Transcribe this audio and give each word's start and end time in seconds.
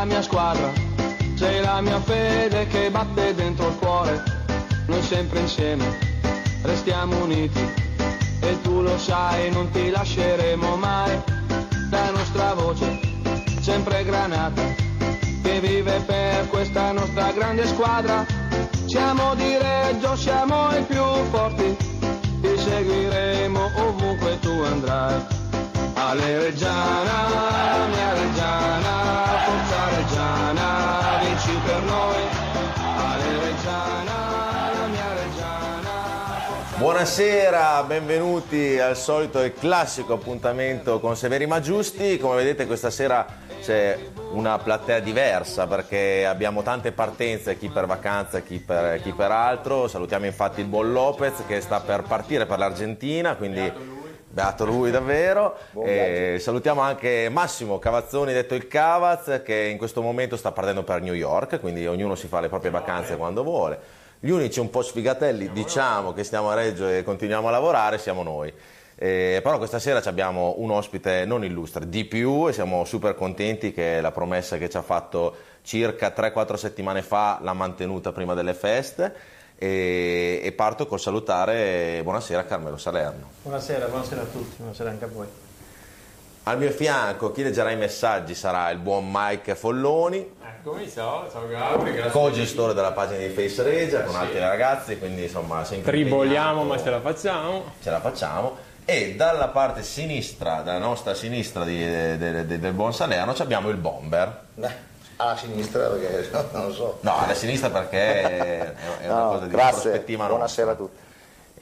la 0.00 0.06
mia 0.06 0.22
squadra, 0.22 0.72
sei 1.34 1.60
la 1.60 1.82
mia 1.82 2.00
fede 2.00 2.66
che 2.68 2.90
batte 2.90 3.34
dentro 3.34 3.68
il 3.68 3.76
cuore, 3.76 4.22
noi 4.86 5.02
sempre 5.02 5.40
insieme 5.40 5.84
restiamo 6.62 7.22
uniti. 7.22 7.60
E 8.40 8.60
tu 8.62 8.80
lo 8.80 8.96
sai 8.96 9.50
non 9.50 9.68
ti 9.70 9.90
lasceremo 9.90 10.76
mai, 10.76 11.20
la 11.90 12.10
nostra 12.12 12.54
voce 12.54 12.98
sempre 13.60 14.02
granata, 14.04 14.62
che 15.42 15.60
vive 15.60 16.00
per 16.06 16.48
questa 16.48 16.92
nostra 16.92 17.30
grande 17.32 17.66
squadra, 17.66 18.24
siamo 18.86 19.34
di 19.34 19.54
Reggio, 19.54 20.16
siamo 20.16 20.74
i 20.78 20.82
più 20.84 21.04
forti, 21.30 21.76
ti 22.40 22.56
seguiremo 22.56 23.70
ovunque 23.76 24.38
tu 24.38 24.62
andrai. 24.64 25.40
Ale 26.02 26.38
Reggiana, 26.38 27.86
mia 27.88 28.12
Reggiana, 28.14 29.38
forza 29.44 29.96
Reggiana, 29.96 31.18
vinci 31.22 31.52
per 31.64 31.82
noi. 31.82 32.22
Ale 32.96 33.38
Reggiana, 33.44 34.70
la 34.80 34.86
mia 34.86 35.12
Reggiana. 35.12 36.40
forza- 36.46 36.76
Buonasera, 36.78 37.82
benvenuti 37.84 38.78
al 38.78 38.96
solito 38.96 39.42
e 39.42 39.52
classico 39.52 40.14
appuntamento 40.14 41.00
con 41.00 41.16
Severi 41.16 41.46
ma 41.46 41.60
Giusti. 41.60 42.18
Come 42.18 42.36
vedete 42.36 42.66
questa 42.66 42.90
sera 42.90 43.26
c'è 43.62 43.98
una 44.32 44.56
platea 44.58 45.00
diversa 45.00 45.66
perché 45.66 46.24
abbiamo 46.26 46.62
tante 46.62 46.92
partenze, 46.92 47.58
chi 47.58 47.68
per 47.68 47.84
vacanza, 47.84 48.40
chi 48.40 48.58
per, 48.58 49.02
chi 49.02 49.12
per 49.12 49.30
altro. 49.30 49.86
Salutiamo 49.86 50.24
infatti 50.24 50.60
il 50.60 50.66
buon 50.66 50.92
Lopez 50.92 51.42
che 51.46 51.60
sta 51.60 51.80
per 51.80 52.02
partire 52.02 52.46
per 52.46 52.58
l'Argentina, 52.58 53.34
quindi 53.34 53.98
beato 54.30 54.64
lui 54.64 54.90
davvero. 54.90 55.56
E 55.84 56.38
salutiamo 56.38 56.80
anche 56.80 57.28
Massimo 57.30 57.78
Cavazzoni, 57.78 58.32
detto 58.32 58.54
il 58.54 58.68
Cavaz, 58.68 59.42
che 59.44 59.68
in 59.70 59.76
questo 59.76 60.00
momento 60.00 60.36
sta 60.36 60.52
partendo 60.52 60.84
per 60.84 61.02
New 61.02 61.14
York, 61.14 61.60
quindi 61.60 61.86
ognuno 61.86 62.14
si 62.14 62.28
fa 62.28 62.40
le 62.40 62.48
proprie 62.48 62.70
vacanze 62.70 63.16
quando 63.16 63.42
vuole. 63.42 63.78
Gli 64.20 64.30
unici 64.30 64.60
un 64.60 64.70
po' 64.70 64.82
sfigatelli, 64.82 65.50
diciamo 65.50 66.12
che 66.12 66.24
stiamo 66.24 66.50
a 66.50 66.54
Reggio 66.54 66.88
e 66.88 67.02
continuiamo 67.02 67.48
a 67.48 67.50
lavorare, 67.50 67.98
siamo 67.98 68.22
noi. 68.22 68.52
Eh, 69.02 69.40
però 69.42 69.56
questa 69.56 69.78
sera 69.78 70.02
ci 70.02 70.08
abbiamo 70.08 70.56
un 70.58 70.70
ospite 70.70 71.24
non 71.24 71.42
illustre, 71.42 71.88
di 71.88 72.04
più, 72.04 72.46
e 72.46 72.52
siamo 72.52 72.84
super 72.84 73.14
contenti 73.14 73.72
che 73.72 73.98
la 74.02 74.10
promessa 74.10 74.58
che 74.58 74.68
ci 74.68 74.76
ha 74.76 74.82
fatto 74.82 75.34
circa 75.62 76.12
3-4 76.14 76.54
settimane 76.54 77.00
fa 77.00 77.38
l'ha 77.40 77.54
mantenuta 77.54 78.12
prima 78.12 78.34
delle 78.34 78.52
feste. 78.52 79.38
E, 79.62 80.40
e 80.42 80.52
parto 80.52 80.86
col 80.86 80.98
salutare, 80.98 82.00
buonasera 82.02 82.46
Carmelo 82.46 82.78
Salerno. 82.78 83.28
Buonasera, 83.42 83.88
buonasera 83.88 84.22
a 84.22 84.24
tutti, 84.24 84.54
buonasera 84.56 84.88
anche 84.88 85.04
a 85.04 85.08
voi. 85.08 85.26
Al 86.44 86.56
mio 86.56 86.70
fianco 86.70 87.30
chi 87.30 87.42
leggerà 87.42 87.70
i 87.70 87.76
messaggi 87.76 88.34
sarà 88.34 88.70
il 88.70 88.78
buon 88.78 89.06
Mike 89.12 89.54
Folloni, 89.54 90.38
Eccomi, 90.62 90.90
ciao, 90.90 91.30
ciao 91.30 91.46
Gabri, 91.46 91.92
grazie. 91.92 92.10
co-gestore 92.10 92.72
della 92.72 92.92
pagina 92.92 93.18
di 93.18 93.28
Face 93.28 93.62
Regia 93.62 94.00
con 94.04 94.16
altri 94.16 94.38
ragazzi, 94.38 94.98
quindi 94.98 95.24
insomma 95.24 95.62
sempre 95.64 95.90
Triboliamo, 95.92 96.64
ma 96.64 96.78
ce 96.78 96.88
la 96.88 97.00
facciamo. 97.00 97.64
ce 97.82 97.90
la 97.90 98.00
facciamo. 98.00 98.56
E 98.86 99.14
dalla 99.14 99.48
parte 99.48 99.82
sinistra, 99.82 100.62
dalla 100.62 100.78
nostra 100.78 101.12
sinistra 101.12 101.64
di- 101.64 101.78
de- 101.78 102.16
de- 102.16 102.46
de- 102.46 102.58
del 102.58 102.72
buon 102.72 102.94
Salerno, 102.94 103.34
ci 103.34 103.42
abbiamo 103.42 103.68
il 103.68 103.76
bomber. 103.76 104.40
Beh, 104.54 104.88
alla 105.20 105.36
sinistra 105.36 105.88
perché 105.88 106.30
non 106.52 106.66
lo 106.66 106.72
so. 106.72 106.98
No, 107.02 107.18
alla 107.18 107.34
sinistra 107.34 107.70
perché 107.70 108.20
è 108.22 108.74
è 109.02 109.06
una 109.10 109.18
No, 109.22 109.28
cosa 109.32 109.44
di 109.44 109.50
grazie, 109.50 109.80
prospettiva 109.90 110.26
buonasera 110.26 110.66
nostra. 110.68 110.84
a 110.84 110.88
tutti. 110.88 111.08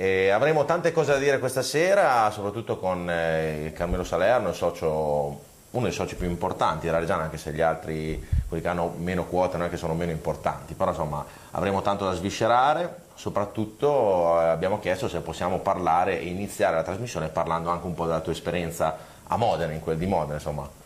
E 0.01 0.31
avremo 0.31 0.65
tante 0.65 0.93
cose 0.93 1.13
da 1.13 1.19
dire 1.19 1.39
questa 1.41 1.63
sera, 1.63 2.31
soprattutto 2.31 2.79
con 2.79 3.11
eh, 3.11 3.73
Carmelo 3.75 4.05
Salerno, 4.05 4.53
socio- 4.53 5.47
uno 5.71 5.83
dei 5.85 5.93
soci 5.93 6.15
più 6.15 6.29
importanti 6.29 6.87
della 6.87 6.99
Reggiana, 7.01 7.25
anche 7.25 7.37
se 7.37 7.53
gli 7.53 7.61
altri, 7.61 8.25
quelli 8.47 8.63
che 8.63 8.69
hanno 8.69 8.95
meno 8.97 9.25
quote, 9.25 9.57
non 9.57 9.67
è 9.67 9.71
che 9.71 9.77
sono 9.77 9.95
meno 9.95 10.13
importanti, 10.13 10.75
però 10.75 10.91
insomma 10.91 11.25
avremo 11.51 11.83
tanto 11.83 12.05
da 12.05 12.13
sviscerare, 12.13 13.01
soprattutto 13.17 14.41
eh, 14.41 14.45
abbiamo 14.47 14.79
chiesto 14.79 15.09
se 15.09 15.19
possiamo 15.21 15.59
parlare 15.59 16.21
e 16.21 16.27
iniziare 16.27 16.77
la 16.77 16.83
trasmissione 16.85 17.29
parlando 17.29 17.69
anche 17.71 17.87
un 17.87 17.95
po' 17.95 18.07
della 18.07 18.21
tua 18.21 18.33
esperienza 18.33 18.97
a 19.27 19.37
Modena, 19.37 19.73
in 19.73 19.81
quel 19.81 19.99
di 19.99 20.07
Modena, 20.07 20.35
insomma. 20.35 20.78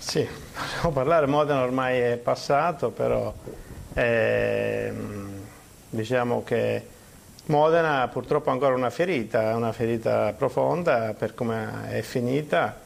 Sì, 0.00 0.26
possiamo 0.54 0.92
parlare, 0.92 1.26
Modena 1.26 1.62
ormai 1.62 1.98
è 1.98 2.16
passato, 2.16 2.90
però 2.90 3.34
ehm, 3.94 5.40
diciamo 5.90 6.44
che 6.44 6.86
Modena 7.46 8.02
ha 8.02 8.08
purtroppo 8.08 8.50
ancora 8.50 8.74
una 8.74 8.90
ferita, 8.90 9.56
una 9.56 9.72
ferita 9.72 10.32
profonda 10.36 11.14
per 11.18 11.34
come 11.34 11.88
è 11.90 12.00
finita, 12.02 12.78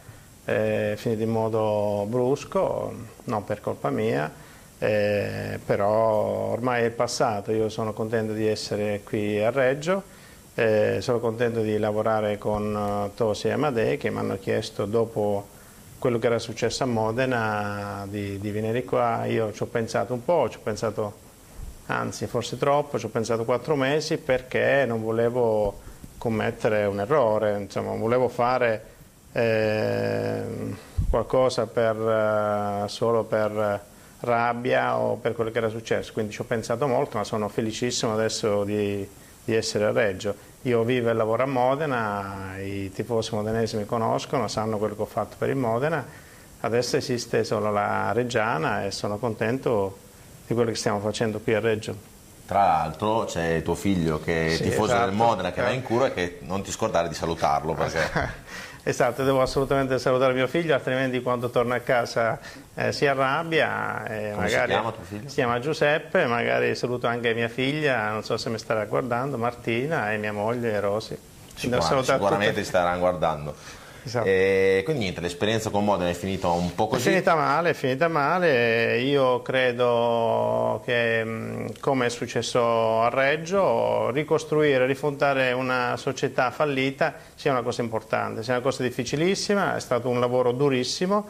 è 0.45 0.95
finita 0.97 1.23
in 1.23 1.31
modo 1.31 2.07
brusco, 2.09 2.95
non 3.25 3.45
per 3.45 3.61
colpa 3.61 3.91
mia, 3.91 4.31
eh, 4.79 5.61
però 5.65 5.91
ormai 6.53 6.85
è 6.85 6.91
passato, 6.91 7.53
io 7.53 7.69
sono 7.69 7.93
contento 7.93 8.33
di 8.33 8.47
essere 8.47 9.03
qui 9.05 9.39
a 9.43 9.51
Reggio, 9.51 10.03
eh, 10.55 10.99
sono 11.01 11.19
contento 11.21 11.61
di 11.61 11.79
lavorare 11.79 12.39
con 12.39 12.75
eh, 13.11 13.17
Tosi 13.17 13.49
e 13.49 13.53
Amadei 13.53 13.97
che 13.99 14.11
mi 14.11 14.19
hanno 14.19 14.39
chiesto 14.39 14.87
dopo 14.87 15.52
quello 16.03 16.19
che 16.19 16.27
era 16.27 16.41
successo 16.41 16.83
a 16.83 16.87
Modena 16.87 18.05
di, 18.09 18.37
di 18.41 18.51
venire 18.51 18.83
qua, 18.83 19.25
io 19.27 19.53
ci 19.53 19.63
ho 19.63 19.67
pensato 19.67 20.13
un 20.13 20.25
po', 20.25 20.49
ci 20.51 20.57
ho 20.57 20.61
pensato 20.61 21.15
anzi 21.87 22.27
forse 22.27 22.59
troppo, 22.59 22.99
ci 22.99 23.07
ho 23.07 23.09
pensato 23.09 23.45
quattro 23.45 23.77
mesi 23.77 24.19
perché 24.19 24.85
non 24.85 25.01
volevo 25.01 25.79
commettere 26.19 26.87
un 26.87 26.99
errore, 26.99 27.57
insomma 27.57 27.95
volevo 27.95 28.27
fare 28.27 28.85
ehm, 29.31 30.77
qualcosa 31.09 31.69
per, 31.69 31.95
eh, 31.97 32.89
solo 32.89 33.23
per 33.23 33.81
rabbia 34.19 34.99
o 34.99 35.15
per 35.15 35.35
quello 35.35 35.53
che 35.53 35.59
era 35.59 35.69
successo, 35.69 36.13
quindi 36.13 36.33
ci 36.33 36.41
ho 36.41 36.45
pensato 36.45 36.89
molto 36.89 37.17
ma 37.17 37.23
sono 37.23 37.49
felicissimo 37.49 38.13
adesso 38.13 38.65
di, 38.65 39.09
di 39.45 39.55
essere 39.55 39.85
a 39.85 39.93
Reggio. 39.93 40.51
Io 40.63 40.85
vivo 40.85 41.11
e 41.11 41.13
lavoro 41.13 41.43
a 41.43 41.47
Modena, 41.47 42.55
i 42.59 42.91
tifosi 42.95 43.35
modenesi 43.35 43.77
mi 43.77 43.85
conoscono, 43.85 44.47
sanno 44.47 44.79
quello 44.79 44.95
che 44.95 45.03
ho 45.03 45.07
fatto 45.07 45.35
per 45.37 45.49
il 45.49 45.57
Modena, 45.57 46.05
adesso 46.61 46.97
esiste 46.97 47.43
solo 47.43 47.73
la 47.73 48.13
Reggiana 48.13 48.85
e 48.85 48.93
sono 48.93 49.19
contento 49.19 49.99
di 50.47 50.55
quello 50.55 50.71
che 50.71 50.77
stiamo 50.77 51.01
facendo 51.01 51.41
qui 51.41 51.55
a 51.55 51.61
Reggio. 51.61 52.11
Tra 52.47 52.61
l'altro 52.61 53.25
c'è 53.25 53.63
tuo 53.63 53.75
figlio 53.75 54.21
che 54.21 54.47
è 54.49 54.57
Sì, 54.57 54.63
tifoso 54.65 54.93
esatto. 54.93 55.07
del 55.07 55.15
Modena 55.17 55.51
che 55.51 55.63
va 55.63 55.71
in 55.71 55.83
cura 55.83 56.07
e 56.07 56.13
che 56.13 56.39
non 56.43 56.63
ti 56.63 56.71
scordare 56.71 57.09
di 57.09 57.15
salutarlo 57.15 57.75
perché... 57.75 58.51
Esatto, 58.85 59.23
devo 59.23 59.41
assolutamente 59.41 59.99
salutare 60.01 60.33
mio 60.33 60.49
figlio, 60.49 60.75
altrimenti 60.75 61.23
quando 61.23 61.51
torna 61.51 61.77
a 61.77 61.81
casa 61.81 62.39
eh, 62.75 62.91
si 62.93 63.07
arrabbia. 63.07 64.05
E 64.07 64.33
Come 64.35 64.49
si 64.49 64.55
magari, 64.55 64.73
chiama 64.73 64.91
tuo 64.91 65.05
figlio? 65.05 65.29
Si 65.29 65.35
chiama 65.35 65.61
Giuseppe, 65.61 66.27
magari 66.27 66.75
saluto 66.75 67.07
anche 67.07 67.33
mia 67.33 67.49
figlia, 67.49 68.11
non 68.11 68.25
so 68.25 68.37
se 68.37 68.51
mi 68.51 68.59
starà 68.59 68.85
guardando, 68.87 69.39
Martina 69.39 70.13
e 70.13 70.17
mia 70.19 70.33
moglie 70.33 70.81
Rosy. 70.81 71.17
Devo 71.63 71.81
Sicuramente, 71.81 72.47
tutte. 72.49 72.61
ti 72.63 72.65
staranno 72.65 72.99
guardando. 72.99 73.55
Esatto. 74.05 74.27
E 74.27 74.83
quindi 74.85 75.03
niente, 75.03 75.21
l'esperienza 75.21 75.71
con 75.71 75.85
Modena 75.85 76.11
è 76.11 76.15
finita 76.15 76.49
un 76.49 76.75
po' 76.75 76.87
È 76.87 76.89
così. 76.89 77.11
finita 77.11 77.35
male, 77.35 77.71
è 77.71 77.73
finita 77.75 78.09
male. 78.09 78.99
Io 79.01 79.43
credo 79.43 80.83
che, 80.85 81.23
mh, 81.25 81.79
come 81.81 82.07
è 82.07 82.09
successo 82.09 83.01
a 83.03 83.09
Reggio, 83.11 84.11
ricostruire, 84.11 84.87
rifondare 84.87 85.53
una 85.53 85.97
società 85.97 86.51
fallita 86.51 87.15
sia 87.35 87.53
una 87.53 87.63
cosa 87.63 87.83
importante, 87.83 88.43
sia 88.43 88.55
una 88.55 88.63
cosa 88.63 88.83
difficilissima, 88.83 89.77
è 89.77 89.81
stato 89.81 90.09
un 90.09 90.19
lavoro 90.19 90.53
durissimo 90.53 91.29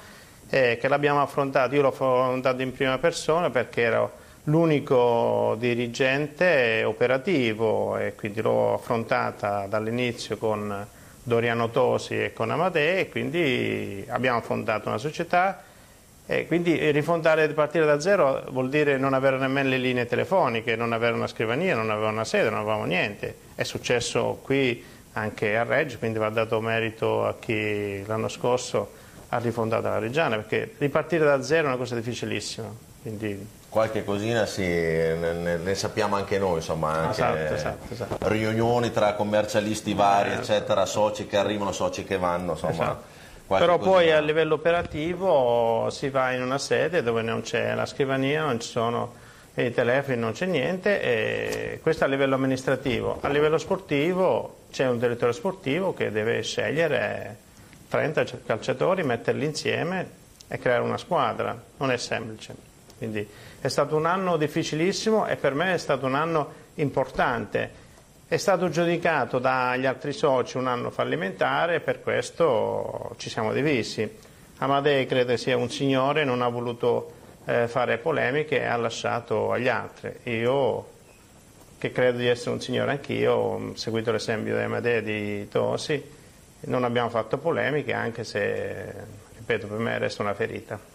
eh, 0.48 0.78
che 0.80 0.88
l'abbiamo 0.88 1.20
affrontato. 1.20 1.74
Io 1.74 1.82
l'ho 1.82 1.88
affrontato 1.88 2.62
in 2.62 2.72
prima 2.72 2.96
persona 2.98 3.50
perché 3.50 3.82
ero 3.82 4.12
l'unico 4.44 5.56
dirigente 5.58 6.82
operativo 6.84 7.96
e 7.96 8.14
quindi 8.14 8.40
l'ho 8.40 8.74
affrontata 8.74 9.66
dall'inizio 9.68 10.36
con 10.36 10.86
Doriano 11.22 11.70
Tosi 11.70 12.24
e 12.24 12.32
con 12.32 12.50
Amadei 12.50 13.00
e 13.00 13.08
quindi 13.08 14.04
abbiamo 14.08 14.40
fondato 14.40 14.88
una 14.88 14.98
società 14.98 15.62
e 16.26 16.46
quindi 16.46 16.90
rifondare 16.90 17.44
e 17.44 17.48
partire 17.48 17.84
da 17.84 18.00
zero 18.00 18.44
vuol 18.50 18.68
dire 18.68 18.96
non 18.96 19.12
avere 19.12 19.38
nemmeno 19.38 19.68
le 19.68 19.78
linee 19.78 20.06
telefoniche, 20.06 20.76
non 20.76 20.92
avere 20.92 21.14
una 21.14 21.26
scrivania, 21.26 21.74
non 21.74 21.90
avere 21.90 22.10
una 22.10 22.24
sede, 22.24 22.48
non 22.50 22.60
avevamo 22.60 22.84
niente. 22.84 23.34
È 23.54 23.64
successo 23.64 24.40
qui 24.42 24.82
anche 25.14 25.56
a 25.56 25.64
Reggio, 25.64 25.98
quindi 25.98 26.18
va 26.18 26.30
dato 26.30 26.60
merito 26.60 27.26
a 27.26 27.34
chi 27.38 28.04
l'anno 28.06 28.28
scorso 28.28 28.92
ha 29.28 29.38
rifondato 29.38 29.88
la 29.88 29.98
Reggiana, 29.98 30.36
perché 30.36 30.74
ripartire 30.78 31.24
da 31.24 31.42
zero 31.42 31.64
è 31.64 31.68
una 31.68 31.76
cosa 31.76 31.94
difficilissima. 31.96 32.68
Quindi 33.02 33.60
Qualche 33.72 34.04
cosina 34.04 34.44
sì, 34.44 34.66
ne, 34.66 35.56
ne- 35.56 35.74
sappiamo 35.74 36.16
anche 36.16 36.38
noi, 36.38 36.56
insomma, 36.56 36.92
anche 36.92 37.12
Esatto, 37.12 37.54
esatto, 37.54 37.92
esatto. 37.94 38.28
riunioni 38.28 38.90
tra 38.92 39.14
commercialisti 39.14 39.94
vari, 39.94 40.32
eccetera, 40.32 40.84
soci 40.84 41.26
che 41.26 41.38
arrivano, 41.38 41.72
soci 41.72 42.04
che 42.04 42.18
vanno, 42.18 42.52
insomma. 42.52 42.72
Esatto. 42.72 43.02
Però 43.46 43.78
poi 43.78 43.94
cosina. 43.94 44.18
a 44.18 44.20
livello 44.20 44.54
operativo 44.56 45.88
si 45.88 46.10
va 46.10 46.32
in 46.32 46.42
una 46.42 46.58
sede 46.58 47.02
dove 47.02 47.22
non 47.22 47.40
c'è 47.40 47.74
la 47.74 47.86
scrivania, 47.86 48.44
non 48.44 48.60
ci 48.60 48.68
sono 48.68 49.14
i 49.54 49.72
telefoni, 49.72 50.18
non 50.18 50.32
c'è 50.32 50.44
niente, 50.44 51.00
e 51.00 51.80
questo 51.80 52.04
a 52.04 52.08
livello 52.08 52.34
amministrativo. 52.34 53.20
A 53.22 53.28
livello 53.28 53.56
sportivo 53.56 54.64
c'è 54.70 54.86
un 54.86 54.98
direttore 54.98 55.32
sportivo 55.32 55.94
che 55.94 56.10
deve 56.10 56.42
scegliere 56.42 57.36
30 57.88 58.24
calciatori, 58.44 59.02
metterli 59.02 59.46
insieme 59.46 60.10
e 60.46 60.58
creare 60.58 60.82
una 60.82 60.98
squadra, 60.98 61.58
non 61.78 61.90
è 61.90 61.96
semplice. 61.96 62.54
Quindi 62.98 63.26
è 63.62 63.68
stato 63.68 63.94
un 63.94 64.06
anno 64.06 64.36
difficilissimo 64.36 65.24
e 65.28 65.36
per 65.36 65.54
me 65.54 65.74
è 65.74 65.78
stato 65.78 66.06
un 66.06 66.16
anno 66.16 66.52
importante. 66.74 67.70
È 68.26 68.36
stato 68.36 68.68
giudicato 68.70 69.38
dagli 69.38 69.86
altri 69.86 70.12
soci 70.12 70.56
un 70.56 70.66
anno 70.66 70.90
fallimentare 70.90 71.76
e 71.76 71.80
per 71.80 72.02
questo 72.02 73.14
ci 73.18 73.30
siamo 73.30 73.52
divisi. 73.52 74.18
Amadei 74.58 75.06
credo 75.06 75.36
sia 75.36 75.56
un 75.56 75.70
signore, 75.70 76.24
non 76.24 76.42
ha 76.42 76.48
voluto 76.48 77.12
eh, 77.44 77.68
fare 77.68 77.98
polemiche 77.98 78.58
e 78.58 78.64
ha 78.64 78.76
lasciato 78.76 79.52
agli 79.52 79.68
altri. 79.68 80.12
Io, 80.24 80.88
che 81.78 81.92
credo 81.92 82.18
di 82.18 82.26
essere 82.26 82.50
un 82.50 82.60
signore 82.60 82.90
anch'io, 82.90 83.32
ho 83.32 83.76
seguito 83.76 84.10
l'esempio 84.10 84.56
di 84.56 84.62
Amadei 84.62 84.96
e 84.96 85.02
di 85.02 85.48
Tosi, 85.48 86.02
non 86.62 86.82
abbiamo 86.82 87.10
fatto 87.10 87.38
polemiche 87.38 87.92
anche 87.92 88.24
se, 88.24 88.92
ripeto, 89.36 89.68
per 89.68 89.78
me 89.78 89.98
resta 89.98 90.22
una 90.22 90.34
ferita. 90.34 90.91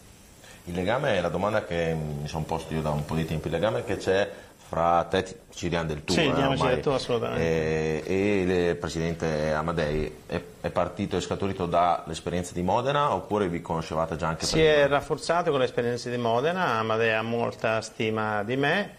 Il 0.68 0.74
legame 0.74 1.18
è 1.18 1.22
la 1.22 1.30
domanda 1.30 1.64
che 1.64 1.96
mi 1.96 2.28
sono 2.28 2.44
posto 2.44 2.74
io 2.74 2.82
da 2.82 2.90
un 2.90 3.06
po' 3.06 3.16
di 3.16 3.26
tempo, 3.26 3.48
il 3.48 3.54
legame 3.54 3.86
che 3.86 3.96
c'è 3.96 4.30
fra 4.68 5.06
te, 5.10 5.44
Cirian 5.50 5.88
del 5.88 6.04
tuo, 6.04 6.14
sì, 6.14 6.26
eh, 6.26 6.80
tuo 6.82 6.96
assolutamente. 6.96 7.42
e, 7.42 8.04
e 8.06 8.42
il 8.42 8.76
presidente 8.76 9.54
Amadei 9.54 10.14
è, 10.26 10.42
è 10.60 10.70
partito 10.70 11.16
e 11.16 11.22
scaturito 11.22 11.68
dall'esperienza 11.68 12.52
di 12.54 12.62
Modena 12.62 13.14
oppure 13.14 13.48
vi 13.48 13.62
conoscevate 13.62 14.18
già 14.18 14.28
anche 14.28 14.46
si 14.46 14.56
prima? 14.56 14.68
Si 14.68 14.74
è 14.74 14.88
rafforzato 14.88 15.52
con 15.52 15.62
l'esperienza 15.62 16.10
di 16.10 16.18
Modena, 16.18 16.80
Amadei 16.80 17.14
ha 17.14 17.22
molta 17.22 17.80
stima 17.80 18.44
di 18.44 18.58
me, 18.58 18.96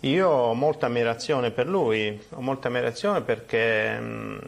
io 0.00 0.28
ho 0.28 0.54
molta 0.54 0.86
ammirazione 0.86 1.52
per 1.52 1.68
lui, 1.68 2.20
ho 2.30 2.40
molta 2.40 2.66
ammirazione 2.66 3.20
perché 3.20 3.96
mh, 4.00 4.40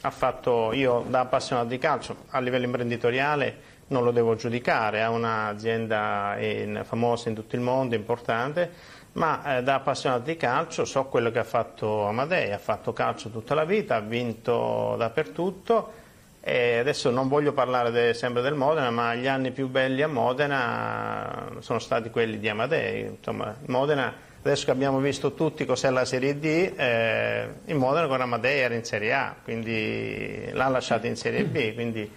ha 0.00 0.10
fatto, 0.10 0.72
io 0.72 1.04
da 1.06 1.20
appassionato 1.20 1.68
di 1.68 1.76
calcio 1.76 2.16
a 2.30 2.40
livello 2.40 2.64
imprenditoriale 2.64 3.76
non 3.88 4.04
lo 4.04 4.10
devo 4.10 4.34
giudicare, 4.34 5.02
ha 5.02 5.10
un'azienda 5.10 6.36
famosa 6.82 7.28
in 7.28 7.34
tutto 7.34 7.56
il 7.56 7.62
mondo, 7.62 7.94
importante, 7.94 8.70
ma 9.12 9.58
eh, 9.58 9.62
da 9.62 9.76
appassionato 9.76 10.22
di 10.22 10.36
calcio 10.36 10.84
so 10.84 11.06
quello 11.06 11.30
che 11.30 11.38
ha 11.38 11.44
fatto 11.44 12.06
Amadei, 12.06 12.52
ha 12.52 12.58
fatto 12.58 12.92
calcio 12.92 13.30
tutta 13.30 13.54
la 13.54 13.64
vita, 13.64 13.96
ha 13.96 14.00
vinto 14.00 14.94
dappertutto 14.96 15.92
e 16.40 16.78
adesso 16.78 17.10
non 17.10 17.28
voglio 17.28 17.52
parlare 17.52 17.90
de, 17.90 18.14
sempre 18.14 18.42
del 18.42 18.54
Modena, 18.54 18.90
ma 18.90 19.14
gli 19.14 19.26
anni 19.26 19.50
più 19.50 19.68
belli 19.68 20.02
a 20.02 20.08
Modena 20.08 21.56
sono 21.58 21.78
stati 21.78 22.10
quelli 22.10 22.38
di 22.38 22.48
Amadei, 22.48 23.06
insomma 23.06 23.54
Modena 23.66 24.26
adesso 24.40 24.66
che 24.66 24.70
abbiamo 24.70 24.98
visto 24.98 25.34
tutti 25.34 25.64
cos'è 25.64 25.90
la 25.90 26.04
Serie 26.04 26.38
D, 26.38 26.72
eh, 26.76 27.48
in 27.66 27.76
Modena 27.76 28.06
con 28.06 28.20
Amadei 28.20 28.60
era 28.60 28.74
in 28.74 28.84
Serie 28.84 29.12
A, 29.12 29.34
quindi 29.42 30.48
l'ha 30.52 30.68
lasciato 30.68 31.06
in 31.06 31.16
Serie 31.16 31.44
B, 31.44 31.74
quindi 31.74 32.10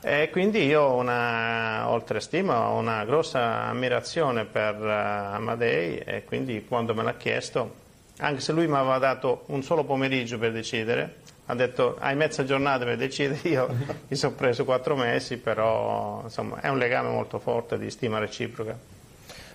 e 0.00 0.28
quindi 0.30 0.64
io 0.64 0.82
ho 0.82 0.96
una, 0.96 1.88
oltre 1.88 2.20
stima, 2.20 2.68
ho 2.68 2.78
una 2.78 3.04
grossa 3.04 3.64
ammirazione 3.64 4.44
per 4.44 4.76
uh, 4.76 5.34
Amadei 5.34 5.98
e 5.98 6.24
quindi 6.24 6.64
quando 6.66 6.94
me 6.94 7.02
l'ha 7.02 7.14
chiesto, 7.14 7.74
anche 8.18 8.40
se 8.40 8.52
lui 8.52 8.68
mi 8.68 8.76
aveva 8.76 8.98
dato 8.98 9.42
un 9.46 9.62
solo 9.62 9.84
pomeriggio 9.84 10.38
per 10.38 10.52
decidere, 10.52 11.16
ha 11.46 11.54
detto 11.54 11.96
hai 11.98 12.14
mezza 12.14 12.44
giornata 12.44 12.84
per 12.84 12.96
decidere, 12.96 13.40
io 13.48 13.68
mi 14.06 14.16
sono 14.16 14.34
preso 14.34 14.64
quattro 14.64 14.94
mesi, 14.94 15.36
però 15.36 16.20
insomma 16.22 16.60
è 16.60 16.68
un 16.68 16.78
legame 16.78 17.08
molto 17.08 17.38
forte 17.38 17.76
di 17.76 17.90
stima 17.90 18.18
reciproca. 18.18 18.76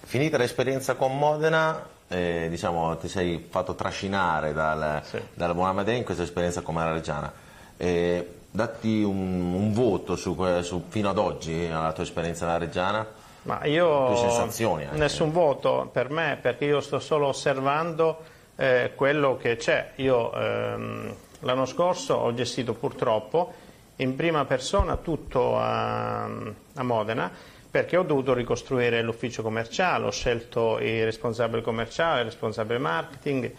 Finita 0.05 0.37
l'esperienza 0.37 0.95
con 0.95 1.17
Modena, 1.17 1.87
eh, 2.09 2.47
diciamo, 2.49 2.97
ti 2.97 3.07
sei 3.07 3.47
fatto 3.49 3.73
trascinare 3.75 4.51
dal, 4.51 5.01
sì. 5.05 5.19
dal 5.33 5.53
buon 5.53 5.69
Amadei 5.69 5.97
in 5.97 6.03
questa 6.03 6.23
esperienza 6.23 6.61
come 6.61 6.91
Reggiana. 6.91 7.31
Eh, 7.77 8.41
datti 8.53 9.01
un, 9.01 9.53
un 9.53 9.73
voto 9.73 10.15
su, 10.15 10.37
su, 10.61 10.83
fino 10.87 11.09
ad 11.09 11.17
oggi 11.17 11.65
alla 11.65 11.91
tua 11.91 12.03
esperienza 12.03 12.45
nella 12.45 12.59
Reggiana? 12.59 13.07
Ma 13.43 13.65
io 13.65 14.05
tue 14.07 14.15
sensazioni 14.15 14.83
anche. 14.85 14.97
nessun 14.97 15.31
voto 15.31 15.89
per 15.91 16.11
me 16.11 16.37
perché 16.39 16.65
io 16.65 16.79
sto 16.79 16.99
solo 16.99 17.27
osservando 17.27 18.19
eh, 18.55 18.91
quello 18.95 19.37
che 19.37 19.55
c'è. 19.55 19.93
Io 19.95 20.31
ehm, 20.33 21.15
l'anno 21.39 21.65
scorso 21.65 22.13
ho 22.13 22.33
gestito 22.35 22.75
purtroppo 22.75 23.53
in 23.97 24.15
prima 24.15 24.45
persona 24.45 24.97
tutto 24.97 25.57
a, 25.57 26.23
a 26.23 26.83
Modena 26.83 27.31
perché 27.71 27.97
ho 27.97 28.03
dovuto 28.03 28.35
ricostruire 28.35 29.01
l'ufficio 29.01 29.41
commerciale, 29.41 30.05
ho 30.05 30.11
scelto 30.11 30.77
i 30.79 31.03
responsabili 31.03 31.63
commerciali, 31.63 32.19
il 32.19 32.25
responsabile 32.25 32.77
marketing 32.77 33.51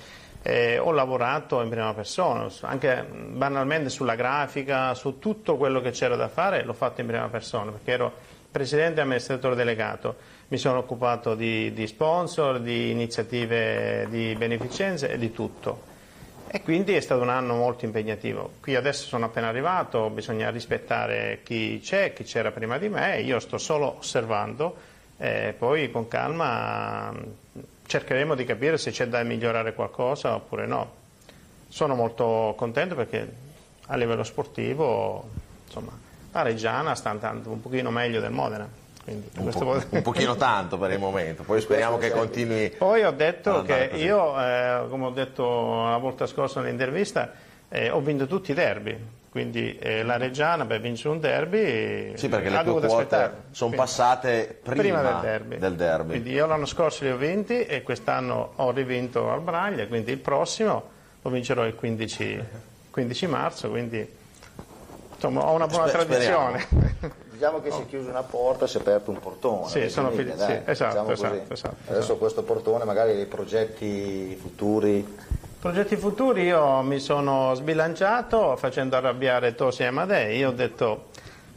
eh, 0.46 0.76
ho 0.76 0.92
lavorato 0.92 1.62
in 1.62 1.70
prima 1.70 1.94
persona, 1.94 2.50
anche 2.60 3.02
banalmente 3.02 3.88
sulla 3.88 4.14
grafica, 4.14 4.92
su 4.92 5.18
tutto 5.18 5.56
quello 5.56 5.80
che 5.80 5.90
c'era 5.90 6.16
da 6.16 6.28
fare 6.28 6.64
l'ho 6.64 6.74
fatto 6.74 7.00
in 7.00 7.06
prima 7.06 7.28
persona 7.28 7.70
perché 7.70 7.92
ero 7.92 8.12
presidente 8.50 9.00
e 9.00 9.04
amministratore 9.04 9.54
delegato, 9.54 10.16
mi 10.48 10.58
sono 10.58 10.80
occupato 10.80 11.34
di, 11.34 11.72
di 11.72 11.86
sponsor, 11.86 12.60
di 12.60 12.90
iniziative 12.90 14.06
di 14.10 14.34
beneficenza 14.36 15.06
e 15.06 15.16
di 15.16 15.32
tutto. 15.32 15.92
E 16.46 16.60
quindi 16.60 16.94
è 16.94 17.00
stato 17.00 17.22
un 17.22 17.30
anno 17.30 17.56
molto 17.56 17.86
impegnativo. 17.86 18.52
Qui 18.60 18.76
adesso 18.76 19.06
sono 19.06 19.24
appena 19.24 19.48
arrivato, 19.48 20.10
bisogna 20.10 20.50
rispettare 20.50 21.40
chi 21.42 21.80
c'è, 21.82 22.12
chi 22.12 22.22
c'era 22.22 22.50
prima 22.50 22.76
di 22.76 22.90
me, 22.90 23.22
io 23.22 23.40
sto 23.40 23.56
solo 23.56 23.96
osservando 23.96 24.76
e 25.16 25.54
poi 25.56 25.90
con 25.90 26.06
calma 26.06 27.12
cercheremo 27.86 28.34
di 28.34 28.44
capire 28.44 28.78
se 28.78 28.90
c'è 28.90 29.08
da 29.08 29.22
migliorare 29.22 29.74
qualcosa 29.74 30.34
oppure 30.34 30.66
no. 30.66 31.02
Sono 31.68 31.94
molto 31.94 32.54
contento 32.56 32.94
perché 32.94 33.32
a 33.86 33.96
livello 33.96 34.22
sportivo 34.22 35.28
insomma, 35.66 35.92
la 36.32 36.42
Reggiana 36.42 36.94
sta 36.94 37.10
andando 37.10 37.50
un 37.50 37.60
pochino 37.60 37.90
meglio 37.90 38.20
del 38.20 38.30
Modena. 38.30 38.82
Un, 39.06 39.50
po', 39.50 39.82
un, 39.90 40.02
pochino 40.02 40.34
tanto 40.34 40.78
per 40.78 40.90
il 40.92 40.98
momento, 40.98 41.42
poi 41.42 41.60
speriamo 41.60 41.98
che 41.98 42.10
continui. 42.10 42.70
Poi 42.70 43.04
ho 43.04 43.10
detto 43.10 43.60
che 43.62 43.90
così. 43.90 44.02
io, 44.02 44.40
eh, 44.40 44.86
come 44.88 45.04
ho 45.04 45.10
detto 45.10 45.84
la 45.84 45.98
volta 45.98 46.26
scorsa 46.26 46.62
nell'intervista, 46.62 47.32
eh, 47.68 47.90
ho 47.90 48.00
vinto 48.00 48.26
tutti 48.26 48.52
i 48.52 48.54
derby, 48.54 48.96
quindi 49.34 49.76
eh, 49.80 50.04
la 50.04 50.16
Reggiana 50.16 50.64
per 50.64 50.80
vincere 50.80 51.08
un 51.08 51.18
derby 51.18 52.16
sì, 52.16 52.28
perché 52.28 52.50
le 52.50 52.62
tue 52.62 52.86
quote 52.86 53.32
sono 53.50 53.74
passate 53.74 54.60
prima, 54.62 54.80
prima 54.80 55.02
del, 55.02 55.20
derby. 55.22 55.58
del, 55.58 55.74
derby. 55.74 56.10
Quindi 56.10 56.30
io 56.30 56.46
l'anno 56.46 56.66
scorso 56.66 57.02
li 57.02 57.10
ho 57.10 57.16
vinti 57.16 57.66
e 57.66 57.82
quest'anno 57.82 58.52
ho 58.54 58.70
rivinto 58.70 59.32
al 59.32 59.40
Braglia, 59.40 59.88
quindi 59.88 60.12
il 60.12 60.18
prossimo 60.18 60.84
lo 61.20 61.30
vincerò 61.30 61.66
il 61.66 61.74
15, 61.74 62.44
15 62.92 63.26
marzo, 63.26 63.70
quindi 63.70 64.08
insomma 65.14 65.46
ho 65.46 65.54
una 65.54 65.66
buona 65.66 65.88
Sper- 65.88 66.06
tradizione. 66.06 66.68
Diciamo 67.34 67.60
che 67.60 67.72
si 67.72 67.80
è 67.80 67.86
chiusa 67.86 68.10
una 68.10 68.22
porta, 68.22 68.68
si 68.68 68.76
è 68.76 68.80
aperto 68.80 69.10
un 69.10 69.18
portone. 69.18 69.68
Sì, 69.68 69.88
sono 69.88 70.12
felice. 70.12 70.36
Sì, 70.36 70.70
esatto, 70.70 70.90
diciamo 70.90 71.10
esatto, 71.10 71.52
esatto, 71.52 71.74
Adesso 71.86 71.98
esatto. 71.98 72.18
questo 72.18 72.44
portone, 72.44 72.84
magari 72.84 73.16
dei 73.16 73.26
progetti 73.26 74.38
futuri 74.40 75.04
Progetti 75.64 75.96
futuri 75.96 76.42
io 76.42 76.82
mi 76.82 77.00
sono 77.00 77.54
sbilanciato 77.54 78.54
facendo 78.54 78.96
arrabbiare 78.96 79.54
Tosi 79.54 79.80
e 79.80 79.86
Amadei, 79.86 80.36
io 80.36 80.50
ho 80.50 80.52
detto 80.52 81.06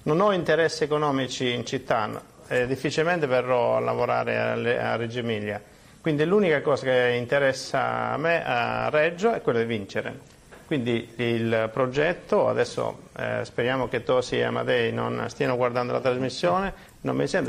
non 0.03 0.21
ho 0.21 0.31
interessi 0.31 0.85
economici 0.85 1.51
in 1.51 1.65
città, 1.65 2.09
eh, 2.47 2.65
difficilmente 2.67 3.27
verrò 3.27 3.75
a 3.75 3.81
lavorare 3.81 4.37
a, 4.37 4.91
a 4.91 4.95
Reggio 4.95 5.19
Emilia, 5.19 5.61
quindi 5.99 6.23
l'unica 6.23 6.61
cosa 6.61 6.85
che 6.85 7.15
interessa 7.19 8.13
a 8.13 8.17
me 8.17 8.45
a 8.45 8.87
Reggio 8.87 9.33
è 9.33 9.41
quello 9.41 9.59
di 9.59 9.65
vincere. 9.65 10.35
Quindi 10.67 11.13
il 11.17 11.69
progetto, 11.71 12.47
adesso 12.47 13.09
eh, 13.17 13.39
speriamo 13.43 13.87
che 13.87 14.03
Tosi 14.03 14.37
e 14.37 14.43
Amadei 14.43 14.91
non 14.91 15.25
stiano 15.27 15.55
guardando 15.55 15.93
la 15.93 16.01
trasmissione. 16.01 16.73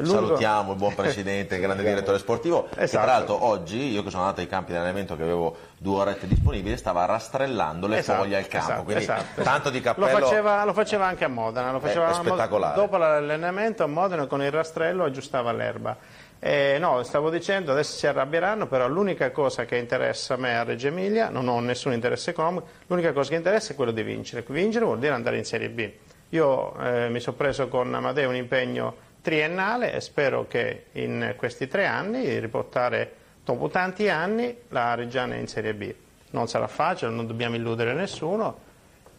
Salutiamo 0.05 0.73
il 0.73 0.79
buon 0.79 0.95
presidente, 0.97 1.57
il 1.57 1.61
grande 1.61 1.83
direttore 1.83 2.19
sportivo, 2.19 2.69
esatto. 2.71 2.81
che 2.81 2.88
tra 2.88 3.05
l'altro 3.05 3.45
oggi, 3.45 3.93
io 3.93 4.03
che 4.03 4.11
sono 4.11 4.23
andato 4.23 4.41
ai 4.41 4.47
campi 4.47 4.73
di 4.73 4.79
allenamento 4.79 5.17
che 5.17 5.23
avevo 5.23 5.57
due 5.79 6.00
orette 6.00 6.27
disponibili, 6.27 6.77
stava 6.77 7.05
rastrellando 7.05 7.87
le 7.87 7.99
esatto, 7.99 8.23
foglie 8.23 8.37
al 8.37 8.49
campo, 8.49 8.67
esatto, 8.67 8.83
quindi 8.83 9.03
esatto, 9.03 9.43
tanto 9.43 9.71
di 9.71 9.81
cappello... 9.81 10.19
Lo 10.19 10.27
faceva, 10.27 10.65
lo 10.65 10.73
faceva, 10.73 11.07
anche 11.07 11.25
a 11.25 11.29
Modena, 11.29 11.73
lo 11.73 11.81
faceva 11.81 12.09
è, 12.09 12.11
è 12.11 12.15
spettacolare. 12.15 12.75
dopo 12.75 12.97
l'allenamento 12.97 13.85
a 13.85 13.87
Modena 13.87 14.27
con 14.27 14.43
il 14.43 14.50
rastrello 14.50 15.05
aggiustava 15.05 15.53
l'erba. 15.53 15.97
Eh, 16.41 16.77
no, 16.79 17.03
stavo 17.03 17.31
dicendo, 17.31 17.73
adesso 17.73 17.97
si 17.97 18.07
arrabbieranno, 18.07 18.69
però 18.69 18.87
l'unica 18.87 19.33
cosa 19.33 19.65
che 19.65 19.77
interessa 19.77 20.35
a 20.35 20.37
me 20.37 20.57
a 20.57 20.62
Reggio 20.62 20.87
Emilia, 20.87 21.31
non 21.31 21.49
ho 21.49 21.59
nessun 21.59 21.93
interesse 21.93 22.31
economico, 22.31 22.69
l'unica 22.87 23.12
cosa 23.12 23.31
che 23.31 23.37
interessa 23.37 23.73
è 23.73 23.77
quello 23.77 23.91
di 23.91 24.03
vincere. 24.03 24.45
Vincere 24.47 24.85
vuol 24.85 25.00
dire 25.00 25.15
andare 25.15 25.37
in 25.37 25.45
Serie 25.45 25.69
B. 25.69 25.91
Io 26.31 26.79
eh, 26.79 27.09
mi 27.09 27.21
sono 27.21 27.37
preso 27.37 27.69
con 27.69 27.93
Amadeo 27.93 28.29
un 28.29 28.37
impegno 28.37 29.07
triennale 29.28 29.92
e 29.92 30.00
spero 30.00 30.47
che 30.49 30.87
in 30.92 31.35
questi 31.37 31.68
tre 31.68 31.85
anni 31.85 32.38
riportare, 32.38 33.12
dopo 33.44 33.68
tanti 33.68 34.08
anni, 34.08 34.56
la 34.68 34.94
Reggiana 34.94 35.35
in 35.35 35.47
Serie 35.47 35.75
B. 35.75 35.94
Non 36.30 36.49
sarà 36.49 36.66
facile, 36.66 37.11
non 37.11 37.26
dobbiamo 37.26 37.54
illudere 37.54 37.92
nessuno, 37.92 38.56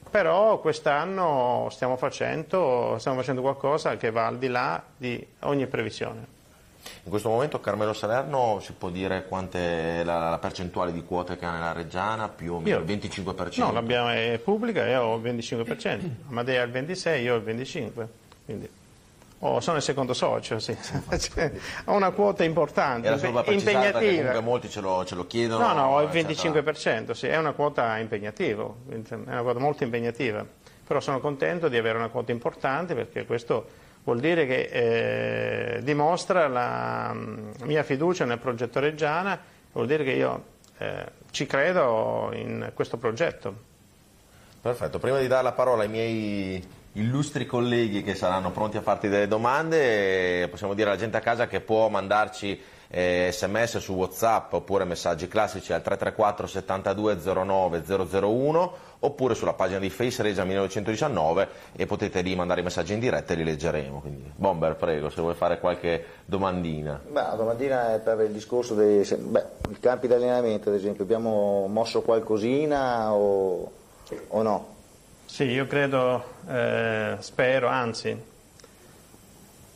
però 0.09 0.59
quest'anno 0.61 1.67
stiamo 1.69 1.95
facendo, 1.95 2.95
stiamo 2.97 3.17
facendo 3.17 3.41
qualcosa 3.41 3.97
che 3.97 4.09
va 4.09 4.25
al 4.25 4.39
di 4.39 4.47
là 4.47 4.81
di 4.97 5.23
ogni 5.41 5.67
previsione. 5.67 6.37
In 7.03 7.11
questo 7.11 7.29
momento 7.29 7.59
Carmelo 7.59 7.93
Salerno 7.93 8.57
si 8.61 8.73
può 8.73 8.89
dire 8.89 9.25
quant'è 9.27 10.01
la, 10.03 10.31
la 10.31 10.39
percentuale 10.39 10.91
di 10.91 11.03
quote 11.03 11.37
che 11.37 11.45
ha 11.45 11.51
nella 11.51 11.71
Reggiana, 11.71 12.29
più 12.29 12.55
o 12.55 12.59
meno 12.59 12.79
il 12.79 12.85
25%? 12.85 13.59
No, 13.59 13.71
l'abbiamo, 13.71 14.09
è 14.09 14.41
pubblica, 14.43 14.87
io 14.87 15.03
ho 15.03 15.17
il 15.17 15.35
25%, 15.35 15.99
Amadea 16.29 16.63
il 16.63 16.71
26%, 16.71 17.21
io 17.21 17.35
ho 17.35 17.37
il 17.37 17.43
25%. 17.43 18.07
Quindi. 18.45 18.77
Oh, 19.41 19.61
sono 19.61 19.77
il 19.77 19.83
secondo 19.83 20.13
socio, 20.13 20.59
sì. 20.59 20.75
ho 21.85 21.93
una 21.93 22.11
quota 22.11 22.43
importante, 22.43 23.07
Era 23.07 23.17
solo 23.17 23.35
per 23.35 23.43
precisare 23.43 23.73
perché 23.91 24.05
impegnativa. 24.05 24.17
comunque 24.17 24.41
molti 24.41 24.69
ce 24.69 24.81
lo, 24.81 25.05
ce 25.05 25.15
lo 25.15 25.27
chiedono. 25.27 25.65
No, 25.65 25.73
no, 25.73 25.83
ho 25.95 26.01
il 26.01 26.09
eccetera. 26.13 26.61
25%, 26.61 27.11
sì, 27.11 27.27
è 27.27 27.37
una 27.37 27.53
quota 27.53 27.97
impegnativa, 27.99 28.69
è 28.89 29.13
una 29.13 29.41
quota 29.41 29.59
molto 29.59 29.85
impegnativa, 29.85 30.45
però 30.85 30.99
sono 30.99 31.21
contento 31.21 31.69
di 31.69 31.77
avere 31.77 31.97
una 31.97 32.09
quota 32.09 32.33
importante 32.33 32.95
perché 32.95 33.25
questo 33.25 33.65
vuol 34.03 34.19
dire 34.19 34.45
che 34.45 35.75
eh, 35.77 35.83
dimostra 35.83 36.47
la 36.49 37.11
mm, 37.13 37.51
mia 37.63 37.83
fiducia 37.83 38.25
nel 38.25 38.39
progetto 38.39 38.81
Reggiana, 38.81 39.39
vuol 39.71 39.87
dire 39.87 40.03
che 40.03 40.11
io 40.11 40.43
eh, 40.79 41.05
ci 41.31 41.45
credo 41.45 42.31
in 42.33 42.71
questo 42.73 42.97
progetto. 42.97 43.67
Perfetto, 44.61 44.99
prima 44.99 45.19
di 45.19 45.27
dare 45.27 45.43
la 45.43 45.53
parola 45.53 45.83
ai 45.83 45.89
miei 45.89 46.67
illustri 46.93 47.45
colleghi 47.45 48.03
che 48.03 48.15
saranno 48.15 48.51
pronti 48.51 48.77
a 48.77 48.81
farti 48.81 49.07
delle 49.07 49.27
domande, 49.27 50.47
possiamo 50.49 50.73
dire 50.73 50.89
alla 50.89 50.99
gente 50.99 51.17
a 51.17 51.21
casa 51.21 51.47
che 51.47 51.61
può 51.61 51.87
mandarci 51.89 52.59
eh, 52.91 53.29
sms 53.31 53.77
su 53.77 53.93
whatsapp 53.93 54.51
oppure 54.53 54.83
messaggi 54.83 55.27
classici 55.27 55.71
al 55.73 55.83
334 55.83 56.47
72 56.47 57.17
09 57.21 57.83
001 57.85 58.73
oppure 59.01 59.35
sulla 59.35 59.53
pagina 59.53 59.79
di 59.79 59.89
Face 59.89 60.23
Regia 60.23 60.43
1919 60.43 61.47
e 61.75 61.85
potete 61.85 62.21
lì 62.21 62.35
mandare 62.35 62.61
i 62.61 62.63
messaggi 62.63 62.93
in 62.93 62.99
diretta 62.99 63.33
e 63.33 63.37
li 63.37 63.43
leggeremo. 63.43 63.99
Quindi, 64.01 64.31
Bomber, 64.35 64.75
prego, 64.75 65.09
se 65.09 65.21
vuoi 65.21 65.35
fare 65.35 65.59
qualche 65.59 66.03
domandina. 66.25 66.99
Beh, 67.07 67.21
la 67.21 67.35
domandina 67.35 67.93
è 67.93 67.99
per 67.99 68.19
il 68.21 68.31
discorso 68.31 68.73
dei 68.73 69.07
beh, 69.07 69.45
campi 69.79 70.07
di 70.07 70.13
allenamento, 70.13 70.69
ad 70.69 70.75
esempio, 70.75 71.03
abbiamo 71.03 71.67
mosso 71.67 72.01
qualcosina 72.01 73.13
o, 73.13 73.71
o 74.29 74.41
no? 74.41 74.77
Sì, 75.29 75.43
io 75.43 75.67
credo, 75.67 76.37
eh, 76.49 77.15
spero, 77.19 77.67
anzi, 77.67 78.19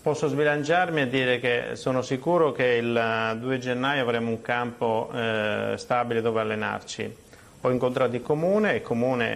posso 0.02 0.28
sbilanciarmi 0.28 1.02
e 1.02 1.08
dire 1.08 1.40
che 1.40 1.76
sono 1.76 2.02
sicuro 2.02 2.52
che 2.52 2.66
il 2.66 3.38
2 3.40 3.60
gennaio 3.60 4.02
avremo 4.02 4.30
un 4.30 4.42
campo 4.42 5.10
eh, 5.14 5.76
stabile 5.78 6.22
dove 6.22 6.42
allenarci. 6.42 7.16
Ho 7.62 7.70
incontrato 7.70 8.16
il 8.16 8.24
Comune, 8.24 8.74
il 8.74 8.82
Comune 8.82 9.32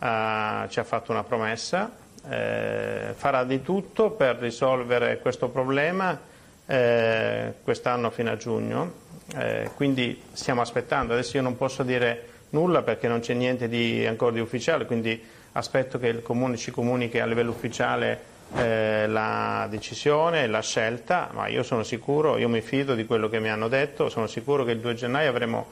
eh, 0.00 0.66
ci 0.68 0.80
ha 0.80 0.84
fatto 0.84 1.12
una 1.12 1.22
promessa, 1.22 1.90
eh, 2.28 3.14
farà 3.14 3.44
di 3.44 3.62
tutto 3.62 4.10
per 4.10 4.36
risolvere 4.38 5.20
questo 5.20 5.48
problema 5.50 6.18
eh, 6.66 7.54
quest'anno 7.62 8.10
fino 8.10 8.32
a 8.32 8.36
giugno, 8.36 8.92
eh, 9.36 9.70
quindi 9.76 10.20
stiamo 10.32 10.62
aspettando. 10.62 11.12
Adesso 11.12 11.36
io 11.36 11.42
non 11.44 11.56
posso 11.56 11.84
dire 11.84 12.26
nulla 12.50 12.82
perché 12.82 13.06
non 13.06 13.20
c'è 13.20 13.34
niente 13.34 13.68
di, 13.68 14.04
ancora 14.04 14.32
di 14.32 14.40
ufficiale, 14.40 14.84
quindi 14.84 15.38
aspetto 15.52 15.98
che 15.98 16.08
il 16.08 16.22
Comune 16.22 16.56
ci 16.56 16.70
comunichi 16.70 17.18
a 17.18 17.26
livello 17.26 17.50
ufficiale 17.50 18.28
eh, 18.56 19.06
la 19.06 19.66
decisione, 19.70 20.46
la 20.46 20.60
scelta, 20.60 21.30
ma 21.32 21.46
io 21.48 21.62
sono 21.62 21.82
sicuro, 21.82 22.36
io 22.36 22.48
mi 22.48 22.60
fido 22.60 22.94
di 22.94 23.06
quello 23.06 23.28
che 23.28 23.38
mi 23.38 23.48
hanno 23.48 23.68
detto, 23.68 24.08
sono 24.08 24.26
sicuro 24.26 24.64
che 24.64 24.72
il 24.72 24.80
2 24.80 24.94
gennaio 24.94 25.30
avremo 25.30 25.66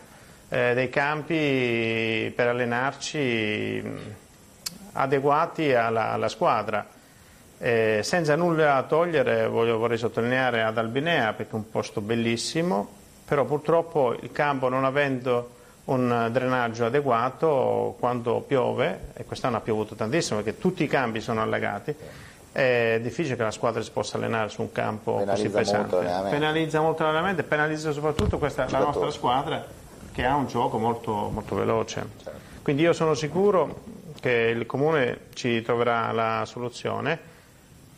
eh, 0.49 0.75
dei 0.75 0.89
campi 0.89 2.33
per 2.35 2.49
allenarci 2.49 3.83
adeguati 4.93 5.73
alla, 5.75 6.13
alla 6.13 6.29
squadra. 6.29 6.87
Eh, 7.61 8.01
senza 8.05 8.37
nulla 8.37 8.85
togliere, 8.89 9.49
voglio- 9.49 9.79
vorrei 9.79 9.99
sottolineare 9.99 10.63
ad 10.63 10.79
Albinea 10.79 11.33
perché 11.33 11.53
è 11.53 11.57
un 11.57 11.69
posto 11.71 12.01
bellissimo, 12.01 12.89
però 13.25 13.45
purtroppo 13.45 14.17
il 14.21 14.31
campo 14.31 14.69
non 14.69 14.85
avendo 14.85 15.57
un 15.89 16.29
drenaggio 16.31 16.87
adeguato 16.87 17.97
quando 17.99 18.41
piove, 18.41 19.13
e 19.15 19.25
quest'anno 19.25 19.57
ha 19.57 19.61
piovuto 19.61 19.95
tantissimo 19.95 20.41
perché 20.41 20.59
tutti 20.59 20.83
i 20.85 20.87
campi 20.87 21.21
sono 21.21 21.41
allagati, 21.43 21.95
è 22.53 22.99
difficile 23.03 23.37
che 23.37 23.43
la 23.43 23.51
squadra 23.51 23.83
si 23.83 23.91
possa 23.91 24.17
allenare 24.17 24.49
su 24.49 24.63
un 24.63 24.73
campo 24.73 25.23
così 25.25 25.49
Penalizza 25.49 25.49
molto 25.49 25.59
pesante. 25.59 25.95
l'allenamento. 25.97 26.31
Penalizza 26.31 26.81
molto 26.81 27.03
l'allenamento 27.03 27.43
penalizza 27.45 27.93
soprattutto 27.93 28.39
questa, 28.39 28.67
la 28.69 28.79
nostra 28.79 29.11
squadra 29.11 29.65
che 30.13 30.25
ha 30.25 30.35
un 30.35 30.47
gioco 30.47 30.79
molto, 30.79 31.13
molto 31.33 31.55
veloce. 31.55 32.07
Quindi 32.63 32.83
io 32.83 32.93
sono 32.93 33.15
sicuro 33.15 33.83
che 34.21 34.53
il 34.55 34.67
Comune 34.67 35.27
ci 35.35 35.63
troverà 35.63 36.11
la 36.13 36.45
soluzione 36.45 37.37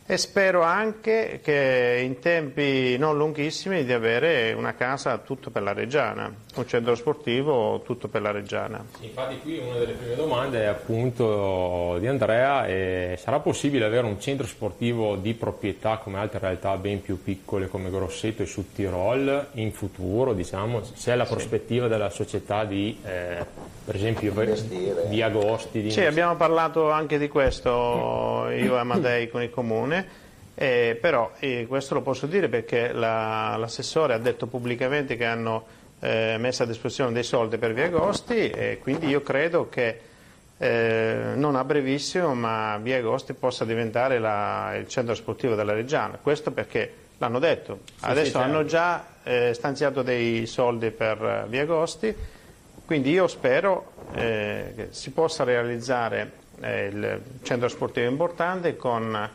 e 0.04 0.16
spero 0.16 0.62
anche 0.62 1.40
che 1.42 2.02
in 2.04 2.18
tempi 2.18 2.98
non 2.98 3.16
lunghissimi 3.16 3.84
di 3.84 3.92
avere 3.92 4.52
una 4.52 4.74
casa 4.74 5.16
tutto 5.18 5.50
per 5.50 5.62
la 5.62 5.72
Reggiana, 5.72 6.32
un 6.56 6.66
centro 6.66 6.94
sportivo 6.94 7.80
tutto 7.84 8.08
per 8.08 8.22
la 8.22 8.30
Reggiana. 8.32 8.84
Infatti 9.00 9.38
qui 9.38 9.58
una 9.58 9.78
delle 9.78 9.92
prime 9.92 10.16
domande 10.16 10.62
è 10.62 10.66
appunto 10.66 11.96
di 11.98 12.06
Andrea, 12.08 12.66
eh, 12.66 13.16
sarà 13.18 13.38
possibile 13.38 13.84
avere 13.84 14.06
un 14.06 14.20
centro 14.20 14.46
sportivo 14.46 15.16
di 15.16 15.34
proprietà 15.34 15.98
come 15.98 16.18
altre 16.18 16.40
realtà 16.40 16.76
ben 16.76 17.00
più 17.00 17.22
piccole 17.22 17.68
come 17.68 17.90
Grosseto 17.90 18.42
e 18.42 18.46
Sud-Tirol 18.46 19.46
in 19.52 19.72
futuro, 19.72 20.32
diciamo, 20.32 20.82
se 20.82 21.12
è 21.12 21.14
la 21.16 21.24
prospettiva 21.24 21.86
della 21.86 22.10
società 22.10 22.64
di, 22.64 22.98
eh, 23.04 23.44
per 23.84 23.94
esempio, 23.94 24.30
Investire. 24.30 25.08
di 25.08 25.22
Agosti, 25.22 25.82
di 25.82 25.90
Sì, 25.90 26.04
abbiamo 26.04 26.34
parlato 26.36 26.90
anche 26.90 27.18
di 27.18 27.28
questo 27.28 28.48
io 28.50 28.74
e 28.74 28.78
Amadei 28.78 29.28
con 29.30 29.42
il 29.42 29.50
Comune, 29.50 30.06
eh, 30.54 30.98
però 31.00 31.30
eh, 31.38 31.66
questo 31.68 31.94
lo 31.94 32.02
posso 32.02 32.26
dire 32.26 32.48
perché 32.48 32.92
la- 32.92 33.56
l'assessore 33.56 34.14
ha 34.14 34.18
detto 34.18 34.46
pubblicamente 34.46 35.16
che 35.16 35.24
hanno 35.24 35.78
eh, 36.00 36.36
messo 36.38 36.62
a 36.62 36.66
disposizione 36.66 37.12
dei 37.12 37.22
soldi 37.22 37.58
per 37.58 37.72
Via 37.74 37.84
Agosti 37.86 38.50
e 38.50 38.78
quindi 38.82 39.08
io 39.08 39.22
credo 39.22 39.68
che 39.68 40.00
eh, 40.58 41.32
non 41.34 41.56
a 41.56 41.64
brevissimo 41.64 42.34
ma 42.34 42.78
Via 42.82 42.98
Agosti 42.98 43.32
possa 43.32 43.64
diventare 43.64 44.18
la- 44.18 44.74
il 44.76 44.88
centro 44.88 45.14
sportivo 45.14 45.54
della 45.54 45.72
Reggiana. 45.72 46.18
Questo 46.20 46.50
perché 46.50 46.92
l'hanno 47.18 47.38
detto, 47.38 47.80
adesso 48.00 48.30
sì, 48.32 48.36
hanno 48.36 48.66
certo. 48.66 48.68
già 48.68 49.04
eh, 49.24 49.54
stanziato 49.54 50.02
dei 50.02 50.46
soldi 50.46 50.90
per 50.90 51.22
eh, 51.22 51.48
Via 51.48 51.62
Agosti, 51.62 52.14
quindi 52.84 53.10
io 53.10 53.26
spero 53.26 53.92
eh, 54.14 54.72
che 54.76 54.88
si 54.90 55.12
possa 55.12 55.44
realizzare 55.44 56.32
eh, 56.60 56.86
il 56.86 57.20
centro 57.42 57.68
sportivo 57.68 58.08
importante 58.08 58.76
con 58.76 59.30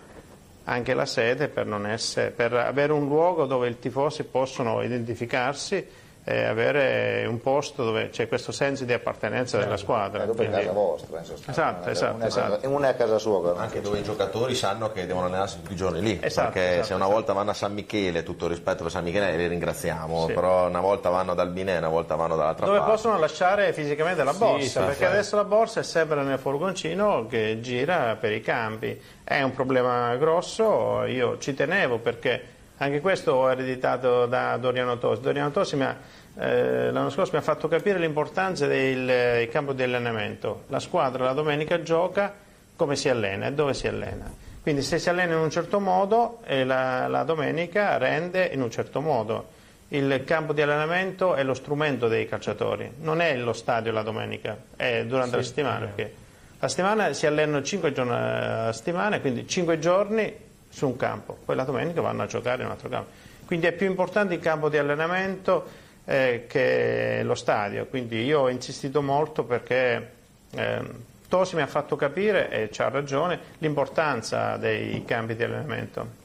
anche 0.67 0.93
la 0.95 1.05
sede 1.05 1.47
per, 1.47 1.65
non 1.67 1.85
essere- 1.87 2.31
per 2.31 2.53
avere 2.53 2.91
un 2.91 3.07
luogo 3.07 3.45
dove 3.45 3.69
i 3.69 3.79
tifosi 3.79 4.23
possono 4.23 4.81
identificarsi 4.83 6.03
e 6.27 6.43
avere 6.43 7.23
un 7.27 7.39
posto 7.39 7.83
dove 7.83 8.09
c'è 8.09 8.27
questo 8.27 8.51
senso 8.51 8.83
di 8.83 8.91
appartenenza 8.93 9.59
della 9.59 9.77
squadra. 9.77 10.23
Eh, 10.23 10.29
è 10.31 10.33
Quindi- 10.35 10.55
casa 10.57 10.71
vostra, 10.71 11.19
in 11.19 11.25
sostanza. 11.25 11.51
Esatto, 11.51 11.81
Una- 11.83 11.91
esatto, 11.91 12.15
una 12.15 12.23
è 12.23 12.27
casa- 12.27 12.45
esatto. 12.47 12.63
E 12.65 12.67
una 12.67 12.87
è 12.87 12.89
a 12.89 12.93
casa 12.95 13.17
sua. 13.19 13.41
però. 13.41 13.55
Anche 13.57 13.81
dove 13.81 13.99
i 13.99 14.03
giocatori 14.03 14.55
sanno 14.55 14.91
che 14.91 15.05
devono 15.05 15.27
allenarsi 15.27 15.57
tutti 15.61 15.73
i 15.73 15.75
giorni 15.75 16.01
lì, 16.01 16.19
Esatto, 16.21 16.49
perché 16.51 16.69
esatto, 16.71 16.85
se 16.87 16.93
una 16.95 17.05
volta 17.07 17.33
vanno 17.33 17.51
a 17.51 17.53
San 17.53 17.73
Michele, 17.73 18.23
tutto 18.23 18.45
il 18.45 18.51
rispetto 18.51 18.81
per 18.81 18.91
San 18.91 19.03
Michele, 19.03 19.35
li 19.37 19.47
ringraziamo, 19.47 20.25
Sì. 20.25 20.33
però 20.33 20.67
una 20.67 20.79
volta 20.81 21.09
vanno 21.09 21.31
ad 21.33 21.39
Albinea, 21.39 21.77
una 21.77 21.89
volta 21.89 22.15
vanno 22.15 22.35
dall'altra 22.35 22.65
dove 22.65 22.79
parte. 22.79 22.91
possono 22.93 23.19
lasciare 23.19 23.71
fisicamente 23.73 24.23
la 24.23 24.33
borsa, 24.33 24.65
sì, 24.65 24.73
perché 24.73 24.85
perfetto. 24.87 25.11
adesso 25.11 25.35
la 25.35 25.43
borsa 25.43 25.79
è 25.81 25.83
sempre 25.83 26.23
nel 26.23 26.39
furgoncino 26.39 27.27
che 27.27 27.59
gira 27.61 28.17
per 28.19 28.31
i 28.31 28.41
campi. 28.41 28.99
È 29.23 29.41
un 29.43 29.51
problema 29.53 30.15
grosso, 30.15 31.03
io 31.05 31.37
ci 31.37 31.53
tenevo 31.53 31.99
perché 31.99 32.53
anche 32.77 32.99
questo 32.99 33.31
ho 33.31 33.51
ereditato 33.51 34.25
da 34.25 34.57
Doriano 34.57 34.97
Tosi. 34.97 35.21
Doriano 35.21 35.51
ha, 35.53 35.95
eh, 36.37 36.91
l'anno 36.91 37.09
scorso 37.09 37.31
mi 37.31 37.37
ha 37.37 37.41
fatto 37.41 37.67
capire 37.67 37.99
l'importanza 37.99 38.67
del 38.67 39.41
il 39.41 39.49
campo 39.49 39.73
di 39.73 39.83
allenamento. 39.83 40.63
La 40.67 40.79
squadra 40.79 41.23
la 41.23 41.33
domenica 41.33 41.81
gioca 41.81 42.33
come 42.75 42.95
si 42.95 43.07
allena 43.07 43.47
e 43.47 43.53
dove 43.53 43.73
si 43.73 43.87
allena. 43.87 44.31
Quindi 44.61 44.81
se 44.81 44.99
si 44.99 45.09
allena 45.09 45.33
in 45.33 45.39
un 45.39 45.49
certo 45.49 45.79
modo 45.79 46.39
e 46.43 46.65
la, 46.65 47.07
la 47.07 47.23
domenica 47.23 47.97
rende 47.97 48.45
in 48.45 48.61
un 48.61 48.71
certo 48.71 48.99
modo. 48.99 49.53
Il 49.89 50.23
campo 50.25 50.51
di 50.51 50.61
allenamento 50.61 51.35
è 51.35 51.43
lo 51.43 51.53
strumento 51.53 52.07
dei 52.07 52.27
calciatori, 52.27 52.91
non 53.01 53.21
è 53.21 53.37
lo 53.37 53.53
stadio 53.53 53.91
la 53.91 54.01
domenica, 54.01 54.57
è 54.75 55.05
durante 55.05 55.35
la 55.35 55.43
settimana. 55.43 55.85
perché 55.85 56.13
la 56.59 56.67
settimana 56.67 57.13
si 57.13 57.27
allenano 57.27 57.61
5 57.61 57.91
giorni 57.91 58.13
a 58.13 58.73
settimana, 58.73 59.19
quindi 59.19 59.47
5 59.47 59.77
giorni 59.77 60.35
su 60.75 60.87
un 60.87 60.97
campo, 60.97 61.37
poi 61.45 61.55
la 61.55 61.63
domenica 61.63 62.01
vanno 62.01 62.23
a 62.23 62.25
giocare 62.25 62.59
in 62.59 62.65
un 62.65 62.71
altro 62.73 62.89
campo. 62.89 63.09
Quindi 63.45 63.65
è 63.65 63.71
più 63.71 63.87
importante 63.87 64.33
il 64.33 64.41
campo 64.41 64.67
di 64.67 64.77
allenamento 64.77 65.65
eh, 66.03 66.47
che 66.49 67.21
lo 67.23 67.33
stadio, 67.33 67.85
quindi 67.85 68.25
io 68.25 68.41
ho 68.41 68.49
insistito 68.49 69.01
molto 69.01 69.45
perché 69.45 70.11
ehm, 70.51 71.03
Tosi 71.29 71.55
mi 71.55 71.61
ha 71.61 71.67
fatto 71.67 71.95
capire, 71.95 72.49
e 72.49 72.69
c'ha 72.71 72.89
ragione, 72.89 73.39
l'importanza 73.59 74.57
dei 74.57 75.03
campi 75.05 75.35
di 75.37 75.43
allenamento. 75.43 76.23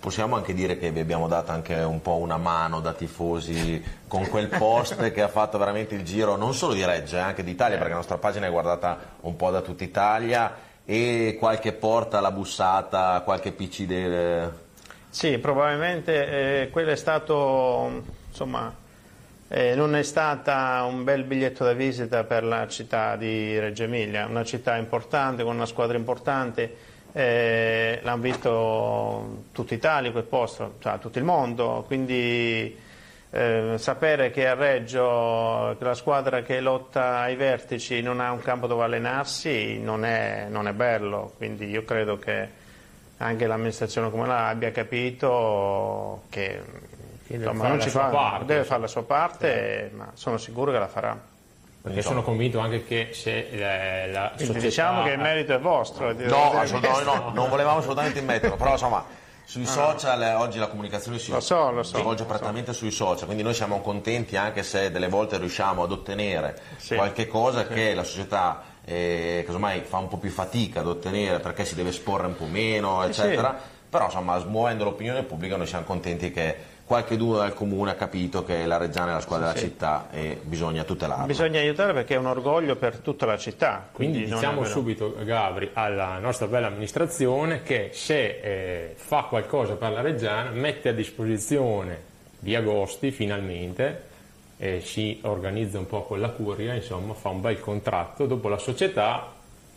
Possiamo 0.00 0.34
anche 0.34 0.52
dire 0.52 0.78
che 0.78 0.90
vi 0.90 0.98
abbiamo 0.98 1.28
dato 1.28 1.52
anche 1.52 1.74
un 1.74 2.02
po' 2.02 2.16
una 2.16 2.38
mano 2.38 2.80
da 2.80 2.92
tifosi 2.92 3.82
con 4.08 4.26
quel 4.28 4.48
post 4.48 5.12
che 5.12 5.22
ha 5.22 5.28
fatto 5.28 5.58
veramente 5.58 5.94
il 5.94 6.04
giro 6.04 6.34
non 6.36 6.54
solo 6.54 6.74
di 6.74 6.84
Reggio, 6.84 7.16
eh, 7.16 7.20
anche 7.20 7.44
d'Italia, 7.44 7.76
perché 7.76 7.92
la 7.92 7.98
nostra 7.98 8.18
pagina 8.18 8.46
è 8.46 8.50
guardata 8.50 8.98
un 9.20 9.36
po' 9.36 9.50
da 9.50 9.60
tutta 9.60 9.84
Italia 9.84 10.68
e 10.84 11.36
qualche 11.38 11.72
porta 11.72 12.18
alla 12.18 12.32
bussata, 12.32 13.20
qualche 13.24 13.52
PC 13.52 13.82
del... 13.84 14.52
Sì, 15.08 15.38
probabilmente 15.38 16.62
eh, 16.62 16.70
quello 16.70 16.90
è 16.90 16.96
stato, 16.96 18.02
insomma, 18.28 18.72
eh, 19.48 19.74
non 19.74 19.96
è 19.96 20.02
stata 20.04 20.84
un 20.88 21.02
bel 21.02 21.24
biglietto 21.24 21.64
da 21.64 21.72
visita 21.72 22.22
per 22.24 22.44
la 22.44 22.68
città 22.68 23.16
di 23.16 23.58
Reggio 23.58 23.82
Emilia, 23.82 24.26
una 24.26 24.44
città 24.44 24.76
importante, 24.76 25.42
con 25.42 25.56
una 25.56 25.66
squadra 25.66 25.96
importante, 25.96 26.76
eh, 27.12 27.98
l'hanno 28.02 28.22
visto 28.22 29.44
tutta 29.52 29.74
Italia 29.74 30.12
quel 30.12 30.22
posto, 30.22 30.74
cioè 30.78 30.98
tutto 31.00 31.18
il 31.18 31.24
mondo, 31.24 31.82
quindi 31.86 32.76
eh, 33.32 33.74
sapere 33.78 34.30
che 34.30 34.48
a 34.48 34.54
Reggio 34.54 35.76
che 35.78 35.84
la 35.84 35.94
squadra 35.94 36.42
che 36.42 36.60
lotta 36.60 37.18
ai 37.18 37.36
vertici 37.36 38.02
non 38.02 38.20
ha 38.20 38.32
un 38.32 38.40
campo 38.40 38.66
dove 38.66 38.84
allenarsi 38.84 39.78
non 39.78 40.04
è, 40.04 40.46
non 40.48 40.66
è 40.66 40.72
bello, 40.72 41.32
quindi 41.36 41.68
io 41.68 41.84
credo 41.84 42.18
che 42.18 42.58
anche 43.18 43.46
l'amministrazione 43.46 44.10
comunale 44.10 44.50
abbia 44.50 44.72
capito 44.72 46.22
che 46.28 46.60
insomma, 47.28 47.68
non 47.68 47.80
ci 47.80 47.90
fa, 47.90 48.06
parte, 48.06 48.44
deve 48.46 48.64
fare 48.64 48.80
la 48.80 48.86
sua 48.88 49.04
parte, 49.04 49.88
sì. 49.90 49.96
ma 49.96 50.10
sono 50.14 50.36
sicuro 50.36 50.72
che 50.72 50.78
la 50.78 50.88
farà. 50.88 51.28
Perché 51.82 52.02
sono 52.02 52.22
convinto 52.22 52.58
anche 52.58 52.84
che 52.84 53.08
se 53.12 53.48
la, 53.52 54.06
la 54.06 54.32
società... 54.36 54.58
Diciamo 54.58 55.02
che 55.02 55.12
il 55.12 55.18
merito 55.18 55.54
è 55.54 55.58
vostro. 55.58 56.12
No, 56.12 56.52
assolutamente 56.52 57.04
no, 57.04 57.30
non 57.32 57.48
volevamo 57.48 57.78
assolutamente 57.78 58.18
immetterlo, 58.18 58.56
però 58.56 58.72
insomma 58.72 59.02
sui 59.50 59.66
social 59.66 60.22
eh, 60.22 60.34
oggi 60.34 60.60
la 60.60 60.68
comunicazione 60.68 61.18
si 61.18 61.32
lo 61.32 61.40
so, 61.40 61.72
lo 61.72 61.82
so, 61.82 61.98
svolge 61.98 62.22
prettamente 62.22 62.72
so. 62.72 62.78
sui 62.78 62.92
social, 62.92 63.24
quindi 63.24 63.42
noi 63.42 63.52
siamo 63.52 63.80
contenti 63.80 64.36
anche 64.36 64.62
se 64.62 64.92
delle 64.92 65.08
volte 65.08 65.38
riusciamo 65.38 65.82
ad 65.82 65.90
ottenere 65.90 66.56
sì. 66.76 66.94
qualche 66.94 67.26
cosa 67.26 67.66
sì. 67.66 67.72
che 67.72 67.94
la 67.94 68.04
società 68.04 68.62
eh, 68.84 69.42
casomai 69.44 69.80
fa 69.80 69.98
un 69.98 70.06
po' 70.06 70.18
più 70.18 70.30
fatica 70.30 70.78
ad 70.78 70.86
ottenere 70.86 71.40
perché 71.40 71.64
si 71.64 71.74
deve 71.74 71.88
esporre 71.88 72.28
un 72.28 72.36
po' 72.36 72.44
meno, 72.44 73.02
eccetera. 73.02 73.58
Sì. 73.60 73.78
Però 73.90 74.04
insomma, 74.04 74.38
smuovendo 74.38 74.84
l'opinione 74.84 75.24
pubblica 75.24 75.56
noi 75.56 75.66
siamo 75.66 75.84
contenti 75.84 76.30
che 76.30 76.56
qualche 76.90 77.16
due 77.16 77.38
dal 77.38 77.54
comune 77.54 77.92
ha 77.92 77.94
capito 77.94 78.42
che 78.42 78.66
la 78.66 78.76
Reggiana 78.76 79.12
è 79.12 79.14
la 79.14 79.20
squadra 79.20 79.50
sì, 79.50 79.54
della 79.54 79.68
città 79.68 80.08
e 80.10 80.40
bisogna 80.42 80.82
tutelarla. 80.82 81.26
Bisogna 81.26 81.60
aiutare 81.60 81.92
perché 81.92 82.16
è 82.16 82.18
un 82.18 82.26
orgoglio 82.26 82.74
per 82.74 82.96
tutta 82.96 83.26
la 83.26 83.38
città. 83.38 83.90
Quindi, 83.92 84.16
quindi 84.18 84.34
diciamo 84.34 84.64
subito, 84.64 85.14
Gabri, 85.22 85.70
alla 85.72 86.18
nostra 86.18 86.48
bella 86.48 86.66
amministrazione 86.66 87.62
che 87.62 87.90
se 87.92 88.40
eh, 88.42 88.94
fa 88.96 89.22
qualcosa 89.28 89.74
per 89.74 89.92
la 89.92 90.00
Reggiana 90.00 90.50
mette 90.50 90.88
a 90.88 90.92
disposizione 90.92 91.96
di 92.40 92.56
agosti 92.56 93.12
finalmente 93.12 94.02
eh, 94.56 94.80
si 94.80 95.20
organizza 95.22 95.78
un 95.78 95.86
po' 95.86 96.02
con 96.02 96.20
la 96.20 96.30
curia, 96.30 96.74
insomma 96.74 97.14
fa 97.14 97.28
un 97.28 97.40
bel 97.40 97.60
contratto, 97.60 98.26
dopo 98.26 98.48
la 98.48 98.58
società 98.58 99.32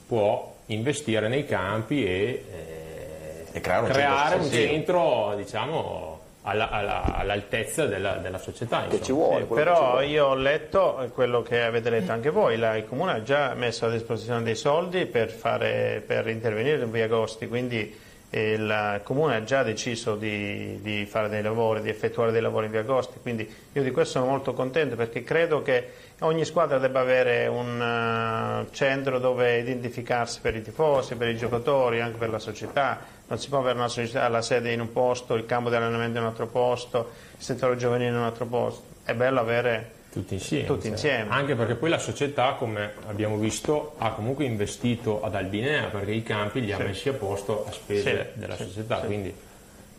può 0.08 0.51
investire 0.65 1.27
nei 1.27 1.46
campi 1.46 2.03
e, 2.03 2.46
eh, 2.51 3.46
e 3.51 3.62
creare 3.62 3.86
un 3.86 3.91
creare 3.91 4.41
centro, 4.41 4.46
un 4.46 4.51
centro 4.51 5.34
diciamo, 5.36 6.12
alla, 6.43 6.69
alla, 6.69 7.15
all'altezza 7.15 7.85
della, 7.85 8.13
della 8.17 8.38
società. 8.38 8.85
Che 8.88 9.01
ci 9.01 9.12
vuole, 9.12 9.43
eh, 9.43 9.45
però 9.45 10.01
ci 10.01 10.07
io 10.07 10.27
ho 10.27 10.35
letto 10.35 11.09
quello 11.13 11.41
che 11.41 11.62
avete 11.62 11.89
letto 11.89 12.12
anche 12.12 12.29
voi, 12.29 12.57
la, 12.57 12.75
il 12.75 12.85
Comune 12.85 13.13
ha 13.13 13.23
già 13.23 13.53
messo 13.53 13.85
a 13.85 13.89
disposizione 13.89 14.43
dei 14.43 14.55
soldi 14.55 15.05
per, 15.05 15.29
fare, 15.29 16.03
per 16.05 16.27
intervenire 16.27 16.83
in 16.83 16.91
via 16.91 17.05
Agosti, 17.05 17.47
quindi 17.47 17.97
eh, 18.29 18.53
il 18.53 19.01
Comune 19.03 19.35
ha 19.35 19.43
già 19.43 19.63
deciso 19.63 20.15
di, 20.15 20.79
di, 20.81 21.05
fare 21.05 21.29
dei 21.29 21.41
lavori, 21.41 21.81
di 21.81 21.89
effettuare 21.89 22.31
dei 22.31 22.41
lavori 22.41 22.65
in 22.65 22.71
via 22.71 22.81
Agosti, 22.81 23.19
quindi 23.21 23.50
io 23.71 23.81
di 23.81 23.91
questo 23.91 24.19
sono 24.19 24.29
molto 24.29 24.53
contento 24.53 24.95
perché 24.95 25.23
credo 25.23 25.62
che 25.62 25.91
ogni 26.19 26.43
squadra 26.43 26.77
debba 26.77 27.00
avere 27.00 27.47
un 27.47 28.65
uh, 28.67 28.73
centro 28.73 29.19
dove 29.19 29.59
identificarsi 29.59 30.39
per 30.41 30.55
i 30.55 30.62
tifosi, 30.62 31.15
per 31.15 31.29
i 31.29 31.38
giocatori, 31.38 32.01
anche 32.01 32.17
per 32.17 32.29
la 32.29 32.39
società, 32.39 33.00
non 33.34 33.42
si 33.42 33.50
può 33.50 33.60
avere 33.60 33.80
una 33.80 33.88
società, 33.88 34.28
la 34.28 34.44
sede 34.44 34.72
in 34.72 34.80
un 34.80 34.92
posto, 34.92 35.34
il 35.34 35.48
campo 35.48 35.70
di 35.70 35.75
allenamento 35.75 36.18
in 36.18 36.24
un 36.24 36.30
altro 36.30 36.46
posto, 36.46 37.10
il 37.36 37.44
settore 37.44 37.75
giovanile 37.78 38.10
in 38.10 38.16
un 38.16 38.24
altro 38.24 38.46
posto. 38.46 38.84
È 39.04 39.13
bello 39.16 39.40
avere 39.40 39.92
tutti 40.12 40.36
insieme, 40.36 40.67
tutti 40.67 40.88
insieme. 40.88 41.32
Anche 41.32 41.56
perché 41.56 41.74
poi 41.74 41.89
la 41.89 41.98
società, 41.98 42.54
come 42.54 42.93
abbiamo 43.08 43.38
visto, 43.38 43.96
ha 43.98 44.12
comunque 44.12 44.46
investito 44.46 45.24
ad 45.24 45.34
Albinea 45.34 45.86
perché 45.86 46.12
i 46.12 46.22
campi 46.22 46.62
li 46.62 46.72
ha 46.72 46.78
sì. 46.78 46.84
messi 46.84 47.10
a 47.10 47.13
posto 47.13 47.65
a 47.67 47.72
spese 47.72 48.32
sì, 48.34 48.39
della 48.39 48.56
sì, 48.56 48.65
società. 48.65 48.98
Quindi 48.98 49.34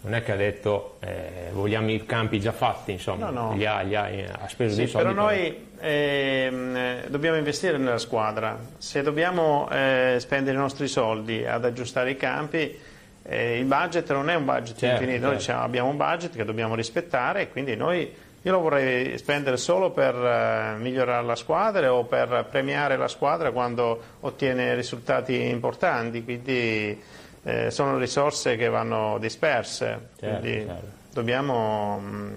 non 0.03 0.15
è 0.15 0.23
che 0.23 0.33
ha 0.33 0.37
detto 0.37 0.99
eh, 1.01 1.51
vogliamo 1.53 1.91
i 1.91 2.07
campi 2.07 2.39
già 2.39 2.53
fatti, 2.53 2.93
insomma, 2.93 3.31
no, 3.31 3.49
no. 3.49 3.57
Li 3.57 3.67
ha, 3.67 3.81
li 3.81 3.97
ha, 3.97 4.09
ha 4.41 4.47
speso 4.47 4.77
dei 4.77 4.87
soldi. 4.87 5.09
Però 5.09 5.21
noi 5.21 5.67
eh, 5.81 7.05
dobbiamo 7.09 7.37
investire 7.37 7.79
nella 7.79 7.99
squadra. 7.99 8.57
Se 8.79 9.03
dobbiamo 9.03 9.69
eh, 9.73 10.19
spendere 10.21 10.57
i 10.57 10.61
nostri 10.61 10.87
soldi 10.87 11.45
ad 11.45 11.65
aggiustare 11.65 12.13
i 12.13 12.17
campi, 12.17 12.93
eh, 13.27 13.59
il 13.59 13.65
budget 13.65 14.13
non 14.13 14.29
è 14.29 14.35
un 14.35 14.45
budget 14.45 14.77
certo, 14.77 15.03
infinito, 15.03 15.13
certo. 15.13 15.27
noi 15.27 15.37
diciamo, 15.37 15.63
abbiamo 15.63 15.89
un 15.89 15.97
budget 15.97 16.37
che 16.37 16.45
dobbiamo 16.45 16.75
rispettare 16.75 17.43
e 17.43 17.51
quindi 17.51 17.75
noi, 17.75 18.13
io 18.43 18.53
lo 18.53 18.61
vorrei 18.61 19.17
spendere 19.17 19.57
solo 19.57 19.91
per 19.91 20.15
uh, 20.15 20.81
migliorare 20.81 21.25
la 21.25 21.35
squadra 21.35 21.95
o 21.95 22.05
per 22.05 22.47
premiare 22.51 22.99
la 22.99 23.09
squadra 23.09 23.51
quando 23.51 23.99
ottiene 24.21 24.75
risultati 24.75 25.49
importanti, 25.49 26.23
quindi 26.23 27.01
eh, 27.45 27.71
sono 27.71 27.97
risorse 27.97 28.57
che 28.57 28.69
vanno 28.69 29.17
disperse. 29.19 30.09
Certo, 30.19 30.47
certo. 30.47 31.03
Dobbiamo, 31.11 32.01
mm, 32.01 32.33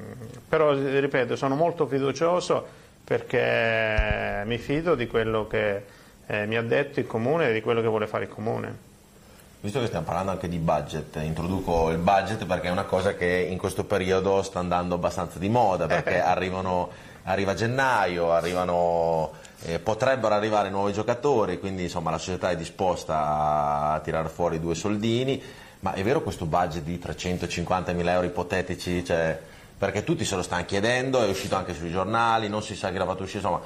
però 0.48 0.74
ripeto, 0.74 1.36
sono 1.36 1.56
molto 1.56 1.86
fiducioso 1.86 2.66
perché 3.04 4.44
mi 4.46 4.58
fido 4.58 4.96
di 4.96 5.08
quello 5.08 5.48
che 5.48 5.84
eh, 6.28 6.46
mi 6.46 6.56
ha 6.56 6.62
detto 6.62 7.00
il 7.00 7.08
Comune 7.08 7.50
e 7.50 7.54
di 7.54 7.62
quello 7.62 7.82
che 7.82 7.88
vuole 7.88 8.08
fare 8.08 8.26
il 8.26 8.30
Comune. 8.30 8.87
Visto 9.60 9.80
che 9.80 9.88
stiamo 9.88 10.06
parlando 10.06 10.32
anche 10.32 10.48
di 10.48 10.60
budget, 10.60 11.16
introduco 11.16 11.90
il 11.90 11.98
budget 11.98 12.46
perché 12.46 12.68
è 12.68 12.72
una 12.72 12.84
cosa 12.84 13.16
che 13.16 13.48
in 13.50 13.58
questo 13.58 13.86
periodo 13.86 14.44
sta 14.44 14.60
andando 14.60 14.94
abbastanza 14.94 15.40
di 15.40 15.50
moda, 15.50 15.88
perché 15.88 16.22
arrivano, 16.22 16.90
arriva 17.24 17.56
gennaio, 17.56 18.32
arrivano, 18.32 19.32
eh, 19.64 19.80
potrebbero 19.80 20.36
arrivare 20.36 20.70
nuovi 20.70 20.94
giocatori, 20.94 21.60
quindi 21.60 21.84
insomma 21.84 22.12
la 22.12 22.20
società 22.20 22.52
è 22.52 22.56
disposta 22.56 23.94
a 23.94 24.00
tirare 24.02 24.30
fuori 24.30 24.60
due 24.60 24.76
soldini, 24.76 25.42
ma 25.80 25.94
è 25.94 26.04
vero 26.04 26.22
questo 26.22 26.46
budget 26.46 26.84
di 26.84 27.00
350 27.00 27.94
mila 27.94 28.12
euro 28.12 28.28
ipotetici? 28.28 29.04
Cioè, 29.04 29.42
perché 29.76 30.04
tutti 30.04 30.24
se 30.24 30.36
lo 30.36 30.44
stanno 30.44 30.66
chiedendo, 30.66 31.20
è 31.24 31.28
uscito 31.28 31.56
anche 31.56 31.74
sui 31.74 31.90
giornali, 31.90 32.48
non 32.48 32.62
si 32.62 32.76
sa 32.76 32.92
chi 32.92 32.98
l'ha 32.98 33.06
fatto 33.06 33.24
uscire, 33.24 33.40
insomma 33.40 33.62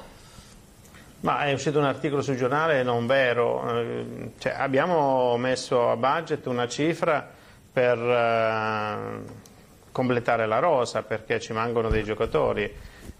ma 1.22 1.44
è 1.44 1.52
uscito 1.52 1.78
un 1.78 1.84
articolo 1.84 2.20
sul 2.22 2.36
giornale 2.36 2.82
non 2.82 3.06
vero, 3.06 3.78
eh, 3.78 4.30
cioè, 4.38 4.54
abbiamo 4.56 5.36
messo 5.36 5.90
a 5.90 5.96
budget 5.96 6.46
una 6.46 6.66
cifra 6.66 7.28
per 7.72 7.96
uh, 7.98 9.24
completare 9.92 10.46
la 10.46 10.58
rosa 10.58 11.02
perché 11.02 11.38
ci 11.40 11.52
mancano 11.52 11.88
dei 11.88 12.02
giocatori. 12.02 12.70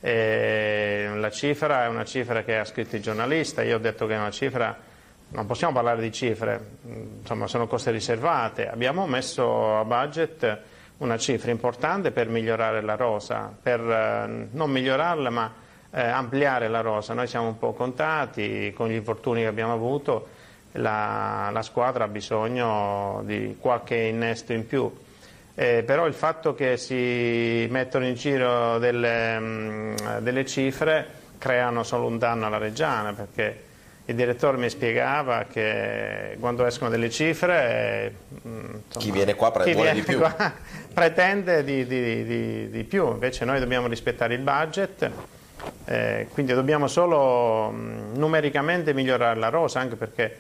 E 0.01 1.11
la 1.15 1.31
cifra 1.31 1.85
è 1.85 1.89
una 1.89 2.05
cifra 2.05 2.43
che 2.43 2.59
ha 2.59 2.65
scritto 2.65 2.97
il 2.97 3.03
giornalista, 3.03 3.63
io 3.63 3.77
ho 3.77 3.81
detto 3.81 4.07
che 4.07 4.15
è 4.15 4.19
una 4.19 4.31
cifra, 4.31 4.77
non 5.29 5.47
possiamo 5.47 5.73
parlare 5.73 6.03
di 6.03 6.11
cifre, 6.11 6.61
insomma 7.21 7.47
sono 7.47 7.69
cose 7.69 7.93
riservate. 7.93 8.69
Abbiamo 8.69 9.07
messo 9.07 9.79
a 9.79 9.85
budget 9.85 10.59
una 10.99 11.17
cifra 11.19 11.53
importante 11.53 12.11
per 12.11 12.29
migliorare 12.29 12.83
la 12.83 12.97
rosa, 12.97 13.55
per 13.63 13.81
uh, 13.81 14.49
non 14.51 14.71
migliorarla 14.71 15.31
ma 15.31 15.62
eh, 15.93 16.03
ampliare 16.03 16.69
la 16.69 16.81
rosa. 16.81 17.15
Noi 17.15 17.27
siamo 17.27 17.47
un 17.47 17.59
po' 17.59 17.73
contati 17.73 18.73
con 18.75 18.89
gli 18.89 18.95
infortuni 18.95 19.43
che 19.43 19.47
abbiamo 19.47 19.73
avuto, 19.73 20.29
la, 20.73 21.51
la 21.53 21.63
squadra 21.63 22.05
ha 22.05 22.09
bisogno 22.09 23.23
di 23.25 23.57
qualche 23.61 23.97
innesto 23.97 24.53
in 24.53 24.67
più. 24.67 24.91
Eh, 25.55 25.83
però 25.85 26.07
il 26.07 26.15
fatto 26.15 26.55
che 26.55 26.79
si 26.79 27.67
mettono 27.71 28.07
in 28.07 28.15
giro 28.15 28.79
delle, 28.79 29.39
mh, 29.39 29.45
mm, 29.45 30.19
delle 30.21 30.47
cifre 30.47 31.07
creano 31.37 31.83
solo 31.83 32.07
un 32.07 32.17
danno 32.17 32.47
alla 32.47 32.57
Reggiana 32.57 33.13
perché 33.13 33.65
il 34.07 34.15
direttore 34.15 34.57
mi 34.57 34.71
spiegava 34.71 35.45
che 35.45 36.37
quando 36.41 36.65
escono 36.65 36.89
delle 36.89 37.11
cifre 37.11 38.15
mm, 38.47 38.59
insomma, 38.87 39.05
chi 39.05 39.11
viene 39.11 39.35
qua 39.35 39.53
chi 39.63 39.75
viene 39.75 40.01
di 40.01 40.15
qua, 40.15 40.53
pretende 40.95 41.63
di, 41.63 41.87
di, 41.87 42.71
di, 42.71 42.85
più 42.85 43.11
invece 43.11 43.45
noi 43.45 43.61
dobbiamo 43.61 43.89
rispettare 43.89 44.35
il 44.35 44.41
budget 44.41 45.11
eh, 45.85 46.29
quindi 46.33 46.53
dobbiamo 46.53 46.87
solo 46.87 47.71
mh, 47.71 48.17
numericamente 48.17 48.95
migliorare 48.95 49.39
la 49.39 49.49
rosa, 49.49 49.81
anche 49.81 49.97
perché 49.97 50.37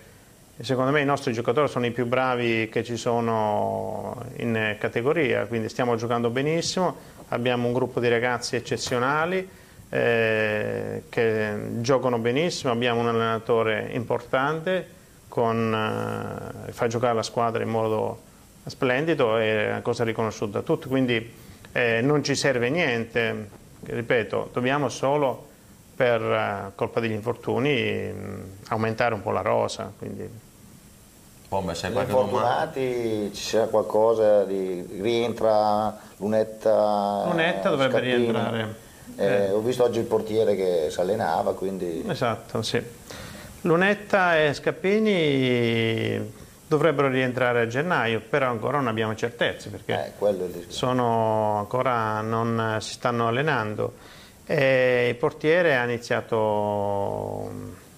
secondo 0.60 0.90
me 0.90 1.00
i 1.00 1.04
nostri 1.04 1.32
giocatori 1.32 1.68
sono 1.68 1.86
i 1.86 1.90
più 1.90 2.06
bravi 2.06 2.68
che 2.68 2.84
ci 2.84 2.96
sono 2.96 4.24
in 4.36 4.76
categoria, 4.78 5.46
quindi 5.46 5.68
stiamo 5.68 5.96
giocando 5.96 6.30
benissimo, 6.30 6.96
abbiamo 7.28 7.66
un 7.66 7.72
gruppo 7.72 8.00
di 8.00 8.08
ragazzi 8.08 8.56
eccezionali 8.56 9.48
eh, 9.88 11.02
che 11.08 11.54
giocano 11.80 12.18
benissimo, 12.18 12.72
abbiamo 12.72 13.00
un 13.00 13.08
allenatore 13.08 13.88
importante 13.92 15.00
che 15.32 15.40
eh, 15.40 16.72
fa 16.72 16.86
giocare 16.86 17.14
la 17.14 17.22
squadra 17.22 17.62
in 17.62 17.68
modo 17.68 18.20
splendido 18.64 19.36
è 19.36 19.68
una 19.70 19.80
cosa 19.80 20.04
riconosciuta 20.04 20.58
da 20.58 20.64
tutti, 20.64 20.88
quindi 20.88 21.32
eh, 21.72 22.00
non 22.02 22.22
ci 22.22 22.34
serve 22.34 22.70
niente 22.70 23.60
ripeto, 23.84 24.50
dobbiamo 24.52 24.88
solo 24.88 25.48
per 25.94 26.20
uh, 26.22 26.72
colpa 26.74 27.00
degli 27.00 27.12
infortuni 27.12 28.12
mh, 28.12 28.44
aumentare 28.68 29.14
un 29.14 29.22
po' 29.22 29.30
la 29.30 29.42
rosa. 29.42 29.92
Quindi... 29.96 30.28
Come 31.48 31.74
se 31.74 31.88
infortunati 31.88 33.30
ci 33.34 33.42
sia 33.42 33.66
qualcosa 33.66 34.44
di 34.44 34.86
rientra 35.00 35.94
Lunetta. 36.16 37.24
Lunetta 37.26 37.68
dovrebbe 37.68 37.92
Scappini. 37.92 38.14
rientrare. 38.14 38.74
Eh, 39.16 39.26
eh. 39.26 39.50
Ho 39.50 39.60
visto 39.60 39.84
oggi 39.84 39.98
il 39.98 40.06
portiere 40.06 40.56
che 40.56 40.86
si 40.90 40.98
allenava, 40.98 41.54
quindi... 41.54 42.04
Esatto, 42.08 42.62
sì. 42.62 42.82
Lunetta 43.62 44.38
e 44.40 44.54
Scappini 44.54 46.32
dovrebbero 46.76 47.08
rientrare 47.08 47.62
a 47.62 47.66
gennaio, 47.66 48.20
però 48.20 48.48
ancora 48.48 48.78
non 48.78 48.88
abbiamo 48.88 49.14
certezze 49.14 49.68
perché 49.68 50.12
Eh, 50.18 50.64
sono 50.68 51.58
ancora 51.58 52.20
non 52.22 52.78
si 52.80 52.92
stanno 52.92 53.28
allenando. 53.28 53.94
E 54.46 55.08
il 55.10 55.14
portiere 55.16 55.76
ha 55.76 55.84
iniziato 55.84 57.50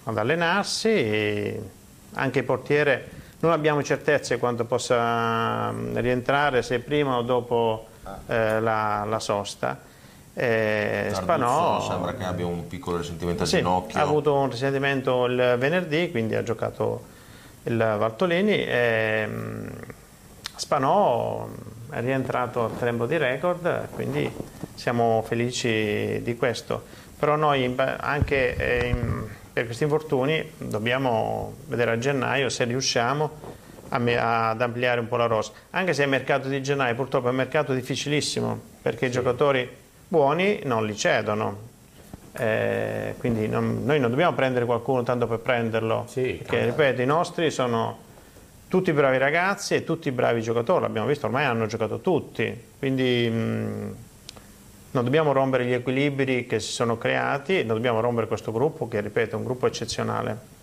ad 0.03 0.17
allenarsi, 0.17 0.89
e 0.89 1.61
anche 2.13 2.39
il 2.39 2.45
portiere 2.45 3.09
non 3.39 3.51
abbiamo 3.51 3.81
certezze 3.83 4.37
quando 4.37 4.65
possa 4.65 5.71
mm, 5.71 5.97
rientrare, 5.97 6.61
se 6.61 6.79
prima 6.79 7.17
o 7.17 7.21
dopo 7.21 7.87
eh, 8.27 8.59
la, 8.59 9.05
la 9.07 9.19
sosta. 9.19 9.79
Eh, 10.33 11.11
Spanò 11.13 11.81
sembra 11.81 12.13
che 12.13 12.25
abbia 12.25 12.45
un 12.45 12.67
piccolo 12.67 12.97
risentimento 12.97 13.43
al 13.43 13.47
sì, 13.47 13.57
ginocchio. 13.57 13.97
ha 13.97 14.01
avuto 14.01 14.33
un 14.33 14.49
risentimento 14.49 15.25
il 15.25 15.55
venerdì, 15.57 16.11
quindi 16.11 16.35
ha 16.35 16.43
giocato 16.43 17.13
il 17.65 17.77
Valtolini. 17.77 18.65
E, 18.65 19.25
mm, 19.27 19.67
Spanò 20.55 21.47
è 21.89 21.99
rientrato 21.99 22.63
al 22.63 22.77
tempo 22.79 23.05
di 23.05 23.17
record, 23.17 23.89
quindi 23.93 24.31
siamo 24.73 25.23
felici 25.27 26.21
di 26.23 26.35
questo. 26.37 26.83
Però 27.19 27.35
noi 27.35 27.75
anche 27.77 28.55
eh, 28.55 28.95
per 29.51 29.65
questi 29.65 29.83
infortuni 29.83 30.51
dobbiamo 30.57 31.55
vedere 31.67 31.91
a 31.91 31.97
gennaio 31.97 32.49
se 32.49 32.63
riusciamo 32.63 33.53
ad 33.89 34.61
ampliare 34.61 34.99
un 34.99 35.07
po' 35.07 35.17
la 35.17 35.27
rosa. 35.27 35.51
Anche 35.71 35.93
se 35.93 36.03
il 36.03 36.09
mercato 36.09 36.47
di 36.47 36.61
gennaio 36.61 36.95
purtroppo 36.95 37.27
è 37.27 37.29
un 37.29 37.37
mercato 37.37 37.73
difficilissimo 37.73 38.59
perché 38.81 39.07
i 39.07 39.11
giocatori 39.11 39.69
buoni 40.07 40.61
non 40.63 40.85
li 40.85 40.95
cedono. 40.95 41.73
Eh, 42.37 43.15
quindi 43.17 43.47
non- 43.47 43.83
noi 43.85 43.99
non 43.99 44.09
dobbiamo 44.09 44.33
prendere 44.35 44.65
qualcuno 44.65 45.03
tanto 45.03 45.25
per 45.27 45.39
prenderlo, 45.39 46.05
Sì, 46.07 46.33
perché 46.41 46.65
ripeto, 46.65 47.01
i 47.01 47.05
nostri 47.05 47.49
sono 47.49 47.97
tutti 48.67 48.91
bravi 48.91 49.17
ragazzi 49.17 49.75
e 49.75 49.83
tutti 49.83 50.11
bravi 50.11 50.41
giocatori, 50.41 50.81
l'abbiamo 50.81 51.07
visto, 51.07 51.27
ormai 51.27 51.45
hanno 51.45 51.65
giocato 51.65 51.99
tutti, 51.99 52.53
quindi 52.77 53.29
mh, 53.29 53.95
non 54.91 55.03
dobbiamo 55.03 55.31
rompere 55.31 55.65
gli 55.65 55.73
equilibri 55.73 56.45
che 56.45 56.59
si 56.59 56.71
sono 56.71 56.97
creati, 56.97 57.63
non 57.63 57.75
dobbiamo 57.75 58.01
rompere 58.01 58.27
questo 58.27 58.51
gruppo 58.51 58.87
che, 58.87 58.99
ripeto, 59.01 59.35
è 59.35 59.37
un 59.37 59.45
gruppo 59.45 59.67
eccezionale. 59.67 60.53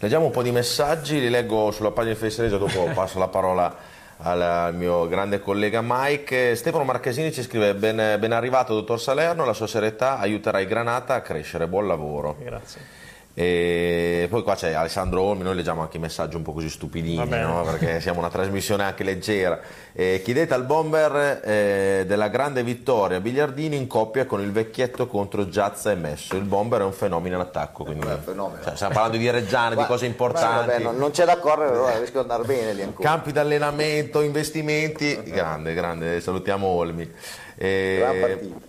Leggiamo 0.00 0.26
un 0.26 0.30
po' 0.30 0.42
di 0.42 0.52
messaggi, 0.52 1.18
li 1.20 1.28
leggo 1.28 1.70
sulla 1.72 1.90
pagina 1.90 2.14
di 2.14 2.20
Face 2.20 2.42
Radio, 2.42 2.58
dopo 2.58 2.84
passo 2.94 3.18
la 3.18 3.28
parola 3.28 3.74
al, 4.18 4.74
mio 4.74 5.06
grande 5.08 5.40
collega 5.40 5.80
Mike. 5.82 6.54
Stefano 6.54 6.84
Marchesini 6.84 7.32
ci 7.32 7.42
scrive: 7.42 7.74
Ben, 7.74 8.18
ben 8.18 8.32
arrivato, 8.32 8.74
dottor 8.74 9.00
Salerno, 9.00 9.44
la 9.44 9.52
sua 9.52 9.66
serietà 9.66 10.18
aiuterà 10.18 10.60
il 10.60 10.68
Granata 10.68 11.14
a 11.14 11.20
crescere. 11.20 11.66
Buon 11.66 11.86
lavoro. 11.86 12.36
Grazie. 12.38 12.97
E 13.40 14.26
poi 14.28 14.42
qua 14.42 14.56
c'è 14.56 14.72
Alessandro 14.72 15.22
Olmi, 15.22 15.44
noi 15.44 15.54
leggiamo 15.54 15.80
anche 15.80 15.96
i 15.96 16.00
messaggi 16.00 16.34
un 16.34 16.42
po' 16.42 16.52
così 16.52 16.68
stupidini, 16.68 17.24
no? 17.24 17.62
perché 17.62 18.00
siamo 18.02 18.18
una 18.18 18.30
trasmissione 18.30 18.82
anche 18.82 19.04
leggera. 19.04 19.60
Eh, 19.92 20.22
chiedete 20.24 20.54
al 20.54 20.64
bomber 20.64 21.40
eh, 21.44 22.02
della 22.04 22.26
grande 22.30 22.64
vittoria 22.64 23.20
Biliardini 23.20 23.76
in 23.76 23.86
coppia 23.86 24.26
con 24.26 24.40
il 24.40 24.50
vecchietto 24.50 25.06
contro 25.06 25.48
Giazza 25.48 25.92
e 25.92 25.94
Messo. 25.94 26.34
Il 26.34 26.42
bomber 26.42 26.80
è 26.80 26.84
un 26.84 26.92
fenomeno 26.92 27.36
in 27.36 27.40
attacco, 27.40 27.84
quindi 27.84 28.06
Beh, 28.06 28.16
fenomeno. 28.24 28.60
cioè, 28.60 28.74
stiamo 28.74 28.94
parlando 28.94 29.18
di 29.18 29.30
Reggiane, 29.30 29.76
di 29.76 29.84
cose 29.84 30.06
importanti. 30.06 30.66
vabbè, 30.66 30.82
non, 30.82 30.96
non 30.96 31.12
c'è 31.12 31.24
da 31.24 31.38
correre, 31.38 31.74
allora 31.74 31.96
rischio 31.96 32.24
di 32.24 32.28
andare 32.28 32.42
bene 32.42 32.72
lì 32.72 32.82
ancora. 32.82 33.08
Campi 33.08 33.30
d'allenamento, 33.30 34.20
investimenti, 34.20 35.16
grande, 35.22 35.74
grande, 35.74 36.20
salutiamo 36.20 36.66
Olmi. 36.66 37.08
Eh, 37.54 37.96
Gran 38.00 38.18
partita. 38.18 38.67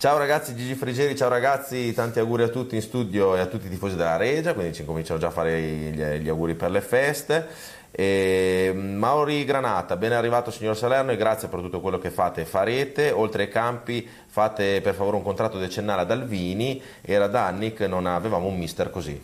Ciao 0.00 0.16
ragazzi, 0.16 0.56
Gigi 0.56 0.76
Frigeri, 0.76 1.14
ciao 1.14 1.28
ragazzi, 1.28 1.92
tanti 1.92 2.20
auguri 2.20 2.44
a 2.44 2.48
tutti 2.48 2.74
in 2.74 2.80
studio 2.80 3.36
e 3.36 3.40
a 3.40 3.44
tutti 3.44 3.66
i 3.66 3.68
tifosi 3.68 3.96
della 3.96 4.16
Regia, 4.16 4.54
quindi 4.54 4.72
ci 4.72 4.82
cominciano 4.82 5.20
già 5.20 5.26
a 5.26 5.30
fare 5.30 5.60
gli, 5.60 6.02
gli 6.02 6.28
auguri 6.30 6.54
per 6.54 6.70
le 6.70 6.80
feste. 6.80 7.46
E, 7.90 8.72
Mauri 8.74 9.44
Granata, 9.44 9.98
ben 9.98 10.12
arrivato 10.12 10.50
signor 10.50 10.74
Salerno 10.74 11.10
e 11.10 11.18
grazie 11.18 11.48
per 11.48 11.60
tutto 11.60 11.82
quello 11.82 11.98
che 11.98 12.08
fate 12.08 12.40
e 12.40 12.44
farete. 12.46 13.10
Oltre 13.10 13.42
ai 13.42 13.48
campi 13.50 14.08
fate 14.26 14.80
per 14.80 14.94
favore 14.94 15.16
un 15.16 15.22
contratto 15.22 15.58
decennale 15.58 16.00
ad 16.00 16.10
Alvini, 16.10 16.82
era 17.02 17.26
da 17.26 17.44
anni 17.44 17.74
che 17.74 17.86
non 17.86 18.06
avevamo 18.06 18.46
un 18.46 18.56
mister 18.56 18.88
così. 18.88 19.20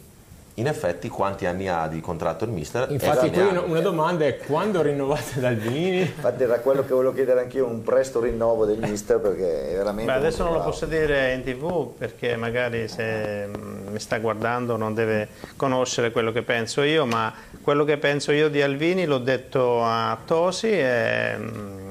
In 0.59 0.66
effetti 0.66 1.11
quanti 1.11 1.45
anni 1.45 1.69
ha 1.69 1.87
di 1.87 2.01
contratto 2.01 2.45
il 2.45 2.51
mister? 2.51 2.90
Infatti 2.90 3.29
poi 3.29 3.40
anni. 3.40 3.51
una, 3.51 3.61
una 3.61 3.81
domanda 3.81 4.25
è 4.25 4.38
quando 4.38 4.81
rinnovate 4.81 5.38
Dalvini? 5.38 6.01
Infatti 6.01 6.45
era 6.45 6.61
quello 6.61 6.83
che 6.83 6.95
volevo 6.95 7.12
chiedere 7.12 7.40
anch'io, 7.40 7.66
un 7.66 7.83
presto 7.83 8.21
rinnovo 8.21 8.64
del 8.64 8.79
mister 8.79 9.19
perché 9.19 9.73
è 9.73 9.77
veramente... 9.77 10.11
Beh, 10.11 10.16
adesso 10.16 10.45
non 10.45 10.53
molto 10.53 10.69
lo 10.69 10.71
bravo. 10.71 10.71
posso 10.71 10.87
dire 10.87 11.33
in 11.35 11.42
tv 11.42 11.95
perché 11.99 12.37
magari 12.37 12.88
se 12.88 13.49
mm, 13.49 13.88
mi 13.88 14.01
sta 14.01 14.19
guardando 14.19 14.79
non 14.79 14.95
deve 14.95 15.29
conoscere 15.57 16.11
quello 16.11 16.33
che 16.33 16.40
penso 16.40 16.81
io, 16.81 17.05
ma 17.05 17.31
quello 17.61 17.85
che 17.85 17.99
penso 17.99 18.33
io 18.33 18.49
di 18.49 18.62
Alvini 18.62 19.05
l'ho 19.05 19.19
detto 19.19 19.85
a 19.85 20.16
Tosi 20.25 20.71
e 20.71 21.37
mm, 21.37 21.90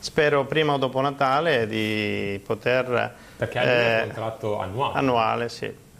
spero 0.00 0.46
prima 0.46 0.72
o 0.72 0.78
dopo 0.78 1.00
Natale 1.00 1.68
di 1.68 2.42
poter... 2.44 3.14
Perché 3.36 3.58
ha 3.60 3.62
eh, 3.62 3.94
un 4.00 4.06
contratto 4.06 4.58
annuale. 4.58 4.98
annuale, 4.98 5.48
sì. 5.48 5.90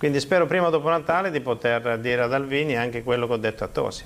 Quindi 0.00 0.18
spero 0.18 0.46
prima 0.46 0.68
o 0.68 0.70
dopo 0.70 0.88
Natale 0.88 1.30
di 1.30 1.40
poter 1.40 1.98
dire 1.98 2.22
ad 2.22 2.32
Alvini 2.32 2.74
anche 2.74 3.02
quello 3.02 3.26
che 3.26 3.34
ho 3.34 3.36
detto 3.36 3.64
a 3.64 3.66
Tosi. 3.66 4.04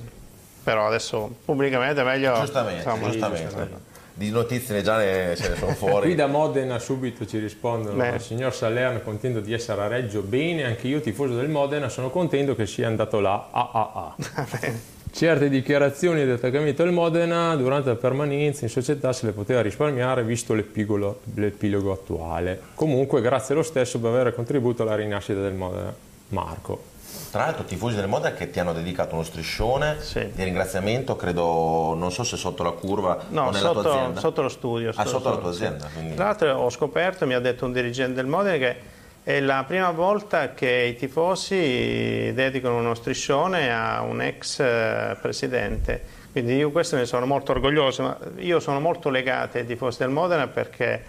Però 0.64 0.88
adesso 0.88 1.36
pubblicamente 1.44 2.00
è 2.00 2.04
meglio... 2.04 2.34
Giustamente, 2.34 2.82
insomma, 2.82 3.10
giustamente. 3.12 3.92
Di 4.12 4.28
notizie 4.30 4.82
già 4.82 4.96
ne, 4.96 5.36
ce 5.36 5.50
ne 5.50 5.54
sono 5.54 5.70
fuori. 5.78 6.06
Qui 6.06 6.16
da 6.16 6.26
Modena 6.26 6.80
subito 6.80 7.24
ci 7.26 7.38
rispondono, 7.38 7.96
Beh. 7.96 8.18
signor 8.18 8.52
Salerno, 8.52 9.02
contento 9.02 9.38
di 9.38 9.52
essere 9.52 9.82
a 9.82 9.86
Reggio, 9.86 10.22
bene, 10.22 10.64
anche 10.64 10.88
io 10.88 10.98
tifoso 11.00 11.36
del 11.36 11.48
Modena, 11.48 11.88
sono 11.88 12.10
contento 12.10 12.56
che 12.56 12.66
sia 12.66 12.88
andato 12.88 13.20
là, 13.20 13.50
ah 13.52 13.70
ah 13.72 13.90
ah. 13.94 14.14
Certe 15.14 15.48
dichiarazioni 15.48 16.24
di 16.24 16.30
attaccamento 16.32 16.82
al 16.82 16.90
Modena 16.90 17.54
durante 17.54 17.88
la 17.90 17.94
permanenza 17.94 18.64
in 18.64 18.68
società 18.70 19.12
se 19.12 19.26
le 19.26 19.32
poteva 19.32 19.60
risparmiare 19.62 20.24
visto 20.24 20.54
l'epigolo- 20.54 21.20
l'epilogo 21.34 21.92
attuale. 21.92 22.60
Comunque 22.74 23.20
grazie 23.20 23.54
lo 23.54 23.62
stesso 23.62 24.00
per 24.00 24.10
aver 24.10 24.34
contribuito 24.34 24.82
alla 24.82 24.96
rinascita 24.96 25.38
del 25.40 25.52
Modena. 25.54 25.94
Marco. 26.30 26.82
Tra 27.30 27.44
l'altro 27.44 27.62
tifosi 27.62 27.94
del 27.94 28.08
Modena 28.08 28.34
che 28.34 28.50
ti 28.50 28.58
hanno 28.58 28.72
dedicato 28.72 29.14
uno 29.14 29.22
striscione 29.22 29.98
Sì. 30.00 30.30
di 30.34 30.42
ringraziamento, 30.42 31.14
credo, 31.14 31.94
non 31.96 32.10
so 32.10 32.24
se 32.24 32.36
sotto 32.36 32.64
la 32.64 32.72
curva 32.72 33.14
o 33.18 33.22
No, 33.28 33.50
nella 33.50 33.70
tua 33.70 33.82
sotto, 33.82 33.92
azienda. 33.92 34.18
sotto 34.20 34.42
lo 34.42 34.48
studio. 34.48 34.90
Ah, 34.96 35.04
sotto 35.06 35.28
la 35.30 35.36
tua 35.36 35.52
sì. 35.52 35.62
azienda, 35.64 35.88
quindi- 35.94 36.14
Tra 36.16 36.24
l'altro 36.24 36.52
ho 36.54 36.70
scoperto, 36.70 37.24
mi 37.24 37.34
ha 37.34 37.40
detto 37.40 37.64
un 37.66 37.72
dirigente 37.72 38.14
del 38.14 38.26
Modena, 38.26 38.56
che 38.58 38.76
è 39.24 39.40
la 39.40 39.64
prima 39.66 39.90
volta 39.90 40.52
che 40.52 40.92
i 40.92 40.96
tifosi 40.96 42.30
dedicano 42.34 42.76
uno 42.76 42.92
striscione 42.92 43.74
a 43.74 44.02
un 44.02 44.20
ex 44.20 44.60
eh, 44.60 45.16
presidente. 45.18 46.02
Quindi 46.30 46.56
io 46.56 46.70
questo 46.70 46.96
ne 46.96 47.06
sono 47.06 47.24
molto 47.24 47.52
orgoglioso, 47.52 48.02
ma 48.02 48.18
io 48.36 48.60
sono 48.60 48.80
molto 48.80 49.08
legato 49.08 49.56
ai 49.56 49.64
tifosi 49.64 49.98
del 50.00 50.10
Modena 50.10 50.46
perché 50.46 51.02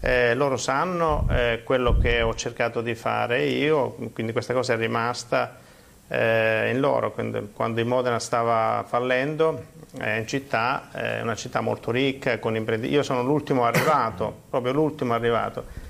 eh, 0.00 0.34
loro 0.34 0.56
sanno 0.56 1.26
eh, 1.32 1.62
quello 1.64 1.98
che 1.98 2.22
ho 2.22 2.32
cercato 2.36 2.80
di 2.80 2.94
fare 2.94 3.44
io, 3.46 3.96
quindi 4.12 4.30
questa 4.30 4.54
cosa 4.54 4.74
è 4.74 4.76
rimasta 4.76 5.56
eh, 6.06 6.70
in 6.70 6.78
loro. 6.78 7.10
Quando, 7.10 7.48
quando 7.52 7.80
il 7.80 7.86
Modena 7.86 8.20
stava 8.20 8.84
fallendo 8.86 9.64
eh, 9.98 10.18
in 10.18 10.28
città, 10.28 10.90
è 10.92 11.22
una 11.22 11.34
città 11.34 11.60
molto 11.60 11.90
ricca. 11.90 12.38
Io 12.82 13.02
sono 13.02 13.24
l'ultimo 13.24 13.64
arrivato, 13.64 14.42
proprio 14.48 14.72
l'ultimo 14.72 15.12
arrivato. 15.12 15.87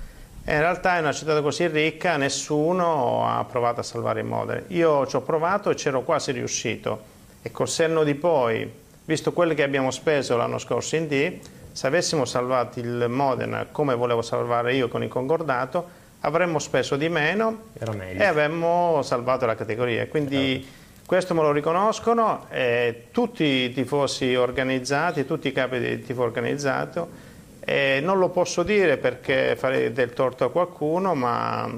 E 0.49 0.53
in 0.53 0.61
realtà 0.61 0.95
in 0.95 1.03
una 1.03 1.11
città 1.11 1.39
così 1.43 1.67
ricca 1.67 2.17
nessuno 2.17 3.23
ha 3.27 3.45
provato 3.45 3.81
a 3.81 3.83
salvare 3.83 4.21
il 4.21 4.25
Modena. 4.25 4.63
Io 4.69 5.05
ci 5.05 5.15
ho 5.15 5.21
provato 5.21 5.69
e 5.69 5.75
c'ero 5.75 6.01
quasi 6.01 6.31
riuscito. 6.31 7.03
E 7.43 7.51
col 7.51 7.69
senno 7.69 8.03
di 8.03 8.15
poi, 8.15 8.67
visto 9.05 9.31
quello 9.31 9.53
che 9.53 9.61
abbiamo 9.61 9.91
speso 9.91 10.35
l'anno 10.37 10.57
scorso 10.57 10.95
in 10.95 11.07
D, 11.07 11.37
se 11.71 11.85
avessimo 11.85 12.25
salvato 12.25 12.79
il 12.79 13.05
Modena 13.09 13.67
come 13.71 13.93
volevo 13.93 14.23
salvare 14.23 14.73
io 14.73 14.87
con 14.87 15.03
il 15.03 15.09
concordato, 15.09 15.87
avremmo 16.21 16.57
speso 16.57 16.95
di 16.95 17.09
meno 17.09 17.65
Era 17.77 17.93
e 18.01 18.23
avremmo 18.23 19.03
salvato 19.03 19.45
la 19.45 19.53
categoria. 19.53 20.07
Quindi 20.07 20.67
questo 21.05 21.35
me 21.35 21.43
lo 21.43 21.51
riconoscono 21.51 22.47
e 22.49 23.09
tutti 23.11 23.43
i 23.43 23.71
tifosi 23.71 24.33
organizzati, 24.33 25.27
tutti 25.27 25.49
i 25.49 25.51
capi 25.51 25.77
di 25.77 26.01
tifo 26.01 26.23
organizzato. 26.23 27.27
E 27.71 27.99
non 28.01 28.17
lo 28.17 28.29
posso 28.29 28.63
dire 28.63 28.97
perché 28.97 29.55
farei 29.55 29.93
del 29.93 30.11
torto 30.13 30.43
a 30.43 30.49
qualcuno, 30.49 31.13
ma 31.13 31.69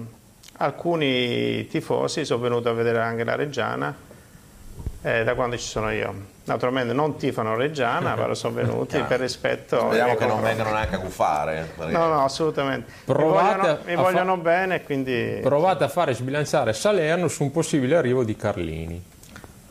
alcuni 0.60 1.67
tifosi 1.67 2.23
sono 2.23 2.39
venuti 2.41 2.69
a 2.69 2.71
vedere 2.71 2.99
anche 3.01 3.25
la 3.25 3.36
Reggiana 3.36 3.93
eh, 5.01 5.23
da 5.25 5.36
quando 5.36 5.58
ci 5.58 5.65
sono 5.67 5.91
io. 5.91 6.13
Naturalmente 6.45 6.93
non 6.93 7.17
tifano 7.17 7.56
Reggiana, 7.58 8.13
però 8.15 8.34
sono 8.36 8.54
venuti 8.54 9.01
per 9.01 9.19
rispetto. 9.19 9.80
Speriamo 9.80 10.15
che 10.15 10.25
non 10.27 10.41
vengano 10.41 10.71
neanche 10.71 10.95
a 10.95 10.99
perché- 11.75 11.91
No, 11.91 12.08
no, 12.08 12.23
assolutamente. 12.23 12.89
Provate 13.04 13.49
mi 13.58 13.58
vogliono, 13.58 13.67
a- 13.67 13.80
mi 13.84 13.95
vogliono 13.95 14.38
bene, 14.38 14.84
quindi... 14.84 15.39
Provate 15.41 15.84
a 15.84 15.88
fare 15.89 16.13
sbilanciare 16.13 16.71
Salerno 16.71 17.27
su 17.27 17.43
un 17.43 17.51
possibile 17.51 17.97
arrivo 17.97 18.23
di 18.23 18.38
Carlini. 18.38 19.04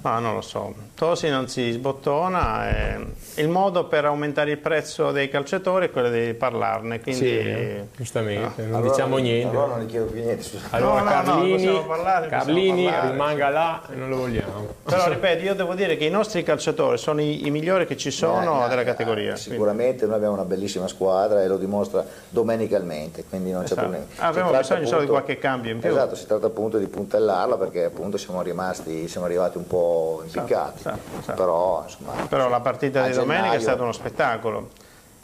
Ma 0.02 0.18
non 0.18 0.34
lo 0.34 0.40
so, 0.40 0.72
Tosi 0.94 1.28
non 1.28 1.46
si 1.48 1.70
sbottona, 1.72 2.70
eh, 2.94 3.06
il 3.34 3.48
modo 3.48 3.84
per 3.84 4.06
aumentare 4.06 4.50
il 4.52 4.56
prezzo 4.58 5.10
dei 5.12 5.28
calciatori 5.28 5.86
è 5.86 5.90
quello 5.90 6.08
di 6.08 6.32
parlarne, 6.32 7.00
quindi... 7.00 7.26
Sì, 7.26 7.80
giustamente, 7.96 8.62
non 8.62 8.76
Allora- 8.76 8.90
diciamo 8.90 9.16
niente. 9.18 9.56
Allora 9.56 9.76
non 9.76 9.84
gli 9.84 9.88
chiedo 9.90 10.06
più 10.06 10.22
niente. 10.22 10.44
Allora 10.70 11.00
No, 11.00 11.04
no, 11.04 11.04
no, 11.04 11.10
Carlini, 11.10 11.52
possiamo 11.52 11.86
parlare, 11.86 12.28
Carlini 12.28 12.90
rimanga 13.10 13.48
là 13.50 13.82
e 13.90 13.94
non 13.94 14.08
lo 14.08 14.16
vogliamo. 14.16 14.66
Però 14.84 15.08
ripeto, 15.12 15.44
io 15.44 15.54
devo 15.54 15.74
dire 15.74 15.96
che 15.98 16.04
i 16.06 16.10
nostri 16.10 16.42
calciatori 16.42 16.96
sono 16.96 17.20
i, 17.20 17.46
i 17.46 17.50
migliori 17.50 17.86
che 17.86 17.96
ci 17.98 18.10
sono 18.10 18.64
Eh, 18.64 18.68
della 18.68 18.80
eh, 18.80 18.84
categoria. 18.84 19.34
eh, 19.34 19.36
Sicuramente 19.36 20.06
noi 20.06 20.14
abbiamo 20.16 20.32
una 20.34 20.44
bellissima 20.44 20.88
squadra 20.88 21.42
e 21.42 21.46
lo 21.46 21.58
dimostra 21.58 22.04
domenicalmente, 22.30 23.24
quindi 23.28 23.50
non 23.50 23.60
c'è 23.64 23.72
Esatto. 23.72 23.80
problema. 23.82 24.04
Si 24.14 24.20
Abbiamo 24.20 24.50
bisogno 24.56 24.86
solo 24.86 25.00
di 25.02 25.06
qualche 25.08 25.38
cambio 25.38 25.72
in 25.72 25.78
più. 25.78 25.90
Esatto, 25.90 26.14
si 26.14 26.26
tratta 26.26 26.46
appunto 26.46 26.78
di 26.78 26.86
puntellarla 26.86 27.56
perché 27.58 27.84
appunto 27.84 28.16
siamo 28.16 28.40
rimasti, 28.42 29.06
siamo 29.08 29.26
arrivati 29.26 29.58
un 29.58 29.66
po' 29.66 29.88
impiccati. 30.24 30.78
Esatto, 30.78 30.98
esatto. 31.20 31.42
Però 31.42 31.82
insomma. 31.84 32.12
Però 32.28 32.48
la 32.48 32.60
partita 32.60 33.06
di 33.06 33.12
domenica 33.12 33.36
è 33.38 33.42
gennaio- 33.42 33.60
stato 33.60 33.82
uno 33.82 33.92
spettacolo. 33.92 34.70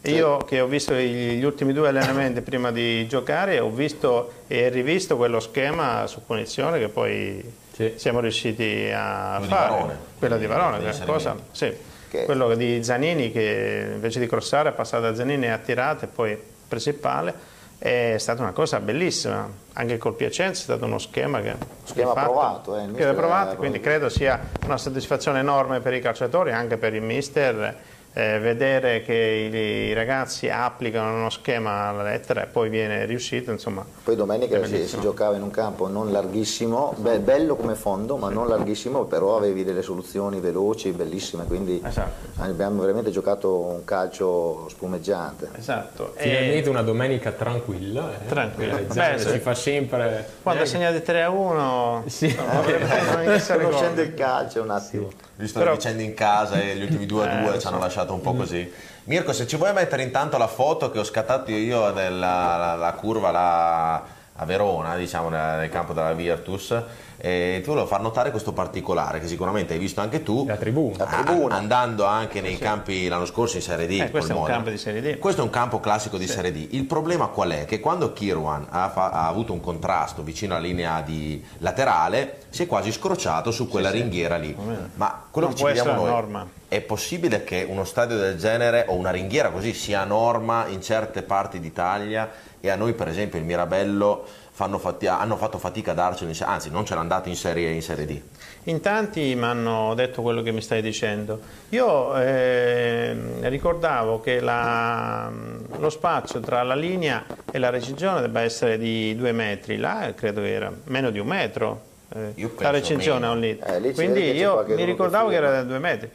Io 0.03 0.37
che 0.39 0.61
ho 0.61 0.67
visto 0.67 0.95
gli, 0.95 1.43
ultimi 1.43 1.73
due 1.73 1.89
allenamenti 1.89 2.41
prima 2.41 2.71
di 2.71 3.09
giocare, 3.09 3.59
ho 3.59 3.71
visto 3.71 4.33
e 4.47 4.69
rivisto 4.69 5.17
quello 5.17 5.41
schema 5.41 6.07
su 6.07 6.25
punizione 6.25 6.79
che 6.79 6.89
poi 6.89 7.43
Sì. 7.73 7.95
siamo 7.97 8.21
riusciti 8.21 8.89
a 8.95 9.37
Quello 9.39 9.43
di 9.47 9.49
fare. 9.49 9.69
Varone. 9.71 9.99
Quella 10.19 10.37
di 10.37 10.47
Varone, 10.47 10.79
che 10.79 10.91
è 10.91 11.05
cosa, 11.05 11.35
sì. 11.51 11.75
Che- 12.09 12.25
Quello 12.25 12.55
di 12.55 12.85
Zanini 12.85 13.33
che 13.33 13.91
invece 13.95 14.21
di 14.21 14.29
crossare 14.29 14.69
è 14.69 14.73
passato 14.73 15.03
da 15.03 15.15
Zanini 15.15 15.47
e 15.47 15.51
ha 15.51 15.59
tirato 15.59 16.05
e 16.05 16.09
poi 16.09 16.39
preso 16.69 16.89
il 16.91 16.95
pale. 16.95 17.35
È 17.79 18.17
stata 18.19 18.43
una 18.43 18.53
cosa 18.53 18.81
bellissima, 18.81 19.49
anche 19.75 19.99
col 19.99 20.15
Piacenza 20.15 20.61
è 20.61 20.65
stato 20.65 20.87
uno 20.87 20.99
schema 20.99 21.41
che 21.41 21.55
Schema 21.85 22.13
fatto, 22.15 22.31
provato, 22.33 22.79
eh, 22.79 22.93
che 22.93 23.13
provato, 23.13 23.57
quindi 23.57 23.81
credo 23.81 24.09
sia 24.09 24.41
una 24.65 24.79
soddisfazione 24.79 25.41
enorme 25.41 25.81
per 25.81 25.93
i 25.93 26.01
calciatori, 26.01 26.53
anche 26.53 26.79
per 26.79 26.95
il 26.95 27.03
mister, 27.03 27.77
eh, 28.19 28.39
vedere 28.39 29.03
che 29.03 29.13
i, 29.13 29.55
i 29.89 29.93
ragazzi 29.93 30.49
applicano 30.49 31.15
uno 31.17 31.29
schema 31.29 31.89
alla 31.89 32.03
lettera 32.03 32.45
e 32.45 32.47
poi 32.47 32.71
viene 32.71 33.05
riuscito, 33.05 33.51
insomma. 33.51 33.85
Poi 34.03 34.17
domenica 34.17 34.65
si, 34.65 34.87
si 34.87 34.99
giocava 35.01 35.37
in 35.37 35.43
un 35.43 35.51
campo 35.51 35.87
non 35.87 36.11
larghissimo, 36.11 36.95
be- 36.97 37.19
bello 37.19 37.57
come 37.57 37.75
fondo, 37.75 38.17
ma 38.17 38.31
non 38.31 38.49
larghissimo, 38.49 39.05
però 39.05 39.37
avevi 39.37 39.65
delle 39.65 39.83
soluzioni 39.83 40.41
veloci, 40.41 40.93
bellissime, 40.93 41.45
quindi 41.45 41.83
Esatto. 41.85 42.27
abbiamo 42.39 42.81
veramente 42.81 43.11
giocato 43.11 43.55
un 43.55 43.85
calcio 43.85 44.67
spumeggiante. 44.71 45.51
Esatto. 45.59 46.15
E 46.17 46.23
Finalmente 46.23 46.69
una 46.71 46.83
domenica 46.83 47.33
tranquilla. 47.33 48.13
eh. 48.15 48.27
Tranquilla. 48.29 48.79
Eh, 48.79 48.83
Beh, 48.85 49.19
sì. 49.19 49.31
ci 49.33 49.39
fa 49.41 49.53
sempre... 49.55 50.27
quando 50.43 50.63
neanche- 50.63 50.67
segnate 50.79 51.03
3 51.03 51.23
a 51.23 51.29
1, 51.29 52.05
Sì. 52.07 52.35
non 52.35 52.65
Conoscendo 52.65 53.67
ricordare. 53.69 54.03
il 54.03 54.15
calcio 54.15 54.63
un 54.63 54.71
attimo. 54.71 55.11
Visto 55.39 55.59
Però- 55.59 55.73
le 55.73 55.77
vicende 55.77 56.03
in 56.03 56.15
casa 56.15 56.59
e 56.63 56.75
gli 56.77 56.83
ultimi 56.83 57.05
due 57.05 57.29
a 57.29 57.43
due 57.43 57.57
Eh, 57.57 57.59
ci 57.59 57.67
hanno 57.67 57.79
lasciato 57.79 58.06
un 58.13 58.21
po' 58.21 58.35
così. 58.35 58.71
Mirko, 59.05 59.33
se 59.33 59.47
ci 59.47 59.57
vuoi 59.57 59.73
mettere 59.73 60.03
intanto 60.03 60.37
la 60.37 60.49
foto 60.49 60.91
che 60.91 60.99
ho 60.99 61.05
scattato 61.05 61.51
io 61.51 61.91
della 61.93 62.57
la, 62.57 62.75
la 62.75 62.93
curva 62.93 63.31
là 63.31 64.16
a 64.37 64.45
Verona, 64.45 64.97
diciamo 64.97 65.29
nel, 65.29 65.59
nel 65.59 65.69
campo 65.71 65.93
della 65.93 66.13
Virtus, 66.13 66.75
e 67.19 67.61
ti 67.63 67.69
volevo 67.69 67.87
far 67.87 68.03
notare 68.03 68.31
questo 68.31 68.53
particolare 68.53 69.19
che 69.21 69.27
sicuramente 69.27 69.73
hai 69.73 69.79
visto 69.79 70.01
anche 70.03 70.23
tu. 70.23 70.45
La 70.47 70.57
tribuna. 70.57 70.97
La 70.99 71.23
tribuna. 71.23 71.55
Andando 71.57 72.05
anche 72.05 72.41
nei 72.43 72.59
campi 72.59 73.09
l'anno 73.09 73.25
scorso 73.25 73.57
in 73.57 73.63
Serie 73.63 73.87
D. 73.87 73.93
Eh, 73.93 73.99
col 73.99 74.11
questo 74.11 74.31
è 74.31 74.35
un 74.35 74.41
Modena. 74.41 74.57
campo 74.59 74.71
di 74.71 74.79
Serie 74.79 75.01
D. 75.01 75.19
Questo 75.19 75.41
è 75.41 75.45
un 75.45 75.51
campo 75.51 75.81
classico 75.81 76.19
di 76.19 76.27
Serie 76.27 76.53
D. 76.53 76.69
Il 76.73 76.85
problema 76.85 77.29
qual 77.29 77.51
è? 77.51 77.65
Che 77.65 77.81
quando 77.81 78.13
Kirwan 78.13 78.67
ha, 78.69 78.91
fa- 78.91 79.11
ha 79.11 79.27
avuto 79.27 79.53
un 79.55 79.61
contrasto 79.61 80.23
vicino 80.23 80.55
alla 80.55 80.67
linea 80.67 81.01
di 81.01 81.43
laterale, 81.59 82.41
si 82.51 82.65
è 82.65 82.67
quasi 82.67 82.93
scrociato 82.93 83.51
su 83.51 83.67
quella 83.67 83.91
ringhiera 83.91 84.37
lì. 84.37 84.55
Ma 84.95 85.23
quello 85.31 85.49
Non 85.49 85.57
che 85.57 85.63
ci 85.63 85.73
chiediamo 85.73 86.01
noi 86.01 86.11
norma. 86.11 86.47
è 86.69 86.81
possibile 86.83 87.45
che 87.45 87.67
uno 87.69 87.85
stadio 87.85 88.17
del 88.19 88.37
genere 88.37 88.85
o 88.89 88.95
una 88.95 89.11
ringhiera 89.11 89.49
così 89.51 89.73
sia 89.73 90.05
norma 90.05 90.67
in 90.67 90.83
certe 90.83 91.23
parti 91.23 91.61
d'Italia 91.61 92.31
e 92.61 92.71
a 92.71 92.77
noi 92.77 92.93
per 92.95 93.09
esempio 93.09 93.39
il 93.39 93.45
Mirabello 93.45 94.25
fanno 94.57 94.79
fati- 94.79 95.07
hanno 95.07 95.37
fatto 95.37 95.59
fatica 95.59 95.91
a 95.91 95.95
darcelo, 95.95 96.31
in 96.31 96.37
anzi 96.43 96.71
non 96.71 96.85
ce 96.87 96.95
l'hanno 96.95 97.09
dato 97.09 97.29
in 97.29 97.37
Serie, 97.37 97.71
in 97.71 97.83
serie 97.83 98.07
D. 98.07 98.21
In 98.65 98.81
tanti 98.81 99.35
mi 99.35 99.45
hanno 99.45 99.93
detto 99.95 100.23
quello 100.23 100.43
che 100.43 100.51
mi 100.51 100.61
stai 100.63 100.81
dicendo. 100.83 101.39
Io 101.69 102.15
ehm, 102.17 103.49
ricordavo 103.49 104.21
che 104.21 104.41
la- 104.41 105.31
lo 105.79 105.91
spazio 105.91 106.41
tra 106.41 106.63
la 106.63 106.75
linea 106.75 107.25
e 107.51 107.59
la 107.59 107.71
recinzione 107.71 108.21
debba 108.23 108.41
essere 108.41 108.79
di 108.79 109.15
due 109.15 109.33
metri, 109.33 109.77
là 109.77 110.13
credo 110.17 110.41
che 110.41 110.53
era 110.53 110.73
meno 110.85 111.11
di 111.11 111.19
un 111.19 111.27
metro. 111.27 111.81
eh, 112.15 112.33
la 112.59 112.71
recinzione 112.71 113.27
è 113.27 113.29
un 113.31 113.41
litro. 113.41 113.75
Eh, 113.75 113.93
Quindi 113.93 114.21
che 114.21 114.27
io 114.29 114.65
mi 114.67 114.77
che 114.77 114.85
ricordavo 114.85 115.29
che 115.29 115.35
firma. 115.35 115.49
era 115.49 115.57
da 115.59 115.69
due 115.69 115.79
metri. 115.81 116.11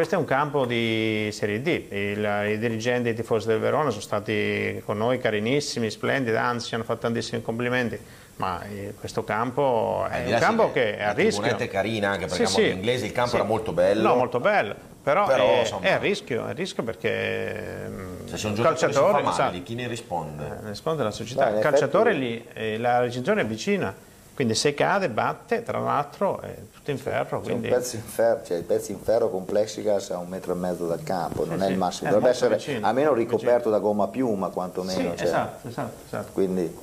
Questo 0.00 0.16
è 0.16 0.22
un 0.22 0.24
campo 0.24 0.64
di 0.64 1.28
Serie 1.30 1.60
D, 1.60 1.66
Il- 1.90 2.44
i 2.54 2.58
dirigenti, 2.58 3.10
i 3.10 3.14
tifosi 3.14 3.46
del 3.46 3.58
Verona 3.60 3.90
sono 3.90 4.00
stati 4.00 4.80
con 4.86 4.96
noi 4.96 5.18
carinissimi, 5.18 5.90
splendidi, 5.90 6.34
anzi 6.38 6.68
ci 6.68 6.74
hanno 6.74 6.84
fatto 6.84 7.00
tantissimi 7.00 7.42
complimenti, 7.42 7.98
ma 8.36 8.62
eh, 8.62 8.94
questo 8.98 9.24
campo 9.24 10.06
è 10.10 10.22
di 10.24 10.32
un 10.32 10.38
campo 10.38 10.68
sì, 10.68 10.72
che 10.72 10.96
è 10.96 11.02
a 11.02 11.06
la 11.08 11.12
rischio. 11.12 11.42
tribunetta 11.42 11.64
è 11.64 11.68
carina 11.68 12.08
anche 12.12 12.24
perché 12.28 12.46
Sì, 12.46 12.52
sì. 12.62 12.68
inglese 12.70 13.04
il 13.04 13.12
campo 13.12 13.28
Sì. 13.32 13.36
era 13.36 13.44
molto 13.44 13.72
bello. 13.72 14.08
No, 14.08 14.14
molto 14.16 14.40
bello, 14.40 14.74
però, 15.02 15.26
Però, 15.26 15.44
è, 15.56 15.58
insomma- 15.58 15.84
è 15.86 15.90
a 15.92 15.98
rischio, 15.98 16.46
è 16.46 16.48
a 16.48 16.52
rischio 16.52 16.82
perché 16.82 17.86
mm, 17.90 18.26
Se 18.26 18.36
si 18.38 18.54
fa 18.54 18.62
calciatore, 18.62 19.20
male, 19.20 19.34
sa, 19.34 19.50
chi 19.62 19.74
ne 19.74 19.86
risponde? 19.86 20.44
eh, 20.64 20.68
risponde 20.70 21.02
la 21.02 21.10
società, 21.10 21.50
in 21.50 21.56
il 21.56 21.60
calciatore 21.60 22.12
effetti- 22.12 22.24
lì, 22.26 22.46
eh, 22.54 22.78
la 22.78 23.00
recinzione 23.00 23.42
è 23.42 23.44
vicina, 23.44 23.94
quindi 24.40 24.56
se 24.56 24.72
cade 24.72 25.10
batte, 25.10 25.62
tra 25.62 25.80
l'altro 25.80 26.40
è 26.40 26.56
tutto 26.72 26.90
in 26.90 26.96
ferro, 26.96 27.42
C'è 27.42 27.52
un 27.52 27.58
quindi 27.58 27.68
pezzo 27.68 27.96
in 27.96 28.02
ferro, 28.02 28.42
cioè 28.42 28.56
il 28.56 28.62
pezzo 28.64 28.90
in 28.90 28.98
ferro 28.98 29.28
con 29.28 29.44
plexiglass 29.44 30.12
a 30.12 30.16
un 30.16 30.28
metro 30.28 30.52
e 30.52 30.54
mezzo 30.54 30.86
dal 30.86 31.02
campo, 31.02 31.44
non 31.44 31.60
è 31.62 31.66
sì, 31.66 31.72
il 31.72 31.76
massimo, 31.76 32.08
è 32.08 32.12
dovrebbe 32.12 32.32
essere 32.32 32.56
vicino, 32.56 32.86
almeno 32.86 33.12
ricoperto 33.12 33.56
vicino. 33.56 33.74
da 33.74 33.78
gomma 33.80 34.04
a 34.04 34.08
piuma 34.08 34.48
quantomeno. 34.48 35.10
Sì, 35.10 35.16
cioè, 35.18 35.26
esatto, 35.26 35.68
esatto, 35.68 36.04
esatto. 36.06 36.32
Quindi 36.32 36.74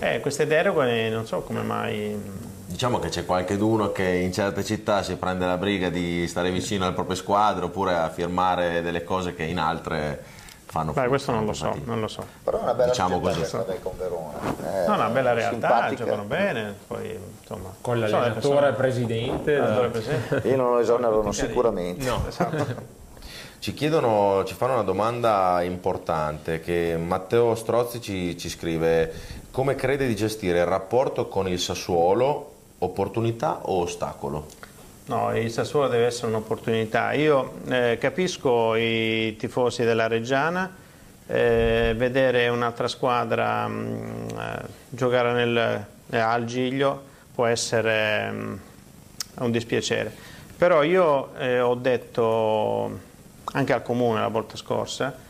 Eh, 0.00 0.20
queste 0.20 0.46
deroghe 0.46 1.08
non 1.08 1.24
so 1.24 1.40
come 1.40 1.62
mai... 1.62 2.20
Diciamo 2.66 2.98
che 2.98 3.08
c'è 3.08 3.24
qualcheduno 3.24 3.92
che 3.92 4.04
in 4.04 4.30
certe 4.30 4.62
città 4.62 5.02
si 5.02 5.16
prende 5.16 5.46
la 5.46 5.56
briga 5.56 5.88
di 5.88 6.28
stare 6.28 6.50
vicino 6.50 6.84
alle 6.84 6.92
proprie 6.92 7.16
squadre 7.16 7.64
oppure 7.64 7.94
a 7.94 8.10
firmare 8.10 8.82
delle 8.82 9.04
cose 9.04 9.34
che 9.34 9.44
in 9.44 9.58
altre 9.58 10.22
fanno 10.70 10.92
Beh, 10.92 11.08
questo 11.08 11.32
non 11.32 11.44
lo 11.44 11.52
so, 11.52 11.64
fatica. 11.66 11.84
non 11.86 12.00
lo 12.00 12.06
so. 12.08 12.24
però 12.44 12.58
è 12.60 12.62
una 12.62 12.74
bella 12.74 12.90
Diciamo 12.90 13.18
così. 13.20 13.40
del 13.40 13.80
con 13.82 13.92
Verona. 13.98 14.38
Eh, 14.82 14.86
No, 14.86 14.94
una 14.94 15.08
bella 15.08 15.32
realtà, 15.32 15.92
giocano 15.94 16.22
bene, 16.22 16.74
poi 16.86 17.18
insomma... 17.40 17.74
Con 17.80 17.98
l'allenatore 17.98 18.32
persone- 18.34 18.72
presidente. 18.72 19.56
l'allenatore 19.56 20.40
da-. 20.40 20.48
Io 20.48 20.56
non 20.56 20.72
lo 20.74 20.78
esonerano 20.78 21.32
sicuramente. 21.32 22.04
No, 22.08 22.22
Esatto. 22.26 22.98
Ci 23.60 23.74
chiedono, 23.74 24.42
ci 24.46 24.54
fanno 24.54 24.72
una 24.72 24.82
domanda 24.82 25.60
importante 25.60 26.60
che 26.60 26.96
Matteo 26.96 27.54
Strozzi 27.54 28.00
ci, 28.00 28.38
ci 28.38 28.48
scrive 28.48 29.12
come 29.50 29.74
crede 29.74 30.06
di 30.06 30.16
gestire 30.16 30.60
il 30.60 30.64
rapporto 30.64 31.28
con 31.28 31.46
il 31.46 31.60
Sassuolo, 31.60 32.52
opportunità 32.78 33.58
o 33.64 33.82
ostacolo? 33.82 34.46
No, 35.06 35.36
il 35.36 35.50
Sassuolo 35.50 35.88
deve 35.88 36.06
essere 36.06 36.28
un'opportunità. 36.28 37.12
Io 37.12 37.54
eh, 37.68 37.98
capisco 38.00 38.76
i 38.76 39.34
tifosi 39.36 39.82
della 39.82 40.06
Reggiana, 40.06 40.72
eh, 41.26 41.94
vedere 41.96 42.48
un'altra 42.48 42.88
squadra 42.88 43.66
mh, 43.66 44.26
eh, 44.38 44.62
giocare 44.88 45.32
nel, 45.32 45.84
eh, 46.10 46.18
al 46.18 46.44
Giglio 46.44 47.02
può 47.34 47.46
essere 47.46 48.30
mh, 48.30 48.60
un 49.38 49.50
dispiacere. 49.50 50.12
Però 50.56 50.82
io 50.82 51.34
eh, 51.38 51.60
ho 51.60 51.74
detto 51.74 52.98
anche 53.52 53.72
al 53.72 53.82
comune 53.82 54.20
la 54.20 54.28
volta 54.28 54.56
scorsa 54.56 55.28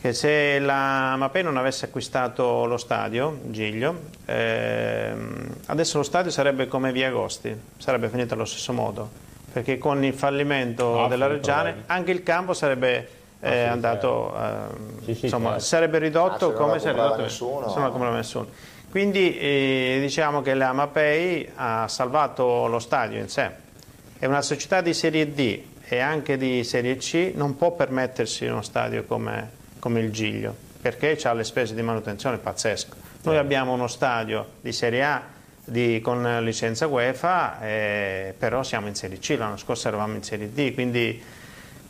che 0.00 0.12
se 0.14 0.58
la 0.58 1.14
Mapei 1.16 1.42
non 1.42 1.56
avesse 1.58 1.84
acquistato 1.86 2.64
lo 2.64 2.76
stadio, 2.78 3.38
Giglio, 3.44 4.00
ehm, 4.24 5.56
adesso 5.66 5.98
lo 5.98 6.04
stadio 6.04 6.30
sarebbe 6.30 6.68
come 6.68 6.90
Via 6.92 7.08
Agosti, 7.08 7.54
sarebbe 7.78 8.08
finito 8.08 8.34
allo 8.34 8.44
stesso 8.46 8.72
modo, 8.72 9.08
perché 9.52 9.78
con 9.78 10.02
il 10.04 10.14
fallimento 10.14 11.04
Ah, 11.04 11.08
della 11.08 11.26
Reggiane 11.26 11.82
anche 11.86 12.12
il 12.12 12.22
campo 12.22 12.54
sarebbe 12.54 13.08
eh, 13.40 13.50
sì, 13.50 13.68
andato, 13.68 14.34
ehm, 14.36 15.02
Sì, 15.04 15.14
sì, 15.14 15.24
insomma, 15.26 15.48
certo. 15.50 15.64
sarebbe 15.64 15.96
Ah, 15.98 16.00
ridotto 16.00 16.38
se 16.38 16.46
non 16.46 16.54
come 16.54 16.78
se 16.78 16.92
ridotto 16.92 17.20
nessuno. 17.22 17.60
la 17.78 17.88
comprava 17.88 18.16
nessuno. 18.16 18.46
Quindi 18.90 19.38
eh, 19.38 19.98
diciamo 20.00 20.42
che 20.42 20.54
la 20.54 20.72
Mapei 20.72 21.48
ha 21.54 21.86
salvato 21.88 22.66
lo 22.66 22.78
stadio 22.80 23.18
in 23.20 23.28
sé. 23.28 23.50
È 24.18 24.26
una 24.26 24.42
società 24.42 24.80
di 24.80 24.92
Serie 24.94 25.32
D 25.32 25.62
e 25.86 25.98
anche 26.00 26.36
di 26.36 26.64
Serie 26.64 26.96
C, 26.96 27.32
non 27.34 27.56
può 27.56 27.70
permettersi 27.72 28.46
uno 28.46 28.62
stadio 28.62 29.04
come, 29.04 29.50
come 29.80 29.98
il 29.98 30.12
Giglio, 30.12 30.54
perché 30.80 31.18
ha 31.24 31.32
le 31.32 31.42
spese 31.42 31.74
di 31.74 31.82
manutenzione 31.82 32.36
pazzesche. 32.38 33.08
Noi 33.22 33.36
abbiamo 33.36 33.72
uno 33.72 33.88
stadio 33.88 34.46
di 34.60 34.70
Serie 34.72 35.02
A 35.02 35.22
di- 35.64 36.00
con 36.00 36.44
licenza 36.44 36.86
UEFA, 36.86 37.60
eh, 37.62 38.34
però 38.38 38.62
siamo 38.62 38.86
in 38.86 38.94
Serie 38.94 39.18
C, 39.18 39.34
l'anno 39.36 39.56
scorso 39.56 39.88
eravamo 39.88 40.14
in 40.14 40.22
Serie 40.22 40.52
D, 40.52 40.72
quindi 40.72 41.20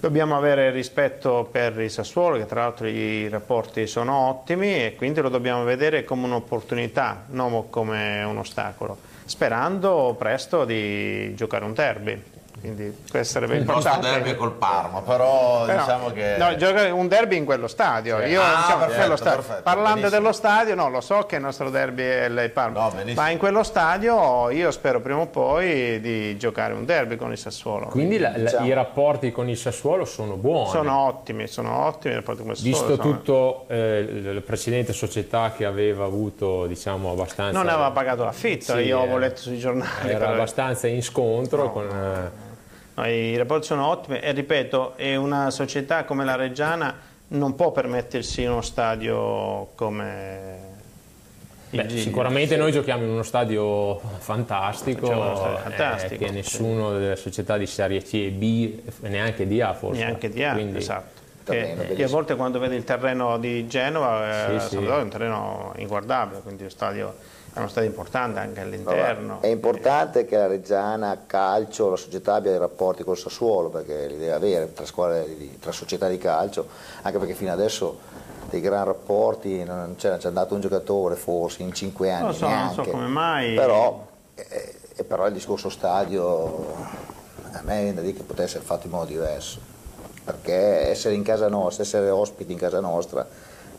dobbiamo 0.00 0.36
avere 0.36 0.70
rispetto 0.70 1.46
per 1.50 1.78
il 1.78 1.90
Sassuolo, 1.90 2.38
che 2.38 2.46
tra 2.46 2.62
l'altro 2.62 2.86
i 2.86 3.28
rapporti 3.28 3.86
sono 3.86 4.28
ottimi 4.28 4.84
e 4.84 4.94
quindi 4.96 5.20
lo 5.20 5.28
dobbiamo 5.28 5.62
vedere 5.64 6.04
come 6.04 6.24
un'opportunità, 6.24 7.26
non 7.28 7.68
come 7.68 8.22
un 8.24 8.38
ostacolo, 8.38 8.98
sperando 9.24 10.16
presto 10.18 10.64
di 10.64 11.34
giocare 11.34 11.64
un 11.64 11.74
derby. 11.74 12.22
Quindi 12.60 12.94
questo 13.10 13.32
sarebbe 13.34 13.56
Il 13.56 13.64
nostro 13.64 13.78
importante. 13.90 14.10
derby 14.16 14.30
è 14.30 14.36
col 14.36 14.52
Parma, 14.52 15.00
però 15.00 15.64
Però, 15.64 15.78
diciamo 15.80 16.10
che... 16.10 16.36
no, 16.38 16.54
giocare 16.56 16.90
un 16.90 17.08
derby 17.08 17.36
in 17.36 17.44
quello 17.44 17.66
stadio. 17.66 18.18
Sì. 18.20 18.28
Io, 18.28 18.40
Ah, 18.42 18.56
diciamo, 18.62 18.78
perfetto, 18.80 18.98
quello 19.00 19.16
stadio. 19.16 19.36
perfetto, 19.38 19.62
Parlando 19.62 19.94
benissimo. 19.94 20.20
dello 20.20 20.32
stadio, 20.32 20.74
no, 20.74 20.90
lo 20.90 21.00
so 21.00 21.18
che 21.26 21.36
il 21.36 21.42
nostro 21.42 21.70
derby 21.70 22.02
è 22.02 22.24
il 22.26 22.50
Parma, 22.50 22.80
No, 22.80 22.92
ma 23.14 23.30
in 23.30 23.38
quello 23.38 23.62
stadio 23.62 24.50
io 24.50 24.70
spero 24.70 25.00
prima 25.00 25.20
o 25.20 25.26
poi 25.26 26.00
di 26.00 26.36
giocare 26.36 26.74
un 26.74 26.84
derby 26.84 27.16
con 27.16 27.30
il 27.30 27.38
Sassuolo. 27.38 27.86
Quindi 27.86 28.18
la- 28.18 28.30
la- 28.30 28.36
Diciamo. 28.38 28.66
i 28.66 28.72
rapporti 28.72 29.30
con 29.32 29.48
il 29.48 29.56
Sassuolo 29.56 30.04
sono 30.04 30.34
buoni. 30.36 30.68
Sono 30.70 30.98
ottimi, 31.06 31.46
sono 31.46 31.86
ottimi 31.86 32.12
i 32.14 32.16
rapporti 32.16 32.42
con 32.42 32.50
il 32.50 32.56
Sassuolo. 32.56 32.76
Visto 32.86 33.02
sono- 33.02 33.14
tutto 33.16 33.64
eh, 33.68 34.32
la 34.34 34.40
precedente 34.40 34.92
società 34.92 35.52
che 35.56 35.64
aveva 35.64 36.04
avuto 36.04 36.66
diciamo 36.66 37.10
abbastanza 37.12 37.56
Non 37.58 37.68
aveva 37.68 37.90
pagato 37.90 38.24
l'affitto, 38.24 38.74
Sì, 38.76 38.80
io 38.80 38.98
eh, 38.98 39.02
avevo 39.02 39.18
letto 39.18 39.40
sui 39.40 39.58
giornali. 39.58 40.08
era 40.08 40.18
però- 40.18 40.32
abbastanza 40.32 40.86
in 40.86 41.02
scontro 41.02 41.70
con 41.72 41.84
eh, 41.88 42.48
No, 42.94 43.06
I 43.06 43.36
rapporti 43.36 43.66
sono 43.66 43.86
ottimi 43.86 44.18
e 44.18 44.32
ripeto, 44.32 44.96
è 44.96 45.16
una 45.16 45.50
società 45.50 46.04
come 46.04 46.24
la 46.24 46.34
Reggiana 46.36 46.94
non 47.28 47.54
può 47.54 47.70
permettersi 47.70 48.44
uno 48.44 48.60
stadio 48.60 49.68
come 49.76 50.68
Beh, 51.70 51.88
sicuramente 51.88 52.56
noi 52.56 52.72
giochiamo 52.72 53.04
in 53.04 53.10
uno 53.10 53.22
stadio 53.22 53.96
fantastico, 54.18 55.08
uno 55.08 55.36
stadio 55.36 55.56
eh, 55.58 55.60
fantastico, 55.60 56.24
che 56.24 56.30
nessuno 56.32 56.92
delle 56.98 57.14
società 57.14 57.56
di 57.56 57.66
Serie 57.66 58.02
C 58.02 58.14
e 58.14 58.30
B, 58.30 58.80
neanche 59.02 59.46
di 59.46 59.60
A 59.60 59.72
forse. 59.72 60.02
Neanche 60.02 60.28
di 60.30 60.42
A, 60.42 60.52
Quindi, 60.54 60.78
esatto. 60.78 61.18
Che- 61.44 61.56
io 61.56 61.72
a 61.72 61.74
bellissimo. 61.76 62.08
volte 62.08 62.34
quando 62.34 62.58
vedo 62.58 62.74
il 62.74 62.82
terreno 62.82 63.38
di 63.38 63.68
Genova, 63.68 64.48
eh, 64.48 64.58
Sì, 64.58 64.66
sì. 64.66 64.74
Sampdoria 64.74 64.98
è 64.98 65.02
un 65.02 65.08
terreno 65.10 65.72
inguardabile, 65.76 66.40
quindi 66.40 66.64
lo 66.64 66.68
stadio 66.70 67.14
è 67.52 67.58
uno 67.58 67.68
stadio 67.68 67.88
importante 67.88 68.38
anche 68.38 68.60
all'interno. 68.60 69.40
È 69.40 69.48
importante 69.48 70.24
che 70.24 70.36
la 70.36 70.46
Reggiana 70.46 71.24
Calcio, 71.26 71.90
la 71.90 71.96
società 71.96 72.34
abbia 72.34 72.50
dei 72.50 72.60
rapporti 72.60 73.02
col 73.02 73.18
Sassuolo, 73.18 73.70
perché 73.70 74.06
li 74.06 74.18
deve 74.18 74.32
avere 74.32 74.72
tra, 74.72 75.22
di- 75.24 75.58
tra 75.58 75.72
società 75.72 76.08
di 76.08 76.16
calcio, 76.16 76.68
anche 77.02 77.18
perché 77.18 77.34
fino 77.34 77.50
adesso 77.50 77.98
dei 78.48 78.60
gran 78.60 78.84
rapporti 78.84 79.64
non 79.64 79.96
c'è, 79.96 80.18
andato 80.22 80.54
un 80.54 80.60
giocatore 80.60 81.16
forse 81.16 81.62
in 81.62 81.72
cinque 81.72 82.12
anni. 82.12 82.24
Non 82.24 82.34
so, 82.34 82.46
non 82.46 82.54
neanche. 82.54 82.74
so 82.84 82.90
come 82.90 83.06
mai. 83.06 83.54
Però, 83.54 84.06
eh, 84.36 84.74
eh, 84.94 85.04
però 85.04 85.26
il 85.26 85.32
discorso 85.32 85.70
stadio 85.70 86.74
a 87.52 87.62
me 87.62 87.82
viene 87.82 87.94
da 87.94 88.00
dire 88.00 88.16
che 88.16 88.22
potesse 88.22 88.58
essere 88.58 88.64
fatto 88.64 88.86
in 88.86 88.92
modo 88.92 89.06
diverso, 89.06 89.58
perché 90.22 90.88
essere 90.88 91.14
in 91.14 91.24
casa 91.24 91.48
nostra, 91.48 91.82
essere 91.82 92.10
ospiti 92.10 92.52
in 92.52 92.58
casa 92.58 92.78
nostra 92.78 93.26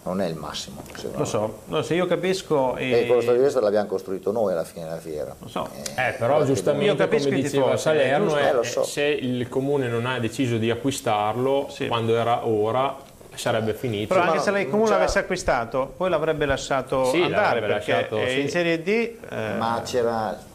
non 0.03 0.19
è 0.21 0.27
il 0.27 0.35
massimo. 0.35 0.81
Lo 1.15 1.25
so, 1.25 1.59
lo 1.67 1.81
so, 1.83 1.93
io 1.93 2.05
capisco. 2.07 2.75
E 2.75 3.01
E... 3.01 3.05
quello 3.05 3.21
stadio 3.21 3.41
questo 3.41 3.59
l'abbiamo 3.59 3.87
costruito 3.87 4.31
noi 4.31 4.51
alla 4.53 4.63
fine 4.63 4.85
della 4.85 4.97
fiera. 4.97 5.35
Lo 5.37 5.47
so. 5.47 5.67
Eh, 5.95 6.15
però 6.17 6.39
Io 6.39 6.45
giustamente 6.45 6.95
capisco 6.95 7.29
come 7.29 7.41
diceva 7.41 7.63
tifosi, 7.65 7.81
Salerno, 7.83 8.25
giusto. 8.29 8.39
eh, 8.39 8.59
Eh, 8.59 8.63
so. 8.63 8.83
se 8.83 9.03
il 9.03 9.47
comune 9.47 9.87
non 9.87 10.05
ha 10.07 10.19
deciso 10.19 10.57
di 10.57 10.71
acquistarlo 10.71 11.67
Sì. 11.69 11.87
quando 11.87 12.15
era 12.15 12.47
ora 12.47 12.95
sarebbe 13.35 13.73
finito. 13.73 14.13
Però 14.13 14.25
anche 14.25 14.37
Ma 14.37 14.41
se 14.41 14.59
il 14.59 14.69
comune 14.69 14.89
l'avesse 14.89 15.19
acquistato, 15.19 15.93
poi 15.95 16.09
l'avrebbe 16.09 16.45
lasciato 16.45 17.05
Sì, 17.05 17.21
andare 17.21 17.59
perché 17.59 17.91
lasciato, 17.91 18.17
eh, 18.17 18.29
sì. 18.29 18.39
in 18.41 18.49
Serie 18.49 18.81
D 18.81 18.87
eh, 18.87 19.53
Ma 19.57 19.81
c'era 19.85 20.49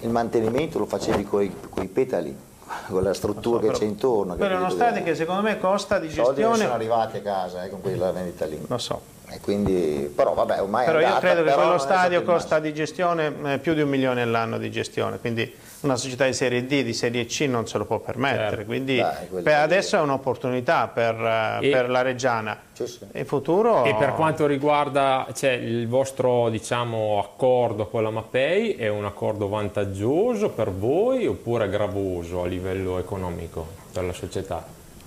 il 0.00 0.08
mantenimento 0.08 0.78
lo 0.78 0.86
facevi 0.86 1.24
con 1.24 1.42
i 1.42 1.86
petali, 1.88 2.34
con 2.88 3.02
la 3.02 3.14
struttura 3.14 3.60
che 3.60 3.66
però- 3.66 3.78
c'è 3.78 3.84
intorno. 3.84 4.34
quello 4.36 4.54
è 4.54 4.56
uno 4.58 4.70
stadio 4.70 5.02
che 5.02 5.14
secondo 5.14 5.42
me 5.42 5.58
costa 5.58 5.98
di 5.98 6.06
I 6.06 6.10
soldi 6.10 6.40
non 6.42 6.54
sono 6.56 6.68
gestione. 6.68 6.74
arrivati 6.74 7.16
a 7.18 7.20
casa 7.20 7.64
eh, 7.64 7.68
con 7.70 7.80
quella 7.80 8.10
vendita 8.12 8.44
lì. 8.46 8.60
Lo 8.66 8.78
so. 8.78 9.00
E 9.28 9.40
quindi, 9.40 10.12
però 10.14 10.34
vabbè, 10.34 10.62
ormai 10.62 10.84
è 10.84 10.86
Però 10.86 11.00
io 11.00 11.06
andata, 11.06 11.26
credo 11.26 11.42
che 11.42 11.52
quello 11.52 11.74
è 11.74 11.78
stadio 11.80 12.22
costa 12.22 12.58
di 12.60 12.72
gestione 12.72 13.34
eh, 13.44 13.58
più 13.58 13.74
di 13.74 13.80
un 13.82 13.88
milione 13.88 14.22
all'anno 14.22 14.56
di 14.56 14.70
gestione, 14.70 15.18
quindi 15.18 15.52
una 15.86 15.96
società 15.96 16.26
di 16.26 16.32
Serie 16.32 16.66
D, 16.66 16.82
di 16.82 16.92
Serie 16.92 17.24
C 17.24 17.46
non 17.48 17.66
se 17.66 17.78
lo 17.78 17.84
può 17.86 17.98
permettere, 17.98 18.48
Certo. 18.48 18.64
quindi 18.64 18.96
Dai, 18.96 19.42
per 19.42 19.54
adesso 19.54 19.96
è 19.96 20.00
un'opportunità 20.00 20.88
per, 20.88 21.58
E- 21.62 21.70
per 21.70 21.88
la 21.88 22.02
Reggiana. 22.02 22.58
Sì, 22.72 22.86
sì. 22.86 23.06
In 23.12 23.24
futuro... 23.24 23.84
E 23.84 23.94
per 23.94 24.12
quanto 24.12 24.46
riguarda 24.46 25.26
cioè, 25.34 25.50
il 25.52 25.88
vostro 25.88 26.48
diciamo, 26.50 27.18
accordo 27.18 27.86
con 27.86 28.02
la 28.02 28.10
Mapei, 28.10 28.74
è 28.74 28.88
un 28.88 29.04
accordo 29.04 29.48
vantaggioso 29.48 30.50
per 30.50 30.70
voi 30.70 31.26
oppure 31.26 31.68
gravoso 31.68 32.42
a 32.42 32.46
livello 32.46 32.98
economico 32.98 33.66
per 33.92 34.04
la 34.04 34.12
società? 34.12 34.64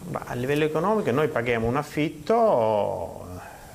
Ma 0.09 0.23
a 0.25 0.33
livello 0.33 0.63
economico 0.63 1.11
noi 1.11 1.27
paghiamo 1.27 1.67
un 1.67 1.75
affitto... 1.75 3.27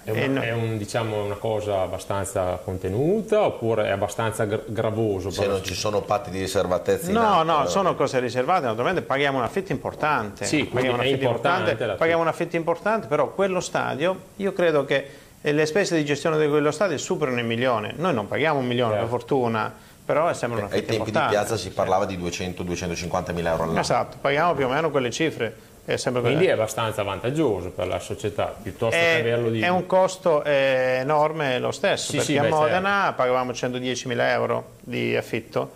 È, 0.05 0.11
una, 0.11 0.27
no- 0.27 0.41
è 0.43 0.53
un, 0.53 0.77
diciamo, 0.77 1.25
una 1.25 1.35
cosa 1.37 1.81
abbastanza 1.81 2.61
contenuta 2.63 3.43
oppure 3.43 3.87
è 3.87 3.91
abbastanza 3.91 4.45
gra- 4.45 4.61
gravoso? 4.67 5.31
Se 5.31 5.47
non 5.47 5.63
ci 5.65 5.75
sono 5.75 6.03
patti 6.03 6.31
di 6.31 6.39
riservatezza 6.41 7.07
in 7.09 7.15
No, 7.15 7.21
atto, 7.21 7.43
no, 7.45 7.53
allora- 7.55 7.67
sono 7.69 7.95
cose 7.95 8.21
riservate, 8.21 8.67
naturalmente 8.67 9.01
paghiamo 9.03 9.39
un 9.39 9.45
affitto 9.45 9.73
importante. 9.73 10.45
Sì, 10.45 10.65
paghiamo 10.67 10.97
un 10.97 11.03
è 11.03 11.07
affitto 11.07 11.25
importante 11.25 11.75
paghiamo 11.97 12.21
un 12.23 12.29
affitto 12.29 12.57
importante, 12.57 13.07
però 13.07 13.31
quello 13.31 13.61
stadio, 13.61 14.17
io 14.37 14.53
credo 14.53 14.85
che 14.85 15.09
eh, 15.41 15.53
le 15.53 15.67
spese 15.67 15.97
di 15.97 16.05
gestione 16.05 16.39
di 16.39 16.49
quello 16.49 16.71
stadio 16.71 16.99
superano 16.99 17.39
il 17.39 17.47
milione. 17.47 17.95
Noi 17.97 18.13
non 18.13 18.29
paghiamo 18.29 18.59
un 18.59 18.67
milione, 18.67 18.93
Certo. 18.95 19.07
per 19.09 19.19
fortuna, 19.19 19.73
però 20.05 20.29
è 20.29 20.35
sempre 20.35 20.59
un 20.59 20.65
Ai 20.67 20.71
affitto 20.71 20.87
tempi 20.93 21.03
di 21.05 21.09
importante. 21.17 21.35
piazza 21.37 21.57
si 21.57 21.71
parlava 21.71 22.05
di 22.05 22.19
200-250 22.19 23.33
mila 23.33 23.51
euro 23.53 23.63
all'anno. 23.65 23.81
Esatto, 23.81 24.17
paghiamo 24.21 24.53
più 24.55 24.67
o 24.67 24.69
meno 24.69 24.91
quelle 24.91 25.11
cifre. 25.11 25.73
È 25.87 25.97
sempre 25.97 26.23
Quindi 26.23 26.47
è 26.47 26.53
abbastanza 26.53 27.03
vantaggioso 27.03 27.71
per 27.71 27.87
la 27.87 27.99
società, 27.99 28.55
piuttosto 28.63 28.97
che 28.97 29.17
è, 29.17 29.21
averlo 29.21 29.51
di... 29.51 29.61
è 29.61 29.69
un 29.69 29.85
costo 29.87 30.43
eh, 30.43 30.97
enorme 31.01 31.59
lo 31.59 31.73
stesso, 31.73 32.13
Sì, 32.13 32.17
perché 32.17 32.33
sì, 32.33 32.39
a 32.39 32.43
beh, 32.43 32.49
Modena 32.49 33.13
pagavamo 33.15 33.51
110.000 33.53 34.19
euro 34.31 34.65
di 34.81 35.15
affitto. 35.15 35.73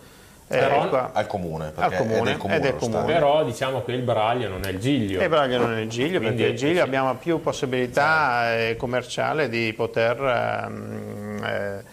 eh, 0.47 0.57
Però 0.57 0.89
qua- 0.89 1.11
Al 1.13 1.27
comune, 1.27 1.65
Al 1.67 1.73
perché 1.73 1.97
comune, 1.97 2.19
è 2.21 2.23
del 2.23 2.37
comune. 2.37 2.57
è 2.57 2.59
del 2.59 2.75
comune. 2.75 3.05
Però 3.05 3.43
diciamo 3.43 3.83
che 3.83 3.91
il 3.91 4.01
Braglio 4.01 4.47
non 4.49 4.61
è 4.65 4.69
il 4.69 4.79
Giglio. 4.79 5.21
E 5.21 5.29
Braga 5.29 5.57
non 5.59 5.73
è 5.75 5.81
il 5.81 5.89
Giglio, 5.89 6.17
Quindi, 6.19 6.37
perché 6.37 6.51
il 6.53 6.57
Giglio 6.57 6.73
sì. 6.73 6.79
abbiamo 6.79 7.13
più 7.15 7.39
possibilità 7.39 8.55
eh, 8.57 8.75
commerciale 8.77 9.47
di 9.47 9.71
poter 9.73 10.19
ehm, 10.19 11.43
eh, 11.43 11.83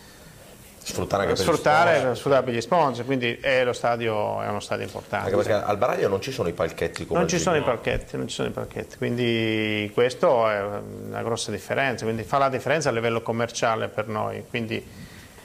Sfruttare 0.88 1.22
anche 1.25 1.35
per 1.35 1.42
gli 1.42 1.46
sfruttare, 1.49 1.90
sponsor. 1.90 2.16
sfruttare 2.16 2.44
per 2.44 2.55
gli 2.55 2.61
sponsor, 2.61 3.05
quindi 3.05 3.38
è, 3.40 3.64
lo 3.64 3.72
stadio, 3.72 4.40
è 4.40 4.49
uno 4.49 4.61
stadio 4.61 4.85
importante. 4.85 5.25
Anche 5.25 5.37
perché 5.37 5.53
al 5.53 5.77
Baraglio 5.77 6.07
non 6.07 6.20
ci 6.20 6.31
sono 6.31 6.49
i 6.49 6.53
palchetti 6.53 7.07
come 7.07 7.18
non 7.18 7.29
ci 7.29 7.40
sono 7.40 7.57
i 7.57 7.59
Giglio. 7.59 7.72
parchetti, 7.72 8.16
non 8.16 8.29
ci 8.29 8.35
sono 8.37 8.49
i 8.49 8.53
parchetti, 8.53 8.96
quindi 8.96 9.90
questo 9.92 10.49
è 10.49 10.62
una 10.62 11.22
grossa 11.25 11.51
differenza, 11.51 12.05
quindi 12.05 12.22
fa 12.22 12.38
la 12.38 12.49
differenza 12.49 12.90
a 12.90 12.92
livello 12.92 13.20
commerciale 13.20 13.88
per 13.88 14.07
noi, 14.07 14.44
quindi 14.49 14.81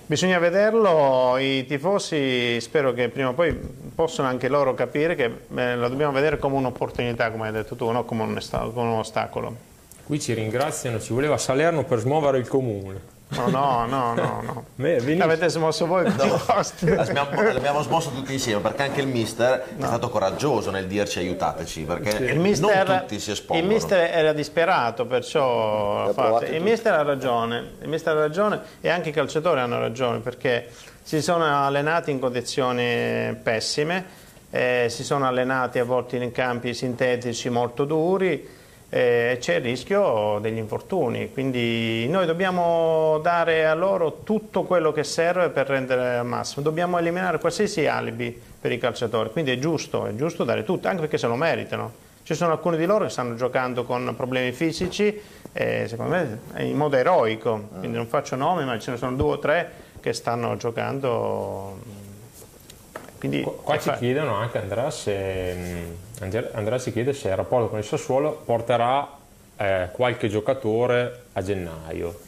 bisogna 0.06 0.38
vederlo, 0.38 1.36
i 1.40 1.66
tifosi 1.66 2.62
spero 2.62 2.94
che 2.94 3.10
prima 3.10 3.30
o 3.30 3.34
poi 3.34 3.52
possano 3.96 4.28
anche 4.28 4.48
loro 4.48 4.76
capire 4.76 5.16
che 5.16 5.24
eh, 5.56 5.76
lo 5.76 5.90
dobbiamo 5.90 6.12
vedere 6.12 6.38
come 6.38 6.58
un'opportunità, 6.58 7.32
come 7.32 7.48
hai 7.48 7.52
detto 7.52 7.76
tu, 7.76 7.90
non 7.90 8.06
come 8.06 8.22
un 8.22 8.38
ostacolo. 8.78 9.56
Qui 10.04 10.20
ci 10.20 10.34
ringraziano, 10.34 11.00
ci 11.00 11.14
voleva 11.14 11.40
Salerno 11.40 11.84
per 11.84 11.98
smuovere 11.98 12.38
il 12.38 12.48
comune. 12.48 13.11
No, 13.34 13.48
no, 13.48 13.86
no, 13.86 14.14
no, 14.14 14.42
no. 14.44 14.66
Beh. 14.76 15.16
L'avete 15.16 15.48
smosso 15.50 15.86
voi 15.86 16.04
con 16.04 16.42
costi. 16.46 16.90
L'abbiamo, 16.94 17.30
l'abbiamo 17.42 17.82
smosso 17.82 18.10
tutti 18.10 18.34
insieme 18.34 18.60
perché 18.62 18.84
anche 18.84 19.00
il 19.00 19.08
mister 19.08 19.68
è 19.78 19.86
stato 19.86 20.10
coraggioso 20.10 20.70
nel 20.70 20.86
dirci 20.86 21.20
aiutateci 21.20 21.84
perché 21.84 22.10
Il 22.26 22.34
non 22.36 22.44
mister, 22.44 23.00
tutti 23.02 23.20
si 23.20 23.32
espongono. 23.32 23.68
il 23.68 23.74
mister 23.74 24.12
era 24.14 24.34
disperato, 24.34 25.06
perciò 25.06 26.10
il 26.42 26.62
mister 26.62 26.94
ha 26.94 27.04
ragione, 27.04 27.72
il 27.82 27.88
mister 27.88 28.16
ha 28.18 28.20
ragione 28.20 28.60
e 28.82 28.90
anche 28.90 29.10
i 29.10 29.14
calciatori 29.14 29.62
hanno 29.62 29.80
ragione 29.80 30.20
perché 30.20 30.68
si 31.02 31.22
sono 31.22 31.46
allenati 31.46 32.12
in 32.12 32.20
condizioni 32.20 33.34
pessime, 33.42 34.06
eh, 34.50 34.88
si 34.90 35.04
sono 35.06 35.26
allenati 35.26 35.80
a 35.80 35.86
volte 35.86 36.18
in 36.18 36.32
campi 36.34 36.74
sintetici 36.74 37.50
molto 37.50 37.86
duri 37.86 38.60
e 38.94 39.38
c'è 39.40 39.56
il 39.56 39.62
rischio 39.62 40.40
degli 40.42 40.58
infortuni, 40.58 41.32
quindi 41.32 42.06
noi 42.10 42.26
dobbiamo 42.26 43.20
dare 43.24 43.66
a 43.66 43.74
loro 43.74 44.20
tutto 44.24 44.64
quello 44.64 44.92
che 44.92 45.06
serve 45.06 45.48
per 45.48 45.68
rendere 45.68 46.18
al 46.18 46.26
massimo, 46.26 46.62
dobbiamo 46.62 46.98
eliminare 46.98 47.40
qualsiasi 47.40 47.88
alibi 47.88 48.38
per 48.60 48.70
i 48.74 48.78
calciatori, 48.78 49.30
quindi 49.32 49.52
è 49.52 49.60
giusto, 49.60 50.08
è 50.08 50.16
giusto 50.16 50.44
dare 50.44 50.66
tutto, 50.66 50.90
anche 50.90 51.00
perché 51.00 51.18
se 51.18 51.28
lo 51.28 51.36
meritano. 51.36 52.10
Ci 52.24 52.34
sono 52.34 52.52
alcuni 52.52 52.76
di 52.76 52.86
loro 52.86 53.06
che 53.06 53.12
stanno 53.12 53.36
giocando 53.36 53.86
con 53.86 54.14
problemi 54.18 54.52
fisici, 54.52 55.22
eh, 55.54 55.86
secondo 55.88 56.12
me 56.14 56.40
in 56.66 56.76
modo 56.76 56.98
eroico, 56.98 57.70
quindi 57.80 57.96
non 57.96 58.08
faccio 58.08 58.36
nomi, 58.36 58.66
ma 58.66 58.78
ce 58.78 58.92
ne 58.92 58.98
sono 58.98 59.16
due 59.16 59.32
o 59.32 59.40
tre 59.40 59.72
che 60.02 60.12
stanno 60.12 60.58
giocando. 60.58 61.80
Quindi, 63.20 63.42
Qua 63.42 63.78
ci 63.78 63.88
fa- 63.90 63.96
chiedono 63.96 64.36
anche 64.36 64.58
Andrea 64.58 64.90
se 64.92 65.54
mh, 65.54 66.11
Andrea- 66.22 66.80
ci 66.80 66.92
chiede 66.92 67.14
se 67.14 67.30
il 67.30 67.36
rapporto 67.36 67.68
con 67.70 67.80
il 67.80 67.84
Sassuolo 67.86 68.42
porterà 68.46 69.08
eh, 69.58 69.90
qualche 69.92 70.28
giocatore 70.30 71.24
a 71.34 71.42
gennaio. 71.44 72.20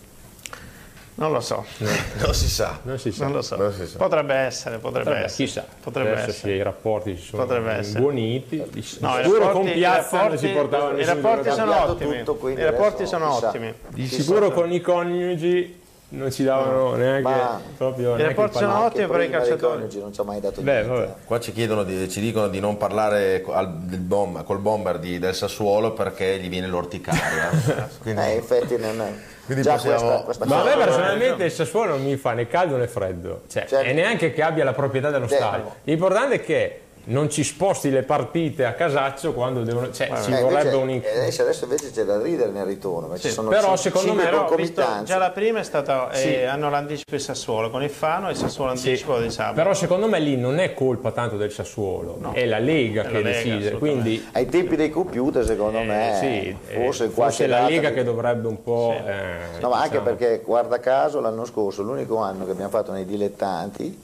non 1.15 1.31
lo 1.31 1.39
so, 1.41 1.63
Non 2.23 2.33
si 2.33 2.49
sa. 2.49 2.79
Non 2.83 2.97
si 2.97 3.11
sa. 3.11 3.25
non 3.25 3.33
lo 3.33 3.41
so. 3.43 3.55
Non 3.55 3.71
si 3.71 3.85
sa. 3.85 3.97
potrebbe 3.97 4.33
essere, 4.33 4.77
potrebbe, 4.79 5.05
Potrebbe- 5.05 5.25
essere. 5.25 5.45
chissà, 5.45 5.65
Potrebbe 5.81 6.11
adesso 6.13 6.29
essere. 6.31 6.51
se 6.51 6.57
i 6.57 6.61
rapporti 6.63 7.15
si 7.17 7.23
sono 7.23 7.43
Potrebbe 7.45 7.71
essere. 7.71 7.99
imboniti. 7.99 8.63
Di 8.71 8.87
No, 8.99 9.19
i 9.19 9.23
sicuro 9.23 9.39
rapporti- 9.39 9.67
con 9.67 9.71
Piazza 9.73 10.27
non 10.27 10.37
si 10.37 10.47
portavano 10.47 10.97
i 10.97 11.05
rapporti 11.05 11.51
sono 11.51 11.83
ottimi. 11.83 12.15
I 12.15 12.23
rapporti 12.63 13.03
adesso 13.03 13.05
sono 13.05 13.29
chissà. 13.33 13.47
ottimi. 13.49 13.73
Di 13.89 14.07
sicuro 14.07 14.51
con 14.51 14.71
i 14.71 14.81
coniugi 14.81 15.81
non 16.16 16.32
ci 16.32 16.43
davano 16.43 16.95
neanche 16.95 17.22
Ma- 17.24 17.59
proprio 17.76 18.16
neanche 18.16 18.39
il 18.41 18.49
Anche 18.66 19.07
per 19.07 19.22
i 19.22 19.30
calciatori. 19.30 19.88
non 19.99 20.14
ci 20.14 20.20
ha 20.20 20.24
mai 20.24 20.39
dato 20.39 20.61
Beh, 20.61 20.72
niente. 20.72 20.89
vabbè. 20.89 21.14
Qua 21.26 21.39
ci, 21.39 21.51
chiedono 21.51 21.84
di- 21.84 22.09
ci 22.09 22.20
dicono 22.20 22.47
di 22.49 22.59
non 22.59 22.78
parlare 22.78 23.43
al- 23.47 23.74
del 23.80 23.99
bom- 23.99 24.43
col 24.43 24.59
bomber 24.59 24.99
di- 24.99 25.18
del 25.20 25.34
Sassuolo 25.34 25.93
perché 25.93 26.38
gli 26.39 26.49
viene 26.49 26.68
l'orticaria. 26.68 27.49
Quindi, 28.01 28.22
Eh, 28.22 28.36
infatti 28.36 28.78
non 28.78 29.01
è... 29.01 29.14
Quindi 29.45 29.64
già 29.64 29.74
possiamo- 29.74 29.99
questa, 30.24 30.24
questa 30.24 30.45
Ma 30.45 30.61
a 30.61 30.64
me 30.64 30.84
personalmente 30.84 31.43
il 31.45 31.51
Sassuolo 31.51 31.91
non 31.97 32.03
mi 32.03 32.16
fa 32.16 32.34
né 32.34 32.47
caldo 32.47 32.78
né 32.78 32.88
freddo, 32.88 33.41
cioè, 33.49 33.66
Certo. 33.66 33.89
e 33.89 33.93
neanche 33.93 34.32
che 34.32 34.41
abbia 34.41 34.64
la 34.64 34.74
proprietà 34.74 35.09
dello 35.09 35.28
Certo. 35.28 35.43
stadio. 35.43 35.76
L'importante 35.84 36.36
è 36.36 36.41
che 36.41 36.80
non 37.06 37.30
ci 37.30 37.43
sposti 37.43 37.89
le 37.89 38.04
partite 38.04 38.64
a 38.66 38.74
casaccio 38.74 39.34
quando 39.34 39.64
devono. 39.64 39.91
Cioè, 39.91 40.08
ci 40.24 40.32
Eh, 40.32 40.41
vorrebbe 40.41 40.76
invece- 40.76 40.76
un. 40.76 40.89
in- 40.89 41.01
eh, 41.04 41.20
adesso, 41.20 41.41
adesso 41.41 41.64
invece 41.66 41.91
c'è 41.91 42.04
da 42.04 42.22
ridere 42.22 42.49
nel 42.51 42.66
ritorno, 42.66 43.16
sono 43.18 43.49
però 43.49 43.76
secondo 43.76 44.14
me 44.14 44.30
no, 44.30 44.45
concomitanze. 44.45 45.04
già 45.06 45.18
la 45.18 45.32
prima 45.32 45.60
è 45.60 45.64
stata, 45.64 46.12
eh, 46.12 46.18
Sì. 46.18 46.36
hanno 46.43 46.70
l'anticipo 46.70 47.16
il 47.16 47.22
Sassuolo 47.22 47.70
con 47.70 47.84
il 47.84 47.89
Fano 47.89 48.30
e 48.30 48.32
il 48.32 48.38
Sassuolo 48.38 48.72
anticipo 48.72 49.20
di 49.20 49.30
sabato. 49.30 49.56
Però 49.56 49.74
secondo 49.74 50.08
me 50.08 50.20
lì 50.20 50.38
non 50.38 50.60
è 50.60 50.74
colpa 50.74 51.12
tanto 51.12 51.36
del 51.36 51.51
Sassuolo, 51.51 52.18
è 52.32 52.45
la 52.45 52.60
Lega 52.60 53.01
È 53.04 53.08
che 53.08 53.12
la 53.14 53.20
Lega, 53.20 53.32
decide. 53.56 53.72
Quindi 53.78 54.26
Ai 54.32 54.45
tempi 54.45 54.76
dei 54.78 54.89
computer, 54.89 55.43
secondo 55.45 55.80
eh, 55.80 55.84
me, 55.86 56.18
sì, 56.20 56.26
eh, 56.26 56.56
forse, 56.76 57.06
in 57.06 57.12
forse 57.12 57.14
qualche 57.14 57.43
è 57.43 57.47
la 57.47 57.68
Lega 57.68 57.91
che 57.91 58.04
dovrebbe 58.04 58.47
un 58.47 58.64
po'. 58.64 58.93
eh, 59.06 59.60
No, 59.60 59.70
ma 59.70 59.76
anche 59.82 59.99
diciamo- 59.99 60.16
perché, 60.16 60.41
guarda 60.45 60.80
caso, 60.80 61.20
l'anno 61.20 61.43
scorso, 61.45 61.82
l'unico 61.84 62.18
anno 62.18 62.45
che 62.45 62.51
abbiamo 62.51 62.70
fatto 62.70 62.91
nei 62.93 63.06
dilettanti, 63.06 64.01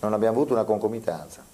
non 0.00 0.12
abbiamo 0.12 0.36
avuto 0.36 0.52
una 0.52 0.62
concomitanza. 0.64 1.46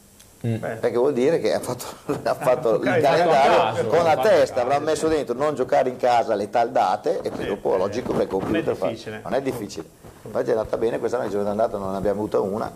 Mm. 0.47 0.57
Perché 0.57 0.97
vuol 0.97 1.15
dire 1.15 1.39
che 1.39 1.55
ha 1.55 1.61
fatto, 1.61 1.85
ha 2.23 2.35
fatto 2.35 2.75
il 2.75 2.81
calendario 2.83 3.87
con 3.87 4.05
la 4.05 4.17
testa, 4.19 4.61
avrà 4.61 4.79
messo 4.79 5.09
dentro 5.09 5.35
non 5.35 5.55
giocare 5.55 5.89
in 5.89 5.97
casa 5.97 6.35
le 6.35 6.51
tal 6.51 6.71
date 6.71 7.21
e 7.23 7.31
poi 7.31 7.47
dopo 7.47 7.77
logico 7.77 8.15
che 8.15 8.23
il 8.25 8.29
computer 8.29 8.63
Non 8.65 8.73
è 8.73 8.77
fa- 8.77 8.87
difficile. 8.89 9.21
non 9.23 9.35
è 9.35 9.41
difficile. 9.43 9.85
Infatti 10.23 10.49
è 10.49 10.51
andata 10.53 10.77
bene, 10.77 10.99
quest'anno 10.99 11.25
il 11.25 11.31
giorno 11.31 11.47
d'andata 11.47 11.79
non 11.79 11.93
ne 11.93 11.97
abbiamo 11.97 12.21
avuta 12.21 12.41
una, 12.41 12.71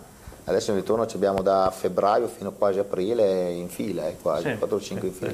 adesso 0.45 0.71
in 0.71 0.77
ritorno 0.77 1.05
ci 1.05 1.15
abbiamo 1.15 1.41
da 1.43 1.71
febbraio 1.75 2.27
fino 2.27 2.51
quasi 2.53 2.79
aprile 2.79 3.51
in 3.51 3.69
fila, 3.69 4.07
eh, 4.07 4.17
quasi, 4.19 4.49
Sì, 4.49 4.57
4 4.57 4.75
o 4.75 4.79
5 4.79 5.07
in 5.07 5.13
fila. 5.13 5.33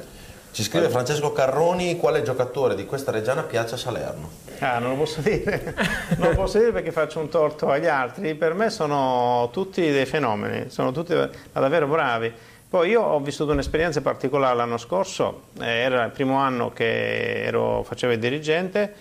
Ci 0.55 0.63
scrive 0.63 0.87
Francesco 0.87 1.33
Carroni 1.33 1.97
quale 1.97 2.21
giocatore 2.21 2.75
di 2.75 2.85
questa 2.85 3.11
Reggiana 3.11 3.43
piace 3.43 3.73
a 3.73 3.77
Salerno. 3.77 4.29
Ah, 4.59 4.79
non 4.79 4.91
lo 4.91 4.95
posso 4.95 5.19
dire, 5.19 5.75
non 6.15 6.29
lo 6.29 6.35
posso 6.35 6.59
dire 6.59 6.71
perché 6.71 6.93
faccio 6.93 7.19
un 7.19 7.27
torto 7.27 7.67
agli 7.67 7.87
altri. 7.87 8.35
Per 8.35 8.53
me 8.53 8.69
sono 8.69 9.49
tutti 9.51 9.81
dei 9.81 10.05
fenomeni, 10.05 10.69
sono 10.69 10.93
tutti 10.93 11.13
davvero 11.51 11.87
bravi. 11.87 12.31
Poi 12.69 12.89
io 12.89 13.01
ho 13.01 13.19
vissuto 13.19 13.51
un'esperienza 13.51 13.99
particolare 13.99 14.55
l'anno 14.55 14.77
scorso, 14.77 15.47
eh, 15.59 15.65
era 15.65 16.05
il 16.05 16.11
primo 16.11 16.37
anno 16.37 16.71
che 16.71 17.43
ero, 17.43 17.83
facevo 17.83 18.13
il 18.13 18.19
dirigente, 18.19 18.93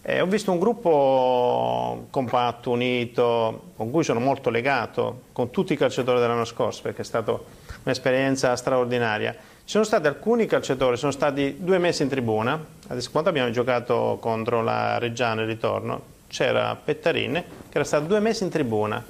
e 0.00 0.18
ho 0.22 0.26
visto 0.26 0.50
un 0.50 0.58
gruppo 0.58 2.06
compatto, 2.08 2.70
unito, 2.70 3.64
con 3.76 3.90
cui 3.90 4.02
sono 4.02 4.18
molto 4.18 4.48
legato, 4.48 5.24
con 5.32 5.50
tutti 5.50 5.74
i 5.74 5.76
calciatori 5.76 6.20
dell'anno 6.20 6.46
scorso, 6.46 6.80
perché 6.80 7.02
è 7.02 7.04
stata 7.04 7.38
un'esperienza 7.82 8.56
straordinaria. 8.56 9.36
Ci 9.64 9.78
sono 9.78 9.84
stati 9.84 10.06
alcuni 10.06 10.46
calciatori, 10.46 10.96
sono 10.96 11.12
stati 11.12 11.56
due 11.60 11.78
mesi 11.78 12.02
in 12.02 12.08
tribuna, 12.08 12.62
adesso 12.88 13.10
quando 13.10 13.30
abbiamo 13.30 13.50
giocato 13.50 14.18
contro 14.20 14.62
la 14.62 14.98
Reggiana 14.98 15.42
il 15.42 15.46
ritorno, 15.46 16.02
c'era 16.28 16.76
Pettarin 16.82 17.32
che 17.32 17.42
era 17.78 17.84
stato 17.84 18.04
due 18.04 18.20
mesi 18.20 18.42
in 18.42 18.50
tribuna, 18.50 19.02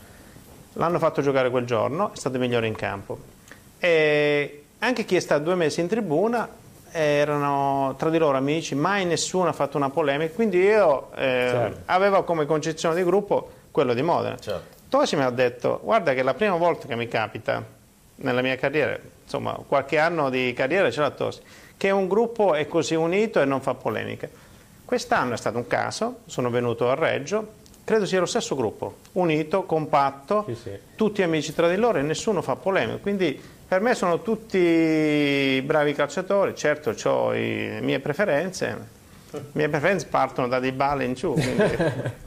l'hanno 0.74 0.98
fatto 0.98 1.20
giocare 1.22 1.50
quel 1.50 1.64
giorno, 1.64 2.12
è 2.12 2.16
stato 2.16 2.36
il 2.36 2.42
migliore 2.42 2.66
in 2.66 2.74
campo. 2.76 3.18
E 3.78 4.64
anche 4.78 5.04
chi 5.04 5.16
è 5.16 5.20
stato 5.20 5.42
due 5.42 5.54
mesi 5.56 5.80
in 5.80 5.88
tribuna 5.88 6.48
erano 6.92 7.94
tra 7.98 8.10
di 8.10 8.18
loro 8.18 8.36
amici, 8.36 8.74
mai 8.76 9.04
nessuno 9.04 9.48
ha 9.48 9.52
fatto 9.52 9.78
una 9.78 9.90
polemica, 9.90 10.32
quindi 10.34 10.58
io 10.58 11.10
eh, 11.14 11.48
Certo. 11.50 11.80
avevo 11.86 12.22
come 12.22 12.44
concezione 12.46 12.94
di 12.94 13.02
gruppo 13.02 13.50
quello 13.72 13.94
di 13.94 14.02
Modena. 14.02 14.36
Certo. 14.38 14.80
Tosi 14.88 15.16
mi 15.16 15.22
ha 15.22 15.30
detto, 15.30 15.80
guarda 15.82 16.12
che 16.12 16.20
è 16.20 16.22
la 16.22 16.34
prima 16.34 16.54
volta 16.56 16.86
che 16.86 16.94
mi 16.94 17.08
capita 17.08 17.64
nella 18.16 18.42
mia 18.42 18.54
carriera, 18.56 18.96
insomma 19.32 19.58
qualche 19.66 19.98
anno 19.98 20.28
di 20.28 20.52
carriera 20.54 20.90
ce 20.90 21.00
l'ha 21.00 21.10
Tosi, 21.10 21.40
che 21.78 21.90
un 21.90 22.06
gruppo 22.06 22.52
è 22.54 22.68
così 22.68 22.94
unito 22.94 23.40
e 23.40 23.46
non 23.46 23.62
fa 23.62 23.74
polemiche. 23.74 24.30
Quest'anno 24.84 25.32
è 25.32 25.36
stato 25.38 25.56
un 25.56 25.66
caso, 25.66 26.18
sono 26.26 26.50
venuto 26.50 26.90
a 26.90 26.94
Reggio, 26.94 27.60
credo 27.82 28.04
sia 28.04 28.20
lo 28.20 28.26
stesso 28.26 28.54
gruppo, 28.54 28.96
unito, 29.12 29.64
compatto, 29.64 30.44
Sì, 30.48 30.54
sì. 30.54 30.78
tutti 30.96 31.22
amici 31.22 31.54
tra 31.54 31.68
di 31.68 31.76
loro 31.76 31.98
e 31.98 32.02
nessuno 32.02 32.42
fa 32.42 32.56
polemica, 32.56 32.98
quindi 32.98 33.40
per 33.66 33.80
me 33.80 33.94
sono 33.94 34.20
tutti 34.20 35.62
bravi 35.64 35.94
calciatori, 35.94 36.54
certo 36.54 36.94
ho 37.08 37.30
le 37.30 37.78
mie 37.80 38.00
preferenze, 38.00 38.86
le 39.30 39.40
mie 39.52 39.68
preferenze 39.70 40.06
partono 40.08 40.46
da 40.46 40.60
Di 40.60 40.72
Bale 40.72 41.04
in 41.04 41.14
giù, 41.14 41.32
quindi 41.32 41.76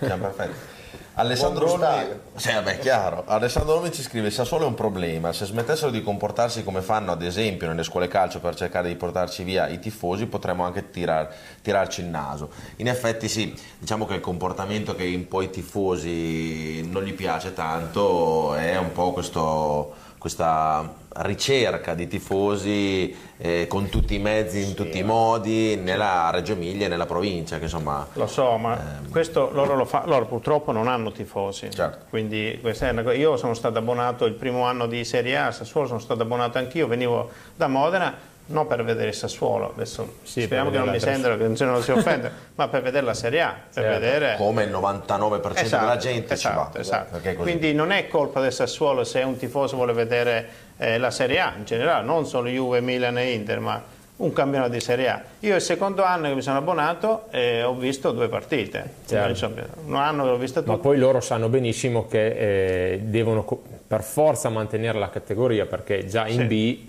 Siamo 0.00 0.28
perfetti. 0.28 0.69
Alessandro 1.14 1.66
gustaio. 1.66 2.20
sì, 2.36 2.52
vabbè, 2.52 2.78
chiaro. 2.78 3.24
Alessandro 3.26 3.76
Olmi 3.76 3.92
ci 3.92 4.02
scrive: 4.02 4.30
Sassuolo 4.30 4.64
è 4.64 4.68
un 4.68 4.74
problema. 4.74 5.32
Se 5.32 5.44
smettessero 5.44 5.90
di 5.90 6.02
comportarsi 6.02 6.64
come 6.64 6.80
fanno, 6.80 7.12
ad 7.12 7.22
esempio, 7.22 7.66
nelle 7.68 7.82
scuole 7.82 8.08
calcio 8.08 8.40
per 8.40 8.54
cercare 8.54 8.88
di 8.88 8.96
portarci 8.96 9.42
via 9.42 9.68
i 9.68 9.78
tifosi, 9.78 10.26
potremmo 10.26 10.64
anche 10.64 10.90
tirar- 10.90 11.32
tirarci 11.60 12.00
il 12.00 12.06
naso. 12.06 12.50
In 12.76 12.88
effetti, 12.88 13.28
sì, 13.28 13.54
diciamo 13.78 14.06
che 14.06 14.14
il 14.14 14.20
comportamento 14.20 14.94
che 14.94 15.04
un 15.14 15.28
po' 15.28 15.42
i 15.42 15.50
tifosi 15.50 16.88
non 16.88 17.02
gli 17.02 17.12
piace 17.14 17.52
tanto 17.52 18.54
è 18.54 18.78
un 18.78 18.92
po' 18.92 19.12
questo- 19.12 19.92
questa 20.16 20.99
ricerca 21.16 21.94
di 21.94 22.06
tifosi 22.06 23.16
eh, 23.38 23.66
con 23.68 23.88
tutti 23.88 24.14
i 24.14 24.18
mezzi, 24.18 24.62
in 24.62 24.74
tutti 24.74 24.98
i 24.98 25.02
modi, 25.02 25.76
nella 25.76 26.30
Reggio 26.30 26.52
Emilia 26.52 26.86
e 26.86 26.88
nella 26.88 27.06
provincia, 27.06 27.58
che 27.58 27.64
insomma. 27.64 28.06
Lo 28.14 28.26
so, 28.26 28.56
ma 28.56 28.78
questo 29.10 29.50
loro, 29.52 29.74
lo 29.74 29.84
fa- 29.84 30.04
loro 30.06 30.26
purtroppo 30.26 30.72
non 30.72 30.88
hanno 30.88 31.10
tifosi. 31.10 31.70
Certo. 31.70 32.06
Quindi 32.08 32.58
questa 32.60 32.88
è 32.88 32.90
una 32.90 33.02
cosa- 33.02 33.16
io 33.16 33.36
sono 33.36 33.54
stato 33.54 33.78
abbonato 33.78 34.24
il 34.24 34.34
primo 34.34 34.64
anno 34.64 34.86
di 34.86 35.04
Serie 35.04 35.36
A, 35.36 35.46
a 35.46 35.52
Sassuolo 35.52 35.86
sono 35.86 36.00
stato 36.00 36.22
abbonato 36.22 36.58
anch'io, 36.58 36.86
venivo 36.86 37.30
da 37.56 37.66
Modena 37.66 38.28
non 38.46 38.66
per 38.66 38.82
vedere 38.82 39.08
il 39.10 39.14
Sassuolo, 39.14 39.72
adesso 39.74 40.14
Sì, 40.24 40.42
speriamo 40.42 40.70
per 40.70 40.80
che 40.80 40.84
non 40.84 40.94
mi 40.94 41.00
sentano, 41.00 41.36
che 41.36 41.64
non 41.64 41.82
si 41.82 41.92
offenda, 41.92 42.32
ma 42.56 42.66
per 42.66 42.82
vedere 42.82 43.06
la 43.06 43.14
Serie 43.14 43.42
A, 43.42 43.54
per 43.72 43.84
Certo. 43.84 44.00
vedere... 44.00 44.34
come 44.36 44.64
il 44.64 44.72
99% 44.72 45.68
della 45.78 45.96
gente 45.96 46.36
ci 46.36 46.48
va. 46.48 46.68
esatto, 46.74 46.78
esatto. 47.18 47.34
Quindi 47.36 47.72
non 47.72 47.92
è 47.92 48.08
colpa 48.08 48.40
del 48.40 48.52
Sassuolo 48.52 49.04
se 49.04 49.22
un 49.22 49.36
tifoso 49.36 49.76
vuole 49.76 49.92
vedere 49.92 50.68
eh, 50.80 50.96
la 50.96 51.10
Serie 51.10 51.38
A 51.40 51.52
in 51.58 51.64
generale, 51.64 52.04
non 52.04 52.24
solo 52.26 52.48
Juve, 52.48 52.80
Milan 52.80 53.18
e 53.18 53.32
Inter, 53.32 53.60
ma 53.60 53.82
un 54.16 54.32
campionato 54.32 54.72
di 54.72 54.80
Serie 54.80 55.08
A. 55.08 55.22
Io 55.40 55.54
il 55.54 55.60
secondo 55.60 56.02
anno 56.04 56.28
che 56.28 56.34
mi 56.34 56.42
sono 56.42 56.56
abbonato 56.58 57.26
eh, 57.30 57.62
ho 57.62 57.74
visto 57.74 58.12
due 58.12 58.28
partite, 58.28 58.94
Certo. 59.06 59.50
Un 59.86 59.94
anno 59.96 60.24
che 60.24 60.30
l'ho 60.30 60.36
vista 60.38 60.60
Ma 60.60 60.66
tutte. 60.74 60.78
poi 60.88 60.98
loro 60.98 61.20
sanno 61.20 61.48
benissimo 61.48 62.06
che 62.08 62.92
eh, 62.94 63.00
devono 63.02 63.44
per 63.86 64.02
forza 64.02 64.48
mantenere 64.48 64.98
la 64.98 65.10
categoria 65.10 65.66
perché 65.66 66.06
già 66.06 66.26
in 66.26 66.40
Sì. 66.40 66.44
B 66.44 66.88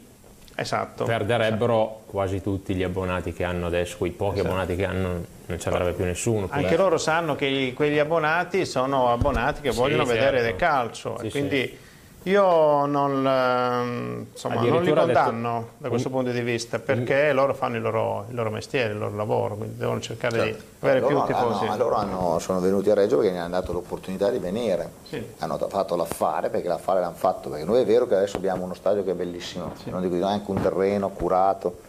Esatto. 0.56 1.06
perderebbero 1.06 2.02
quasi 2.06 2.42
tutti 2.42 2.76
gli 2.76 2.84
abbonati 2.84 3.34
che 3.34 3.44
hanno 3.44 3.68
adesso, 3.68 3.98
quei 3.98 4.12
pochi 4.12 4.40
abbonati 4.42 4.76
che 4.76 4.86
hanno 4.86 5.40
non 5.46 5.60
ci 5.60 5.68
avrebbe 5.68 5.92
più 5.94 6.06
nessuno. 6.06 6.48
più. 6.48 6.56
Anche 6.58 6.78
loro 6.78 6.98
sanno 6.98 7.36
che 7.36 7.74
quegli 7.76 7.98
abbonati 8.00 8.66
sono 8.66 9.12
abbonati 9.12 9.62
che 9.62 9.72
Sì, 9.72 9.78
vogliono 9.78 10.06
certo. 10.06 10.20
vedere 10.20 10.42
del 10.44 10.56
calcio 10.56 11.18
Sì, 11.20 11.26
e 11.26 11.30
sì. 11.30 11.38
quindi 11.38 11.78
io 12.24 12.86
non, 12.86 13.26
ehm, 13.26 14.26
insomma, 14.32 14.56
non 14.56 14.64
li 14.64 14.70
ha 14.70 14.94
detto- 14.94 15.00
condanno 15.06 15.68
da 15.78 15.90
questo 15.90 16.10
punto 16.10 16.30
di 16.32 16.42
vista 16.42 16.78
perché 16.80 17.34
loro 17.34 17.54
fanno 17.56 17.78
il 17.78 17.82
loro, 17.82 18.26
il 18.30 18.36
loro 18.36 18.52
mestiere, 18.52 18.94
il 18.94 19.00
loro 19.00 19.16
lavoro, 19.16 19.56
quindi 19.56 19.78
devono 19.78 20.00
cercare 20.00 20.44
di 20.44 20.56
avere 20.82 21.02
più 21.02 21.16
loro, 21.16 21.26
tifosi. 21.26 21.66
hanno- 21.66 21.78
loro 21.78 21.96
hanno- 21.96 22.40
sono 22.40 22.60
venuti 22.60 22.90
a 22.92 22.94
Reggio 22.94 23.18
perché 23.18 23.32
gli 23.34 23.38
hanno 23.38 23.50
dato 23.50 23.72
l'opportunità 23.74 24.30
di 24.30 24.38
venire. 24.38 24.90
Sì. 25.08 25.26
Hanno 25.40 25.58
fatto 25.68 25.96
l'affare 25.96 26.50
perché 26.50 26.68
l'affare 26.68 27.00
l'hanno 27.00 27.16
fatto. 27.16 27.50
Perché 27.50 27.66
noi 27.66 27.82
è 27.82 27.86
vero 27.86 28.06
che 28.08 28.16
adesso 28.16 28.38
abbiamo 28.38 28.66
uno 28.66 28.74
stadio 28.76 29.04
che 29.04 29.12
è 29.12 29.16
bellissimo, 29.16 29.72
non 29.86 30.02
dico 30.02 30.14
di 30.14 30.20
no, 30.22 30.28
anche 30.28 30.52
un 30.52 30.62
terreno 30.62 31.10
curato, 31.10 31.80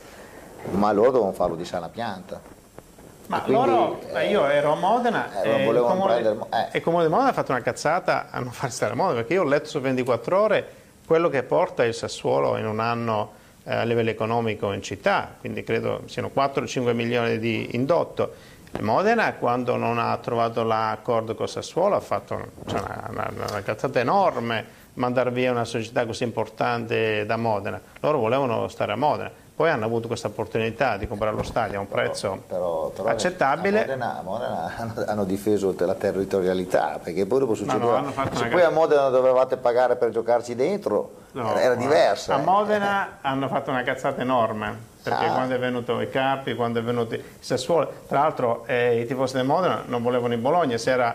ma 0.70 0.92
loro 0.92 1.10
devono 1.10 1.32
farlo 1.32 1.56
di 1.56 1.64
sana 1.66 1.88
pianta. 1.88 2.40
Ma 3.26 3.40
quindi, 3.40 3.64
loro, 3.66 4.00
eh, 4.14 4.28
io 4.28 4.46
ero 4.46 4.72
a 4.72 4.76
Modena 4.76 5.42
eh, 5.42 5.64
e, 5.64 5.68
il 5.68 5.78
comune, 5.78 6.18
eh. 6.18 6.76
il 6.78 6.82
Comune 6.82 7.04
di 7.04 7.10
Modena 7.10 7.30
ha 7.30 7.32
fatto 7.32 7.52
una 7.52 7.62
cazzata 7.62 8.26
a 8.30 8.40
non 8.40 8.50
far 8.52 8.70
stare 8.70 8.92
a 8.92 8.96
Modena 8.96 9.20
perché 9.20 9.34
io 9.34 9.42
ho 9.42 9.46
letto 9.46 9.68
su 9.68 9.80
24 9.80 10.40
ore 10.40 10.68
quello 11.06 11.28
che 11.28 11.42
porta 11.42 11.84
il 11.84 11.94
Sassuolo 11.94 12.56
in 12.56 12.66
un 12.66 12.80
anno 12.80 13.32
eh, 13.64 13.74
a 13.74 13.82
livello 13.84 14.10
economico 14.10 14.72
in 14.72 14.82
città, 14.82 15.34
quindi 15.38 15.62
credo 15.62 16.02
siano 16.06 16.30
4-5 16.34 16.92
milioni 16.94 17.38
di 17.38 17.74
indotto. 17.76 18.34
Modena 18.80 19.34
quando 19.34 19.76
non 19.76 19.98
ha 19.98 20.16
trovato 20.16 20.62
l'accordo 20.62 21.34
con 21.34 21.46
Sassuolo 21.46 21.94
ha 21.94 22.00
fatto 22.00 22.40
cioè, 22.66 22.80
una, 22.80 23.28
una- 23.30 23.46
una 23.50 23.62
cazzata 23.62 24.00
enorme 24.00 24.80
mandare 24.94 25.30
via 25.30 25.50
una 25.50 25.64
società 25.64 26.04
così 26.06 26.24
importante 26.24 27.24
da 27.24 27.36
Modena. 27.36 27.80
Loro 28.00 28.18
volevano 28.18 28.68
stare 28.68 28.92
a 28.92 28.96
Modena. 28.96 29.30
Poi 29.54 29.68
hanno 29.68 29.84
avuto 29.84 30.06
questa 30.06 30.28
opportunità 30.28 30.96
di 30.96 31.06
comprare 31.06 31.36
lo 31.36 31.42
stadio 31.42 31.76
a 31.76 31.80
un 31.80 31.88
prezzo 31.88 32.42
Però, 32.48 32.88
però 32.88 33.08
accettabile. 33.08 33.78
A 33.78 33.86
Modena, 33.86 34.18
a 34.18 34.22
Modena 34.22 34.72
hanno, 34.76 34.94
hanno 35.06 35.24
difeso 35.24 35.74
la 35.78 35.94
territorialità 35.94 36.98
perché 37.02 37.26
poi 37.26 37.40
dopo 37.40 37.54
succedeva. 37.54 37.98
hanno 37.98 38.12
fatto 38.12 38.36
se 38.36 38.46
poi 38.46 38.62
a 38.62 38.70
Modena 38.70 39.08
dovevate 39.10 39.58
pagare 39.58 39.96
per 39.96 40.10
giocarci 40.10 40.54
dentro, 40.54 41.20
No, 41.32 41.56
era, 41.56 41.74
diversa. 41.74 42.34
A 42.36 42.40
eh. 42.40 42.42
Modena 42.44 43.18
hanno 43.20 43.48
fatto 43.48 43.70
una 43.70 43.82
cazzata 43.82 44.20
enorme 44.22 44.90
perché 45.02 45.26
Ah. 45.26 45.32
quando 45.32 45.54
è 45.54 45.58
venuto 45.58 46.00
i 46.00 46.08
capi, 46.08 46.54
quando 46.54 46.78
è 46.78 46.82
venuto 46.82 47.14
il 47.14 47.22
Sassuolo, 47.40 47.90
tra 48.08 48.20
l'altro 48.20 48.64
eh, 48.66 49.00
i 49.00 49.06
tifosi 49.06 49.34
del 49.34 49.44
Modena 49.44 49.82
non 49.86 50.02
volevano 50.02 50.32
il 50.34 50.40
Bologna, 50.40 50.76
si 50.78 50.88
era 50.90 51.14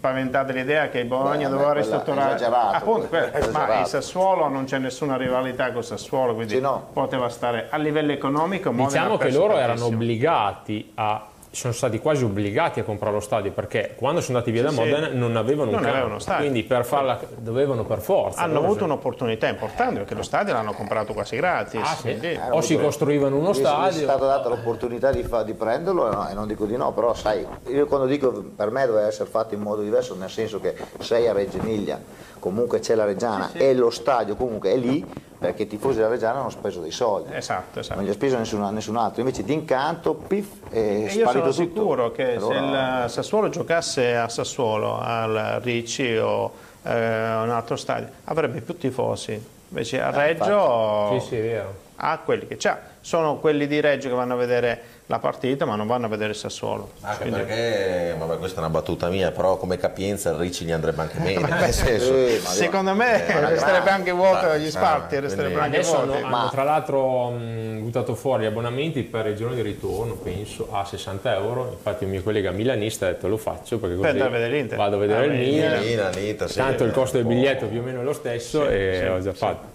paventate 0.00 0.52
l'idea 0.52 0.88
che 0.88 1.00
il 1.00 1.06
Bologna 1.06 1.48
Beh, 1.48 1.54
doveva 1.54 1.72
ristrutturare 1.72 2.44
appunto 2.44 3.08
ma 3.52 3.80
il 3.80 3.86
Sassuolo 3.86 4.48
non 4.48 4.64
c'è 4.64 4.78
nessuna 4.78 5.16
rivalità 5.16 5.72
con 5.72 5.82
Sassuolo 5.82 6.34
quindi 6.34 6.54
Sì, 6.54 6.60
no. 6.60 6.88
poteva 6.92 7.28
stare 7.28 7.66
a 7.70 7.76
livello 7.78 8.12
economico 8.12 8.70
Diciamo 8.70 9.16
che 9.16 9.30
loro 9.30 9.54
erano 9.56 9.66
tantissimo. 9.80 9.96
obbligati 9.96 10.92
a 10.94 11.26
sono 11.54 11.74
stati 11.74 11.98
quasi 11.98 12.24
obbligati 12.24 12.80
a 12.80 12.82
comprare 12.82 13.12
lo 13.14 13.20
stadio 13.20 13.52
perché 13.52 13.92
quando 13.96 14.22
sono 14.22 14.38
andati 14.38 14.52
via 14.52 14.62
da 14.62 14.70
Sì, 14.70 14.76
Modena 14.76 15.08
sì. 15.10 15.16
non 15.16 15.36
avevano 15.36 15.68
un 15.68 15.74
Non 15.74 15.82
campo, 15.82 15.96
avevano 15.98 16.18
stadio. 16.18 16.40
quindi 16.48 16.62
per 16.66 16.84
farla 16.86 17.20
dovevano 17.36 17.84
per 17.84 17.98
forza 18.00 18.40
hanno 18.40 18.58
avuto 18.60 18.78
se- 18.78 18.84
un'opportunità 18.84 19.48
importante 19.48 19.98
perché 19.98 20.14
lo 20.14 20.22
stadio 20.22 20.54
l'hanno 20.54 20.72
comprato 20.72 21.12
quasi 21.12 21.36
gratis 21.36 21.80
Ah, 21.82 21.94
sì? 21.94 22.02
quindi- 22.02 22.38
o 22.50 22.60
si 22.62 22.78
costruivano 22.78 23.36
uno 23.36 23.50
Mi 23.50 23.56
è 23.56 23.58
stadio 23.58 24.00
stata 24.02 24.24
data 24.26 24.48
l'opportunità 24.48 25.12
di, 25.12 25.22
fa- 25.24 25.42
di 25.42 25.52
prenderlo 25.52 26.10
no, 26.10 26.26
e 26.26 26.32
non 26.32 26.46
dico 26.46 26.64
di 26.64 26.74
no, 26.76 26.90
però 26.92 27.12
sai, 27.12 27.46
io 27.68 27.86
quando 27.86 28.06
dico 28.06 28.32
per 28.56 28.70
me 28.70 28.86
doveva 28.86 29.06
essere 29.06 29.28
fatto 29.28 29.52
in 29.54 29.60
modo 29.60 29.82
diverso, 29.82 30.14
nel 30.14 30.30
senso 30.30 30.58
che 30.58 30.74
sei 31.00 31.28
a 31.28 31.32
Reggio 31.32 31.58
Emilia, 31.58 32.00
comunque 32.42 32.80
c'è 32.80 32.96
la 32.96 33.04
Reggiana 33.04 33.52
e 33.52 33.72
lo 33.72 33.90
stadio 33.90 34.34
comunque 34.34 34.72
è 34.72 34.76
lì 34.76 35.06
perché 35.38 35.62
i 35.62 35.66
tifosi 35.68 35.98
della 35.98 36.08
Reggiana 36.08 36.40
hanno 36.40 36.50
speso 36.50 36.80
dei 36.80 36.90
soldi. 36.90 37.32
esatto, 37.34 37.78
esatto. 37.78 37.98
Non 38.00 38.08
gli 38.08 38.10
ha 38.10 38.14
speso 38.14 38.36
nessun, 38.36 38.60
nessun 38.74 38.96
altro, 38.96 39.20
invece 39.20 39.44
d'incanto, 39.44 40.14
piff, 40.14 40.68
è 40.68 40.76
E 40.76 40.98
io 41.02 41.08
sparito 41.08 41.30
sono 41.30 41.66
tutto. 41.68 41.80
sicuro 41.80 42.10
che 42.10 42.34
Allora, 42.34 42.54
se 43.00 43.04
il 43.04 43.10
Sassuolo 43.10 43.48
giocasse 43.48 44.16
a 44.16 44.28
Sassuolo, 44.28 44.98
al 45.00 45.60
Ricci 45.62 46.16
o 46.16 46.52
eh, 46.82 46.92
a 46.92 47.42
un 47.42 47.50
altro 47.50 47.76
stadio, 47.76 48.08
avrebbe 48.24 48.60
più 48.60 48.76
tifosi. 48.76 49.40
Invece 49.68 50.00
a 50.00 50.10
Reggio 50.10 51.18
sì 51.18 51.26
sì 51.28 51.36
è 51.36 51.42
vero 51.42 51.74
ha 51.96 52.18
quelli 52.24 52.46
che 52.46 52.56
c'ha. 52.56 52.90
Sono 53.00 53.38
quelli 53.38 53.66
di 53.66 53.80
Reggio 53.80 54.08
che 54.08 54.14
vanno 54.14 54.34
a 54.34 54.36
vedere 54.36 54.80
la 55.06 55.18
partita, 55.18 55.64
ma 55.64 55.74
non 55.74 55.86
vanno 55.88 56.06
a 56.06 56.08
vedere 56.08 56.30
il 56.30 56.36
Sassuolo. 56.36 56.92
Anche 57.00 57.22
Quindi- 57.22 57.40
perché, 57.40 58.14
vabbè, 58.16 58.38
questa 58.38 58.56
è 58.58 58.60
una 58.60 58.70
battuta 58.70 59.08
mia, 59.08 59.32
però 59.32 59.56
come 59.56 59.76
capienza 59.76 60.30
il 60.30 60.36
Ricci 60.36 60.64
gli 60.64 60.70
andrebbe 60.70 61.02
anche 61.02 61.18
bene. 61.20 61.48
nel 61.48 61.72
senso, 61.72 62.14
eh, 62.14 62.40
Secondo 62.44 62.94
me 62.94 63.26
Eh, 63.26 63.40
resterebbe 63.48 63.90
anche 63.90 64.12
vuoto 64.12 64.56
gli 64.56 64.70
spalti, 64.70 65.18
resterebbero 65.18 65.60
quindi- 65.60 65.76
anche 65.76 65.76
Adesso 65.78 65.96
hanno, 65.96 66.06
vuoti. 66.12 66.22
hanno 66.22 66.36
Ma- 66.36 66.48
tra 66.50 66.62
l'altro 66.62 67.30
mh, 67.30 67.80
buttato 67.82 68.14
fuori 68.14 68.44
gli 68.44 68.46
abbonamenti 68.46 69.02
per 69.02 69.26
il 69.26 69.34
giorno 69.36 69.54
di 69.56 69.62
ritorno, 69.62 70.14
penso, 70.14 70.68
a 70.70 70.84
60 70.84 71.34
euro. 71.34 71.70
Infatti 71.72 72.04
un 72.04 72.10
mio 72.10 72.22
collega 72.22 72.52
milanista 72.52 73.06
ha 73.06 73.10
detto 73.10 73.26
lo 73.26 73.36
faccio 73.36 73.78
perché 73.78 73.96
così 73.96 74.08
a 74.20 74.28
vedere 74.28 74.50
l'Inter. 74.52 74.78
vado 74.78 74.96
a 74.96 74.98
vedere 75.00 75.20
Ah, 75.22 75.24
il 75.24 75.32
Milan. 75.32 75.80
Milan, 75.82 76.12
Inter, 76.18 76.48
sì, 76.50 76.56
Tanto 76.58 76.84
il 76.84 76.90
eh, 76.90 76.92
costo 76.92 77.16
del 77.16 77.26
biglietto 77.26 77.66
più 77.66 77.80
o 77.80 77.82
meno 77.82 78.00
è 78.00 78.04
lo 78.04 78.12
stesso 78.12 78.68
e 78.68 79.08
ho 79.08 79.20
già 79.20 79.32
fatto. 79.32 79.70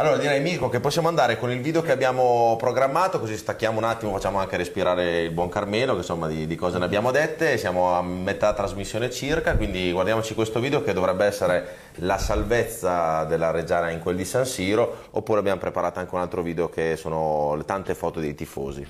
Allora 0.00 0.16
direi 0.16 0.40
Mirko 0.40 0.70
che 0.70 0.80
possiamo 0.80 1.08
andare 1.08 1.36
con 1.36 1.50
il 1.50 1.60
video 1.60 1.82
che 1.82 1.92
abbiamo 1.92 2.56
programmato, 2.58 3.20
così 3.20 3.36
stacchiamo 3.36 3.76
un 3.76 3.84
attimo, 3.84 4.12
facciamo 4.12 4.38
anche 4.38 4.56
respirare 4.56 5.24
il 5.24 5.30
buon 5.30 5.50
Carmelo, 5.50 5.92
che 5.92 5.98
insomma 5.98 6.26
di, 6.26 6.46
di 6.46 6.56
cose 6.56 6.78
ne 6.78 6.86
abbiamo 6.86 7.10
dette, 7.10 7.58
siamo 7.58 7.92
a 7.92 8.00
metà 8.00 8.54
trasmissione 8.54 9.10
circa, 9.10 9.56
quindi 9.56 9.92
guardiamoci 9.92 10.32
questo 10.32 10.58
video 10.58 10.82
che 10.82 10.94
dovrebbe 10.94 11.26
essere 11.26 11.66
la 11.96 12.16
salvezza 12.16 13.24
della 13.24 13.50
Reggiana 13.50 13.90
in 13.90 13.98
quel 13.98 14.16
di 14.16 14.24
San 14.24 14.46
Siro, 14.46 15.08
oppure 15.10 15.40
abbiamo 15.40 15.60
preparato 15.60 15.98
anche 15.98 16.14
un 16.14 16.22
altro 16.22 16.40
video 16.40 16.70
che 16.70 16.96
sono 16.96 17.54
le 17.54 17.66
tante 17.66 17.94
foto 17.94 18.20
dei 18.20 18.34
tifosi. 18.34 18.86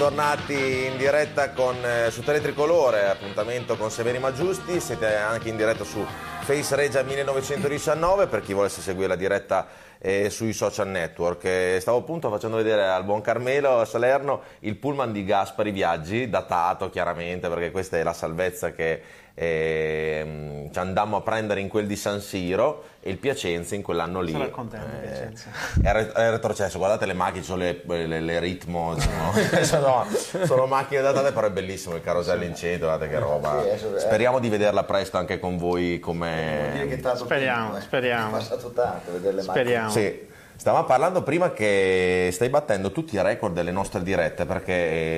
Eccoci 0.00 0.16
tornati 0.16 0.86
in 0.86 0.96
diretta 0.96 1.50
con, 1.50 1.76
eh, 1.84 2.10
su 2.10 2.22
Teletricolore, 2.22 3.10
appuntamento 3.10 3.76
con 3.76 3.90
Severi 3.90 4.18
Maggiusti, 4.18 4.80
siete 4.80 5.14
anche 5.14 5.50
in 5.50 5.58
diretta 5.58 5.84
su 5.84 6.02
Face 6.40 6.74
Regia 6.74 7.02
1919 7.02 8.26
per 8.26 8.40
chi 8.40 8.54
volesse 8.54 8.80
seguire 8.80 9.08
la 9.08 9.16
diretta 9.16 9.66
eh, 9.98 10.30
sui 10.30 10.54
social 10.54 10.88
network. 10.88 11.44
Eh, 11.44 11.78
stavo 11.82 11.98
appunto 11.98 12.30
facendo 12.30 12.56
vedere 12.56 12.86
al 12.88 13.04
buon 13.04 13.20
Carmelo 13.20 13.78
a 13.78 13.84
Salerno 13.84 14.40
il 14.60 14.76
pullman 14.76 15.12
di 15.12 15.22
Gaspari 15.22 15.70
Viaggi, 15.70 16.30
datato 16.30 16.88
chiaramente 16.88 17.50
perché 17.50 17.70
questa 17.70 17.98
è 17.98 18.02
la 18.02 18.14
salvezza 18.14 18.72
che 18.72 19.02
eh, 19.34 20.68
ci 20.72 20.78
andammo 20.78 21.16
a 21.16 21.20
prendere 21.22 21.60
in 21.60 21.68
quel 21.68 21.86
di 21.86 21.96
San 21.96 22.20
Siro 22.20 22.84
e 23.00 23.10
il 23.10 23.18
Piacenza 23.18 23.74
in 23.74 23.82
quell'anno 23.82 24.20
lì. 24.20 24.32
Sarà 24.32 24.48
contento 24.50 24.96
eh, 24.96 25.06
Piacenza. 25.06 25.50
è, 25.82 25.92
re- 25.92 26.12
è 26.12 26.30
retrocesso, 26.30 26.78
guardate 26.78 27.06
le 27.06 27.14
macchine, 27.14 27.42
sono 27.42 27.58
le, 27.58 27.82
le- 27.86 28.20
le 28.20 28.38
ritmo, 28.40 28.94
diciamo. 28.94 29.32
sono, 29.62 30.06
sono 30.44 30.66
macchine 30.66 31.00
datate, 31.00 31.32
però 31.32 31.46
è 31.46 31.50
bellissimo 31.50 31.94
il 31.94 32.02
carosello 32.02 32.44
in 32.44 32.54
centro, 32.54 32.86
guardate 32.88 33.10
che 33.10 33.18
roba. 33.18 33.62
Sì, 33.62 33.86
eh. 33.86 33.98
Speriamo 33.98 34.38
di 34.38 34.48
vederla 34.48 34.84
presto 34.84 35.16
anche 35.16 35.38
con 35.38 35.56
voi 35.56 35.98
come... 35.98 36.98
Speriamo, 37.14 37.76
eh. 37.76 37.80
speriamo. 37.80 38.28
È 38.28 38.38
passato 38.38 38.70
tanto 38.70 39.12
vedere 39.12 39.36
le 39.36 39.42
Speriamo. 39.42 39.90
Sì. 39.90 40.28
Stavamo 40.60 40.84
parlando 40.84 41.22
prima 41.22 41.52
che 41.52 42.28
stai 42.32 42.50
battendo 42.50 42.92
tutti 42.92 43.14
i 43.14 43.22
record 43.22 43.54
delle 43.54 43.70
nostre 43.70 44.02
dirette 44.02 44.44
perché 44.44 44.74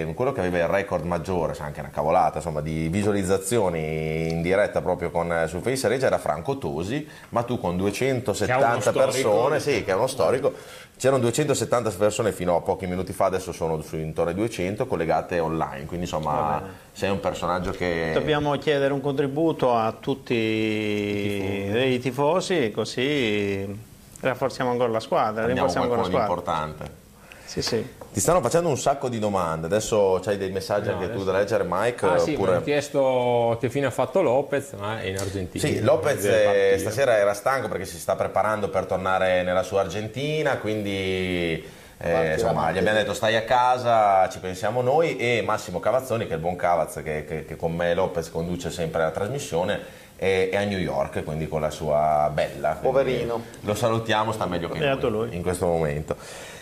eh, 0.07 0.13
quello 0.15 0.31
che 0.31 0.39
aveva 0.39 0.59
il 0.59 0.69
record 0.69 1.05
maggiore, 1.05 1.57
anche 1.59 1.81
una 1.81 1.91
cavolata, 1.91 2.37
insomma, 2.37 2.61
di 2.61 2.87
visualizzazioni 2.87 4.31
in 4.31 4.41
diretta 4.41 4.81
proprio 4.81 5.11
con, 5.11 5.33
eh, 5.33 5.49
su 5.49 5.59
Face 5.59 5.89
Regia 5.89 6.07
era 6.07 6.19
Franco 6.19 6.59
Tosi, 6.59 7.05
ma 7.31 7.43
tu 7.43 7.59
con 7.59 7.77
Che 7.77 8.05
è 8.07 8.13
uno 8.13 8.19
270 8.19 8.81
storico. 8.81 9.05
persone, 9.05 9.59
sì, 9.59 9.83
che 9.83 9.91
è 9.91 9.95
uno 9.97 10.07
storico, 10.07 10.53
c'erano 10.97 11.23
270 11.23 11.91
persone 11.91 12.31
fino 12.31 12.55
a 12.55 12.61
pochi 12.61 12.87
minuti 12.87 13.13
fa, 13.13 13.25
adesso 13.25 13.51
sono 13.51 13.81
su 13.81 13.97
intorno 13.97 14.31
ai 14.31 14.37
200 14.37 14.87
collegate 14.87 15.41
online, 15.41 15.87
quindi 15.87 16.05
insomma 16.05 16.63
sei 16.93 17.11
un 17.11 17.19
personaggio 17.19 17.73
che... 17.73 18.13
Dobbiamo 18.15 18.57
chiedere 18.59 18.93
un 18.93 19.01
contributo 19.01 19.75
a 19.75 19.91
tutti 19.91 20.35
i 20.35 21.99
tifosi, 22.01 22.71
così 22.71 23.91
rafforziamo 24.29 24.71
ancora 24.71 24.91
la 24.91 25.01
squadra. 25.01 25.45
Andiamo 25.45 25.67
rinforziamo 25.67 25.85
ancora 25.87 26.03
la 26.03 26.09
qualcuno 26.09 26.35
di 26.35 26.45
squadra. 26.45 26.65
importante. 26.65 27.01
Sì, 27.45 27.61
sì. 27.61 27.87
Ti 28.13 28.21
stanno 28.21 28.41
facendo 28.41 28.69
un 28.71 28.79
sacco 28.79 29.11
di 29.11 29.19
domande, 29.19 29.67
adesso 29.67 30.19
c'hai 30.25 30.39
dei 30.39 30.51
messaggi 30.51 30.89
No, 30.89 30.95
anche 30.95 31.07
tu 31.07 31.13
adesso- 31.21 31.25
da 31.31 31.39
leggere 31.39 31.65
Mike? 31.69 32.07
Ah 32.07 32.19
sì, 32.19 32.31
mi 32.31 32.37
oppure... 32.37 32.53
hanno 32.53 32.63
chiesto 32.63 33.59
che 33.61 33.69
fine 33.69 33.87
ha 33.87 33.91
fatto 33.91 34.23
Lopez, 34.23 34.73
ma 34.73 35.01
è 35.01 35.07
in 35.09 35.19
Argentina. 35.19 35.63
Sì, 35.67 35.81
Lopez 35.83 36.23
Deve 36.23 36.73
eh, 36.73 36.79
stasera 36.79 37.17
era 37.19 37.35
stanco 37.35 37.69
perché 37.69 37.85
si 37.85 37.99
sta 37.99 38.17
preparando 38.17 38.71
per 38.71 38.87
tornare 38.87 39.43
nella 39.43 39.63
sua 39.63 39.81
Argentina, 39.81 40.57
quindi 40.59 41.63
eh, 41.99 42.33
insomma, 42.35 42.71
gli 42.73 42.79
abbiamo 42.79 42.97
detto 42.99 43.13
stai 43.15 43.37
a 43.37 43.43
casa, 43.45 44.29
ci 44.31 44.39
pensiamo 44.39 44.81
noi 44.81 45.17
e 45.19 45.43
Massimo 45.45 45.79
Cavazzoni, 45.79 46.25
che 46.27 46.33
è 46.33 46.37
il 46.37 46.41
buon 46.41 46.57
Cavaz 46.57 47.01
che, 47.05 47.25
che- 47.27 47.45
che 47.45 47.57
con 47.57 47.75
me 47.75 47.93
Lopez 47.95 48.31
conduce 48.31 48.71
sempre 48.71 49.03
la 49.03 49.11
trasmissione, 49.11 49.79
è, 50.23 50.51
è 50.51 50.57
a 50.57 50.63
New 50.63 50.79
York, 50.79 51.25
quindi 51.25 51.49
con 51.49 51.61
la 51.61 51.71
sua 51.71 52.31
bella. 52.33 52.79
Poverino. 52.81 53.43
Lo 53.63 53.75
salutiamo, 53.75 54.31
sta 54.31 54.47
meglio 54.47 54.69
che 54.69 54.79
noi 54.79 55.11
lui. 55.11 55.35
in 55.35 55.43
questo 55.43 55.67
momento. 55.67 56.15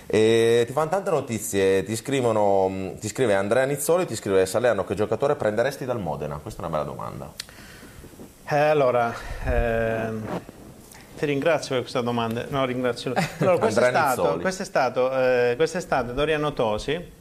E 0.06 0.64
ti 0.66 0.72
fanno 0.72 0.88
tante 0.88 1.10
notizie, 1.10 1.84
ti, 1.84 1.94
scrivono, 1.94 2.94
ti 2.98 3.06
scrive 3.06 3.34
Andrea 3.34 3.66
Nizzoli, 3.66 4.06
ti 4.06 4.16
scrive 4.16 4.46
Salerno 4.46 4.84
che 4.84 4.94
giocatore 4.94 5.36
prenderesti 5.36 5.84
dal 5.84 6.00
Modena? 6.00 6.36
Questa 6.36 6.62
è 6.62 6.66
una 6.66 6.78
bella 6.78 6.90
domanda. 6.90 7.32
Eh, 8.48 8.56
allora, 8.56 9.14
ehm, 9.44 10.26
ti 11.18 11.26
ringrazio 11.26 11.74
per 11.74 11.80
questa 11.82 12.00
domanda. 12.00 12.46
No, 12.48 12.64
ringrazio. 12.64 13.12
Allora, 13.40 13.58
questo, 13.58 13.80
è 13.80 13.88
stato, 13.90 14.38
questo 14.40 14.62
è 14.62 14.64
stato, 14.64 15.12
eh, 15.12 15.52
quest'estate 15.56 16.14
Doriano 16.14 16.54
Tosi, 16.54 17.12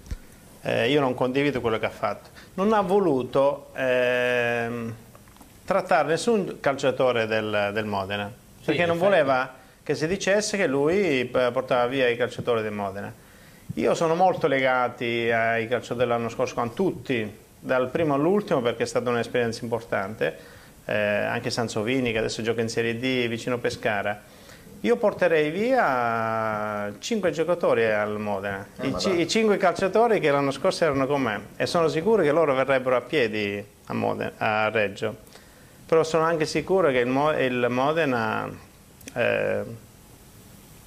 eh, 0.62 0.90
io 0.90 1.02
non 1.02 1.14
condivido 1.14 1.60
quello 1.60 1.78
che 1.78 1.86
ha 1.86 1.92
fatto, 1.92 2.30
non 2.54 2.72
ha 2.72 2.82
voluto 2.82 3.72
ehm, 3.76 4.96
trattare 5.70 6.08
nessun 6.08 6.58
calciatore 6.60 7.28
del, 7.28 7.70
del 7.74 7.86
Modena, 7.86 8.32
perché 8.66 8.82
in 8.82 8.88
non 8.88 8.96
effetti. 8.98 9.12
voleva 9.12 9.54
che 9.84 9.94
si 9.94 10.08
dicesse 10.08 10.58
che 10.58 10.66
lui 10.66 11.30
eh, 11.30 11.50
portava 11.52 11.86
via 11.86 12.08
i 12.10 12.18
calciatori 12.18 12.64
del 12.64 12.72
Modena. 12.72 13.14
Io 13.76 13.94
sono 13.94 14.16
molto 14.16 14.48
legati 14.48 15.30
ai 15.32 15.68
calciatori 15.68 16.00
dell'anno 16.00 16.30
scorso, 16.30 16.56
con 16.56 16.74
tutti, 16.74 17.32
dal 17.60 17.90
primo 17.90 18.16
all'ultimo, 18.16 18.62
perché 18.62 18.82
è 18.82 18.86
stata 18.88 19.12
un'esperienza 19.12 19.64
importante, 19.64 20.38
eh, 20.86 20.96
anche 20.96 21.52
Sansovini 21.52 22.12
che 22.12 22.18
adesso 22.18 22.42
gioca 22.42 22.62
in 22.62 22.70
Serie 22.70 22.98
D 22.98 23.28
vicino 23.28 23.60
Pescara. 23.60 24.20
Io 24.82 24.96
porterei 24.96 25.52
via 25.52 26.92
5 26.98 27.30
giocatori 27.30 27.86
al 27.86 28.18
Modena, 28.20 28.66
I, 28.82 28.96
ci- 28.98 29.20
i 29.20 29.28
5 29.28 29.58
calciatori 29.58 30.20
che 30.20 30.32
l'anno 30.32 30.50
scorso 30.52 30.86
erano 30.86 31.06
con 31.06 31.22
me 31.22 31.42
e 31.58 31.68
sono 31.68 31.88
sicuro 31.90 32.24
che 32.24 32.32
loro 32.32 32.56
verrebbero 32.56 32.96
a 32.96 33.02
piedi 33.02 33.64
a, 33.86 33.94
Modena- 33.94 34.32
a 34.38 34.70
Reggio. 34.70 35.28
Però 35.90 36.04
sono 36.04 36.24
anche 36.24 36.46
sicuro 36.46 36.90
che 36.92 37.00
il, 37.00 37.08
Mo- 37.08 37.36
il 37.36 37.66
Modena, 37.68 38.48
eh, 39.16 39.64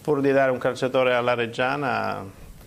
pur 0.01 0.21
di 0.21 0.31
dare 0.31 0.53
un 0.53 0.59
calciatore 0.59 1.13
alla 1.13 1.35
Reggiana, 1.35 2.25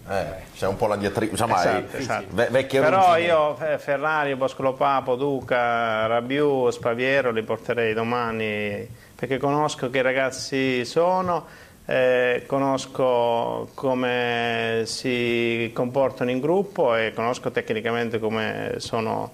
Eh, 0.10 0.26
c'è 0.54 0.68
un 0.68 0.76
po' 0.76 0.88
la 0.88 0.98
diatriba, 0.98 1.32
insomma, 1.32 1.60
Esatto, 1.60 1.96
esatto. 1.96 2.26
ve- 2.32 2.50
vecchie 2.52 2.82
Però 2.82 3.16
io 3.16 3.56
Fe- 3.56 3.78
Ferrari, 3.78 4.36
Boscolo 4.36 4.74
Papo, 4.74 5.16
Duca, 5.16 6.08
Rabiu, 6.08 6.70
Spaviero 6.72 7.32
li 7.32 7.42
porterei 7.42 7.94
domani 7.94 8.86
perché 9.16 9.38
conosco 9.38 9.90
che 9.90 10.02
ragazzi 10.02 10.84
sono, 10.84 11.46
eh, 11.86 12.44
conosco 12.48 13.70
come 13.76 14.82
si 14.86 15.72
comportano 15.74 16.32
in 16.32 16.42
gruppo 16.42 16.96
e 16.98 17.14
conosco 17.16 17.50
tecnicamente 17.50 18.20
come 18.20 18.74
sono. 18.80 19.32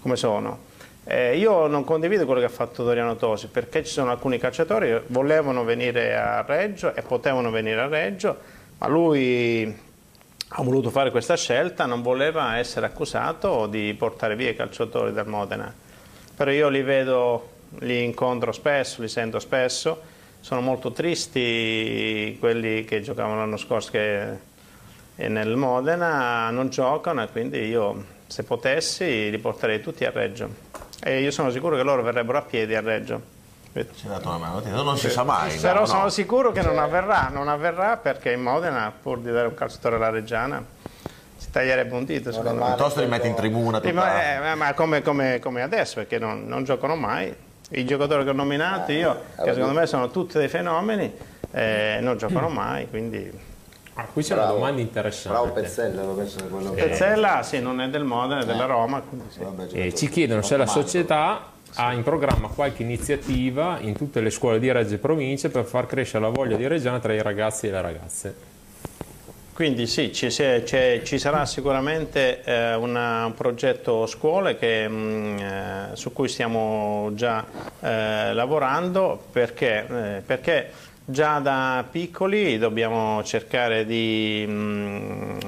Come 0.00 0.14
sono. 0.16 0.72
Eh, 1.06 1.36
io 1.36 1.66
non 1.66 1.84
condivido 1.84 2.24
quello 2.24 2.40
che 2.40 2.46
ha 2.46 2.50
fatto 2.50 2.82
Doriano 2.82 3.16
Tosi 3.16 3.48
perché 3.48 3.84
ci 3.84 3.92
sono 3.92 4.10
alcuni 4.10 4.38
calciatori 4.38 4.86
che 4.86 5.02
volevano 5.08 5.62
venire 5.62 6.16
a 6.16 6.42
Reggio 6.42 6.94
e 6.94 7.02
potevano 7.02 7.50
venire 7.50 7.80
a 7.80 7.86
Reggio, 7.86 8.38
ma 8.78 8.88
lui 8.88 9.92
ha 10.56 10.62
voluto 10.62 10.88
fare 10.88 11.10
questa 11.10 11.36
scelta, 11.36 11.84
non 11.84 12.00
voleva 12.00 12.56
essere 12.56 12.86
accusato 12.86 13.66
di 13.66 13.92
portare 13.98 14.34
via 14.34 14.50
i 14.50 14.56
calciatori 14.56 15.12
dal 15.12 15.26
Modena. 15.26 15.72
Però 16.36 16.50
io 16.50 16.68
li 16.68 16.82
vedo, 16.82 17.50
li 17.80 18.02
incontro 18.02 18.52
spesso, 18.52 19.02
li 19.02 19.08
sento 19.08 19.38
spesso, 19.40 20.00
sono 20.40 20.62
molto 20.62 20.92
tristi 20.92 22.36
quelli 22.40 22.84
che 22.84 23.02
giocavano 23.02 23.40
l'anno 23.40 23.56
scorso 23.56 23.90
che 23.90 24.52
nel 25.16 25.56
Modena 25.56 26.48
non 26.50 26.70
giocano 26.70 27.22
e 27.22 27.28
quindi 27.28 27.58
io 27.58 28.04
se 28.26 28.42
potessi 28.42 29.30
li 29.30 29.38
porterei 29.38 29.80
tutti 29.80 30.04
a 30.04 30.10
Reggio. 30.10 30.83
E 31.06 31.20
io 31.20 31.30
sono 31.30 31.50
sicuro 31.50 31.76
che 31.76 31.82
loro 31.82 32.02
verrebbero 32.02 32.38
a 32.38 32.40
piedi 32.40 32.74
a 32.74 32.80
Reggio. 32.80 33.20
Ci 33.74 33.80
hai 34.04 34.08
dato 34.08 34.28
una 34.28 34.38
mano, 34.38 34.82
non 34.82 34.96
si 34.96 35.10
sa 35.10 35.22
mai. 35.22 35.54
Però 35.58 35.80
no, 35.80 35.86
sono 35.86 36.02
no. 36.04 36.08
sicuro 36.08 36.50
che 36.50 36.62
non 36.62 36.78
avverrà, 36.78 37.28
non 37.30 37.48
avverrà 37.48 37.98
perché 37.98 38.32
in 38.32 38.40
Modena, 38.40 38.90
pur 39.02 39.18
di 39.18 39.30
dare 39.30 39.48
un 39.48 39.54
calciatore 39.54 39.96
alla 39.96 40.08
Reggiana, 40.08 40.64
si 41.36 41.50
taglierebbe 41.50 41.94
un 41.94 42.06
dito. 42.06 42.32
Secondo 42.32 42.62
me. 42.62 42.68
Piuttosto 42.68 43.00
li 43.00 43.06
metti 43.06 43.26
in 43.26 43.34
tribuna 43.34 43.80
tutta... 43.80 43.92
ma, 43.92 44.52
eh, 44.52 44.54
ma 44.54 44.72
come, 44.72 45.02
come- 45.02 45.40
come 45.40 45.60
adesso, 45.60 45.96
perché 45.96 46.18
non, 46.18 46.46
non 46.46 46.64
giocano 46.64 46.96
mai. 46.96 47.34
I 47.70 47.84
giocatori 47.84 48.24
che 48.24 48.30
ho 48.30 48.34
nominato 48.34 48.90
io, 48.92 49.12
che 49.12 49.40
allora- 49.40 49.54
secondo 49.54 49.80
me 49.80 49.86
sono 49.86 50.10
tutti 50.10 50.38
dei 50.38 50.48
fenomeni, 50.48 51.12
eh, 51.50 51.98
non 52.00 52.16
giocano 52.16 52.48
mai, 52.50 52.88
quindi... 52.88 53.52
Ah, 53.96 54.06
qui 54.12 54.22
c'è 54.22 54.32
una 54.32 54.42
Bravo. 54.42 54.58
domanda 54.58 54.74
Bravo 54.82 54.88
interessante. 54.88 55.60
Pezzella, 55.60 56.02
lo 56.02 56.14
penso 56.14 56.36
che 56.38 56.48
quello 56.48 56.70
Pezzella 56.72 57.42
sì, 57.44 57.60
non 57.60 57.80
è 57.80 57.88
del 57.88 58.02
Modena, 58.04 58.40
è 58.40 58.44
della 58.44 58.64
Roma, 58.66 59.00
quindi 59.00 59.26
sì. 59.30 59.38
Vabbè, 59.38 59.62
Eh, 59.62 59.66
giocatore. 59.66 59.94
ci 59.94 60.08
chiedono 60.08 60.42
se 60.42 60.56
la 60.56 60.66
società 60.66 61.52
ha 61.76 61.92
in 61.92 62.02
programma 62.02 62.48
qualche 62.48 62.82
iniziativa 62.82 63.78
in 63.80 63.94
tutte 63.94 64.20
le 64.20 64.30
scuole 64.30 64.58
di 64.58 64.70
Reggio 64.72 64.94
e 64.94 64.98
province 64.98 65.48
per 65.48 65.64
far 65.64 65.86
crescere 65.86 66.24
la 66.24 66.30
voglia 66.30 66.56
di 66.56 66.66
Reggiana 66.66 66.98
tra 66.98 67.12
i 67.12 67.22
ragazzi 67.22 67.68
e 67.68 67.70
le 67.70 67.80
ragazze. 67.80 68.34
Quindi 69.52 69.86
sì, 69.86 70.12
ci, 70.12 70.30
se- 70.30 70.62
c'è- 70.64 71.02
ci 71.04 71.16
sarà 71.20 71.46
sicuramente 71.46 72.42
eh, 72.42 72.74
una- 72.74 73.26
un 73.26 73.34
progetto 73.34 74.04
scuole 74.06 74.56
che, 74.58 74.88
mh, 74.88 75.38
eh, 75.38 75.86
su 75.92 76.12
cui 76.12 76.26
stiamo 76.26 77.10
già 77.14 77.44
eh, 77.78 78.32
lavorando 78.34 79.22
perché, 79.30 79.86
eh, 79.88 80.22
perché 80.26 80.70
già 81.04 81.38
da 81.38 81.84
piccoli 81.90 82.56
dobbiamo 82.58 83.22
cercare 83.24 83.84
di 83.84 84.44
mh, 84.46 85.38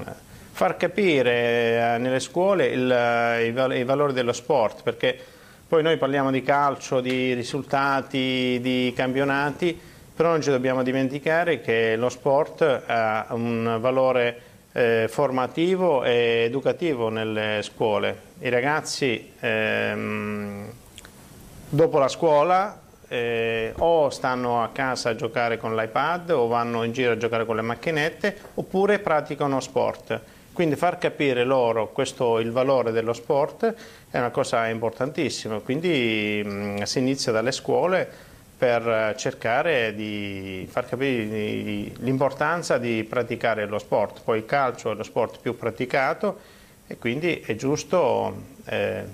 far 0.53 0.77
capire 0.77 1.95
eh, 1.95 1.99
nelle 1.99 2.21
scuole 2.21 2.67
il- 2.67 3.47
i, 3.47 3.53
val- 3.53 3.75
i 3.77 3.85
valori 3.85 4.13
dello 4.13 4.33
sport 4.33 4.83
perché 4.83 5.19
poi 5.69 5.83
noi 5.83 5.97
parliamo 5.97 6.31
di 6.31 6.43
calcio, 6.43 7.01
di 7.01 7.35
risultati, 7.35 8.59
di 8.61 8.93
campionati, 8.95 9.77
però 10.15 10.31
non 10.31 10.41
ci 10.41 10.51
dobbiamo 10.51 10.85
dimenticare 10.85 11.61
che 11.61 11.97
lo 11.97 12.09
sport 12.09 12.83
ha 12.87 13.27
un 13.31 13.79
valore 13.81 14.41
eh, 14.73 15.07
formativo 15.09 16.05
e 16.05 16.45
educativo 16.45 17.09
nelle 17.09 17.61
scuole. 17.63 18.17
I 18.41 18.49
ragazzi 18.49 19.33
ehm, 19.41 20.71
dopo 21.69 21.99
la 21.99 22.09
scuola 22.09 22.81
eh, 23.09 23.73
o 23.79 24.11
stanno 24.11 24.63
a 24.63 24.71
casa 24.71 25.11
a 25.11 25.15
giocare 25.15 25.59
con 25.59 25.77
l'iPad 25.77 26.31
o 26.31 26.47
vanno 26.47 26.83
in 26.83 26.93
giro 26.93 27.13
a 27.13 27.17
giocare 27.17 27.45
con 27.45 27.57
le 27.57 27.63
macchinette 27.63 28.37
oppure 28.55 28.99
praticano 28.99 29.61
sport. 29.61 30.21
Quindi 30.53 30.75
far 30.77 30.97
capire 30.97 31.45
loro 31.45 31.93
questo, 31.93 32.39
il 32.39 32.51
valore 32.51 32.91
dello 32.91 33.13
sport 33.13 33.75
è 34.11 34.19
una 34.19 34.31
cosa 34.31 34.67
importantissima, 34.69 35.59
quindi 35.59 36.43
mh, 36.43 36.51
mm, 36.51 36.83
si 36.83 36.99
inizia 36.99 37.31
dalle 37.31 37.53
scuole 37.53 38.11
per 38.57 39.15
cercare 39.19 39.95
di 39.95 40.67
far 40.71 40.89
capire 40.89 41.93
l'importanza 41.99 42.79
di 42.79 43.05
praticare 43.05 43.67
lo 43.67 43.79
sport. 43.79 44.23
Poi 44.25 44.39
il 44.39 44.47
calcio 44.47 44.93
è 44.93 44.95
lo 44.95 45.03
sport 45.03 45.41
più 45.43 45.59
praticato 45.59 46.39
e 46.87 46.97
quindi 46.97 47.41
è 47.45 47.55
giusto 47.55 48.35
eh, 48.65 49.05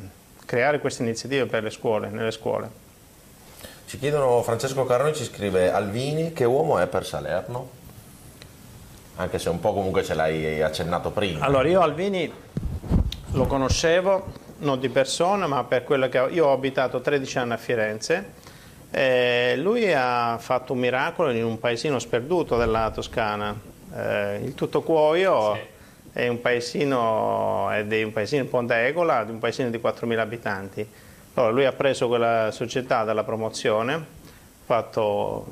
creare 0.46 0.78
queste 0.78 1.02
iniziative 1.02 1.46
per 1.46 1.64
le 1.64 1.70
scuole, 1.70 2.08
nelle 2.08 2.30
scuole. 2.30 2.81
Ci 3.92 3.98
chiedono, 3.98 4.40
Francesco 4.40 4.86
Caroni 4.86 5.12
ci 5.14 5.22
scrive, 5.22 5.70
Alvini 5.70 6.32
che 6.32 6.46
uomo 6.46 6.78
è 6.78 6.86
per 6.86 7.04
Salerno? 7.04 7.68
Anche 9.16 9.38
se 9.38 9.50
un 9.50 9.60
po' 9.60 9.74
comunque 9.74 10.02
ce 10.02 10.14
l'hai 10.14 10.62
accennato 10.62 11.10
prima. 11.10 11.44
Allora 11.44 11.68
io 11.68 11.82
Alvini 11.82 12.32
lo 13.32 13.44
conoscevo, 13.44 14.32
non 14.60 14.80
di 14.80 14.88
persona, 14.88 15.46
ma 15.46 15.64
per 15.64 15.84
quello 15.84 16.08
che 16.08 16.18
ho, 16.18 16.28
io 16.30 16.46
ho 16.46 16.52
abitato 16.54 17.02
13 17.02 17.36
anni 17.36 17.52
a 17.52 17.58
Firenze 17.58 18.32
eh, 18.90 19.56
lui 19.58 19.92
ha 19.92 20.38
fatto 20.38 20.72
un 20.72 20.78
miracolo 20.78 21.30
in 21.30 21.44
un 21.44 21.58
paesino 21.58 21.98
sperduto 21.98 22.56
della 22.56 22.90
Toscana, 22.94 23.54
eh, 23.94 24.40
il 24.42 24.54
Tuttocuoio 24.54 25.52
sì. 25.54 25.60
è 26.14 26.28
un 26.28 26.40
paesino, 26.40 27.68
è 27.68 27.84
di 27.84 28.02
un 28.02 28.12
paesino 28.12 28.42
in 28.42 28.48
Ponta 28.48 28.86
Egola, 28.86 29.22
di 29.24 29.32
un 29.32 29.38
paesino 29.38 29.68
di 29.68 29.76
4.000 29.76 30.18
abitanti. 30.18 30.88
Allora, 31.34 31.52
lui 31.52 31.64
ha 31.64 31.72
preso 31.72 32.08
quella 32.08 32.50
società 32.50 33.04
dalla 33.04 33.24
promozione, 33.24 34.04
fatto, 34.66 35.50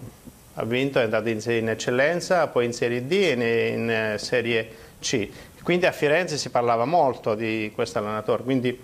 ha 0.55 0.65
vinto, 0.65 0.99
è 0.99 1.05
andato 1.05 1.31
in, 1.31 1.41
in, 1.47 1.71
eccellenza, 1.71 2.49
poi 2.49 2.67
in 2.67 2.75
Serie 2.75 3.07
D 3.07 3.13
e 3.13 3.31
in, 3.31 3.41
in 3.81 3.91
eh, 3.91 4.19
Serie 4.19 4.69
C. 5.01 5.27
Quindi 5.63 5.87
a 5.87 5.93
Firenze 5.93 6.37
si 6.37 6.51
parlava 6.51 6.85
molto 6.85 7.35
di 7.35 7.73
questo 7.75 7.99
allenatore, 7.99 8.43
quindi 8.43 8.79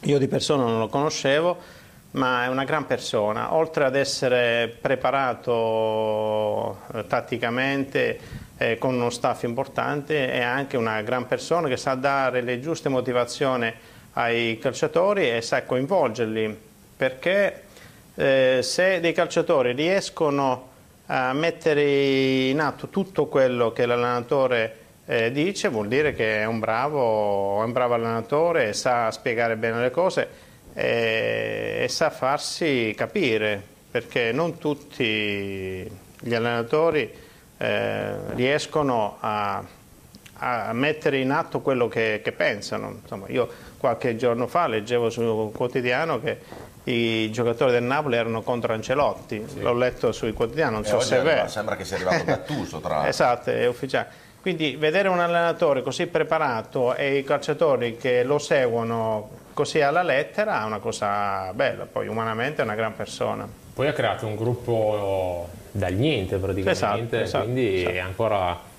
io 0.00 0.18
di 0.18 0.26
persona 0.26 0.64
non 0.64 0.80
lo 0.80 0.88
conoscevo, 0.88 1.56
ma 2.12 2.44
è 2.44 2.48
una 2.48 2.64
gran 2.64 2.84
persona, 2.84 3.54
oltre 3.54 3.84
ad 3.84 3.94
essere 3.94 4.76
preparato 4.80 5.52
eh, 6.94 7.06
tatticamente 7.06 8.18
eh, 8.56 8.76
con 8.76 8.94
uno 8.94 9.10
staff 9.10 9.44
importante, 9.44 10.32
è 10.32 10.40
anche 10.40 10.76
una 10.76 11.00
gran 11.02 11.28
persona 11.28 11.68
che 11.68 11.76
sa 11.76 11.94
dare 11.94 12.40
le 12.40 12.58
giuste 12.58 12.88
motivazioni 12.88 13.72
ai 14.14 14.58
calciatori 14.58 15.30
e 15.30 15.40
sa 15.42 15.62
coinvolgerli, 15.62 16.56
perché 16.96 17.62
eh, 18.14 18.60
se 18.62 19.00
dei 19.00 19.12
calciatori 19.12 19.72
riescono 19.72 20.72
a 21.06 21.32
mettere 21.32 22.48
in 22.48 22.60
atto 22.60 22.88
tutto 22.88 23.26
quello 23.26 23.72
che 23.72 23.86
l'allenatore 23.86 24.78
eh, 25.06 25.30
dice, 25.32 25.68
vuol 25.68 25.88
dire 25.88 26.14
che 26.14 26.38
è 26.40 26.44
un 26.46 26.58
bravo, 26.60 27.60
è 27.60 27.64
un 27.64 27.72
bravo 27.72 27.94
allenatore, 27.94 28.72
sa 28.72 29.10
spiegare 29.10 29.56
bene 29.56 29.80
le 29.80 29.90
cose 29.90 30.28
e, 30.72 31.80
e 31.82 31.88
sa 31.88 32.10
farsi 32.10 32.94
capire, 32.96 33.62
perché 33.90 34.32
non 34.32 34.58
tutti 34.58 35.90
gli 36.20 36.34
allenatori 36.34 37.12
eh, 37.58 38.34
riescono 38.34 39.18
a, 39.20 39.62
a, 40.34 40.72
mettere 40.72 41.18
in 41.18 41.30
atto 41.32 41.60
quello 41.60 41.86
che, 41.88 42.20
che 42.24 42.32
pensano. 42.32 42.98
Insomma, 43.02 43.26
io 43.28 43.48
qualche 43.84 44.16
giorno 44.16 44.46
fa 44.46 44.66
leggevo 44.66 45.10
sul 45.10 45.52
quotidiano 45.52 46.18
che 46.18 46.38
i 46.84 47.30
giocatori 47.30 47.70
del 47.70 47.82
Napoli 47.82 48.16
erano 48.16 48.40
contro 48.40 48.72
Ancelotti, 48.72 49.44
sì. 49.46 49.60
l'ho 49.60 49.74
letto 49.74 50.10
sui 50.10 50.32
quotidiani, 50.32 50.72
non 50.72 50.84
so 50.86 51.00
se 51.00 51.18
è 51.18 51.22
vero. 51.22 51.48
Sembra 51.48 51.76
che 51.76 51.84
sia 51.84 51.96
arrivato 51.96 52.24
Gattuso 52.24 52.78
tra 52.78 52.94
l'altro. 52.94 53.10
esatto, 53.10 53.50
è 53.50 53.66
ufficiale. 53.66 54.08
Quindi 54.40 54.76
vedere 54.76 55.08
un 55.08 55.20
allenatore 55.20 55.82
così 55.82 56.06
preparato 56.06 56.94
e 56.94 57.18
i 57.18 57.24
calciatori 57.24 57.98
che 57.98 58.22
lo 58.22 58.38
seguono 58.38 59.28
così 59.52 59.82
alla 59.82 60.02
lettera 60.02 60.62
è 60.62 60.64
una 60.64 60.78
cosa 60.78 61.52
bella, 61.52 61.84
poi 61.84 62.08
umanamente 62.08 62.62
è 62.62 62.64
una 62.64 62.74
gran 62.74 62.96
persona. 62.96 63.46
Poi 63.74 63.86
ha 63.86 63.92
creato 63.92 64.26
un 64.26 64.34
gruppo 64.34 65.46
dal 65.70 65.92
niente 65.92 66.38
praticamente, 66.38 66.70
esatto, 66.70 67.16
esatto, 67.16 67.44
quindi 67.44 67.80
esatto. 67.80 67.94
è 67.94 67.98
ancora... 67.98 68.72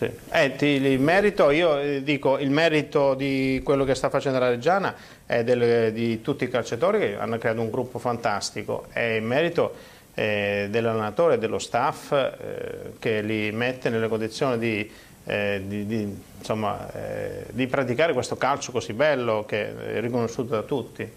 Sì. 0.00 0.10
Eh, 0.30 0.54
il 0.60 0.98
merito, 0.98 1.50
io 1.50 1.78
eh, 1.78 2.02
dico, 2.02 2.38
il 2.38 2.50
merito 2.50 3.12
di 3.12 3.60
quello 3.62 3.84
che 3.84 3.94
sta 3.94 4.08
facendo 4.08 4.38
la 4.38 4.48
Reggiana 4.48 4.94
è 5.26 5.44
del, 5.44 5.92
di 5.92 6.22
tutti 6.22 6.44
i 6.44 6.48
calciatori 6.48 6.98
che 7.00 7.16
hanno 7.18 7.36
creato 7.36 7.60
un 7.60 7.70
gruppo 7.70 7.98
fantastico, 7.98 8.86
è 8.92 9.00
il 9.00 9.22
merito 9.22 9.74
eh, 10.14 10.68
dell'allenatore 10.70 11.36
dello 11.36 11.58
staff 11.58 12.12
eh, 12.12 12.92
che 12.98 13.20
li 13.20 13.52
mette 13.52 13.90
nelle 13.90 14.08
condizioni 14.08 14.58
di 14.58 14.90
eh, 15.26 15.62
di, 15.66 15.84
di, 15.86 16.16
insomma, 16.38 16.90
eh, 16.94 17.44
di, 17.50 17.66
praticare 17.66 18.14
questo 18.14 18.36
calcio 18.36 18.72
così 18.72 18.94
bello 18.94 19.44
che 19.46 19.96
è 19.96 20.00
riconosciuto 20.00 20.54
da 20.54 20.62
tutti. 20.62 21.08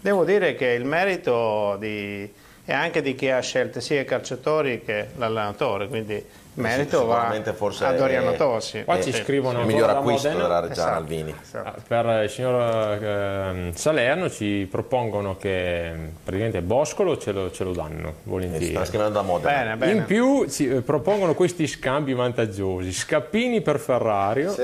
Devo 0.00 0.24
dire 0.24 0.54
che 0.54 0.68
il 0.68 0.86
merito 0.86 1.78
è 1.78 2.72
anche 2.72 3.02
di 3.02 3.14
chi 3.14 3.28
ha 3.28 3.40
scelto 3.40 3.80
sia 3.80 4.00
i 4.00 4.06
calciatori 4.06 4.82
che 4.82 5.08
l'allenatore, 5.16 5.88
quindi 5.88 6.24
merito 6.54 7.06
va 7.06 7.28
a 7.28 7.92
Doriano 7.92 8.32
Tosi. 8.34 8.84
Qua 8.84 9.00
ci 9.00 9.12
scrivono 9.12 9.60
il 9.60 9.66
miglior 9.66 9.90
acquisto 9.90 10.28
della 10.28 10.60
Reggiana 10.60 10.70
esatto, 10.70 10.96
Alvini. 10.96 11.34
Esatto. 11.40 11.68
Ah, 11.68 11.74
per 11.86 12.22
il 12.24 12.30
signor 12.30 13.02
eh, 13.02 13.70
Salerno 13.74 14.30
ci 14.30 14.66
propongono 14.70 15.36
che 15.36 15.92
praticamente 16.22 16.62
Boscolo 16.62 17.18
ce 17.18 17.32
lo, 17.32 17.50
ce 17.50 17.64
lo 17.64 17.72
danno 17.72 18.14
volentieri. 18.24 18.66
Sta 18.66 18.84
scrivendo 18.84 19.12
da 19.12 19.22
Modena. 19.22 19.56
Bene, 19.56 19.76
bene. 19.76 19.92
In 19.92 20.04
più 20.04 20.48
ci 20.48 20.68
eh, 20.68 20.80
propongono 20.80 21.34
questi 21.34 21.66
scambi 21.66 22.12
vantaggiosi: 22.12 22.92
Scappini 22.92 23.60
per 23.60 23.78
Ferrario, 23.78 24.50
sì, 24.50 24.62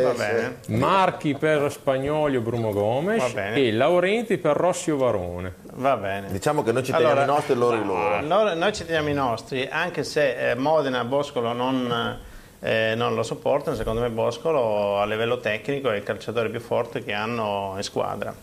sì. 0.62 0.74
Marchi 0.74 1.34
per 1.34 1.70
Spagnoli 1.70 2.36
o 2.36 2.40
Bruno 2.40 2.72
Gomes 2.72 3.34
e 3.34 3.72
Laurenti 3.72 4.38
per 4.38 4.56
Rossio 4.56 4.96
Varone. 4.96 5.64
Va 5.78 5.96
bene. 5.96 6.30
Diciamo 6.30 6.62
che 6.62 6.72
noi 6.72 6.82
ci 6.82 6.90
teniamo 6.90 7.12
allora, 7.12 7.24
i 7.24 7.34
nostri 7.34 7.52
e 7.52 7.56
loro 7.56 7.76
i 7.76 7.84
loro. 7.84 8.20
Noi, 8.22 8.56
noi 8.56 8.72
ci 8.72 8.84
teniamo 8.84 9.10
i 9.10 9.14
nostri, 9.14 9.68
anche 9.70 10.04
se 10.04 10.50
eh, 10.50 10.54
Modena 10.54 11.02
e 11.02 11.04
Boscolo 11.04 11.52
non, 11.52 12.18
eh, 12.60 12.94
non, 12.96 13.14
lo 13.14 13.22
sopportano, 13.22 13.76
secondo 13.76 14.00
me 14.00 14.08
Boscolo 14.08 14.98
a 14.98 15.04
livello 15.04 15.38
tecnico 15.38 15.90
è 15.90 15.96
il 15.96 16.02
calciatore 16.02 16.48
più 16.48 16.60
forte 16.60 17.04
che 17.04 17.12
hanno 17.12 17.74
in 17.76 17.82
squadra. 17.82 18.34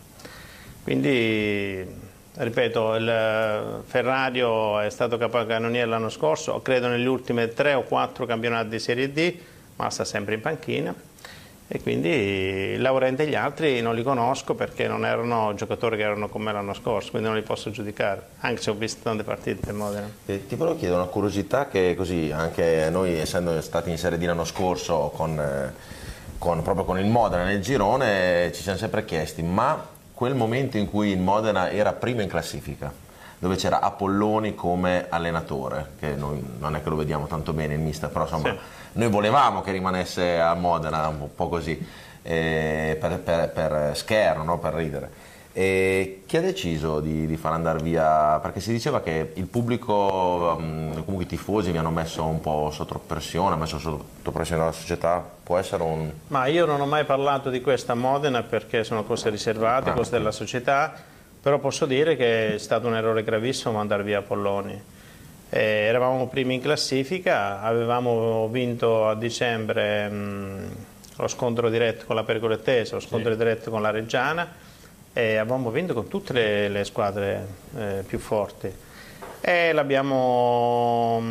Quindi, 0.84 1.84
ripeto, 2.34 2.94
il 2.94 3.08
eh, 3.08 3.82
Ferrario 3.84 4.78
è 4.78 4.90
stato 4.90 5.16
capocannoniere 5.16 5.88
l'anno 5.88 6.10
scorso, 6.10 6.60
credo 6.62 6.86
negli 6.86 7.06
ultimi 7.06 7.52
tre 7.52 7.74
o 7.74 7.82
quattro 7.82 8.26
campionati 8.26 8.68
di 8.68 8.78
Serie 8.78 9.12
D, 9.12 9.34
ma 9.74 9.90
sta 9.90 10.04
sempre 10.04 10.34
in 10.34 10.40
panchina 10.40 10.94
e 11.66 11.80
quindi 11.80 12.76
Laurenti 12.76 13.22
e 13.22 13.26
gli 13.26 13.34
altri 13.34 13.80
non 13.80 13.94
li 13.94 14.02
conosco 14.02 14.54
perché 14.54 14.86
non 14.86 15.06
erano 15.06 15.54
giocatori 15.54 15.96
che 15.96 16.02
erano 16.02 16.28
con 16.28 16.42
me 16.42 16.52
l'anno 16.52 16.74
scorso, 16.74 17.10
quindi 17.10 17.28
non 17.28 17.36
li 17.36 17.42
posso 17.42 17.70
giudicare, 17.70 18.22
anche 18.40 18.60
se 18.60 18.70
ho 18.70 18.74
visto 18.74 19.00
tante 19.02 19.22
partite 19.22 19.60
del 19.64 19.74
Modena. 19.74 20.08
E 20.26 20.46
ti 20.46 20.56
volevo 20.56 20.76
chiedere 20.76 21.00
una 21.00 21.08
curiosità 21.08 21.68
che 21.68 21.94
così 21.96 22.30
anche 22.30 22.88
noi 22.90 23.18
essendo 23.18 23.58
stati 23.62 23.90
in 23.90 23.96
Serie 23.96 24.18
D 24.18 24.24
l'anno 24.24 24.44
scorso 24.44 25.10
con, 25.16 25.38
eh, 25.38 25.72
con, 26.36 26.62
proprio 26.62 26.84
con 26.84 26.98
il 26.98 27.06
Modena 27.06 27.44
nel 27.44 27.62
girone 27.62 28.52
ci 28.52 28.60
siamo 28.60 28.78
sempre 28.78 29.06
chiesti, 29.06 29.42
ma 29.42 29.92
quel 30.12 30.34
momento 30.34 30.76
in 30.76 30.88
cui 30.90 31.10
il 31.10 31.18
Modena 31.18 31.70
era 31.70 31.94
primo 31.94 32.20
in 32.20 32.28
classifica, 32.28 32.92
dove 33.38 33.56
c'era 33.56 33.80
Apolloni 33.80 34.54
come 34.54 35.06
allenatore, 35.08 35.92
che 35.98 36.10
noi 36.10 36.44
non 36.58 36.76
è 36.76 36.82
che 36.82 36.90
lo 36.90 36.96
vediamo 36.96 37.26
tanto 37.26 37.54
bene 37.54 37.72
il 37.72 37.80
mister, 37.80 38.10
però 38.10 38.24
insomma... 38.24 38.50
Sì 38.50 38.82
noi 38.94 39.08
volevamo 39.08 39.60
che 39.60 39.72
rimanesse 39.72 40.38
a 40.38 40.54
Modena 40.54 41.08
un 41.08 41.34
po' 41.34 41.48
così, 41.48 41.84
eh, 42.22 42.96
per, 43.00 43.18
per, 43.20 43.50
per, 43.50 43.96
scherno, 43.96 44.42
no? 44.44 44.58
per 44.58 44.74
ridere. 44.74 45.32
E 45.56 46.22
chi 46.26 46.36
ha 46.36 46.40
deciso 46.40 46.98
di, 46.98 47.26
di, 47.26 47.36
far 47.36 47.52
andare 47.52 47.80
via? 47.80 48.40
Perché 48.40 48.58
si 48.58 48.72
diceva 48.72 49.00
che 49.02 49.32
il 49.34 49.46
pubblico, 49.46 50.56
comunque 50.56 51.22
i 51.22 51.26
tifosi 51.26 51.70
mi 51.70 51.78
hanno 51.78 51.90
messo 51.90 52.24
un 52.24 52.40
po' 52.40 52.70
sotto 52.72 53.00
pressione, 53.04 53.54
ha 53.54 53.58
messo 53.58 53.78
sotto 53.78 54.32
pressione 54.32 54.64
la 54.64 54.72
società, 54.72 55.24
può 55.44 55.56
essere 55.56 55.84
un... 55.84 56.10
Ma 56.28 56.46
io 56.46 56.66
non 56.66 56.80
ho 56.80 56.86
mai 56.86 57.04
parlato 57.04 57.50
di 57.50 57.60
questa 57.60 57.92
a 57.92 57.94
Modena 57.94 58.42
perché 58.42 58.82
sono 58.82 59.04
cose 59.04 59.30
riservate, 59.30 59.90
ah, 59.90 59.92
cose 59.92 60.10
della 60.10 60.32
società, 60.32 60.92
però 61.40 61.60
posso 61.60 61.86
dire 61.86 62.16
che 62.16 62.54
è 62.54 62.58
stato 62.58 62.88
un 62.88 62.96
errore 62.96 63.22
gravissimo 63.22 63.74
mandare 63.74 64.02
via 64.02 64.22
Polloni 64.22 64.93
eh, 65.54 65.86
eravamo 65.86 66.26
primi 66.26 66.54
in 66.54 66.60
classifica, 66.60 67.60
avevamo 67.60 68.48
vinto 68.48 69.06
a 69.06 69.14
dicembre 69.14 70.08
mh, 70.08 70.68
lo 71.14 71.28
scontro 71.28 71.70
diretto 71.70 72.06
con 72.06 72.16
la 72.16 72.24
Pergolettese, 72.24 72.94
lo 72.94 73.00
scontro 73.00 73.30
sì. 73.30 73.36
diretto 73.36 73.70
con 73.70 73.80
la 73.80 73.90
Reggiana 73.90 74.52
e 75.12 75.36
avevamo 75.36 75.70
vinto 75.70 75.94
con 75.94 76.08
tutte 76.08 76.32
le, 76.32 76.68
le 76.68 76.82
squadre 76.82 77.46
eh, 77.78 78.02
più 78.04 78.18
forti. 78.18 78.68
E 79.40 79.72
l'abbiamo 79.72 81.22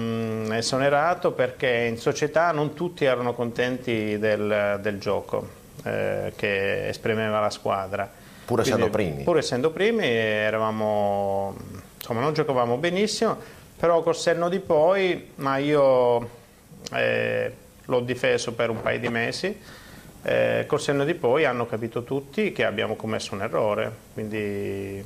esonerato 0.52 1.34
perché 1.34 1.88
in 1.90 1.98
società 1.98 2.54
non 2.54 2.74
tutti 2.74 3.04
erano 3.04 3.34
contenti 3.34 4.18
del, 4.20 4.80
del 4.82 5.00
gioco 5.00 5.50
eh, 5.84 6.32
che 6.38 6.88
esprimeva 6.88 7.42
la 7.42 7.50
squadra. 7.50 8.10
Pur 8.46 8.62
essendo 8.62 8.88
Quindi, 8.88 9.10
primi? 9.12 9.24
Pur 9.26 9.38
essendo 9.38 9.72
primi, 9.72 10.06
eravamo, 10.06 11.58
insomma, 11.98 12.22
non 12.22 12.34
giocavamo 12.34 12.78
benissimo 12.78 13.62
però 13.84 14.02
col 14.02 14.16
senno 14.16 14.48
di 14.48 14.62
poi, 14.62 15.32
ma 15.36 15.58
io 15.58 16.30
eh, 16.94 17.54
l'ho 17.84 18.00
difeso 18.00 18.54
per 18.54 18.70
un 18.70 18.82
paio 18.82 18.98
di 18.98 19.10
mesi, 19.10 19.60
eh, 20.22 20.64
col 20.66 20.80
senno 20.80 21.04
di 21.04 21.14
poi 21.16 21.44
hanno 21.44 21.66
capito 21.66 22.04
tutti 22.04 22.54
che 22.54 22.64
abbiamo 22.64 22.96
commesso 22.96 23.34
un 23.34 23.42
errore, 23.42 23.92
quindi 24.14 25.06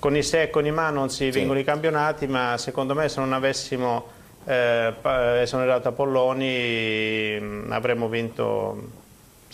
con 0.00 0.16
i 0.16 0.24
se 0.24 0.42
e 0.42 0.50
con 0.50 0.66
i 0.66 0.72
ma 0.72 0.90
non 0.90 1.10
si 1.10 1.30
vincono 1.30 1.60
i 1.60 1.62
campionati, 1.62 2.26
ma 2.26 2.58
secondo 2.58 2.92
me 2.92 3.08
se 3.08 3.20
non 3.20 3.32
avessimo 3.32 4.04
eh, 4.44 4.92
esonerato 5.42 5.86
Apolloni 5.86 7.38
mh, 7.38 7.66
avremmo 7.70 8.08
vinto, 8.08 8.82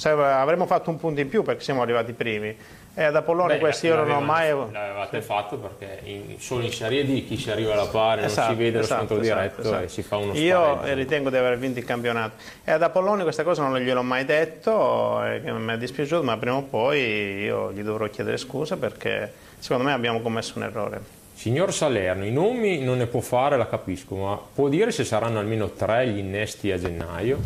avremmo 0.04 0.64
fatto 0.64 0.88
un 0.88 0.96
punto 0.96 1.20
in 1.20 1.28
più 1.28 1.42
perché 1.42 1.62
siamo 1.62 1.82
arrivati 1.82 2.14
primi. 2.14 2.56
E 2.98 3.04
ad 3.04 3.14
Apolloni 3.14 3.52
Beh, 3.52 3.58
questi 3.60 3.86
io 3.86 3.94
non 3.94 4.10
ho 4.10 4.20
mai... 4.20 4.48
L'avevate 4.50 5.22
fatto 5.22 5.56
perché 5.56 6.00
in, 6.02 6.40
solo 6.40 6.64
in 6.64 6.72
Serie 6.72 7.06
D 7.06 7.28
chi 7.28 7.36
si 7.36 7.48
arriva 7.48 7.74
alla 7.74 7.86
pari 7.86 8.24
Esatto, 8.24 8.48
non 8.48 8.56
si 8.56 8.62
vede 8.64 8.78
lo 8.78 8.82
esatto, 8.82 9.06
scontro 9.06 9.20
esatto, 9.20 9.38
diretto 9.38 9.60
esatto. 9.60 9.84
e 9.84 9.88
si 9.88 10.02
fa 10.02 10.16
uno 10.16 10.32
Io 10.34 10.60
spareggio. 10.60 10.94
ritengo 10.96 11.30
di 11.30 11.36
aver 11.36 11.58
vinto 11.58 11.78
il 11.78 11.84
campionato. 11.84 12.42
E 12.64 12.72
ad 12.72 12.82
Apolloni 12.82 13.22
questa 13.22 13.44
cosa 13.44 13.62
non 13.62 13.78
gliel'ho 13.78 14.02
mai 14.02 14.24
detto, 14.24 15.24
e 15.24 15.40
che 15.44 15.52
mi 15.52 15.72
è 15.74 15.78
dispiaciuto, 15.78 16.24
ma 16.24 16.36
prima 16.38 16.56
o 16.56 16.62
poi 16.62 17.44
io 17.44 17.70
gli 17.70 17.82
dovrò 17.82 18.08
chiedere 18.08 18.36
scusa 18.36 18.76
perché 18.76 19.32
secondo 19.60 19.84
me 19.84 19.92
abbiamo 19.92 20.20
commesso 20.20 20.54
un 20.56 20.64
errore. 20.64 21.00
Signor 21.34 21.72
Salerno, 21.72 22.24
i 22.24 22.32
nomi 22.32 22.82
non 22.82 22.96
ne 22.96 23.06
può 23.06 23.20
fare, 23.20 23.56
la 23.56 23.68
capisco, 23.68 24.16
ma 24.16 24.40
può 24.52 24.66
dire 24.66 24.90
se 24.90 25.04
saranno 25.04 25.38
almeno 25.38 25.70
tre 25.70 26.08
gli 26.08 26.18
innesti 26.18 26.72
a 26.72 26.78
gennaio? 26.80 27.38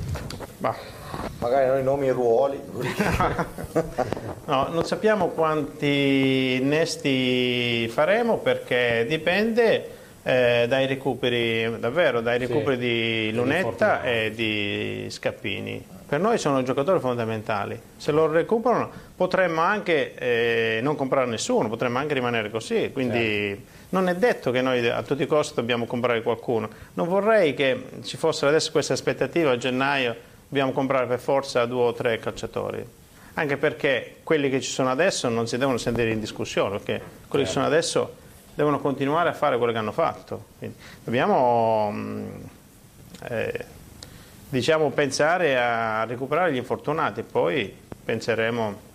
Bah, 0.57 0.75
Magari 1.39 1.67
noi 1.67 1.83
nomi 1.83 2.09
e 2.09 2.13
ruoli. 2.13 2.61
No, 4.45 4.69
non 4.71 4.85
sappiamo 4.85 5.29
quanti 5.29 6.59
innesti 6.61 7.89
faremo 7.89 8.39
perché 8.39 9.07
dipende 9.09 9.91
eh, 10.25 10.67
dai 10.69 10.87
recuperi, 10.87 11.79
davvero, 11.79 12.21
dai 12.21 12.39
recuperi 12.39 12.77
di 12.77 13.33
Lunetta 13.33 14.03
e 14.03 14.33
di 14.35 15.07
Scappini. 15.09 15.85
Per 16.07 16.21
noi 16.21 16.39
sono 16.39 16.63
giocatori 16.63 17.01
fondamentali. 17.01 17.81
Se 17.97 18.13
lo 18.13 18.27
recuperano 18.27 18.91
potremmo 19.17 19.63
anche 19.63 20.15
eh, 20.15 20.81
non 20.83 20.97
comprare 20.97 21.27
nessuno, 21.27 21.69
potremmo 21.69 21.99
anche 21.99 22.15
rimanere 22.15 22.51
così. 22.51 22.91
Quindi 22.93 23.65
non 23.91 24.09
è 24.09 24.15
detto 24.17 24.51
che 24.51 24.61
noi 24.61 24.87
a 24.89 25.03
tutti 25.03 25.23
i 25.23 25.27
costi 25.27 25.55
dobbiamo 25.55 25.87
comprare 25.87 26.23
qualcuno. 26.23 26.69
Non 26.95 27.09
vorrei 27.09 27.55
che 27.55 27.85
ci 28.03 28.17
fosse 28.17 28.45
adesso 28.47 28.71
questa 28.73 28.93
aspettativa 28.93 29.53
a 29.53 29.57
gennaio, 29.57 30.15
dobbiamo 30.53 30.73
comprare 30.73 31.07
per 31.07 31.19
forza 31.19 31.65
due 31.65 31.85
o 31.85 31.93
tre 31.95 32.19
calciatori 32.19 32.87
anche 33.35 33.57
perché 33.57 34.17
quelli 34.23 34.51
che 34.51 34.61
ci 34.61 34.71
sono 34.71 34.91
adesso 34.91 35.31
non 35.31 35.47
si 35.47 35.57
devono 35.57 35.79
sentire 35.79 36.11
in 36.11 36.21
discussione, 36.21 36.77
perché 36.79 37.03
quelli 37.29 37.45
che 37.45 37.51
ci 37.51 37.57
sono 37.57 37.65
adesso 37.65 38.17
devono 38.55 38.79
continuare 38.79 39.31
a 39.31 39.33
fare 39.33 39.57
quello 39.57 39.73
che 39.73 39.79
hanno 39.79 39.93
fatto. 39.93 40.45
Quindi 40.59 40.77
dobbiamo 41.03 41.91
mh, 41.91 42.31
eh, 43.29 43.65
diciamo, 44.51 44.91
pensare 44.91 45.59
a 45.59 46.05
recuperare 46.05 46.53
gli 46.53 46.57
infortunati, 46.57 47.23
poi 47.23 47.75
penseremo 48.05 48.91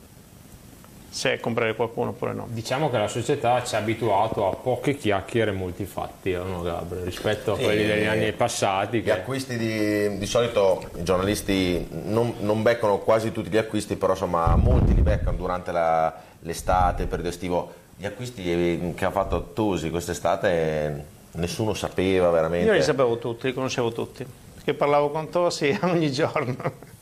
se 1.17 1.39
comprare 1.39 1.73
qualcuno 1.73 2.11
oppure 2.11 2.33
no. 2.33 2.45
Diciamo 2.47 2.91
che 2.91 2.99
la 2.99 3.07
società 3.07 3.63
ci 3.63 3.73
ha 3.73 3.79
abituato 3.79 4.47
a 4.47 4.55
poche 4.55 4.95
chiacchiere 4.95 5.49
e 5.49 5.53
molti 5.55 5.85
fatti, 5.85 6.31
eh, 6.31 6.37
no, 6.37 6.61
Gabriele, 6.61 7.05
rispetto 7.05 7.53
a 7.53 7.57
quelli 7.57 7.87
degli 7.87 8.05
anni 8.05 8.31
passati. 8.33 8.99
Gli 8.99 9.03
Che... 9.05 9.11
acquisti 9.13 9.57
di, 9.57 10.19
di 10.19 10.25
solito 10.27 10.91
i 10.95 11.03
giornalisti 11.03 11.87
non, 12.03 12.35
non 12.41 12.61
beccano 12.61 12.99
quasi 12.99 13.31
tutti 13.31 13.49
gli 13.49 13.57
acquisti, 13.57 13.95
però 13.95 14.13
insomma 14.13 14.55
molti 14.57 14.93
li 14.93 15.01
beccano 15.01 15.37
durante 15.37 15.71
la- 15.71 16.13
l'estate, 16.41 17.01
il 17.01 17.07
periodo 17.07 17.29
estivo. 17.29 17.73
Gli 17.97 18.05
acquisti 18.05 18.43
eh, 18.51 18.93
che 18.93 19.05
ha 19.05 19.09
fatto 19.09 19.53
Tosi 19.53 19.89
quest'estate 19.89 21.03
nessuno 21.31 21.73
sapeva 21.73 22.29
veramente. 22.29 22.67
Io 22.67 22.73
li 22.73 22.83
sapevo 22.83 23.17
tutti, 23.17 23.47
li 23.47 23.53
conoscevo 23.53 23.91
tutti, 23.91 24.23
perché 24.53 24.75
parlavo 24.75 25.09
con 25.09 25.31
Tosi 25.31 25.75
ogni 25.81 26.11
giorno. 26.11 26.95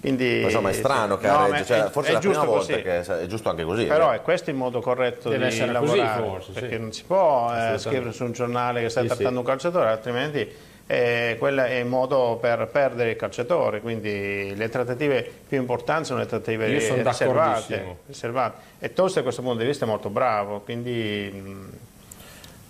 Quindi, 0.00 0.38
Ma 0.40 0.46
insomma 0.46 0.70
è 0.70 0.74
strano 0.74 1.16
che 1.18 1.26
No, 1.26 1.50
Reggio, 1.50 1.64
cioè, 1.64 1.84
è- 1.84 1.90
forse 1.90 2.10
è 2.10 2.12
la 2.12 2.18
prima 2.20 2.44
volta 2.44 2.72
così. 2.74 2.82
che 2.82 3.00
è 3.00 3.26
giusto 3.26 3.48
anche 3.50 3.64
così. 3.64 3.84
Però 3.84 4.12
eh. 4.12 4.16
è 4.16 4.22
questo 4.22 4.50
il 4.50 4.56
modo 4.56 4.80
corretto 4.80 5.28
Deve 5.28 5.48
di 5.48 5.52
essere 5.54 5.72
così, 5.78 5.96
lavorare, 5.96 6.22
forse, 6.22 6.52
sì. 6.52 6.60
perché 6.60 6.78
non 6.78 6.92
si 6.92 7.02
può 7.04 7.52
eh, 7.52 7.78
scrivere 7.78 8.12
su 8.12 8.24
un 8.24 8.32
giornale 8.32 8.80
che 8.82 8.88
stai 8.90 9.02
Sì, 9.02 9.08
trattando 9.08 9.32
sì. 9.32 9.38
un 9.38 9.44
calciatore, 9.44 9.88
altrimenti 9.88 10.54
eh, 10.90 11.36
quello 11.38 11.62
è 11.64 11.74
il 11.74 11.86
modo 11.86 12.38
per 12.40 12.68
perdere 12.72 13.10
il 13.10 13.16
calciatore, 13.16 13.80
quindi 13.80 14.54
le 14.56 14.68
trattative 14.68 15.28
più 15.48 15.58
importanti 15.58 16.04
sono 16.06 16.20
le 16.20 16.26
trattative 16.26 16.68
Io 16.68 16.80
sono 16.80 17.02
riservate, 17.02 17.96
riservate. 18.06 18.56
E 18.78 18.92
Tosi 18.92 19.16
da 19.16 19.22
questo 19.22 19.42
punto 19.42 19.58
di 19.58 19.66
vista 19.66 19.84
è 19.84 19.88
molto 19.88 20.08
bravo, 20.10 20.60
quindi 20.60 21.28
mh, 21.34 21.68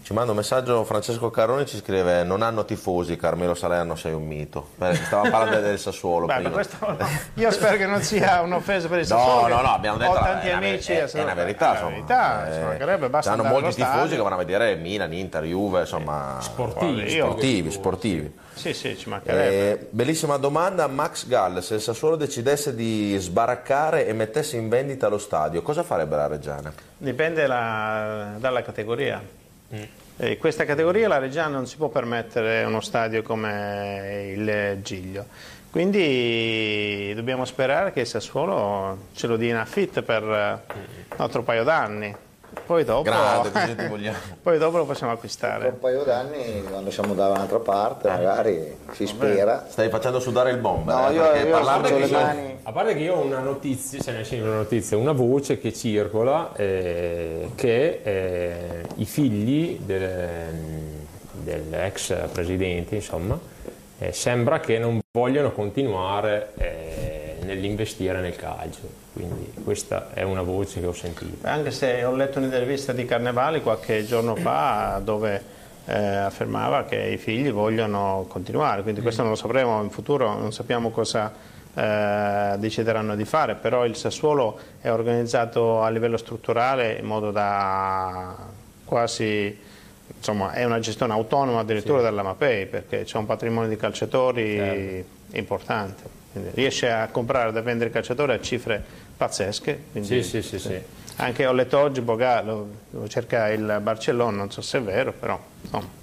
Ci 0.08 0.14
manda 0.14 0.30
un 0.30 0.38
messaggio 0.38 0.84
Francesco 0.84 1.28
Caroni 1.28 1.66
ci 1.66 1.76
scrive 1.76 2.24
non 2.24 2.40
hanno 2.40 2.64
tifosi 2.64 3.16
Carmelo 3.18 3.52
Salerno 3.54 3.94
sei 3.94 4.14
un 4.14 4.26
mito. 4.26 4.68
Beh, 4.76 4.94
Stavamo 4.94 5.28
parlando 5.28 5.60
del 5.60 5.78
Sassuolo 5.78 6.24
beh, 6.24 6.48
questo 6.48 6.76
no. 6.80 6.96
io 7.34 7.50
spero 7.50 7.76
che 7.76 7.84
non 7.84 8.00
sia 8.00 8.40
un'offesa 8.40 8.88
per 8.88 9.00
il 9.00 9.06
No, 9.06 9.18
Sassuolo. 9.18 9.48
no, 9.48 9.56
che 9.56 9.62
no, 9.66 9.68
abbiamo 9.74 9.98
detto 9.98 10.10
Ho 10.10 10.14
la- 10.14 10.20
tanti 10.20 10.46
una- 10.46 10.56
amici 10.56 10.92
è, 10.92 11.04
è 11.10 11.22
una 11.22 11.34
verità, 11.34 11.68
È 11.68 11.72
insomma. 11.74 11.90
verità, 11.90 12.48
Eh, 12.48 12.52
ci 12.54 12.60
mancherebbe, 12.64 13.08
basta 13.10 13.32
andare 13.32 13.48
molti 13.50 13.74
tifosi 13.74 13.92
stadio. 13.92 14.16
che 14.16 14.22
vanno 14.22 14.34
a 14.34 14.38
vedere 14.38 14.74
Milan, 14.76 15.12
Inter, 15.12 15.42
Juve, 15.44 15.80
insomma 15.80 16.38
Sportivi, 16.40 17.12
Io- 17.12 17.24
sportivi, 17.26 17.70
sportivi. 17.70 18.38
Sì, 18.54 18.72
sì, 18.72 18.96
ci 18.96 19.10
mancherebbe. 19.10 19.70
Eh, 19.72 19.86
bellissima 19.90 20.38
domanda, 20.38 20.86
Max 20.86 21.26
Gall, 21.26 21.58
se 21.58 21.74
il 21.74 21.80
Sassuolo 21.82 22.16
decidesse 22.16 22.74
di 22.74 23.14
sbaraccare 23.18 24.06
e 24.06 24.14
mettesse 24.14 24.56
in 24.56 24.70
vendita 24.70 25.08
lo 25.08 25.18
stadio, 25.18 25.60
cosa 25.60 25.82
farebbe 25.82 26.16
la 26.16 26.26
Reggiana? 26.28 26.72
Dipende 26.96 27.46
la- 27.46 28.30
dalla 28.38 28.62
categoria. 28.62 29.36
Eh, 29.70 30.38
questa 30.38 30.64
categoria 30.64 31.08
la 31.08 31.18
Reggiana 31.18 31.56
non 31.56 31.66
si 31.66 31.76
può 31.76 31.88
permettere 31.88 32.64
uno 32.64 32.80
stadio 32.80 33.22
come 33.22 34.32
il 34.34 34.82
Giglio. 34.82 35.26
Quindi 35.70 37.12
dobbiamo 37.14 37.44
sperare 37.44 37.92
che 37.92 38.00
il 38.00 38.06
Sassuolo 38.06 39.08
ce 39.14 39.26
lo 39.26 39.36
dia 39.36 39.50
in 39.50 39.56
affitto 39.56 40.02
per 40.02 40.22
eh, 40.22 40.74
un 41.14 41.20
altro 41.20 41.42
paio 41.42 41.62
d'anni. 41.62 42.16
Poi 42.64 42.84
dopo, 42.84 43.02
Grande, 43.02 44.14
poi 44.42 44.58
dopo 44.58 44.78
lo 44.78 44.84
possiamo 44.84 45.12
acquistare. 45.12 45.68
un 45.68 45.78
paio 45.78 46.02
d'anni, 46.02 46.62
quando 46.68 46.90
siamo 46.90 47.14
da 47.14 47.28
un'altra 47.28 47.58
parte, 47.58 48.08
magari 48.08 48.76
si 48.92 49.06
spera. 49.06 49.66
Stai 49.68 49.88
facendo 49.88 50.18
sudare 50.20 50.50
il 50.50 50.58
bomber, 50.58 50.94
No, 50.94 51.08
eh, 51.10 51.12
io, 51.14 51.34
io 51.34 51.50
parlarne 51.50 51.88
faccio 51.88 51.98
le 51.98 52.06
mani. 52.10 52.58
A 52.62 52.72
parte 52.72 52.94
che 52.94 53.00
io 53.00 53.14
ho 53.14 53.20
una 53.22 53.40
notizia, 53.40 54.00
cioè 54.00 54.22
senso 54.24 54.44
una 54.44 54.56
notizia, 54.56 54.96
una 54.96 55.12
voce 55.12 55.58
che 55.58 55.72
circola 55.72 56.52
eh, 56.54 57.50
che 57.54 58.00
eh, 58.02 58.82
i 58.96 59.04
figli 59.04 59.78
del- 59.80 60.96
dell'ex 61.32 62.28
presidente, 62.32 62.96
insomma, 62.96 63.38
eh, 63.98 64.12
sembra 64.12 64.60
che 64.60 64.78
non 64.78 64.98
vogliono 65.10 65.52
continuare 65.52 66.52
eh, 66.56 67.07
nell'investire 67.48 68.20
nel 68.20 68.36
calcio. 68.36 69.06
Quindi 69.12 69.52
questa 69.64 70.10
è 70.12 70.22
una 70.22 70.42
voce 70.42 70.80
che 70.80 70.86
ho 70.86 70.92
sentito. 70.92 71.46
Anche 71.46 71.70
se 71.70 72.04
ho 72.04 72.14
letto 72.14 72.38
un'intervista 72.38 72.92
di 72.92 73.04
Carnevali 73.04 73.62
qualche 73.62 74.04
giorno 74.04 74.36
fa 74.36 75.00
dove 75.02 75.42
eh, 75.86 75.96
affermava 75.96 76.84
che 76.84 76.96
i 76.96 77.16
figli 77.16 77.50
vogliono 77.50 78.26
continuare, 78.28 78.82
quindi 78.82 79.00
questo 79.00 79.22
non 79.22 79.30
lo 79.30 79.36
sapremo 79.36 79.82
in 79.82 79.90
futuro, 79.90 80.34
non 80.34 80.52
sappiamo 80.52 80.90
cosa 80.90 81.32
eh, 81.74 82.54
decideranno 82.58 83.16
di 83.16 83.24
fare, 83.24 83.54
però 83.54 83.86
il 83.86 83.96
Sassuolo 83.96 84.58
è 84.80 84.90
organizzato 84.90 85.82
a 85.82 85.88
livello 85.88 86.18
strutturale 86.18 86.98
in 86.98 87.06
modo 87.06 87.30
da 87.30 88.36
quasi 88.84 89.66
insomma 90.16 90.52
è 90.52 90.64
una 90.64 90.78
gestione 90.78 91.12
autonoma 91.12 91.60
addirittura 91.60 92.00
dalla 92.00 92.22
Mapei 92.22 92.66
perché 92.66 93.04
c'è 93.04 93.18
un 93.18 93.26
patrimonio 93.26 93.68
di 93.68 93.76
calciatori 93.76 95.04
importante, 95.32 96.02
quindi 96.02 96.17
riesce 96.54 96.90
a 96.90 97.08
comprare 97.08 97.52
da 97.52 97.62
vendere 97.62 97.90
calciatori 97.90 98.32
a 98.32 98.40
cifre 98.40 98.82
pazzesche. 99.16 99.84
quindi- 99.92 100.22
Sì, 100.22 100.22
sì, 100.22 100.42
sì, 100.42 100.58
sì. 100.58 100.80
anche 101.16 101.46
ho 101.46 101.52
letto 101.52 101.78
oggi 101.78 102.00
Boga 102.00 102.42
lo, 102.42 102.68
lo 102.90 103.08
cerca 103.08 103.48
il 103.48 103.78
Barcellona, 103.82 104.36
non 104.36 104.50
so 104.50 104.60
se 104.60 104.78
è 104.78 104.82
vero, 104.82 105.12
però 105.12 105.38
insomma. 105.62 105.96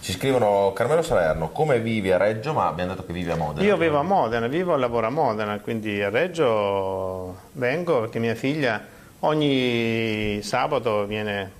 Ci 0.00 0.12
scrivono 0.12 0.72
Carmelo 0.72 1.02
Salerno, 1.02 1.50
come 1.50 1.80
vivi 1.80 2.12
a 2.12 2.16
Reggio? 2.16 2.52
Ma 2.52 2.68
abbiamo 2.68 2.92
detto 2.92 3.04
che 3.04 3.12
vivi 3.12 3.28
a 3.28 3.34
Modena. 3.34 3.66
Io 3.66 3.76
vivo 3.76 3.98
a 3.98 4.02
Modena, 4.04 4.46
vivo 4.46 4.72
e 4.76 4.78
lavoro 4.78 5.08
a 5.08 5.10
Modena, 5.10 5.58
quindi 5.58 6.00
a 6.00 6.10
Reggio 6.10 7.36
vengo 7.52 8.02
perché 8.02 8.20
mia 8.20 8.36
figlia 8.36 8.80
ogni 9.20 10.40
sabato 10.42 11.06
viene 11.06 11.55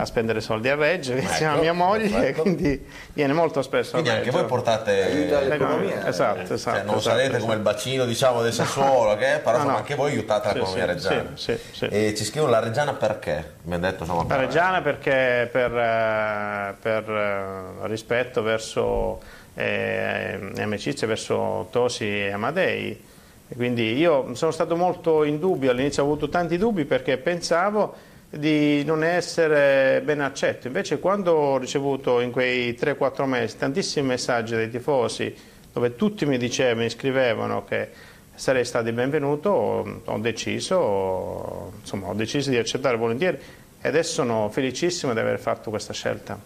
a 0.00 0.04
spendere 0.04 0.40
soldi 0.40 0.68
a 0.68 0.76
Reggio 0.76 1.12
insieme 1.14 1.52
a 1.54 1.56
mia 1.56 1.72
moglie, 1.72 2.08
perfetto. 2.08 2.42
quindi 2.42 2.86
viene 3.14 3.32
molto 3.32 3.62
spesso 3.62 3.90
Quindi 3.92 4.10
a 4.10 4.12
anche 4.12 4.26
Reggio. 4.26 4.38
voi 4.38 4.46
portate... 4.46 5.02
Aiuta 5.02 5.40
Eh, 5.40 5.48
l'economia. 5.48 6.06
Esatto, 6.06 6.54
esatto. 6.54 6.76
Cioè, 6.76 6.84
non 6.84 6.94
esatto, 6.96 7.00
sarete 7.00 7.26
esatto. 7.30 7.42
come 7.42 7.54
il 7.54 7.60
bacino 7.60 8.04
diciamo 8.04 8.42
del 8.42 8.52
Sassuolo, 8.52 9.16
che, 9.16 9.40
però 9.42 9.50
No, 9.50 9.54
insomma, 9.56 9.72
no. 9.72 9.76
anche 9.78 9.94
voi 9.96 10.12
aiutate 10.12 10.48
Sì, 10.50 10.54
l'economia 10.54 10.82
sì, 10.82 10.86
reggiana. 10.92 11.30
sì, 11.34 11.52
sì, 11.56 11.58
sì. 11.72 11.84
E 11.86 12.14
ci 12.14 12.24
scrivono 12.24 12.52
la 12.52 12.60
Reggiana 12.60 12.92
perché? 12.92 13.52
Mi 13.62 13.74
hanno 13.74 13.86
detto 13.90 14.02
insomma, 14.04 14.20
La 14.22 14.26
per- 14.28 14.38
Reggiana 14.38 14.82
perché 14.82 15.48
per, 15.50 15.76
eh, 15.76 16.74
per, 16.80 17.10
eh, 17.10 17.86
rispetto 17.88 18.42
verso 18.42 19.20
eh, 19.54 20.38
e 20.56 20.62
amicizia 20.62 21.08
verso 21.08 21.66
Tosi 21.72 22.04
e 22.06 22.30
Amadei. 22.30 23.04
E 23.48 23.54
quindi 23.56 23.96
io 23.96 24.32
sono 24.36 24.52
stato 24.52 24.76
molto 24.76 25.24
in 25.24 25.40
dubbio, 25.40 25.72
all'inizio 25.72 26.02
ho 26.04 26.06
avuto 26.06 26.28
tanti 26.28 26.56
dubbi 26.56 26.84
perché 26.84 27.16
pensavo 27.16 28.06
di 28.30 28.84
non 28.84 29.04
essere 29.04 30.02
ben 30.04 30.20
accetto. 30.20 30.66
Invece 30.66 30.98
quando 30.98 31.32
ho 31.32 31.58
ricevuto 31.58 32.20
in 32.20 32.30
quei 32.30 32.72
3-4 32.72 33.24
mesi 33.24 33.56
tantissimi 33.56 34.06
messaggi 34.06 34.54
dai 34.54 34.68
tifosi 34.68 35.34
dove 35.72 35.96
tutti 35.96 36.26
mi 36.26 36.38
dicevano, 36.38 36.82
mi 36.82 36.90
scrivevano 36.90 37.64
che 37.64 37.88
sarei 38.34 38.64
stato 38.64 38.92
benvenuto, 38.92 40.00
ho, 40.04 40.18
deciso, 40.18 41.72
insomma, 41.80 42.08
ho 42.08 42.14
deciso 42.14 42.50
di 42.50 42.56
accettare 42.56 42.96
volentieri 42.96 43.38
e 43.80 43.88
adesso 43.88 44.14
sono 44.14 44.48
felicissimo 44.48 45.12
di 45.12 45.20
aver 45.20 45.38
fatto 45.38 45.70
questa 45.70 45.92
scelta. 45.92 46.38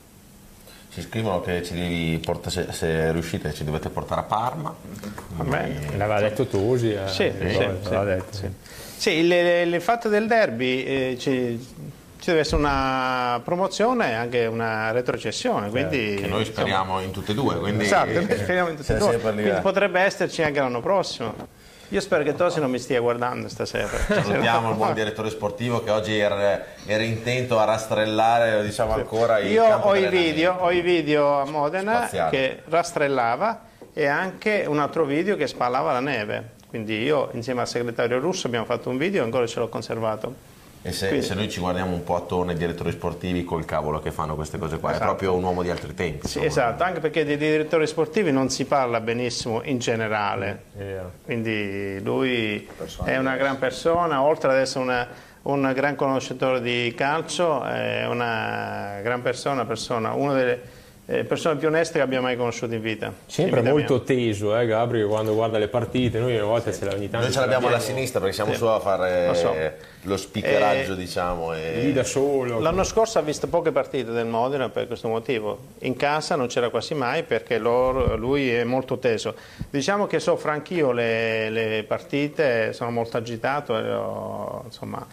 Ci 0.90 1.00
scrivono 1.00 1.40
che 1.40 1.62
ci 1.62 1.72
devi 1.72 2.20
portare, 2.22 2.50
se, 2.50 2.72
se, 2.72 3.12
riuscite 3.12 3.54
ci 3.54 3.64
dovete 3.64 3.88
portare 3.88 4.20
a 4.20 4.24
Parma. 4.24 4.74
A 5.38 5.42
me. 5.42 5.96
L'aveva 5.96 6.20
detto 6.20 6.46
Tosi. 6.46 6.92
Eh, 6.92 7.08
sì, 7.08 7.32
sì, 7.38 7.48
sì, 7.48 7.88
detto. 8.04 8.36
sì. 8.36 8.50
Sì 9.02 9.10
il, 9.10 9.80
fatto 9.80 10.08
del 10.08 10.28
derby 10.28 10.84
eh, 10.84 11.16
ci, 11.18 11.58
ci 12.20 12.26
deve 12.26 12.38
essere 12.38 12.58
una 12.58 13.40
promozione 13.42 14.10
e 14.10 14.14
anche 14.14 14.46
una 14.46 14.92
retrocessione. 14.92 15.70
Quindi, 15.70 16.14
che 16.20 16.28
noi 16.28 16.44
speriamo 16.44 17.00
insomma, 17.00 17.02
in 17.02 17.10
tutte 17.10 17.32
e 17.32 17.34
due. 17.34 17.58
Quindi, 17.58 17.82
esatto, 17.82 18.12
noi 18.12 18.38
speriamo 18.38 18.68
in 18.68 18.76
tutte 18.76 18.94
e 18.94 18.98
due. 18.98 19.18
Quindi 19.18 19.50
potrebbe 19.60 19.98
esserci 19.98 20.44
anche 20.44 20.60
l'anno 20.60 20.80
prossimo. 20.80 21.34
Io 21.88 22.00
spero 22.00 22.22
che 22.22 22.36
Tosi 22.36 22.60
non 22.60 22.70
mi 22.70 22.78
stia 22.78 23.00
guardando 23.00 23.48
stasera. 23.48 23.88
Salutiamo 23.88 24.70
il 24.70 24.76
buon 24.76 24.94
direttore 24.94 25.30
sportivo 25.30 25.82
che 25.82 25.90
oggi 25.90 26.16
era, 26.16 26.64
era 26.86 27.02
intento 27.02 27.58
a 27.58 27.64
rastrellare, 27.64 28.62
diciamo 28.62 28.94
ancora 28.94 29.40
il 29.40 29.50
Io 29.50 29.64
ho 29.64 29.96
i, 29.96 30.06
video, 30.06 30.54
ho 30.60 30.70
i 30.70 30.80
video 30.80 31.40
a 31.40 31.44
Modena 31.44 31.96
Spaziale. 31.96 32.30
che 32.30 32.62
rastrellava 32.66 33.62
e 33.92 34.06
anche 34.06 34.64
un 34.68 34.78
altro 34.78 35.04
video 35.04 35.34
che 35.34 35.48
spallava 35.48 35.90
la 35.90 36.00
neve. 36.00 36.60
Quindi 36.72 37.02
io 37.02 37.28
insieme 37.34 37.60
al 37.60 37.68
segretario 37.68 38.18
russo 38.18 38.46
abbiamo 38.46 38.64
fatto 38.64 38.88
un 38.88 38.96
video 38.96 39.20
e 39.20 39.24
ancora 39.26 39.46
ce 39.46 39.58
l'ho 39.58 39.68
conservato. 39.68 40.34
E 40.80 40.90
se, 40.90 41.20
se, 41.20 41.34
noi 41.34 41.50
ci 41.50 41.60
guardiamo 41.60 41.92
un 41.92 42.02
po' 42.02 42.16
attorno 42.16 42.50
ai 42.50 42.56
direttori 42.56 42.90
sportivi 42.92 43.44
col 43.44 43.66
cavolo 43.66 44.00
che 44.00 44.10
fanno 44.10 44.34
queste 44.34 44.56
cose 44.56 44.78
qua, 44.78 44.88
esatto. 44.88 45.04
è 45.04 45.06
proprio 45.06 45.34
un 45.34 45.42
uomo 45.42 45.62
di 45.62 45.68
altri 45.68 45.92
tempi. 45.92 46.26
Sì, 46.26 46.42
esatto, 46.42 46.82
anche 46.82 47.00
perché 47.00 47.26
dei 47.26 47.36
direttori 47.36 47.86
sportivi 47.86 48.32
non 48.32 48.48
si 48.48 48.64
parla 48.64 49.02
benissimo 49.02 49.60
in 49.64 49.80
generale. 49.80 50.62
Yeah. 50.74 51.10
Quindi 51.22 52.00
lui 52.02 52.66
è 53.04 53.18
una 53.18 53.36
gran 53.36 53.58
persona, 53.58 54.22
oltre 54.22 54.50
ad 54.50 54.56
essere 54.56 54.82
una, 54.82 55.08
un 55.42 55.72
gran 55.74 55.94
conoscitore 55.94 56.62
di 56.62 56.94
calcio, 56.96 57.62
è 57.64 58.06
una 58.06 58.98
gran 59.02 59.20
persona, 59.20 59.66
persona 59.66 60.14
una 60.14 60.32
delle 60.32 60.60
eh, 61.12 61.24
persona 61.24 61.56
più 61.56 61.68
onesta 61.68 61.94
che 61.94 62.00
abbia 62.00 62.22
mai 62.22 62.36
conosciuto 62.36 62.72
in 62.72 62.80
vita. 62.80 63.12
Sempre 63.26 63.58
in 63.58 63.64
vita 63.64 63.76
molto 63.76 63.94
mia. 63.96 64.04
teso, 64.04 64.56
eh, 64.58 64.64
Gabri, 64.64 65.04
quando 65.04 65.34
guarda 65.34 65.58
le 65.58 65.68
partite. 65.68 66.18
Noi 66.18 66.38
a 66.38 66.44
volte 66.44 66.72
ce 66.72 66.86
ogni 66.86 67.10
tanto. 67.10 67.26
Noi 67.26 67.34
ce 67.34 67.40
l'abbiamo 67.40 67.68
alla 67.68 67.80
sinistra 67.80 68.18
perché 68.18 68.34
siamo 68.34 68.52
sì. 68.52 68.58
solo 68.58 68.74
a 68.74 68.80
fare 68.80 69.26
lo, 69.26 69.34
so. 69.34 69.54
lo 70.02 70.16
speakeraggio, 70.16 70.94
eh, 70.94 70.96
diciamo. 70.96 71.52
E... 71.52 71.82
Lì 71.82 71.92
da 71.92 72.02
solo. 72.02 72.60
L'anno 72.60 72.82
scorso 72.82 73.18
ha 73.18 73.22
visto 73.22 73.46
poche 73.48 73.72
partite 73.72 74.10
del 74.10 74.24
Modena 74.24 74.70
per 74.70 74.86
questo 74.86 75.08
motivo. 75.08 75.58
In 75.80 75.96
casa 75.96 76.34
non 76.34 76.46
c'era 76.46 76.70
quasi 76.70 76.94
mai 76.94 77.24
perché 77.24 77.58
loro, 77.58 78.16
lui 78.16 78.50
è 78.50 78.64
molto 78.64 78.98
teso. 78.98 79.34
Diciamo 79.68 80.06
che 80.06 80.18
soffro 80.18 80.50
anch'io 80.50 80.92
le, 80.92 81.50
le 81.50 81.84
partite, 81.86 82.72
sono 82.72 82.90
molto 82.90 83.18
agitato. 83.18 83.74
Ho, 83.74 84.62
insomma, 84.64 85.06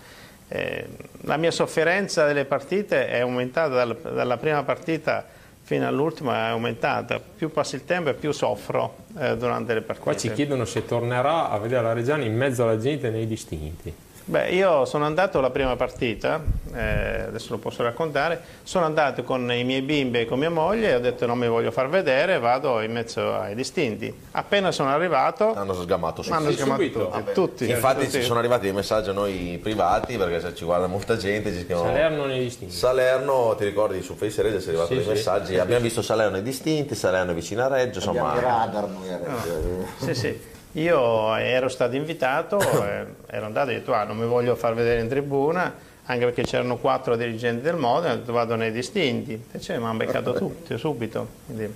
eh, 0.47 0.88
la 1.24 1.36
mia 1.36 1.52
sofferenza 1.52 2.26
delle 2.26 2.45
partite 2.45 3.10
è 3.10 3.20
aumentata 3.20 3.76
dal, 3.76 3.97
dalla 3.97 4.38
prima 4.38 4.64
partita 4.64 5.38
fino 5.70 5.88
all'ultima 5.88 6.48
è 6.48 6.50
aumentata. 6.50 7.20
Più 7.20 7.52
passa 7.52 7.76
il 7.76 7.86
tempo 7.86 8.10
e 8.10 8.16
più 8.16 8.32
soffro 8.32 8.96
eh, 9.20 9.38
durante 9.38 9.76
le 9.76 9.82
partite. 9.82 10.10
Qua 10.10 10.18
ci 10.18 10.34
chiedono 10.34 10.66
se 10.66 10.84
tornerà 10.84 11.52
a 11.52 11.60
vedere 11.60 11.84
la 11.84 11.94
Reggiana 11.94 12.24
in 12.24 12.36
mezzo 12.36 12.64
alla 12.64 12.80
gente 12.80 13.12
nei 13.12 13.28
distinti. 13.28 13.94
Beh, 14.30 14.50
io 14.50 14.86
sono 14.86 15.06
andato 15.06 15.40
alla 15.40 15.50
prima 15.50 15.76
partita, 15.76 16.40
eh, 16.76 17.22
adesso 17.30 17.54
lo 17.54 17.58
posso 17.58 17.82
raccontare, 17.82 18.40
sono 18.62 18.86
andato 18.86 19.24
con 19.24 19.52
i 19.52 19.64
miei 19.64 19.82
bimbi 19.82 20.20
e 20.20 20.26
con 20.28 20.38
mia 20.38 20.52
moglie 20.52 20.92
e 20.92 20.94
ho 20.94 21.00
detto 21.00 21.26
non 21.26 21.40
mi 21.40 21.48
voglio 21.48 21.72
far 21.72 21.90
vedere, 21.90 22.38
vado 22.38 22.80
in 22.82 22.92
mezzo 22.92 23.34
ai 23.34 23.56
distinti. 23.56 24.14
Appena 24.34 24.72
sono 24.72 24.90
arrivato... 24.90 25.56
Hanno 25.56 25.74
sgamato 25.74 26.22
subito. 26.22 26.40
Hanno 26.40 26.52
sgamato 26.52 26.84
tutti, 26.84 27.34
tutti, 27.34 27.70
Infatti 27.72 28.06
tutti. 28.06 28.20
ci 28.20 28.22
sono 28.22 28.38
arrivati 28.38 28.66
dei 28.66 28.74
messaggi 28.74 29.10
a 29.10 29.14
noi 29.14 29.60
privati 29.60 30.16
perché 30.16 30.40
se 30.42 30.54
ci 30.54 30.64
guarda 30.64 30.86
molta 30.86 31.18
gente 31.18 31.52
ci 31.52 31.64
scrivono... 31.64 31.88
Salerno 31.88 32.26
nei 32.26 32.40
distinti. 32.42 32.76
Salerno, 32.76 33.56
ti 33.58 33.66
ricordi 33.66 34.00
su 34.04 34.14
Face 34.14 34.44
Reggio 34.44 34.60
si 34.60 34.68
è 34.68 34.70
arrivato 34.70 34.90
sì, 34.90 34.94
dei 34.94 35.04
sì, 35.06 35.10
messaggi, 35.10 35.54
sì, 35.54 35.58
abbiamo 35.58 35.82
visto 35.82 36.04
Salerno 36.04 36.34
nei 36.34 36.44
distinti, 36.44 36.94
Salerno 36.94 37.34
vicino 37.34 37.64
a 37.64 37.68
Reggio, 37.68 37.98
insomma... 37.98 38.34
Abbiamo 38.34 38.48
radar 38.48 38.88
noi 38.90 39.12
a 39.12 39.18
Reggio. 39.18 39.60
No. 39.60 40.06
Sì, 40.06 40.14
sì. 40.14 40.58
Io 40.74 41.36
ero 41.36 41.68
stato 41.68 41.96
invitato, 41.96 42.60
eh, 42.60 43.06
ero 43.28 43.46
andato 43.46 43.72
e 43.72 43.76
ho 43.76 43.78
detto 43.80 43.94
ah, 43.94 44.04
non 44.04 44.18
mi 44.18 44.28
voglio 44.28 44.56
far 44.56 44.76
vedere 44.76 45.02
in 45.02 45.08
tribuna, 45.08 45.74
anche 46.06 46.26
perché 46.26 46.44
c'erano 46.44 46.78
quattro 46.78 47.16
dirigenti 47.16 47.62
del 47.62 47.76
Modena, 47.76 48.14
ho 48.14 48.18
detto 48.18 48.34
vado 48.34 48.56
nei 48.56 48.72
distinti, 48.72 49.32
invece 49.32 49.80
mi 49.80 49.86
hanno 49.86 49.98
beccato 49.98 50.34
tutti 50.38 50.78
subito. 50.78 51.28
Quindi, 51.46 51.76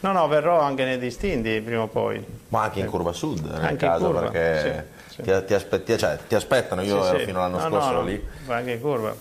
no, 0.00 0.12
no, 0.12 0.26
verrò 0.28 0.60
anche 0.60 0.84
nei 0.84 0.98
distinti 0.98 1.60
prima 1.60 1.82
o 1.82 1.88
poi. 1.88 2.24
Ma 2.48 2.62
anche 2.62 2.80
in 2.80 2.86
curva 2.86 3.12
sud, 3.12 3.44
nel 3.44 3.64
anche 3.64 3.76
caso, 3.76 4.06
curva, 4.06 4.30
perché 4.30 4.86
sì, 5.08 5.14
sì. 5.16 5.22
Ti, 5.22 5.44
ti, 5.44 5.54
aspetti, 5.54 5.98
cioè, 5.98 6.18
ti, 6.26 6.34
aspettano, 6.34 6.80
io 6.80 7.04
sì, 7.04 7.24
fino 7.24 7.38
all'anno 7.44 7.58
no, 7.58 7.68
scorso 7.68 7.86
no, 7.86 7.92
ero 7.92 8.02
lì. 8.02 8.26
Anche 8.46 8.70
in 8.70 8.80
curva. 8.80 9.14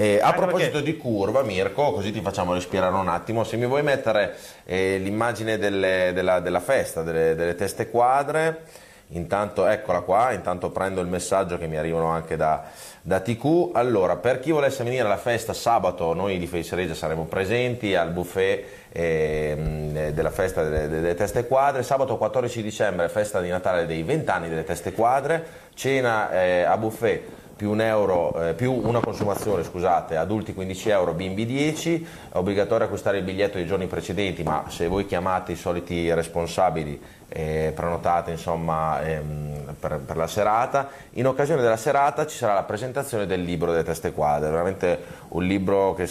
Eh, 0.00 0.20
a 0.22 0.32
proposito 0.32 0.74
perché... 0.74 0.92
di 0.92 0.96
curva, 0.96 1.42
Mirko, 1.42 1.90
così 1.90 2.12
ti 2.12 2.20
facciamo 2.20 2.54
respirare 2.54 2.94
un 2.94 3.08
attimo, 3.08 3.42
se 3.42 3.56
mi 3.56 3.66
vuoi 3.66 3.82
mettere 3.82 4.36
eh, 4.64 4.96
l'immagine 4.98 5.58
delle, 5.58 6.12
della, 6.14 6.38
della, 6.38 6.60
festa, 6.60 7.02
delle, 7.02 7.34
delle, 7.34 7.56
teste 7.56 7.90
quadre, 7.90 8.62
intanto 9.08 9.66
eccola 9.66 10.02
qua, 10.02 10.30
intanto 10.30 10.70
prendo 10.70 11.00
il 11.00 11.08
messaggio 11.08 11.58
che 11.58 11.66
mi 11.66 11.78
arrivano 11.78 12.10
anche 12.10 12.36
da, 12.36 12.62
da 13.02 13.18
TQ. 13.18 13.70
Allora, 13.72 14.14
per 14.14 14.38
chi 14.38 14.52
volesse 14.52 14.84
venire 14.84 15.02
alla 15.02 15.16
festa 15.16 15.52
sabato, 15.52 16.14
noi 16.14 16.38
di 16.38 16.46
Face 16.46 16.76
Regia 16.76 16.94
saremo 16.94 17.24
presenti 17.24 17.96
al 17.96 18.12
buffet 18.12 18.66
eh, 18.92 20.10
della 20.14 20.30
festa 20.30 20.62
delle, 20.62 20.86
delle, 20.86 21.14
teste 21.16 21.44
quadre. 21.48 21.82
Sabato 21.82 22.16
14 22.16 22.62
dicembre, 22.62 23.08
festa 23.08 23.40
di 23.40 23.48
Natale 23.48 23.84
dei 23.84 24.04
20 24.04 24.30
anni 24.30 24.48
delle 24.48 24.62
teste 24.62 24.92
quadre, 24.92 25.44
cena 25.74 26.30
eh, 26.30 26.62
a 26.62 26.76
buffet 26.76 27.37
più, 27.58 27.72
un 27.72 27.80
euro, 27.80 28.40
eh, 28.40 28.54
più 28.54 28.72
una 28.72 29.00
consumazione, 29.00 29.64
scusate, 29.64 30.16
adulti 30.16 30.54
15 30.54 30.90
euro, 30.90 31.12
bimbi 31.12 31.44
10, 31.44 32.06
è 32.32 32.36
obbligatorio 32.36 32.84
acquistare 32.84 33.18
il 33.18 33.24
biglietto 33.24 33.56
dei 33.56 33.66
giorni 33.66 33.88
precedenti, 33.88 34.44
ma 34.44 34.66
se 34.68 34.86
voi 34.86 35.06
chiamate 35.06 35.50
i 35.50 35.56
soliti 35.56 36.14
responsabili 36.14 37.02
eh, 37.28 37.72
prenotate 37.74 38.30
insomma, 38.30 39.02
ehm, 39.02 39.74
per, 39.80 39.98
per, 39.98 40.16
la 40.16 40.28
serata, 40.28 40.88
in 41.14 41.26
occasione 41.26 41.60
della 41.60 41.76
serata 41.76 42.28
ci 42.28 42.36
sarà 42.36 42.54
la 42.54 42.62
presentazione 42.62 43.26
del 43.26 43.42
libro 43.42 43.72
delle 43.72 43.82
teste 43.82 44.12
quadre, 44.12 44.50
veramente 44.50 44.98
un 45.30 45.42
libro 45.42 45.94
che 45.94 46.08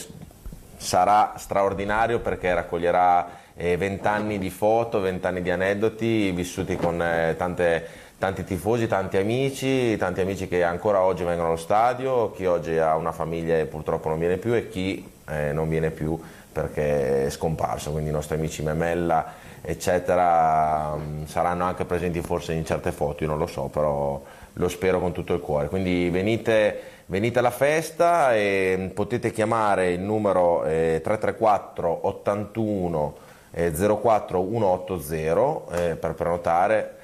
sarà 0.75 1.35
straordinario 1.37 2.19
perché 2.19 2.53
raccoglierà 2.53 3.45
eh, 3.55 3.77
vent'anni 3.77 4.35
eh, 4.35 4.39
di 4.39 4.49
foto, 4.49 4.99
vent'anni 4.99 5.41
di 5.41 5.49
aneddoti 5.49 6.31
vissuti 6.31 6.75
con 6.75 7.01
eh, 7.01 7.35
tante 7.37 8.05
tanti 8.17 8.43
tifosi, 8.43 8.87
tanti 8.87 9.17
amici, 9.17 9.95
tanti 9.95 10.21
amici 10.21 10.47
che 10.47 10.63
ancora 10.63 11.01
oggi 11.01 11.23
vengono 11.23 11.49
allo 11.49 11.57
stadio, 11.57 12.31
chi 12.31 12.45
oggi 12.45 12.77
ha 12.77 12.95
una 12.95 13.11
famiglia 13.11 13.57
e 13.57 13.65
purtroppo 13.65 14.09
non 14.09 14.17
viene 14.17 14.37
più 14.37 14.55
e 14.55 14.69
chi 14.69 15.07
eh, 15.29 15.51
non 15.53 15.69
viene 15.69 15.91
più 15.91 16.19
perché 16.51 17.25
è 17.25 17.29
scomparso, 17.29 17.91
quindi 17.91 18.09
i 18.09 18.13
nostri 18.13 18.35
amici 18.35 18.63
Memella 18.63 19.45
eccetera 19.61 20.95
mm, 20.95 21.25
saranno 21.25 21.65
anche 21.65 21.85
presenti 21.85 22.21
forse 22.21 22.53
in 22.53 22.65
certe 22.65 22.91
foto, 22.91 23.23
io 23.23 23.29
non 23.29 23.37
lo 23.37 23.45
so, 23.45 23.63
però 23.63 24.19
lo 24.53 24.67
spero 24.67 24.99
con 24.99 25.11
tutto 25.11 25.35
il 25.35 25.39
cuore. 25.39 25.67
Quindi 25.67 26.09
venite, 26.09 26.79
venite 27.05 27.37
alla 27.37 27.51
festa 27.51 28.33
e 28.33 28.91
potete 28.95 29.31
chiamare 29.31 29.91
il 29.91 29.99
numero 29.99 30.63
eh, 30.63 31.01
334 31.03 31.99
81 32.07 33.15
eh, 33.51 33.71
04 33.71 34.39
180 34.39 35.75
eh, 35.75 35.95
per 35.95 36.13
prenotare 36.15 36.96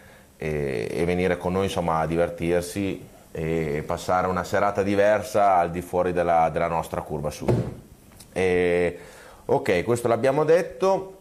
e, 0.43 0.89
e 0.91 1.05
venire 1.05 1.37
con 1.37 1.53
noi 1.53 1.63
insomma, 1.65 1.99
a 1.99 2.05
divertirsi 2.05 3.01
e 3.31 3.81
passare 3.85 4.27
una 4.27 4.43
serata 4.43 4.83
diversa 4.83 5.55
al 5.55 5.71
di 5.71 5.81
fuori 5.81 6.11
della, 6.11 6.49
della 6.51 6.67
nostra 6.67 6.99
curva 7.01 7.29
sud. 7.29 7.63
E, 8.33 8.99
ok, 9.45 9.83
questo 9.85 10.09
l'abbiamo 10.09 10.43
detto. 10.43 11.19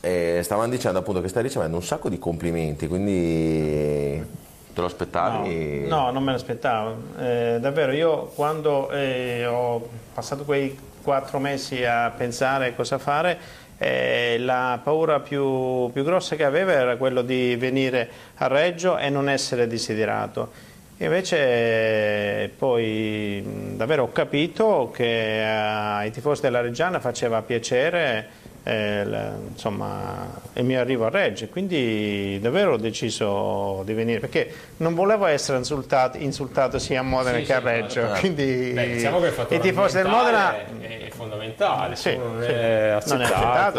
E 0.00 0.40
stavano 0.42 0.70
dicendo 0.70 1.00
appunto 1.00 1.20
che 1.20 1.28
stai 1.28 1.42
ricevendo 1.42 1.76
un 1.76 1.82
sacco 1.82 2.08
di 2.08 2.18
complimenti, 2.18 2.86
quindi 2.86 4.24
te 4.72 4.80
lo 4.80 4.86
aspettavi? 4.86 5.86
No, 5.86 6.04
no 6.04 6.10
non 6.12 6.22
me 6.22 6.32
l'aspettavo. 6.32 6.96
Eh, 7.18 7.58
davvero, 7.60 7.92
io 7.92 8.26
quando 8.34 8.90
eh, 8.90 9.44
ho 9.46 9.86
passato 10.14 10.44
quei 10.44 10.78
quattro 11.02 11.38
mesi 11.38 11.84
a 11.84 12.12
pensare 12.16 12.74
cosa 12.74 12.98
fare, 12.98 13.38
eh, 13.78 14.36
la 14.38 14.80
paura 14.82 15.20
più, 15.20 15.90
più, 15.92 16.02
grossa 16.02 16.36
che 16.36 16.44
aveva 16.44 16.72
era 16.72 16.96
quello 16.96 17.22
di 17.22 17.56
venire 17.56 18.08
a 18.36 18.46
Reggio 18.46 18.96
e 18.96 19.10
non 19.10 19.28
essere 19.28 19.66
desiderato. 19.66 20.74
Invece 20.98 22.50
poi 22.56 23.74
davvero 23.76 24.04
ho 24.04 24.12
capito 24.12 24.90
che 24.94 25.42
ai 25.44 26.10
tifosi 26.10 26.40
della 26.40 26.62
Reggiana 26.62 27.00
faceva 27.00 27.42
piacere 27.42 28.45
eh, 28.68 29.04
insomma, 29.52 30.26
il 30.54 30.64
mio 30.64 30.80
arrivo 30.80 31.06
a 31.06 31.08
Reggio. 31.10 31.46
Quindi 31.46 32.38
davvero 32.40 32.72
ho 32.72 32.76
deciso 32.76 33.82
di 33.84 33.92
venire 33.92 34.18
perché 34.18 34.52
non 34.78 34.94
volevo 34.94 35.26
essere 35.26 35.58
insultato, 35.58 36.16
insultato 36.18 36.80
sia 36.80 36.98
a 36.98 37.02
Modena 37.02 37.38
Sì, 37.38 37.44
che 37.44 37.54
a 37.54 37.58
sì, 37.60 37.64
Reggio. 37.64 37.88
certo. 38.00 38.18
Quindi 38.20 38.70
Beh, 38.72 38.92
diciamo 38.94 39.20
che 39.20 39.26
il 39.26 39.32
fattore 39.32 39.56
i 39.56 39.60
tifosi 39.60 39.96
del 39.96 40.06
Modena 40.06 40.48
ambientale 40.68 41.06
è 41.06 41.10
fondamentale, 41.10 41.96
sì, 41.96 42.16
non 42.16 42.42
sì. 42.42 42.48
è 42.48 42.52
non 42.52 43.20
è 43.20 43.24
accettato, 43.24 43.24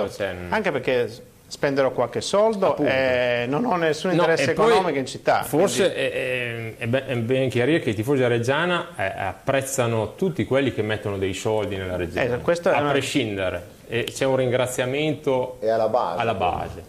accettato, 0.04 0.10
cioè, 0.12 0.36
anche 0.50 0.72
perché 0.72 1.10
spenderò 1.50 1.92
qualche 1.92 2.20
soldo 2.22 2.76
e 2.78 3.46
non 3.48 3.64
ho 3.66 3.76
nessun 3.78 4.10
No, 4.12 4.16
interesse 4.22 4.52
e 4.52 4.54
poi 4.54 4.70
economico 4.72 4.98
in 5.00 5.06
città. 5.06 5.44
Forse 5.44 5.94
è, 5.94 6.12
è- 6.12 6.74
è 6.78 6.88
ben, 6.88 7.04
è 7.08 7.16
ben 7.18 7.50
chiarire 7.50 7.80
che 7.80 7.90
i 7.92 7.94
tifosi 7.94 8.24
a 8.24 8.28
Reggiana 8.28 8.88
eh, 8.98 9.04
apprezzano 9.18 10.16
tutti 10.16 10.46
quelli 10.46 10.74
che 10.74 10.82
mettono 10.82 11.18
dei 11.18 11.34
soldi 11.34 11.76
nella 11.78 11.96
Reggiana, 11.98 12.36
Eh, 12.36 12.42
è 12.42 12.70
a 12.70 12.80
una- 12.82 12.92
prescindere. 12.92 13.76
E 13.88 14.04
c'è 14.06 14.26
un 14.26 14.36
ringraziamento 14.36 15.58
E 15.62 15.70
alla 15.70 15.88
base. 15.88 16.22
alla 16.22 16.34
base. 16.34 16.84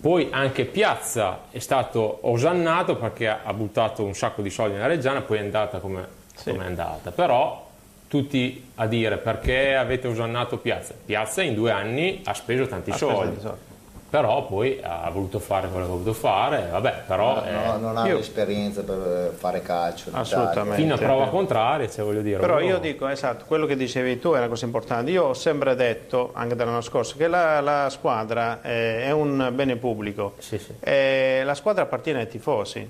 Poi 0.00 0.28
anche 0.32 0.64
Piazza 0.64 1.42
è 1.50 1.60
stato 1.60 2.18
osannato 2.22 2.96
perché 2.96 3.28
ha, 3.28 3.52
buttato 3.54 4.02
un 4.02 4.14
sacco 4.14 4.42
di 4.42 4.50
soldi 4.50 4.74
nella 4.74 4.88
Reggiana, 4.88 5.20
poi 5.20 5.38
è 5.38 5.40
andata 5.40 5.78
come, 5.78 6.06
come 6.44 6.64
è 6.64 6.66
andata. 6.66 7.12
Però 7.12 7.68
tutti 8.08 8.70
a 8.74 8.86
dire 8.86 9.18
perché 9.18 9.76
avete 9.76 10.08
osannato 10.08 10.58
Piazza. 10.58 10.92
Piazza 11.04 11.42
in 11.42 11.54
due 11.54 11.70
anni 11.70 12.20
ha 12.24 12.34
speso 12.34 12.66
tanti 12.66 12.90
Ha 12.90 12.96
speso 12.96 13.12
soldi. 13.12 13.26
tanti 13.30 13.40
soldi. 13.40 13.60
Però 14.12 14.44
poi 14.44 14.78
ha 14.82 15.08
voluto 15.10 15.38
fare 15.38 15.68
quello 15.68 15.86
che 15.86 15.90
ha 15.90 15.94
voluto 15.94 16.12
fare, 16.12 16.68
vabbè, 16.70 17.04
però 17.06 17.42
eh, 17.46 17.50
No, 17.50 17.78
non 17.78 17.96
ha 17.96 18.06
Io- 18.06 18.16
l'esperienza 18.16 18.82
per 18.82 19.32
fare 19.34 19.62
calcio. 19.62 20.10
Assolutamente. 20.12 20.76
fino 20.82 20.92
a 20.96 20.98
prova 20.98 21.28
contraria, 21.28 21.88
cioè 21.88 22.04
voglio 22.04 22.20
dire. 22.20 22.38
Però 22.38 22.56
uno- 22.56 22.64
io 22.66 22.78
dico, 22.78 23.08
esatto, 23.08 23.46
quello 23.46 23.64
che 23.64 23.74
dicevi 23.74 24.18
tu 24.18 24.32
è 24.34 24.36
una 24.36 24.48
cosa 24.48 24.66
importante. 24.66 25.10
Io 25.10 25.24
ho 25.24 25.32
sempre 25.32 25.74
detto, 25.76 26.28
anche 26.34 26.54
dall'anno 26.54 26.82
scorso, 26.82 27.16
che 27.16 27.26
la, 27.26 27.62
la 27.62 27.88
squadra 27.88 28.60
eh, 28.60 29.04
è 29.04 29.10
un 29.12 29.50
bene 29.54 29.76
pubblico. 29.76 30.34
Sì, 30.40 30.58
sì. 30.58 30.74
Eh, 30.80 31.40
la 31.42 31.54
squadra 31.54 31.84
appartiene 31.84 32.18
ai 32.20 32.28
tifosi. 32.28 32.86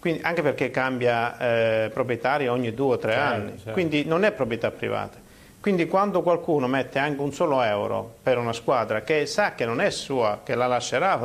Quindi, 0.00 0.20
anche 0.24 0.42
perché 0.42 0.72
cambia 0.72 1.38
eh, 1.38 1.90
proprietario 1.94 2.50
ogni 2.50 2.74
due 2.74 2.94
o 2.94 2.98
tre 2.98 3.12
Certo, 3.12 3.34
anni, 3.34 3.50
certo. 3.56 3.70
quindi 3.70 4.04
non 4.04 4.24
è 4.24 4.32
proprietà 4.32 4.72
privata. 4.72 5.16
Quindi 5.60 5.86
quando 5.86 6.22
qualcuno 6.22 6.66
mette 6.66 6.98
anche 6.98 7.20
un 7.20 7.32
solo 7.32 7.60
euro 7.62 8.14
per 8.22 8.38
una 8.38 8.52
squadra 8.54 9.02
che 9.02 9.26
sa 9.26 9.54
che 9.54 9.66
non 9.66 9.80
è 9.80 9.90
sua, 9.90 10.40
che 10.42 10.54
la 10.54 10.66
lascerà, 10.66 11.18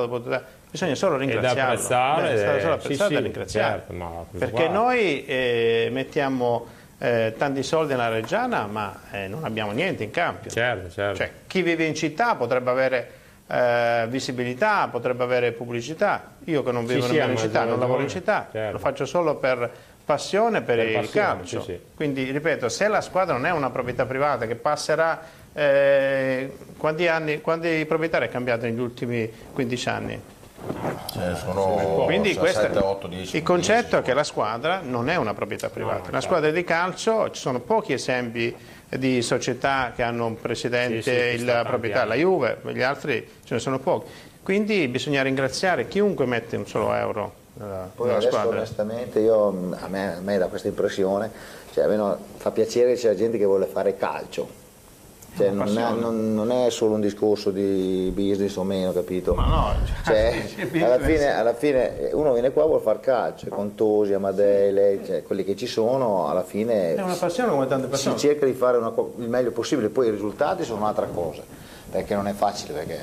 bisogna 0.69 0.95
solo 0.95 1.15
ringraziarlo. 1.15 1.61
apprezzare, 1.61 2.21
Beh, 2.21 2.33
è 2.33 2.37
stato 2.37 2.57
eh, 2.57 2.61
solo 2.61 2.79
sì, 2.81 2.95
sì, 2.95 3.13
e 3.13 3.19
ringraziare. 3.21 3.71
certo, 3.77 3.93
ma 3.93 4.25
questo 4.29 4.37
perché 4.49 4.67
noi 4.67 5.25
eh, 5.25 5.87
mettiamo 5.91 6.65
eh, 6.99 7.33
tanti 7.37 7.63
soldi 7.63 7.93
nella 7.93 8.09
Reggiana, 8.09 8.65
ma 8.67 8.99
eh, 9.11 9.27
non 9.27 9.45
abbiamo 9.45 9.71
niente 9.71 10.03
in 10.03 10.11
cambio. 10.11 10.49
Certo, 10.49 10.89
certo. 10.89 11.17
Cioè, 11.17 11.31
chi 11.47 11.61
vive 11.61 11.85
in 11.85 11.95
città 11.95 12.35
potrebbe 12.35 12.69
avere 12.69 13.11
eh, 13.47 14.05
visibilità, 14.09 14.87
potrebbe 14.89 15.23
avere 15.23 15.51
pubblicità. 15.53 16.31
Io 16.45 16.61
che 16.61 16.71
non 16.73 16.85
Sì, 16.87 16.95
vivo 16.95 17.05
sì, 17.05 17.13
nemmeno 17.13 17.31
in 17.31 17.37
città, 17.37 17.63
non 17.63 17.79
lavoro 17.79 18.01
in 18.01 18.09
città, 18.09 18.49
certo. 18.51 18.73
lo 18.73 18.79
faccio 18.79 19.05
solo 19.05 19.35
per 19.35 19.71
passione 20.05 20.61
per, 20.61 20.77
Per 20.77 20.87
il 20.87 20.93
passione, 20.93 21.25
calcio. 21.27 21.61
sì, 21.61 21.71
sì. 21.71 21.79
Quindi, 21.95 22.29
ripeto, 22.31 22.69
se 22.69 22.87
la 22.87 23.01
squadra 23.01 23.33
non 23.33 23.45
è 23.45 23.51
una 23.51 23.69
proprietà 23.71 24.05
privata 24.05 24.45
che 24.45 24.55
passerà... 24.55 25.21
eh, 25.53 26.51
quanti, 26.77 27.07
anni, 27.07 27.41
quanti 27.41 27.83
proprietari 27.87 28.27
è 28.27 28.29
cambiato 28.29 28.65
negli 28.65 28.79
ultimi 28.79 29.31
15 29.53 29.89
anni? 29.89 30.21
Ne 31.15 31.35
sono 31.35 32.03
Quindi 32.05 32.29
7, 32.33 32.39
questo- 32.39 32.85
8, 32.85 33.07
10. 33.07 33.37
il 33.37 33.43
concetto 33.43 33.97
è 33.97 34.01
che 34.01 34.13
la 34.13 34.23
squadra 34.23 34.81
non 34.83 35.09
è 35.09 35.15
una 35.15 35.33
proprietà 35.33 35.69
privata. 35.69 36.09
La 36.11 36.21
squadra 36.21 36.49
di 36.51 36.63
calcio, 36.63 37.29
ci 37.31 37.39
sono 37.39 37.59
pochi 37.59 37.93
esempi 37.93 38.53
di 38.89 39.21
società 39.21 39.91
che 39.95 40.01
hanno 40.03 40.25
un 40.25 40.39
presidente, 40.39 41.01
Sì, 41.01 41.09
sì, 41.37 41.43
il 41.43 41.61
proprietà, 41.65 42.03
la. 42.05 42.15
Juve, 42.15 42.59
gli 42.71 42.81
altri 42.81 43.27
ce 43.43 43.53
ne 43.55 43.59
sono 43.59 43.79
pochi. 43.79 44.09
Quindi 44.41 44.87
bisogna 44.87 45.21
ringraziare 45.23 45.87
chiunque 45.87 46.25
mette 46.25 46.55
un 46.55 46.67
solo 46.67 46.93
euro 46.93 47.33
nella, 47.57 47.89
Poi 47.95 48.09
adesso 48.11 48.27
squadra. 48.29 48.57
onestamente 48.57 49.19
io, 49.19 49.49
mh, 49.51 49.77
a, 49.81 49.87
me, 49.87 50.15
a 50.17 50.19
me 50.21 50.37
dà 50.37 50.47
questa 50.47 50.67
impressione, 50.67 51.31
cioè, 51.73 51.83
almeno 51.85 52.17
fa 52.37 52.51
piacere 52.51 52.93
che 52.93 52.99
c'è 52.99 53.15
gente 53.15 53.37
che 53.37 53.45
vuole 53.45 53.65
fare 53.65 53.95
calcio. 53.97 54.63
Cioè, 55.37 55.49
non, 55.49 55.67
è, 55.67 55.91
non- 55.91 56.33
non 56.33 56.49
è 56.49 56.69
solo 56.69 56.93
un 56.93 57.01
discorso 57.01 57.51
di 57.51 58.09
business 58.15 58.55
o 58.55 58.63
meno, 58.63 58.93
capito? 58.93 59.33
Ma 59.33 59.45
no, 59.45 59.73
Cioè, 60.05 60.31
business. 60.71 60.81
alla, 60.83 60.99
fine, 60.99 61.33
alla 61.35 61.53
fine 61.53 62.09
uno 62.13 62.31
viene 62.31 62.51
qua 62.51 62.63
e 62.63 62.67
vuole 62.67 62.81
fare 62.81 63.01
calcio, 63.01 63.47
con 63.49 63.75
Tosi, 63.75 64.13
Amadei, 64.13 64.71
lei, 64.71 65.05
cioè, 65.05 65.23
quelli 65.23 65.43
che 65.43 65.57
ci 65.57 65.67
sono, 65.67 66.29
alla 66.29 66.43
fine 66.43 66.95
È 66.95 67.01
una 67.01 67.15
passione 67.15 67.49
come 67.51 67.67
tante 67.67 67.83
si 67.83 67.89
persone. 67.89 68.17
cerca 68.17 68.45
di 68.45 68.53
fare 68.53 68.77
una 68.77 68.93
il 69.17 69.27
meglio 69.27 69.51
possibile, 69.51 69.89
poi 69.89 70.07
i 70.07 70.11
risultati 70.11 70.63
sono 70.63 70.79
un'altra 70.79 71.07
cosa, 71.07 71.41
perché 71.89 72.15
non 72.15 72.27
è 72.27 72.33
facile, 72.33 72.73
perché 72.73 72.99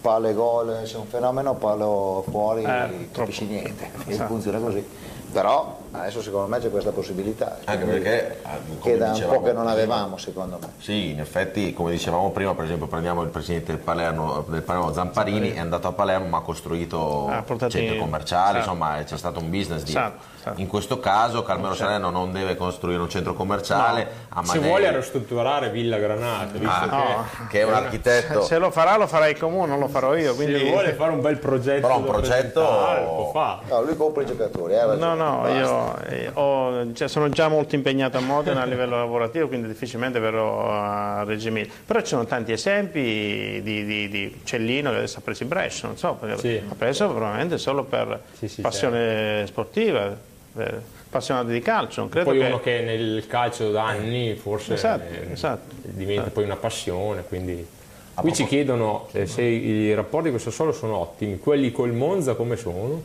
pallo 0.00 0.28
e 0.28 0.34
gol 0.34 0.80
sei 0.84 0.98
un 1.00 1.06
fenomeno, 1.06 1.54
pallo 1.54 2.24
fuori 2.28 2.64
Eh, 2.64 3.08
capisci 3.12 3.44
niente, 3.46 3.90
Esatto. 4.06 4.28
funziona 4.28 4.58
così. 4.58 4.84
Però 5.32 5.78
adesso 5.92 6.20
secondo 6.20 6.46
me 6.46 6.58
c'è 6.58 6.68
questa 6.70 6.90
possibilità, 6.90 7.56
Anche 7.64 7.84
perché, 7.86 8.40
ah, 8.42 8.58
che 8.82 8.98
da 8.98 9.12
un 9.12 9.24
po' 9.30 9.40
che 9.40 9.52
non 9.54 9.66
avevamo 9.66 10.18
secondo 10.18 10.58
me. 10.60 10.72
Sì, 10.78 11.08
in 11.08 11.20
effetti, 11.20 11.72
come 11.72 11.90
dicevamo 11.92 12.30
prima, 12.32 12.54
per 12.54 12.66
esempio, 12.66 12.86
prendiamo 12.86 13.22
il 13.22 13.30
presidente 13.30 13.72
del 13.72 13.80
Palermo, 13.80 14.44
del 14.48 14.60
Palermo 14.60 14.92
Zamparini, 14.92 15.52
è 15.54 15.58
andato 15.58 15.88
a 15.88 15.92
Palermo 15.92 16.26
ma 16.26 16.36
ha 16.38 16.42
costruito 16.42 17.28
Ha 17.28 17.40
portato 17.42 17.70
centri 17.72 17.94
in- 17.94 18.00
commerciali, 18.02 18.58
Esatto. 18.58 18.72
insomma 18.74 19.02
c'è 19.02 19.16
stato 19.16 19.40
un 19.40 19.48
business 19.48 19.84
dietro. 19.84 20.02
Esatto, 20.02 20.16
esatto. 20.18 20.31
In 20.56 20.66
questo 20.66 20.98
caso 20.98 21.42
Carmelo 21.42 21.74
Salerno 21.74 22.10
non 22.10 22.32
deve 22.32 22.56
costruire 22.56 23.00
un 23.00 23.08
centro 23.08 23.34
commerciale, 23.34 24.02
Se 24.04 24.10
Amadei, 24.30 24.62
vuole 24.62 24.96
ristrutturare 24.96 25.70
Villa 25.70 25.98
Granata, 25.98 26.58
visto 26.58 26.66
ah, 26.68 27.24
che 27.38 27.46
che 27.48 27.60
è 27.60 27.64
un 27.64 27.74
architetto, 27.74 28.42
Se 28.42 28.58
lo 28.58 28.70
farà 28.70 28.96
lo 28.96 29.06
farà 29.06 29.28
il 29.28 29.38
comune, 29.38 29.66
non 29.68 29.78
lo 29.78 29.88
farò 29.88 30.16
io. 30.16 30.34
Quindi... 30.34 30.58
se 30.58 30.70
vuole 30.70 30.92
fare 30.94 31.12
un 31.12 31.20
bel 31.20 31.38
progetto, 31.38 31.80
Però 31.86 31.98
un 31.98 32.04
progetto- 32.04 32.60
lo 32.60 33.14
può 33.14 33.30
fare. 33.32 33.60
No, 33.68 33.82
lui 33.82 33.96
compra 33.96 34.22
i 34.22 34.26
giocatori, 34.26 34.74
ragione, 34.74 34.96
No, 34.96 35.14
no, 35.14 35.40
basta. 35.42 35.58
io 35.58 35.98
eh, 36.08 36.30
ho- 36.34 36.92
cioè, 36.94 37.08
sono 37.08 37.28
già 37.28 37.48
molto 37.48 37.74
impegnato 37.74 38.16
a 38.16 38.20
Modena 38.20 38.62
a 38.62 38.64
livello 38.64 38.96
lavorativo, 38.96 39.46
quindi 39.48 39.68
difficilmente 39.68 40.18
verrò 40.18 40.70
a 40.70 41.22
Reggio 41.24 41.48
Emilia. 41.48 41.70
Però 41.86 42.00
ci 42.00 42.06
sono 42.06 42.24
tanti 42.24 42.52
esempi 42.52 43.60
di, 43.62 43.84
di- 43.84 44.08
di 44.08 44.40
Cellino 44.44 44.90
che 44.90 44.96
adesso 44.96 45.18
ha 45.18 45.22
preso 45.22 45.42
il 45.42 45.48
Brescia, 45.48 45.86
non 45.86 45.96
so, 45.96 46.14
perché 46.14 46.38
Sì. 46.38 46.62
ha 46.68 46.74
preso 46.76 47.08
probabilmente 47.08 47.58
solo 47.58 47.84
per 47.84 48.20
Sì, 48.38 48.48
sì, 48.48 48.60
passione 48.60 49.44
sportiva, 49.46 50.00
per 50.00 50.16
appassionato 50.54 51.48
di 51.48 51.60
calcio. 51.60 52.00
Non 52.00 52.10
credo 52.10 52.30
Poi 52.30 52.38
che... 52.38 52.46
uno 52.46 52.60
che 52.60 52.80
nel 52.80 53.26
calcio 53.26 53.70
da 53.70 53.86
anni 53.86 54.34
forse 54.34 54.74
Esatto, 54.74 55.12
eh, 55.12 55.32
esatto. 55.32 55.74
diventa 55.82 56.30
poi 56.30 56.44
una 56.44 56.56
passione. 56.56 57.22
Quindi. 57.22 57.66
Qui 58.14 58.34
ci 58.34 58.44
chiedono 58.44 59.08
eh, 59.12 59.26
se 59.26 59.42
i 59.42 59.94
rapporti 59.94 60.28
con 60.30 60.38
Sassuolo 60.38 60.72
sono 60.72 60.96
ottimi, 60.98 61.38
quelli 61.38 61.72
col 61.72 61.92
Monza 61.92 62.34
come 62.34 62.56
sono? 62.56 63.02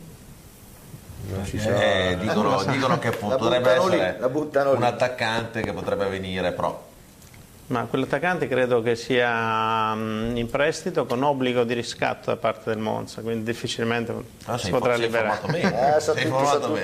Non 1.29 1.45
si 1.45 1.57
sa. 1.57 1.81
eh, 1.81 2.17
dicono, 2.19 2.61
dicono 2.65 2.99
che 2.99 3.11
potrebbe 3.11 3.73
lì, 3.89 3.97
essere 3.99 4.29
buttano 4.29 4.71
un 4.71 4.79
lì. 4.79 4.85
attaccante 4.85 5.61
che 5.61 5.71
potrebbe 5.73 6.05
venire, 6.07 6.51
però 6.51 6.83
Ma 7.67 7.83
quell'attaccante 7.83 8.47
credo 8.47 8.81
che 8.81 8.95
sia 8.95 9.93
mm, 9.93 10.37
in 10.37 10.49
prestito 10.49 11.05
con 11.05 11.21
obbligo 11.21 11.65
di 11.65 11.73
riscatto 11.73 12.29
da 12.29 12.37
parte 12.37 12.69
del 12.69 12.79
Monza, 12.79 13.21
quindi 13.21 13.43
difficilmente 13.43 14.13
ah, 14.45 14.57
si 14.57 14.65
sei, 14.65 14.71
potrà 14.71 14.95
sei 14.97 15.05
liberare. 15.05 15.39
Eh, 15.59 16.25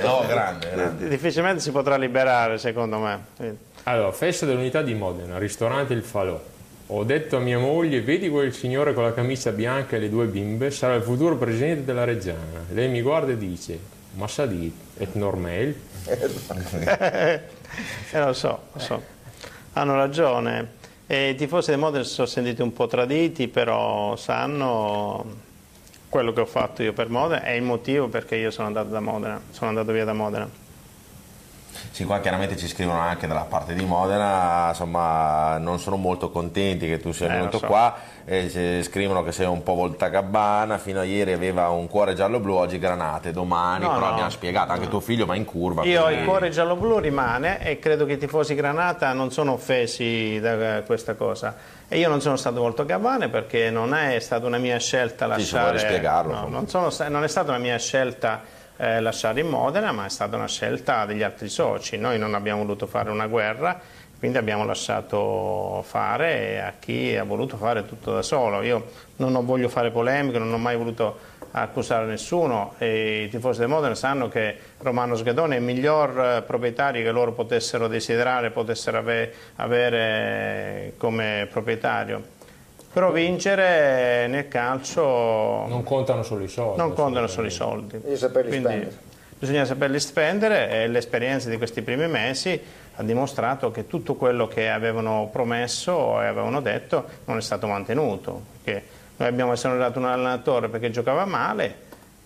no, 0.02 0.26
grande, 0.28 0.70
grande. 0.70 1.08
Difficilmente 1.08 1.62
si 1.62 1.72
potrà 1.72 1.96
liberare, 1.96 2.58
secondo 2.58 2.98
me. 2.98 3.20
Quindi- 3.38 3.58
Allora, 3.84 4.12
festa 4.12 4.46
dell'unità 4.46 4.82
di 4.82 4.94
Modena, 4.94 5.38
ristorante 5.38 5.94
Il 5.94 6.04
Falò. 6.04 6.42
Ho 6.88 7.04
detto 7.06 7.38
a 7.38 7.40
mia 7.40 7.60
moglie, 7.60 8.02
vedi 8.02 8.28
quel 8.28 8.54
signore 8.54 8.94
con 8.94 9.04
la 9.04 9.14
camicia 9.14 9.52
bianca 9.52 9.96
e 9.96 10.00
le 10.00 10.10
due 10.10 10.26
bimbe? 10.26 10.70
Sarà 10.70 10.96
il 10.96 11.02
futuro 11.04 11.38
presidente 11.38 11.86
della 11.86 12.04
Reggiana. 12.04 12.66
Lei 12.72 12.90
mi 12.90 13.02
guarda 13.02 13.32
e 13.32 13.38
dice, 13.38 13.80
ma 14.16 14.28
sa 14.28 14.46
di, 14.46 14.72
è 14.98 15.08
normale? 15.14 15.76
Eh, 18.12 18.20
lo 18.20 18.34
so, 18.34 18.60
lo 18.72 18.80
so. 18.80 19.02
Hanno 19.74 19.96
ragione. 19.96 20.82
E 21.08 21.30
I 21.30 21.36
tifosi 21.36 21.72
del 21.72 21.80
Modena 21.80 22.04
si 22.04 22.14
sono 22.14 22.28
sentiti 22.28 22.62
un 22.62 22.74
po' 22.74 22.88
traditi, 22.88 23.48
però 23.48 24.16
sanno 24.16 25.52
quello 26.10 26.32
che 26.32 26.42
ho 26.42 26.46
fatto 26.46 26.84
io 26.84 26.94
per 26.94 27.10
Modena 27.10 27.42
è 27.44 27.52
il 27.52 27.64
motivo 27.64 28.08
perché 28.08 28.36
io 28.36 28.52
sono 28.52 28.68
andato 28.68 28.90
da 28.90 29.00
Modena, 29.00 29.42
sono 29.50 29.70
andato 29.70 29.92
via 29.92 30.06
da 30.06 30.14
Modena. 30.14 30.63
Sì, 31.92 32.06
qua 32.06 32.20
chiaramente 32.20 32.58
ci 32.58 32.68
scrivono 32.68 33.00
anche 33.00 33.28
dalla 33.28 33.42
parte 33.48 33.74
di 33.76 33.86
Modena, 33.86 34.70
insomma 34.70 35.58
non 35.60 35.80
sono 35.80 35.96
molto 35.96 36.32
contenti 36.32 36.88
che 36.88 37.00
tu 37.00 37.12
sia 37.12 37.28
Eh, 37.28 37.30
venuto 37.38 37.60
so. 37.60 37.68
qua, 37.68 37.96
e 38.26 38.50
ci 38.50 38.82
scrivono 38.84 39.22
che 39.24 39.32
sei 39.32 39.46
un 39.46 39.62
po' 39.62 39.76
voltagabbana, 39.76 40.78
fino 40.80 41.00
a 41.02 41.04
ieri 41.04 41.34
aveva 41.34 41.70
un 41.70 41.88
cuore 41.88 42.16
giallo-blu, 42.16 42.56
oggi 42.56 42.80
granate, 42.80 43.32
domani, 43.32 43.84
No, 43.86 43.94
però 43.94 44.06
no. 44.08 44.12
abbiamo 44.12 44.30
spiegato, 44.32 44.72
anche 44.72 44.88
tuo 44.88 45.00
figlio 45.02 45.26
va 45.28 45.36
in 45.36 45.46
curva. 45.46 45.84
Io 45.84 46.02
quindi- 46.04 46.22
il 46.22 46.28
cuore 46.28 46.50
giallo-blu 46.50 46.98
rimane 47.00 47.64
e 47.64 47.78
credo 47.80 48.06
che 48.06 48.14
i 48.14 48.18
tifosi 48.18 48.56
Granata 48.56 49.14
non 49.14 49.32
sono 49.32 49.54
offesi 49.54 50.40
da 50.40 50.82
questa 50.84 51.14
cosa. 51.14 51.56
E 51.88 52.00
io 52.00 52.10
non 52.10 52.22
sono 52.22 52.38
stato 52.38 52.60
molto 52.60 52.86
gavane 52.86 53.30
perché 53.30 53.70
non 53.70 53.94
è 53.94 54.18
stata 54.20 54.48
una 54.48 54.58
mia 54.58 54.80
scelta 54.80 55.26
Sì, 55.38 55.46
se 55.46 55.56
lasciare. 55.56 55.78
spiegarlo, 55.78 56.34
no, 56.34 56.48
non, 56.48 56.68
sono 56.68 56.90
non 57.10 57.24
è 57.24 57.28
stata 57.28 57.50
una 57.50 57.60
mia 57.60 57.78
scelta 57.78 58.42
eh, 58.78 59.00
lasciare 59.02 59.42
in 59.42 59.48
Modena, 59.48 59.92
ma 59.92 60.06
è 60.06 60.10
stata 60.10 60.36
una 60.36 60.48
scelta 60.48 61.06
degli 61.06 61.24
altri 61.24 61.50
soci. 61.50 61.98
Noi 61.98 62.18
non 62.18 62.34
abbiamo 62.34 62.62
voluto 62.62 62.88
fare 62.88 63.10
una 63.10 63.28
guerra 63.28 63.80
quindi 64.24 64.40
abbiamo 64.40 64.64
lasciato 64.64 65.84
fare 65.86 66.64
a 66.64 66.74
chi 66.80 67.14
ha 67.14 67.26
voluto 67.26 67.58
fare 67.58 67.86
tutto 67.86 68.14
da 68.14 68.22
solo. 68.22 68.62
Io 68.62 68.86
non 69.18 69.46
voglio 69.46 69.68
fare 69.68 69.92
polemiche, 69.92 70.40
non 70.40 70.54
ho 70.54 70.58
mai 70.58 70.78
voluto 70.78 71.20
accusare 71.52 72.06
nessuno 72.06 72.76
e 72.78 73.24
i 73.24 73.30
tifosi 73.30 73.60
del 73.60 73.68
Modena 73.68 73.96
sanno 73.96 74.30
che 74.30 74.58
Romano 74.78 75.16
Sgedone 75.16 75.56
è 75.56 75.60
il 75.60 75.66
miglior 75.66 76.18
eh, 76.18 76.42
proprietario 76.42 77.04
che 77.04 77.12
loro 77.12 77.34
potessero 77.34 77.90
desiderare, 77.90 78.52
potessero 78.52 79.00
ave 79.00 79.34
avere 79.58 80.94
come 80.96 81.46
proprietario. 81.52 82.24
Però 82.94 83.12
vincere 83.12 84.28
nel 84.28 84.48
calcio... 84.48 85.02
Non 85.68 85.82
contano 85.84 86.22
solo 86.22 86.44
i 86.44 86.48
soldi. 86.48 86.78
Non 86.78 86.94
contano 86.94 87.26
solo 87.26 87.48
i 87.48 87.52
soldi. 87.52 87.98
Bisogna 87.98 88.18
saperli 88.18 88.50
Quindi, 88.50 88.68
spendere. 88.68 88.98
Bisogna 89.40 89.66
saperli 89.66 90.00
spendere 90.00 90.70
e 90.70 90.88
l'esperienza 90.88 91.50
di 91.50 91.58
questi 91.58 91.82
primi 91.82 92.08
mesi 92.08 92.62
ha 92.96 93.02
dimostrato 93.02 93.72
che 93.72 93.88
tutto 93.88 94.14
quello 94.14 94.48
che 94.48 94.70
avevano 94.70 95.28
promesso 95.32 96.22
e 96.22 96.28
avevano 96.28 96.62
detto 96.62 97.04
non 97.26 97.38
è 97.38 97.42
stato 97.42 97.66
mantenuto. 97.66 98.42
Perché 98.64 98.86
noi 99.18 99.28
abbiamo 99.28 99.54
esonerato 99.54 99.98
un 99.98 100.06
allenatore 100.06 100.70
perché 100.70 100.92
giocava 100.92 101.26
male, 101.26 101.76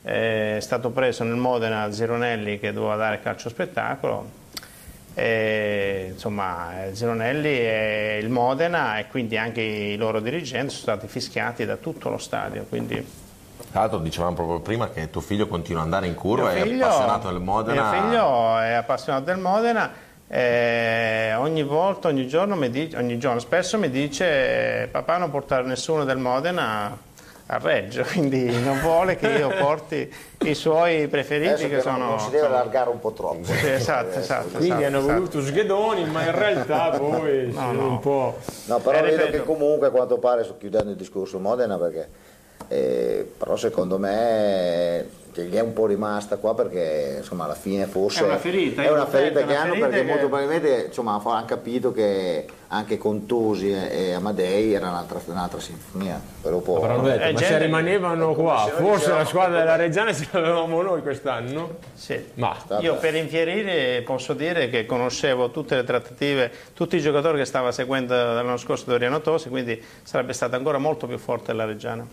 è 0.01 0.57
stato 0.59 0.89
preso 0.89 1.23
nel 1.23 1.37
Modena 1.37 1.89
Zironelli 1.91 2.59
che 2.59 2.73
doveva 2.73 2.97
dare 2.97 3.21
calcio 3.21 3.47
spettacolo. 3.47 4.45
E, 5.19 6.09
insomma, 6.11 6.73
Zironelli 6.91 7.49
e 7.49 8.19
il 8.21 8.29
Modena 8.29 8.99
e 8.99 9.07
quindi 9.07 9.35
anche 9.35 9.61
i 9.61 9.97
loro 9.97 10.19
dirigenti 10.19 10.69
sono 10.69 10.81
stati 10.81 11.07
fischiati 11.07 11.65
da 11.65 11.75
tutto 11.77 12.09
lo 12.09 12.19
stadio. 12.19 12.67
Quindi, 12.69 13.03
Tra 13.71 13.79
l'altro 13.79 13.97
dicevamo 13.97 14.35
proprio 14.35 14.59
prima 14.59 14.91
che 14.91 15.09
tuo 15.09 15.21
figlio 15.21 15.47
continua 15.47 15.79
ad 15.79 15.85
andare 15.87 16.05
in 16.05 16.13
curva, 16.13 16.53
mio 16.53 16.63
è 16.63 16.81
appassionato 16.83 17.31
del 17.31 17.41
Modena. 17.41 17.91
Mio 17.91 18.01
figlio 18.01 18.59
è 18.59 18.73
appassionato 18.73 19.25
del 19.25 19.39
Modena. 19.39 19.91
e 20.27 21.33
ogni 21.35 21.63
volta, 21.63 22.09
ogni 22.09 22.27
giorno, 22.27 22.55
mi 22.55 22.69
dice, 22.69 22.95
ogni 22.97 23.17
giorno, 23.17 23.39
spesso 23.39 23.79
mi 23.79 23.89
dice 23.89 24.87
papà 24.91 25.17
non 25.17 25.31
portare 25.31 25.65
nessuno 25.65 26.03
del 26.03 26.17
Modena 26.17 26.95
a 27.47 27.57
Reggio, 27.57 28.03
quindi 28.11 28.45
non 28.61 28.79
vuole 28.81 29.15
che 29.15 29.27
io 29.27 29.49
porti 29.49 30.13
i 30.39 30.53
suoi 30.53 31.07
preferiti 31.07 31.53
Adesso 31.65 31.69
che 31.69 31.81
sono... 31.81 32.05
non 32.09 32.19
si 32.19 32.29
deve 32.29 32.47
allargare 32.47 32.89
un 32.89 32.99
po' 32.99 33.11
troppo. 33.13 33.43
Sì, 33.45 33.69
esatto, 33.69 34.19
esatto. 34.19 34.57
Quindi 34.57 34.67
esatto, 34.67 34.85
hanno 34.85 34.97
esatto. 34.99 35.13
voluto 35.13 35.41
Sghedoni, 35.41 36.05
ma 36.05 36.23
in 36.25 36.35
realtà 36.35 36.89
poi 36.97 37.47
No, 37.53 37.59
sono 37.59 37.71
no. 37.81 37.87
un 37.87 37.99
po'... 37.99 38.37
No, 38.65 38.79
però 38.79 38.97
Eh, 38.97 39.01
vedo 39.01 39.25
ripeto. 39.25 39.31
che 39.31 39.43
comunque 39.43 39.87
a 39.87 39.89
quanto 39.91 40.17
pare, 40.17 40.43
sto 40.43 40.57
chiudendo 40.57 40.91
il 40.91 40.97
discorso 40.97 41.39
Modena 41.39 41.77
perché 41.77 42.09
eh, 42.69 43.31
però 43.37 43.55
secondo 43.55 43.97
me 43.97 45.07
che 45.43 45.47
gli 45.47 45.55
è 45.55 45.61
un 45.61 45.73
po' 45.73 45.85
rimasta 45.85 46.37
qua 46.37 46.53
perché 46.55 47.15
insomma 47.17 47.45
alla 47.45 47.55
fine 47.55 47.85
forse 47.85 48.21
È 48.21 48.23
una 48.23 48.37
ferita, 48.37 48.81
è 48.83 48.89
una 48.91 49.03
ripeto, 49.05 49.17
ferita 49.17 49.39
è 49.39 49.45
che 49.45 49.51
una 49.51 49.61
hanno 49.61 49.69
ferita 49.73 49.87
perché 49.87 50.01
che- 50.05 50.11
molto 50.11 50.27
probabilmente 50.27 50.85
insomma 50.87 51.21
hanno 51.23 51.45
capito 51.45 51.91
che 51.91 52.45
anche 52.69 52.97
Contosi 52.97 53.71
e, 53.71 54.07
e 54.09 54.11
Amadei 54.13 54.73
era 54.73 54.89
un'altra, 54.89 55.21
un'altra 55.25 55.57
sinfonia 55.59 56.19
per 56.41 56.51
un 56.53 56.61
po'. 56.61 56.75
Avranno 56.77 57.03
detto, 57.03 57.15
Eh, 57.23 57.31
ma 57.31 57.39
gente- 57.39 57.45
se 57.45 57.57
rimanevano 57.59 58.33
qua, 58.33 58.63
se 58.65 58.71
forse 58.71 58.95
dicevamo- 58.97 59.19
la 59.21 59.25
squadra 59.25 59.57
della 59.59 59.75
Reggiana 59.77 60.13
ce 60.13 60.27
l'avevamo 60.31 60.81
noi 60.81 61.01
quest'anno. 61.01 61.77
Sì. 61.93 62.21
Ma 62.33 62.55
Io 62.81 62.95
per 62.97 63.15
infierire 63.15 64.01
posso 64.01 64.33
dire 64.33 64.69
che 64.69 64.85
conoscevo 64.85 65.49
tutte 65.51 65.75
le 65.75 65.85
trattative, 65.85 66.51
tutti 66.73 66.97
i 66.97 66.99
giocatori 66.99 67.37
che 67.37 67.45
stava 67.45 67.71
seguendo 67.71 68.13
l'anno 68.13 68.57
scorso 68.57 68.83
Doriano 68.87 69.21
Tosi, 69.21 69.47
quindi 69.47 69.81
sarebbe 70.03 70.33
stata 70.33 70.57
ancora 70.57 70.77
molto 70.77 71.07
più 71.07 71.17
forte 71.17 71.53
la 71.53 71.63
Reggiana. 71.63 72.05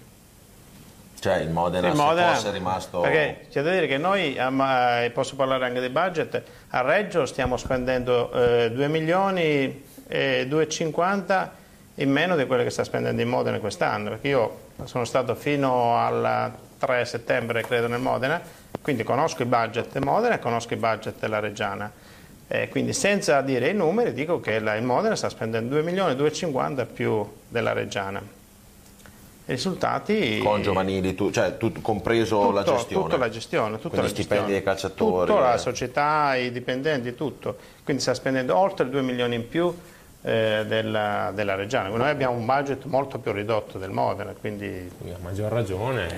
Cioè 1.25 1.37
il 1.39 1.49
Modena, 1.49 1.89
Il 1.89 1.95
Modena- 1.95 2.35
fosse 2.35 2.51
rimasto... 2.51 3.01
Perché 3.01 3.47
c'è 3.51 3.63
da 3.63 3.71
dire 3.71 3.87
che 3.87 3.97
noi, 3.97 4.39
ma, 4.51 5.05
eh, 5.05 5.09
posso 5.11 5.37
parlare 5.37 5.65
anche 5.65 5.81
di 5.81 5.89
budget, 5.89 6.43
a 6.69 6.83
Reggio 6.83 7.25
stiamo 7.25 7.57
spendendo 7.57 8.31
eh, 8.31 8.71
2 8.71 8.89
milioni 8.89 9.85
e 10.07 10.47
2,50 10.47 11.49
in 11.95 12.11
meno 12.11 12.37
di 12.37 12.45
quello 12.45 12.63
che 12.63 12.69
sta 12.69 12.85
spendendo 12.85 13.23
in 13.23 13.29
Modena 13.31 13.59
quest'anno, 13.59 14.11
perché 14.11 14.29
io 14.29 14.59
sono 14.85 15.07
stato 15.07 15.35
fino 15.35 15.97
al 15.97 16.53
3 16.77 17.07
settembre 17.07 17.63
credo 17.63 17.87
nel 17.89 18.01
Modena, 18.01 18.39
quindi 18.83 19.03
conosco 19.03 19.41
i 19.41 19.47
budget 19.47 19.97
Modena 20.01 20.35
e 20.35 20.39
conosco 20.41 20.75
i 20.75 20.77
budget 20.77 21.15
della 21.21 21.41
Reggiana. 21.41 21.91
Eh, 22.49 22.69
quindi 22.69 22.93
senza 22.93 23.41
dire 23.41 23.71
i 23.71 23.75
numeri 23.75 24.13
dico 24.13 24.41
che 24.41 24.59
la- 24.59 24.75
il 24.75 24.83
Modena 24.85 25.17
sta 25.17 25.31
spendendo 25.31 25.71
2 25.73 25.83
milioni 25.83 26.13
e 26.13 26.17
2,50 26.17 26.85
più 26.85 27.27
della 27.49 27.73
Reggiana. 27.73 28.21
Risultati... 29.47 30.39
Con 30.39 30.63
giovanili, 30.63 31.15
tu- 31.15 31.31
cioè 31.31 31.59
tutto, 31.59 31.81
compreso 31.83 32.51
la 32.51 32.63
Tutto- 32.63 32.77
gestione. 32.77 33.05
Tutta 33.05 33.17
la 33.19 33.29
gestione, 33.29 33.77
tutta 33.77 33.89
Quindi 33.91 34.07
la 34.07 34.13
stipendi 34.15 34.53
gestione. 34.53 34.53
dei 34.53 34.63
calciatori. 34.63 35.27
Tutto, 35.31 35.39
la 35.41 35.55
eh. 35.55 35.59
società, 35.59 36.35
i 36.37 36.51
dipendenti, 36.51 37.15
tutto. 37.15 37.57
Quindi 37.85 38.03
sta 38.03 38.15
spendendo 38.15 38.57
oltre 38.57 38.89
2 38.89 39.03
milioni 39.03 39.35
in 39.35 39.47
più 39.47 39.75
eh, 40.23 40.65
della, 40.67 41.31
della 41.35 41.55
Reggiana. 41.57 41.95
Noi 41.95 42.09
abbiamo 42.09 42.37
un 42.37 42.47
budget 42.47 42.85
molto 42.85 43.19
più 43.19 43.33
ridotto 43.33 43.77
del 43.77 43.91
Modena, 43.91 44.33
quindi 44.33 44.91
a 45.13 45.17
maggior 45.21 45.53
ragione. 45.53 46.09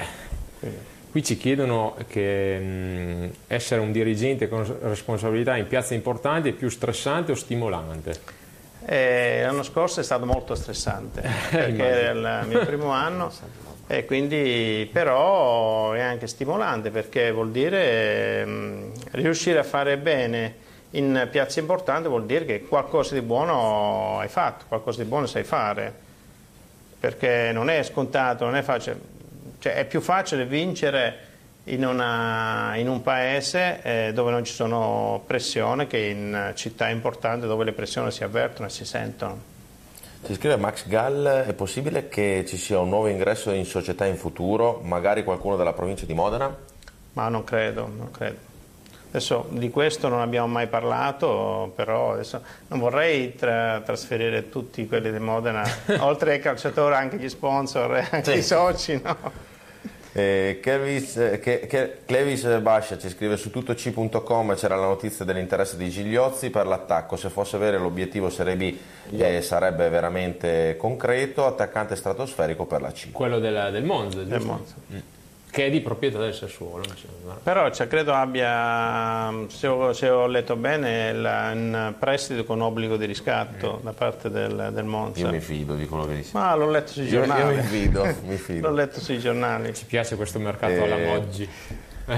Qui 1.10 1.24
ci 1.24 1.36
chiedono 1.36 1.96
che 2.08 2.58
mh, 2.58 3.30
essere 3.48 3.80
un 3.80 3.90
dirigente 3.90 4.48
con 4.48 4.64
responsabilità 4.82 5.56
in 5.56 5.66
piazze 5.66 5.94
importanti 5.94 6.50
è 6.50 6.52
più 6.52 6.68
stressante 6.68 7.32
o 7.32 7.34
stimolante? 7.34 8.44
Eh, 8.88 9.42
l'anno 9.42 9.64
scorso 9.64 9.98
è 9.98 10.04
stato 10.04 10.26
molto 10.26 10.54
stressante 10.54 11.20
perché 11.50 11.84
era 11.84 12.40
il 12.40 12.46
mio 12.46 12.64
primo 12.64 12.90
anno. 12.90 13.32
E 13.88 14.04
quindi 14.04 14.90
però 14.92 15.92
è 15.92 16.00
anche 16.00 16.26
stimolante 16.26 16.90
perché 16.90 17.30
vuol 17.30 17.52
dire 17.52 18.40
ehm, 18.40 18.92
riuscire 19.12 19.60
a 19.60 19.62
fare 19.62 19.96
bene 19.96 20.56
in 20.90 21.28
piazze 21.30 21.60
importanti 21.60 22.08
vuol 22.08 22.26
dire 22.26 22.44
che 22.44 22.62
qualcosa 22.62 23.14
di 23.14 23.20
buono 23.20 24.18
hai 24.18 24.26
fatto, 24.26 24.64
qualcosa 24.66 25.02
di 25.02 25.08
buono 25.08 25.26
sai 25.26 25.44
fare. 25.44 25.94
Perché 26.98 27.50
non 27.52 27.70
è 27.70 27.84
scontato, 27.84 28.44
non 28.44 28.56
è 28.56 28.62
facile, 28.62 28.98
cioè 29.60 29.74
è 29.74 29.84
più 29.84 30.00
facile 30.00 30.46
vincere 30.46 31.18
in, 31.68 31.84
una- 31.84 32.72
in 32.76 32.88
un 32.88 33.02
paese 33.02 33.80
eh, 33.82 34.12
dove 34.12 34.30
non 34.30 34.44
ci 34.44 34.52
sono 34.52 35.22
pressioni 35.26 35.86
che 35.86 35.98
in 35.98 36.52
città 36.54 36.88
importanti 36.88 37.46
dove 37.46 37.64
le 37.64 37.72
pressioni 37.72 38.10
si 38.10 38.22
avvertono 38.24 38.68
e 38.68 38.70
si 38.70 38.84
sentono. 38.84 39.54
Ci 40.24 40.34
scrive 40.34 40.56
Max 40.56 40.86
Gall, 40.88 41.24
è 41.26 41.52
possibile 41.52 42.08
che 42.08 42.44
ci 42.46 42.56
sia 42.56 42.78
un 42.80 42.88
nuovo 42.88 43.06
ingresso 43.08 43.50
in 43.52 43.64
società 43.64 44.06
in 44.06 44.16
futuro, 44.16 44.80
magari 44.82 45.22
qualcuno 45.22 45.56
della 45.56 45.72
provincia 45.72 46.04
di 46.06 46.14
Modena? 46.14 46.54
Ma 47.12 47.28
non 47.28 47.44
credo, 47.44 47.86
non 47.94 48.10
credo. 48.10 48.44
Adesso 49.10 49.46
di 49.50 49.70
questo 49.70 50.08
non 50.08 50.20
abbiamo 50.20 50.48
mai 50.48 50.66
parlato, 50.66 51.72
però 51.76 52.12
adesso 52.12 52.42
non 52.68 52.80
vorrei 52.80 53.34
tra- 53.36 53.80
trasferire 53.84 54.48
tutti 54.50 54.86
quelli 54.86 55.10
di 55.12 55.18
Modena, 55.20 55.62
oltre 56.00 56.32
ai 56.32 56.40
calciatori 56.40 56.94
anche 56.94 57.16
gli 57.18 57.28
sponsor, 57.28 57.96
e 57.96 58.06
anche 58.10 58.32
Sì. 58.32 58.38
i 58.38 58.42
soci, 58.42 59.00
no? 59.02 59.16
Eh, 60.18 60.60
Kelvis, 60.62 61.18
eh, 61.18 61.38
che- 61.40 61.66
che- 61.66 61.98
Clevis 62.06 62.46
Bascia 62.60 62.96
ci 62.96 63.10
scrive 63.10 63.36
su 63.36 63.50
tuttoc.com 63.50 64.54
c'era 64.54 64.74
la 64.74 64.86
notizia 64.86 65.26
dell'interesse 65.26 65.76
di 65.76 65.90
Gigliozzi 65.90 66.48
per 66.48 66.66
l'attacco, 66.66 67.16
se 67.16 67.28
fosse 67.28 67.58
vero 67.58 67.78
l'obiettivo 67.78 68.30
Serie 68.30 68.56
B 68.56 68.74
eh, 69.14 69.42
sarebbe 69.42 69.90
veramente 69.90 70.76
concreto, 70.78 71.44
attaccante 71.44 71.96
stratosferico 71.96 72.64
per 72.64 72.80
la 72.80 72.92
C. 72.92 73.12
Quello 73.12 73.38
della- 73.38 73.68
del 73.68 73.84
Monza, 73.84 74.22
Del? 74.22 74.40
Monza. 74.40 74.74
Che 75.48 75.64
è 75.66 75.70
di 75.70 75.80
proprietà 75.80 76.18
del 76.18 76.34
Sassuolo. 76.34 76.84
Però 77.42 77.70
cioè, 77.70 77.86
credo 77.88 78.12
abbia, 78.12 79.32
se 79.48 79.66
ho, 79.66 79.92
se 79.94 80.08
ho 80.10 80.26
letto 80.26 80.54
bene, 80.56 81.12
la- 81.14 81.50
un 81.54 81.94
prestito 81.98 82.44
con 82.44 82.60
obbligo 82.60 82.96
di 82.98 83.06
riscatto 83.06 83.80
da 83.82 83.92
parte 83.92 84.28
del, 84.28 84.70
del 84.72 84.84
Monza. 84.84 85.20
Io 85.20 85.30
mi 85.30 85.40
fido 85.40 85.74
di 85.74 85.86
quello 85.86 86.06
che 86.06 86.16
dici. 86.16 86.30
Ma 86.34 86.54
l'ho 86.54 86.68
letto 86.70 86.92
sui 86.92 87.04
Io, 87.04 87.20
io 87.20 87.24
giornali. 87.26 87.56
mi 87.56 87.62
fido, 87.62 88.04
mi 88.24 88.30
L'ho 88.32 88.36
fido. 88.36 88.70
letto 88.70 89.00
sui 89.00 89.18
giornali. 89.18 89.72
Ci 89.74 89.86
piace 89.86 90.16
questo 90.16 90.38
mercato 90.38 90.72
Eh, 90.74 90.82
alla 90.82 90.98
Moggi. 90.98 91.48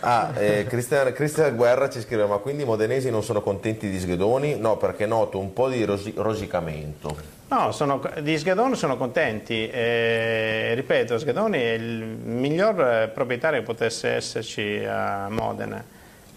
Ah, 0.00 0.32
eh, 0.36 0.64
Cristian, 0.68 1.12
Cristian 1.12 1.54
Guerra 1.54 1.88
ci 1.88 2.00
scrive, 2.00 2.26
ma 2.26 2.38
quindi 2.38 2.62
i 2.62 2.66
modenesi 2.66 3.10
non 3.10 3.22
sono 3.22 3.42
contenti 3.42 3.88
di 3.88 4.00
Sghedoni? 4.00 4.56
No, 4.58 4.76
perché 4.76 5.06
noto 5.06 5.38
un 5.38 5.52
po' 5.52 5.68
di 5.68 5.84
rosi- 5.84 6.14
rosicamento. 6.16 7.16
No, 7.48 7.72
sono, 7.72 8.02
di 8.20 8.36
Sgedoni 8.38 8.74
sono 8.74 8.96
contenti. 8.96 9.68
Eh, 9.68 10.72
ripeto, 10.74 11.18
Sgedoni 11.18 11.58
è 11.58 11.72
il 11.72 12.02
miglior 12.02 13.10
proprietario 13.12 13.60
che 13.60 13.66
potesse 13.66 14.08
esserci 14.08 14.84
a 14.84 15.28
Modena, 15.28 15.84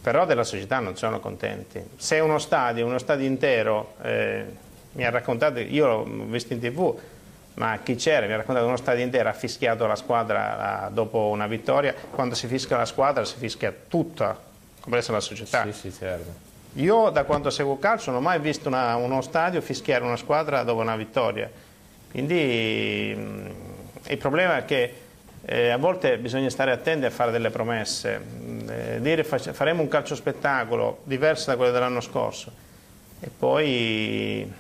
però 0.02 0.26
della 0.26 0.44
società 0.44 0.80
non 0.80 0.96
sono 0.98 1.20
contenti. 1.20 1.82
Se 1.96 2.20
uno 2.20 2.38
stadio, 2.40 2.86
uno 2.86 2.98
stadio 2.98 3.26
intero, 3.26 3.94
eh, 4.02 4.46
mi 4.94 5.06
ha 5.06 5.10
raccontato, 5.10 5.60
io 5.60 5.88
l'ho 5.88 6.04
visto 6.04 6.54
in 6.54 6.60
tv, 6.60 7.00
ma 7.56 7.80
chi 7.82 7.96
c'era 7.96 8.28
mi 8.28 8.34
ha 8.34 8.38
raccontato 8.38 8.66
che 8.66 8.72
uno 8.72 8.78
stadio 8.78 9.04
intero 9.04 9.30
ha 9.30 9.34
fischiato 9.34 9.88
la 9.88 9.96
squadra 9.96 10.90
dopo 10.92 11.30
una 11.30 11.48
vittoria, 11.48 11.96
quando 12.12 12.36
si 12.36 12.48
fischia 12.48 12.78
la 12.78 12.86
squadra 12.86 13.26
si 13.26 13.38
fischia 13.38 13.74
tutta, 13.88 14.40
compresa 14.80 15.14
la 15.14 15.20
società. 15.20 15.64
Sì, 15.64 15.72
sì, 15.72 15.92
certo. 15.92 16.47
Io 16.73 17.10
da 17.10 17.23
quando 17.23 17.49
seguo 17.49 17.80
calcio 17.80 18.11
non 18.11 18.19
ho 18.19 18.23
mai 18.23 18.39
visto 18.39 18.68
una- 18.68 18.95
uno 18.95 19.22
stadio 19.22 19.61
fischiare 19.61 20.03
una 20.03 20.15
squadra 20.18 20.64
dopo 20.64 20.81
una 20.81 20.95
vittoria. 20.95 21.49
Quindi 22.11 23.14
mh, 23.18 24.11
il 24.11 24.18
problema 24.18 24.57
è 24.57 24.65
che 24.65 24.94
eh, 25.45 25.69
a 25.69 25.77
volte 25.77 26.18
bisogna 26.18 26.49
stare 26.49 26.72
attenti 26.72 27.06
a 27.06 27.10
fare 27.10 27.31
delle 27.31 27.49
promesse, 27.49 28.18
Mh, 28.19 28.69
eh, 28.69 29.02
dire 29.02 29.23
faremo 29.23 29.81
un 29.81 29.88
calcio 29.88 30.14
spettacolo 30.15 30.99
diverso 31.03 31.49
da 31.49 31.56
quello 31.57 31.72
dell'anno 31.72 32.02
scorso. 32.02 32.52
e 33.19 33.30
poi 33.35 34.52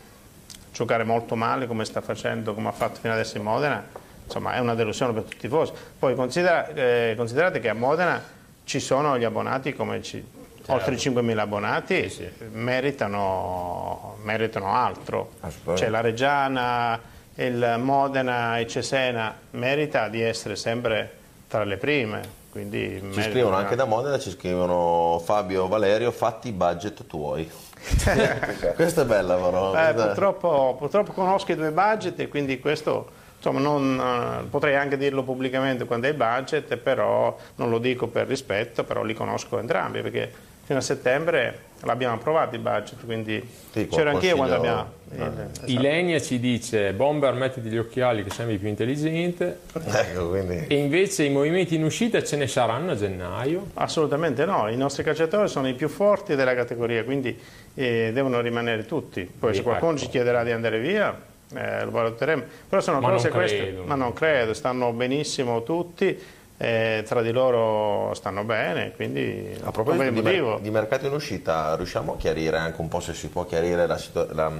giocare 0.73 1.03
molto 1.03 1.35
male 1.35 1.67
come 1.67 1.85
sta 1.85 2.01
facendo, 2.01 2.55
come 2.55 2.69
ha 2.69 2.71
fatto 2.71 2.99
fino 2.99 3.13
adesso 3.13 3.37
in 3.37 3.43
Modena, 3.43 3.85
insomma 4.25 4.53
è 4.53 4.59
una 4.59 4.73
delusione 4.73 5.13
per 5.13 5.23
tutti 5.23 5.35
i 5.35 5.39
tifosi. 5.39 5.71
Poi 5.99 6.15
considera, 6.15 6.67
eh, 6.69 7.13
considerate 7.15 7.59
che 7.59 7.69
a 7.69 7.73
Modena 7.73 8.19
ci 8.63 8.79
sono 8.79 9.15
gli 9.19 9.23
abbonati 9.23 9.73
come 9.73 10.01
ci. 10.01 10.23
Oltre 10.67 10.95
5.000 10.95 11.37
abbonati, 11.37 12.09
sì, 12.09 12.29
sì. 12.37 12.45
Meritano, 12.51 14.17
meritano, 14.23 14.73
altro. 14.73 15.31
Cioè 15.75 15.89
la 15.89 16.01
Reggiana, 16.01 16.99
il 17.35 17.75
Modena 17.79 18.57
e 18.57 18.67
Cesena 18.67 19.35
merita 19.51 20.07
di 20.07 20.21
essere 20.21 20.55
sempre 20.55 21.11
tra 21.47 21.63
le 21.63 21.77
prime. 21.77 22.35
Quindi 22.51 23.11
ci 23.13 23.21
scrivono 23.21 23.55
anche 23.55 23.75
da 23.75 23.85
Modena, 23.85 24.17
ci 24.17 24.31
scrivono 24.31 25.21
Fabio 25.23 25.67
Valerio, 25.67 26.11
fatti 26.11 26.47
i 26.47 26.51
budget 26.51 27.05
tuoi. 27.05 27.49
Questa 28.75 29.01
è 29.01 29.05
bella 29.05 29.35
però. 29.35 29.75
Eh, 29.77 29.93
purtroppo, 29.93 30.75
purtroppo, 30.77 31.11
conosco 31.11 31.51
i 31.51 31.55
due 31.55 31.71
budget 31.71 32.19
e 32.19 32.27
quindi 32.27 32.59
questo 32.59 33.09
insomma, 33.37 33.59
non, 33.59 34.41
uh, 34.43 34.49
potrei 34.49 34.75
anche 34.75 34.97
dirlo 34.97 35.23
pubblicamente 35.23 35.85
quando 35.85 36.07
è 36.07 36.09
il 36.09 36.15
budget, 36.15 36.75
però 36.77 37.37
non 37.55 37.69
lo 37.69 37.77
dico 37.77 38.07
per 38.07 38.27
rispetto, 38.27 38.83
però 38.83 39.03
li 39.03 39.13
conosco 39.13 39.59
entrambi 39.59 40.01
perché 40.01 40.31
fino 40.67 40.79
a 40.79 40.81
settembre 40.81 41.59
l'abbiamo 41.83 42.15
approvato 42.15 42.53
il 42.55 42.61
budget, 42.61 43.05
quindi 43.05 43.41
sì, 43.71 43.87
c'ero 43.87 44.09
anch'io 44.09 44.35
quando 44.35 44.55
abbiamo... 44.55 44.91
Eh, 45.09 45.15
esatto. 45.15 45.71
Ilenia 45.71 46.19
ci 46.19 46.41
dice 46.41 46.91
Bomber 46.91 47.33
mettiti 47.35 47.69
gli 47.69 47.77
occhiali 47.77 48.21
che 48.21 48.31
sembri 48.31 48.57
più 48.57 48.67
intelligente 48.67 49.59
ecco, 49.73 50.27
quindi... 50.27 50.65
e 50.67 50.75
invece 50.75 51.23
i 51.23 51.29
movimenti 51.29 51.75
in 51.75 51.85
uscita 51.85 52.21
ce 52.21 52.35
ne 52.35 52.47
saranno 52.47 52.91
a 52.91 52.95
gennaio? 52.97 53.67
Assolutamente 53.75 54.43
no, 54.43 54.67
i 54.67 54.75
nostri 54.75 55.03
calciatori 55.03 55.47
sono 55.47 55.69
i 55.69 55.73
più 55.73 55.87
forti 55.87 56.35
della 56.35 56.53
categoria, 56.53 57.05
quindi 57.05 57.39
eh, 57.73 58.11
devono 58.13 58.41
rimanere 58.41 58.85
tutti, 58.85 59.21
poi 59.21 59.55
se 59.55 59.61
qualcuno 59.61 59.91
ecco. 59.91 60.01
ci 60.01 60.09
chiederà 60.09 60.43
di 60.43 60.51
andare 60.51 60.79
via 60.81 61.17
eh, 61.53 61.85
lo 61.85 61.91
valuteremo, 61.91 62.43
però 62.67 62.81
sono 62.81 62.99
ma 62.99 63.11
cose 63.11 63.29
queste, 63.29 63.73
ma 63.85 63.95
non 63.95 64.11
credo, 64.11 64.53
stanno 64.53 64.91
benissimo 64.91 65.63
tutti 65.63 66.35
eh, 66.57 67.03
tra 67.05 67.21
di 67.21 67.31
loro 67.31 68.13
stanno 68.15 68.43
bene, 68.43 68.91
quindi 68.95 69.55
a 69.63 69.71
proposito 69.71 70.09
di, 70.09 70.21
mer- 70.21 70.59
di, 70.59 70.71
mercato 70.71 71.05
in 71.05 71.13
uscita, 71.13 71.75
riusciamo 71.75 72.13
a 72.13 72.17
chiarire 72.17 72.57
anche 72.57 72.81
un 72.81 72.87
po' 72.87 72.99
se 72.99 73.13
si 73.13 73.27
può 73.27 73.45
chiarire 73.45 73.85
la, 73.85 73.99
la, 74.31 74.51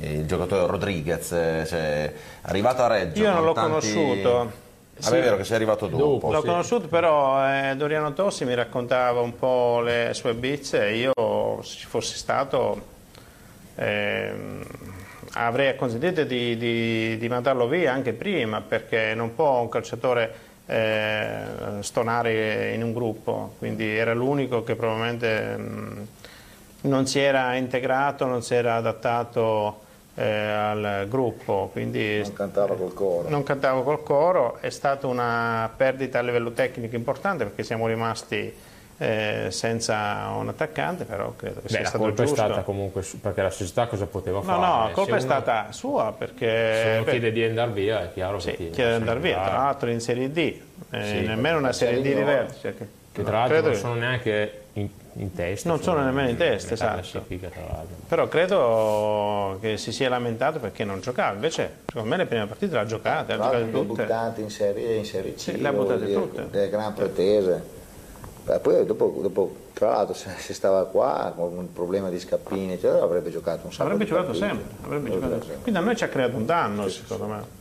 eh, 0.00 0.12
il 0.12 0.26
giocatore 0.26 0.66
Rodriguez, 0.66 1.28
cioè, 1.28 2.12
arrivato 2.42 2.82
a 2.82 2.88
Reggio. 2.88 3.22
Io 3.22 3.32
non 3.32 3.44
l'ho 3.44 3.52
tanti... 3.52 3.68
conosciuto. 3.70 4.68
Sì. 4.98 5.14
è 5.14 5.20
vero 5.20 5.36
che 5.36 5.44
sei 5.44 5.56
arrivato 5.56 5.86
dopo. 5.86 6.32
L'ho 6.32 6.40
sì. 6.40 6.46
conosciuto, 6.46 6.88
però 6.88 7.48
eh, 7.48 7.74
Doriano 7.76 8.12
Tossi 8.12 8.44
mi 8.44 8.54
raccontava 8.54 9.20
un 9.20 9.34
po' 9.36 9.80
le 9.82 10.10
sue 10.12 10.34
bizze 10.34 10.88
e 10.88 10.96
io, 10.96 11.62
se 11.62 11.78
ci 11.78 11.86
fossi 11.86 12.16
stato, 12.16 12.82
eh, 13.76 14.32
avrei 15.34 15.76
consentito 15.76 16.24
di, 16.24 16.56
di, 16.56 17.16
di 17.16 17.28
mandarlo 17.28 17.68
via 17.68 17.92
anche 17.92 18.12
prima, 18.12 18.60
perché 18.60 19.14
non 19.14 19.34
può 19.34 19.60
un 19.60 19.68
calciatore 19.68 20.48
eh, 20.70 21.42
stonare 21.80 22.72
in 22.74 22.84
un 22.84 22.92
gruppo, 22.92 23.54
quindi 23.58 23.88
era 23.88 24.14
l'unico 24.14 24.62
che 24.62 24.76
probabilmente 24.76 25.56
mh, 25.56 26.06
non 26.82 27.06
si 27.06 27.18
era 27.18 27.56
integrato, 27.56 28.24
non 28.26 28.42
si 28.42 28.54
era 28.54 28.76
adattato 28.76 29.80
eh, 30.14 30.24
al 30.24 31.06
gruppo. 31.08 31.70
Quindi, 31.72 32.20
non 32.20 32.32
cantava 32.32 32.76
col 32.76 32.94
coro. 32.94 33.28
Non 33.28 33.42
cantava 33.42 33.82
col 33.82 34.02
coro, 34.04 34.58
è 34.60 34.70
stata 34.70 35.08
una 35.08 35.68
perdita 35.76 36.20
a 36.20 36.22
livello 36.22 36.52
tecnico 36.52 36.94
importante 36.94 37.44
perché 37.44 37.64
siamo 37.64 37.88
rimasti 37.88 38.54
eh, 39.02 39.46
senza 39.48 40.30
un 40.36 40.48
attaccante, 40.48 41.04
però 41.04 41.32
credo 41.34 41.62
che 41.62 41.68
Beh, 41.68 41.68
sia 41.68 41.84
stato 41.86 42.12
giusto. 42.12 42.22
La 42.22 42.26
colpa 42.26 42.42
è 42.42 42.46
stata 42.48 42.62
comunque 42.62 43.02
perché 43.18 43.40
la 43.40 43.50
società 43.50 43.86
cosa 43.86 44.04
poteva 44.04 44.38
no, 44.38 44.44
fare? 44.44 44.58
No, 44.58 44.84
la 44.84 44.90
colpa 44.92 45.16
è 45.16 45.20
stata 45.20 45.68
sua 45.70 46.14
perché... 46.16 46.80
Se 46.82 46.88
uno 46.96 47.04
chiede 47.04 47.32
di 47.32 47.42
andare 47.42 47.70
via 47.70 48.02
è 48.02 48.12
chiaro 48.12 48.38
sì, 48.38 48.50
che 48.50 48.68
chiede 48.70 48.90
di 48.90 48.96
andare 48.96 49.20
via, 49.20 49.42
tra 49.42 49.56
l'altro 49.56 49.88
in 49.88 50.00
Serie 50.00 50.30
D, 50.30 50.36
eh, 50.36 50.60
sì, 50.90 51.26
nemmeno 51.26 51.56
una 51.56 51.72
Serie 51.72 52.02
D 52.02 52.14
diversa. 52.14 52.58
Cioè 52.60 52.76
che, 52.76 52.86
che 53.10 53.22
tra 53.22 53.38
l'altro 53.38 53.60
non 53.62 53.74
sono 53.74 53.94
neanche 53.94 54.64
in, 54.74 54.86
in 55.14 55.32
testa. 55.32 55.70
Non 55.70 55.80
sono 55.80 56.04
nemmeno 56.04 56.28
in 56.28 56.36
testa, 56.36 56.74
esatto. 56.74 57.24
Però 58.06 58.28
credo 58.28 59.56
che 59.62 59.78
si 59.78 59.92
sia 59.92 60.10
lamentato 60.10 60.58
perché 60.58 60.84
non 60.84 61.00
giocava, 61.00 61.32
invece 61.32 61.78
secondo 61.86 62.06
me 62.06 62.18
le 62.18 62.26
prime 62.26 62.44
partite 62.44 62.74
l'ha 62.74 62.84
giocate, 62.84 63.32
ha 63.32 63.36
giocate 63.36 63.70
tutte. 63.70 64.02
buttate 64.02 64.42
in 64.42 64.50
Serie, 64.50 64.96
in 64.96 65.06
serie 65.06 65.32
C, 65.36 65.40
sì, 65.40 65.58
le 65.58 65.68
ha 65.68 65.72
buttate 65.72 66.12
tutte. 66.12 66.50
Delle 66.50 66.68
gran 66.68 66.92
pretese. 66.92 67.78
Poi 68.44 68.84
dopo, 68.84 69.18
dopo, 69.20 69.54
tra 69.72 69.90
l'altro 69.90 70.14
se, 70.14 70.30
se, 70.38 70.54
stava 70.54 70.86
qua 70.86 71.32
con 71.36 71.56
un 71.56 71.72
problema 71.72 72.08
di 72.08 72.18
scappini 72.18 72.72
eccetera, 72.72 73.02
avrebbe 73.02 73.30
giocato 73.30 73.66
un 73.66 73.72
sacco 73.72 73.84
avrebbe 73.84 74.04
giocato 74.04 74.32
sempre, 74.32 74.64
avrebbe 74.82 75.10
giocato 75.10 75.32
sempre. 75.40 75.56
quindi 75.62 75.80
a 75.80 75.82
noi 75.82 75.96
ci 75.96 76.04
ha 76.04 76.08
creato 76.08 76.36
un 76.36 76.46
danno 76.46 76.88
sì, 76.88 77.00
secondo 77.00 77.24
sì. 77.24 77.30
me 77.30 77.58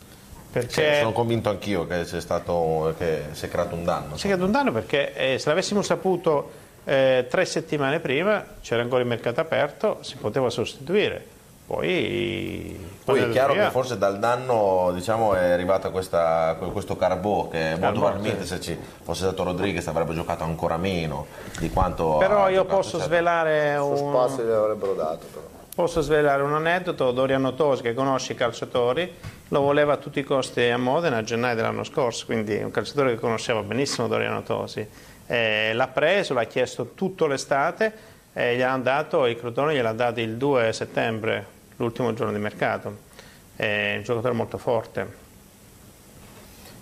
perché... 0.51 0.93
Sì, 0.93 0.99
sono 0.99 1.11
convinto 1.11 1.49
anch'io 1.49 1.85
che, 1.85 2.05
stato, 2.05 2.95
che 2.97 3.25
si 3.31 3.45
è 3.45 3.49
creato 3.49 3.75
un 3.75 3.83
danno 3.83 4.17
si 4.17 4.23
è 4.23 4.29
creato 4.29 4.45
un 4.45 4.51
danno 4.51 4.71
perché 4.71 5.13
eh, 5.13 5.37
se 5.37 5.49
l'avessimo 5.49 5.81
saputo 5.81 6.51
eh, 6.85 7.27
tre 7.29 7.45
settimane 7.45 7.99
prima 7.99 8.43
c'era 8.61 8.81
ancora 8.81 9.01
il 9.01 9.07
mercato 9.07 9.41
aperto 9.41 9.99
si 10.01 10.15
poteva 10.15 10.49
sostituire 10.49 11.37
poi, 11.69 12.89
poi 13.05 13.19
è 13.19 13.29
chiaro 13.29 13.53
che 13.53 13.69
forse 13.69 13.99
dal 13.99 14.17
danno 14.17 14.89
diciamo, 14.91 15.35
è 15.35 15.51
arrivato 15.51 15.91
questa, 15.91 16.57
questo 16.71 16.95
Carbò 16.95 17.47
che 17.47 17.59
Carbò, 17.59 17.85
molto 17.85 17.99
probabilmente 17.99 18.41
sì. 18.41 18.47
se 18.47 18.59
ci 18.59 18.77
fosse 19.03 19.25
stato 19.25 19.43
Rodriguez 19.43 19.85
avrebbe 19.85 20.15
giocato 20.15 20.43
ancora 20.43 20.77
meno 20.77 21.27
di 21.59 21.69
quanto 21.69 22.17
però 22.17 22.49
io 22.49 22.65
posso 22.65 22.97
certo. 22.97 23.05
svelare 23.05 23.75
un 23.77 23.97
spazio 23.97 24.45
gli 24.45 24.49
avrebbero 24.49 24.95
dato 24.95 25.27
però. 25.31 25.45
posso 25.75 26.01
svelare 26.01 26.41
un 26.41 26.55
aneddoto 26.55 27.11
Doriano 27.11 27.53
Tosi 27.53 27.83
che 27.83 27.93
conosce 27.93 28.33
i 28.33 28.35
calciatori 28.35 29.13
lo 29.49 29.61
voleva 29.61 29.93
a 29.93 29.97
tutti 29.97 30.17
i 30.17 30.23
costi 30.23 30.63
a 30.63 30.77
Modena 30.77 31.17
a 31.17 31.23
gennaio 31.23 31.55
dell'anno 31.55 31.83
scorso 31.83 32.25
quindi 32.25 32.57
un 32.57 32.71
calciatore 32.71 33.11
che 33.11 33.19
conosceva 33.19 33.61
benissimo 33.61 34.07
Doriano 34.07 34.41
Tosi 34.41 34.87
eh, 35.27 35.73
l'ha 35.75 35.87
preso, 35.87 36.33
l'ha 36.33 36.45
chiesto 36.45 36.93
tutto 36.95 37.27
l'estate 37.27 37.93
e 38.33 38.55
gli 38.55 38.61
hanno 38.61 38.81
dato, 38.81 39.27
i 39.27 39.35
Crotoni 39.35 39.75
gliel'ha 39.75 39.93
dato 39.93 40.19
il 40.19 40.35
2 40.35 40.73
settembre 40.73 41.57
l'ultimo 41.79 42.13
giorno 42.13 42.31
di 42.31 42.39
mercato. 42.39 43.07
È 43.55 43.95
un 43.97 44.03
giocatore 44.03 44.33
molto 44.33 44.57
forte. 44.57 45.27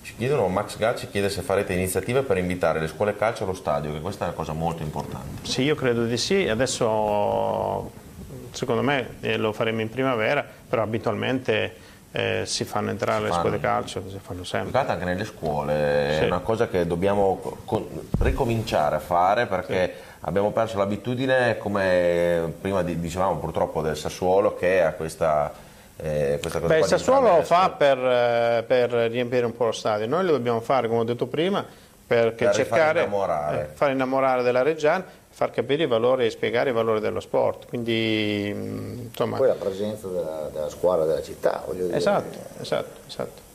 Ci 0.03 0.15
chiedono, 0.15 0.47
Max 0.47 0.77
Gal 0.77 0.95
ci 0.95 1.07
chiede 1.09 1.29
se 1.29 1.41
farete 1.41 1.73
iniziative 1.73 2.21
per 2.21 2.37
invitare 2.37 2.79
le 2.79 2.87
scuole 2.87 3.15
calcio 3.15 3.43
allo 3.43 3.53
stadio, 3.53 3.91
che 3.91 3.99
questa 3.99 4.25
è 4.25 4.27
una 4.27 4.37
cosa 4.37 4.53
molto 4.53 4.83
importante. 4.83 5.45
Sì, 5.45 5.63
io 5.63 5.75
credo 5.75 6.05
di 6.05 6.17
sì. 6.17 6.47
Adesso 6.47 7.91
secondo 8.51 8.81
me 8.81 9.15
eh, 9.21 9.37
lo 9.37 9.51
faremo 9.53 9.81
in 9.81 9.89
primavera, 9.89 10.45
però 10.67 10.81
abitualmente 10.81 11.75
eh, 12.11 12.43
si 12.45 12.63
fanno 12.63 12.89
entrare 12.89 13.17
si 13.17 13.23
le 13.23 13.29
fanno. 13.29 13.41
scuole 13.41 13.59
calcio, 13.59 14.03
si 14.09 14.19
fanno 14.21 14.43
sempre. 14.43 14.79
anche 14.79 15.05
nelle 15.05 15.25
scuole, 15.25 16.15
sì. 16.17 16.23
è 16.23 16.25
una 16.25 16.39
cosa 16.39 16.67
che 16.67 16.87
dobbiamo 16.87 17.57
ricominciare 18.19 18.95
a 18.95 18.99
fare 18.99 19.45
perché 19.45 19.93
sì. 19.93 20.06
Abbiamo 20.21 20.51
perso 20.51 20.77
l'abitudine, 20.77 21.57
come 21.57 22.53
prima 22.59 22.83
dicevamo 22.83 23.37
purtroppo 23.37 23.81
del 23.81 23.97
Sassuolo, 23.97 24.55
che 24.55 24.81
ha 24.81 24.93
questa... 24.93 25.65
Eh, 25.99 26.37
questa 26.39 26.59
cosa 26.59 26.73
Beh, 26.73 26.79
il 26.81 26.85
Sassuolo 26.85 27.37
lo 27.37 27.41
fa 27.41 27.71
per, 27.71 27.97
eh, 27.97 28.63
per, 28.67 28.91
riempire 29.09 29.45
un 29.45 29.55
po' 29.55 29.65
lo 29.65 29.71
stadio, 29.71 30.05
noi 30.05 30.25
lo 30.25 30.33
dobbiamo 30.33 30.59
fare, 30.61 30.87
come 30.87 30.99
ho 30.99 31.03
detto 31.03 31.25
prima, 31.25 31.65
per 32.05 32.35
cercare 32.35 32.63
far 32.63 32.95
innamorare. 32.97 33.61
Eh, 33.61 33.75
far 33.75 33.91
innamorare 33.91 34.43
della 34.43 34.61
Reggiana 34.61 35.03
far 35.37 35.51
capire 35.51 35.83
i 35.83 35.87
valori 35.87 36.25
e 36.25 36.31
spiegare 36.31 36.71
i 36.71 36.73
valori 36.73 36.99
dello 36.99 37.19
sport. 37.19 37.67
Quindi, 37.67 38.47
insomma... 38.47 39.37
Poi 39.37 39.47
la 39.47 39.53
presenza 39.53 40.07
della, 40.07 40.49
della 40.51 40.69
squadra 40.69 41.05
della 41.05 41.21
città, 41.21 41.63
voglio 41.63 41.85
dire. 41.85 41.97
Esatto, 41.97 42.39
esatto, 42.59 42.99
esatto. 43.07 43.46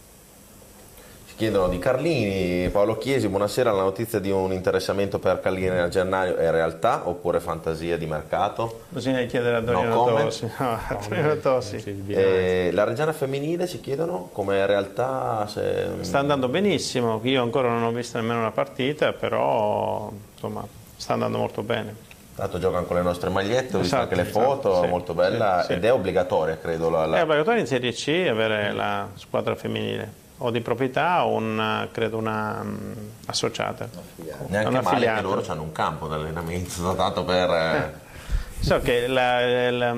Ci 1.33 1.39
chiedono 1.39 1.69
di 1.69 1.79
Carlini, 1.79 2.69
Paolo 2.69 2.99
Chiesi, 2.99 3.27
buonasera, 3.27 3.73
la 3.73 3.85
notizia 3.85 4.19
di 4.19 4.31
un 4.31 4.53
interessamento 4.53 5.19
per 5.19 5.41
Carlini 5.41 5.79
a 5.79 5.89
gennaio 5.89 6.37
è 6.37 6.51
realtà 6.51 7.09
oppure 7.09 7.41
fantasia 7.41 7.97
di 7.97 8.05
mercato? 8.05 8.83
Bisogna 8.91 9.23
chiedere 9.23 9.57
a 9.57 9.61
Doriano 9.61 9.95
no 9.95 10.05
Tossi. 10.05 10.45
No, 10.59 10.79
a 10.87 10.99
Doriano 11.09 11.37
Tossi. 11.39 12.05
Eh, 12.09 12.69
la 12.75 12.85
Reggiana 12.85 13.15
femminile 13.15 13.67
ci 13.67 13.81
chiedono 13.81 14.29
come 14.31 14.67
realtà? 14.67 15.47
Se... 15.49 15.87
Sta 16.03 16.19
andando 16.19 16.49
benissimo, 16.49 17.19
io 17.23 17.43
ancora 17.43 17.71
non 17.71 17.83
ho 17.83 17.93
visto 17.93 18.19
nemmeno 18.19 18.41
una 18.41 18.53
partita, 18.53 19.15
però 19.15 20.13
insomma 20.35 20.67
sta 20.95 21.15
andando 21.15 21.39
molto 21.39 21.63
bene. 21.63 21.95
Tanto 22.37 22.59
giocano 22.59 22.85
con 22.85 22.97
le 22.97 23.03
nostre 23.03 23.31
magliette, 23.31 23.77
ho 23.77 23.81
visto 23.81 23.97
esatto, 23.97 24.03
anche 24.03 24.17
le 24.17 24.25
foto, 24.25 24.69
esatto, 24.69 24.85
sì, 24.85 24.91
molto 24.91 25.15
bella 25.15 25.65
sì, 25.67 25.73
ed 25.73 25.85
è 25.87 25.93
obbligatoria 25.95 26.59
credo. 26.59 26.91
La, 26.91 27.07
la... 27.07 27.17
È 27.17 27.23
obbligatoria 27.23 27.61
in 27.61 27.67
Serie 27.67 27.93
C 27.93 28.27
avere 28.29 28.75
la 28.75 29.09
squadra 29.15 29.55
femminile 29.55 30.21
o 30.45 30.51
di 30.51 30.61
proprietà 30.61 31.25
o 31.25 31.37
un, 31.37 31.89
credo 31.93 32.17
una 32.17 32.59
um, 32.63 32.95
associata. 33.27 33.89
Neanche 34.49 34.69
una 34.69 34.81
male 34.81 34.97
affiliata. 34.97 35.21
che 35.21 35.27
loro 35.27 35.45
hanno 35.47 35.63
un 35.63 35.73
campo 35.73 36.09
di 36.09 36.15
allenamento 36.15 36.93
dato 36.93 37.25
per... 37.25 37.51
Eh. 37.51 38.01
So 38.59 38.81
che 38.81 39.09
la, 39.09 39.71
la, 39.71 39.93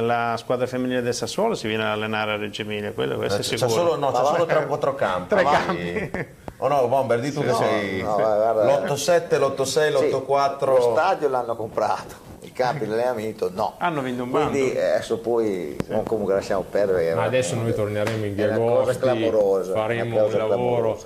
la, 0.00 0.36
squadra 0.36 0.66
femminile 0.66 1.00
del 1.00 1.14
Sassuolo 1.14 1.54
si 1.54 1.66
viene 1.66 1.84
ad 1.84 1.90
allenare 1.90 2.32
a 2.32 2.36
Reggio 2.36 2.60
Emilia, 2.60 2.92
quello, 2.92 3.16
questo 3.16 3.40
è 3.40 3.42
sicuro. 3.42 3.66
C'è 3.66 3.72
solo, 3.72 3.96
no, 3.96 4.12
c'è 4.12 4.24
solo 4.24 4.44
tre 4.44 4.58
o 4.58 4.66
quattro 4.66 4.94
campi. 4.94 5.34
Tre 5.34 5.42
campi. 5.42 6.26
Oh 6.58 6.68
no, 6.68 6.86
Bomber, 6.86 7.18
di 7.20 7.32
tu 7.32 7.42
che 7.42 7.52
sei 7.52 8.02
no, 8.02 8.16
l'8-7, 8.16 9.38
l'8-6, 9.38 9.90
l'8-4. 9.90 10.58
Sì, 10.58 10.64
lo 10.66 10.80
stadio 10.92 11.28
l'hanno 11.28 11.56
comprato. 11.56 12.14
Campi 12.54 12.86
di 12.86 12.92
allenamento 12.92 13.50
no. 13.52 13.74
Hanno 13.78 14.00
vinto 14.00 14.22
un 14.22 14.30
bando. 14.30 14.50
Quindi 14.50 14.72
eh, 14.72 14.92
adesso 14.92 15.18
poi 15.18 15.76
non 15.88 16.04
comunque 16.04 16.34
lasciamo 16.34 16.62
perdere. 16.62 17.02
Ma 17.02 17.10
era- 17.10 17.22
adesso 17.24 17.54
noi 17.56 17.74
torneremo 17.74 18.24
in 18.24 18.34
via 18.34 18.54
Agosti, 18.54 19.30
faremo 19.72 20.24
un 20.24 20.32
lavoro. 20.32 20.98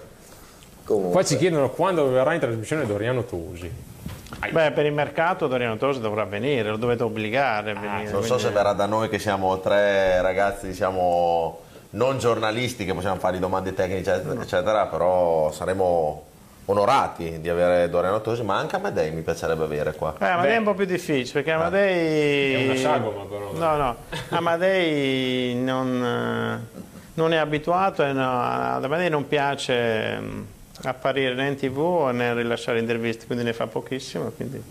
Comunque, 0.85 1.13
Qua 1.13 1.25
ci 1.25 1.37
chiedono 1.37 1.71
quando 1.71 2.09
verrà 2.09 2.35
in 2.35 2.41
trasmissione 2.41 2.87
Doriano 2.87 3.25
Tosi. 3.25 3.71
Beh, 4.51 4.71
per 4.71 4.87
il 4.87 4.93
mercato 4.93 5.47
Doriano 5.47 5.77
Tosi 5.77 6.01
dovrà 6.01 6.25
venire, 6.25 6.69
lo 6.71 6.77
dovete 6.77 7.03
obbligare 7.03 7.73
a 7.73 7.75
venire. 7.75 8.11
Non 8.11 8.23
so 8.23 8.39
se 8.39 8.51
verrà 8.51 8.73
da 8.73 8.87
noi 8.87 9.09
che 9.09 9.19
siamo 9.19 9.59
tre 9.61 10.23
ragazzi, 10.23 10.67
diciamo, 10.69 11.61
non 11.91 12.19
giornalisti 12.19 12.85
che 12.85 12.95
possiamo 12.95 13.17
fare 13.19 13.39
domande 13.39 13.75
tecniche, 13.75 13.99
eccetera, 13.99 14.41
eccetera, 14.41 14.87
però 14.87 15.51
saremo 15.51 16.25
onorati 16.71 17.41
di 17.41 17.49
avere 17.49 17.89
Doriano 17.89 18.21
Tosi, 18.21 18.43
ma 18.43 18.57
anche 18.57 18.77
Amadei 18.77 19.11
mi 19.11 19.23
piacerebbe 19.23 19.65
avere 19.65 19.95
qua. 19.95 20.15
Eh, 20.19 20.27
Amadei 20.27 20.55
è 20.55 20.59
un 20.59 20.65
po' 20.65 20.75
più 20.75 20.85
difficile 20.85 21.33
perché 21.33 21.53
Amadei. 21.53 22.55
È 22.55 22.65
una 22.65 22.77
sagoma, 22.77 23.25
però. 23.25 23.53
No, 23.53 23.77
no, 23.77 23.97
Amadei 24.31 25.55
non, 25.55 26.05
eh, 26.05 26.81
non 27.15 27.33
è 27.33 27.37
abituato 27.37 28.05
e 28.05 28.13
no, 28.13 28.41
ad 28.43 28.85
Amadei 28.85 29.09
non 29.09 29.27
piace 29.27 30.19
mm, 30.21 30.43
apparire 30.83 31.35
né 31.35 31.49
in 31.49 31.57
tv 31.57 32.11
né 32.13 32.35
rilasciare 32.35 32.79
interviste, 32.79 33.27
quindi 33.27 33.45
ne 33.45 33.53
fa 33.53 33.67
pochissimo. 33.67 34.31
Quindi... 34.31 34.63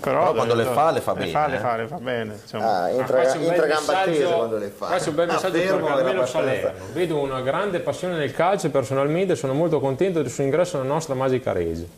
Però, 0.00 0.18
Però 0.20 0.32
quando 0.34 0.54
le 0.54 0.64
fa, 0.64 0.90
le 0.90 1.00
fa 1.00 1.12
le 1.12 1.18
bene, 1.18 1.30
Fa, 1.30 1.46
le 1.46 1.56
eh. 1.56 1.58
fa, 1.58 1.76
le 1.76 1.86
fa 1.86 1.96
bene. 1.96 2.38
insomma. 2.42 2.82
ah, 2.82 2.90
entra, 2.90 3.20
Ah, 3.20 3.24
faccio 3.24 3.38
un 3.38 3.44
bel 3.44 3.52
entra 3.54 3.66
gamba 3.66 3.92
messaggio- 3.92 4.10
tesa 4.18 4.34
quando 4.34 4.56
le 4.58 4.68
fa. 4.68 4.86
Faccio 4.86 5.08
un 5.10 5.14
bel 5.16 5.28
Ah, 5.28 5.32
messaggio 5.32 5.58
per 5.58 5.82
Carmelo 5.84 6.26
Salerno. 6.26 6.84
Vedo 6.92 7.18
una 7.18 7.40
grande 7.40 7.80
passione 7.80 8.16
nel 8.16 8.32
calcio 8.32 8.66
e 8.66 8.70
personalmente 8.70 9.34
sono 9.36 9.52
molto 9.54 9.80
contento 9.80 10.20
del 10.22 10.30
suo 10.30 10.44
ingresso 10.44 10.76
nella 10.78 10.92
nostra 10.92 11.14
magica 11.14 11.52
rese. 11.52 11.88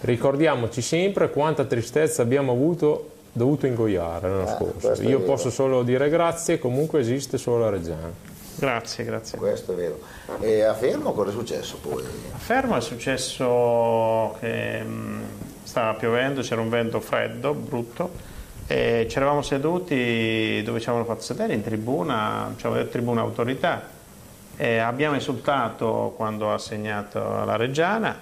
Ricordiamoci 0.00 0.80
sempre 0.80 1.30
quanta 1.30 1.64
tristezza 1.64 2.22
abbiamo 2.22 2.52
avuto 2.52 3.10
dovuto 3.32 3.66
ingoiare 3.66 4.28
l'anno 4.28 4.44
Eh, 4.44 4.54
scorso. 4.80 5.02
Io 5.02 5.20
posso 5.20 5.50
solo 5.50 5.82
dire 5.82 6.08
grazie, 6.08 6.58
comunque 6.58 7.00
esiste 7.00 7.36
solo 7.38 7.58
la 7.64 7.70
Reggiana. 7.70 8.10
Grazie, 8.56 9.04
grazie. 9.04 9.38
Questo 9.38 9.72
è 9.72 9.74
vero. 9.76 9.98
E 10.40 10.62
a 10.62 10.74
Fermo 10.74 11.12
cosa 11.12 11.30
è 11.30 11.32
successo 11.32 11.76
poi? 11.80 12.02
A 12.02 12.38
Fermo 12.38 12.76
è 12.76 12.80
successo 12.80 14.36
che 14.40 14.80
mh, 14.82 15.20
stava 15.68 15.92
piovendo, 15.92 16.40
c'era 16.40 16.62
un 16.62 16.70
vento 16.70 16.98
freddo, 16.98 17.52
brutto, 17.52 18.10
e 18.66 19.06
ci 19.10 19.18
eravamo 19.18 19.42
seduti 19.42 20.62
dove 20.64 20.80
ci 20.80 20.88
avevano 20.88 21.06
fatto 21.06 21.20
sedere, 21.20 21.52
in 21.52 21.62
tribuna, 21.62 22.54
ci 22.56 22.64
aveva 22.64 22.80
detto 22.80 22.92
tribuna 22.92 23.20
autorità, 23.20 23.86
e 24.56 24.78
abbiamo 24.78 25.14
insultato 25.14 26.14
quando 26.16 26.54
ha 26.54 26.56
segnato 26.56 27.44
la 27.44 27.56
Reggiana, 27.56 28.18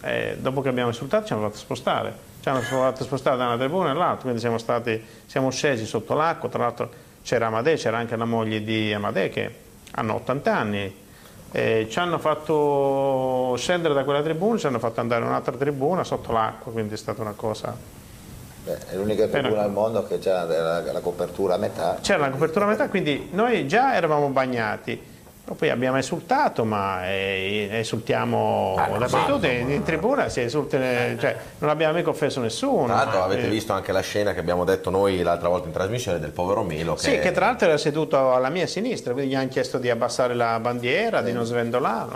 e 0.00 0.36
dopo 0.38 0.60
che 0.60 0.68
abbiamo 0.68 0.90
insultato 0.90 1.26
ci 1.26 1.32
hanno 1.32 1.48
fatto 1.48 1.58
spostare, 1.58 2.14
ci 2.40 2.48
hanno 2.48 2.60
fatto 2.60 3.02
spostare 3.02 3.36
da 3.36 3.46
una 3.46 3.58
tribuna 3.58 3.90
all'altra, 3.90 4.22
quindi 4.22 4.38
siamo, 4.38 4.58
stati, 4.58 5.02
siamo 5.26 5.50
scesi 5.50 5.84
sotto 5.84 6.14
l'acqua, 6.14 6.48
tra 6.48 6.62
l'altro 6.62 6.90
c'era 7.24 7.48
Amadei, 7.48 7.76
c'era 7.76 7.98
anche 7.98 8.14
la 8.14 8.24
moglie 8.24 8.62
di 8.62 8.94
Amadei 8.94 9.30
che 9.30 9.52
hanno 9.90 10.14
80 10.14 10.56
anni, 10.56 10.94
e 11.50 11.86
ci 11.88 11.98
hanno 11.98 12.18
fatto 12.18 13.54
scendere 13.56 13.94
da 13.94 14.04
quella 14.04 14.22
tribuna, 14.22 14.58
ci 14.58 14.66
hanno 14.66 14.78
fatto 14.78 15.00
andare 15.00 15.22
in 15.22 15.28
un'altra 15.28 15.56
tribuna 15.56 16.04
sotto 16.04 16.32
l'acqua, 16.32 16.72
quindi 16.72 16.94
è 16.94 16.96
stata 16.96 17.22
una 17.22 17.34
cosa... 17.34 17.74
Beh, 18.64 18.78
è 18.90 18.96
l'unica 18.96 19.26
tribuna 19.26 19.48
Però- 19.48 19.62
al 19.62 19.70
mondo 19.72 20.06
che 20.06 20.30
ha 20.30 20.44
la, 20.44 20.92
la 20.92 21.00
copertura 21.00 21.54
a 21.54 21.58
metà. 21.58 21.98
C'era 22.02 22.18
la 22.18 22.30
copertura 22.30 22.66
a 22.66 22.68
metà, 22.68 22.88
quindi 22.88 23.28
noi 23.32 23.66
già 23.66 23.94
eravamo 23.94 24.28
bagnati. 24.28 25.16
Poi 25.54 25.70
abbiamo 25.70 25.96
insultato, 25.96 26.64
ma 26.64 27.08
eh, 27.08 27.68
insultiamo 27.78 28.74
dappertutto, 28.98 29.46
in, 29.46 29.82
tribuna 29.82 30.28
si 30.28 30.40
esulta, 30.40 30.78
cioè, 30.78 31.36
non 31.58 31.70
abbiamo 31.70 31.94
mica 31.94 32.10
offeso 32.10 32.40
nessuno. 32.40 32.86
Tra 32.86 32.94
l'altro 32.96 33.22
avete 33.22 33.46
Eh, 33.46 33.50
visto 33.50 33.72
anche 33.72 33.92
la 33.92 34.00
scena 34.00 34.34
che 34.34 34.40
abbiamo 34.40 34.64
detto 34.64 34.90
noi 34.90 35.22
l'altra 35.22 35.48
volta 35.48 35.66
in 35.66 35.72
trasmissione 35.72 36.18
del 36.18 36.30
povero 36.30 36.62
Melo 36.62 36.94
che, 36.94 37.00
Sì, 37.00 37.18
che 37.18 37.32
tra 37.32 37.46
l'altro 37.46 37.68
era 37.68 37.78
seduto 37.78 38.32
alla 38.32 38.50
mia 38.50 38.66
sinistra, 38.66 39.12
quindi 39.12 39.32
gli 39.32 39.36
hanno 39.36 39.48
chiesto 39.48 39.78
di 39.78 39.88
abbassare 39.90 40.34
la 40.34 40.58
bandiera, 40.60 41.22
di 41.22 41.32
non 41.32 41.44
svendolare, 41.44 42.08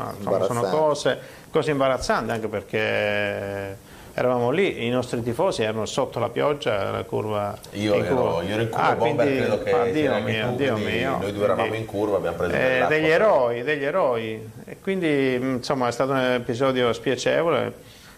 sono 0.46 0.62
cose, 0.62 1.18
cose 1.50 1.70
imbarazzanti 1.70 2.30
anche 2.30 2.48
perché 2.48 3.90
eravamo 4.14 4.50
lì, 4.50 4.84
i 4.86 4.90
nostri 4.90 5.22
tifosi 5.22 5.62
erano 5.62 5.86
sotto 5.86 6.18
la 6.18 6.28
pioggia, 6.28 6.90
la 6.90 7.02
curva 7.04 7.56
io, 7.72 7.94
in 7.94 8.04
ero, 8.04 8.14
curva. 8.16 8.42
io 8.42 8.52
ero 8.52 8.62
in 8.62 8.68
curva, 8.68 8.86
Ah, 8.88 8.94
Bomber 8.96 9.26
quindi- 9.26 9.40
credo 9.46 9.62
che 9.62 9.70
ah, 9.72 9.84
Dio 9.84 10.18
mio, 10.20 10.52
Dio 10.56 10.76
mio. 10.76 11.18
noi 11.18 11.32
due 11.32 11.44
eravamo 11.44 11.68
Quindi- 11.68 11.78
in 11.78 11.86
curva, 11.86 12.16
abbiamo 12.18 12.36
preso 12.36 12.54
Eh, 12.54 12.84
degli 12.88 13.08
eroi, 13.08 13.62
degli 13.62 13.84
eroi. 13.84 14.50
E 14.66 14.76
quindi 14.82 15.38
mh, 15.40 15.50
insomma 15.56 15.88
è 15.88 15.92
stato 15.92 16.12
un 16.12 16.18
episodio 16.18 16.92
spiacevole. 16.92 17.72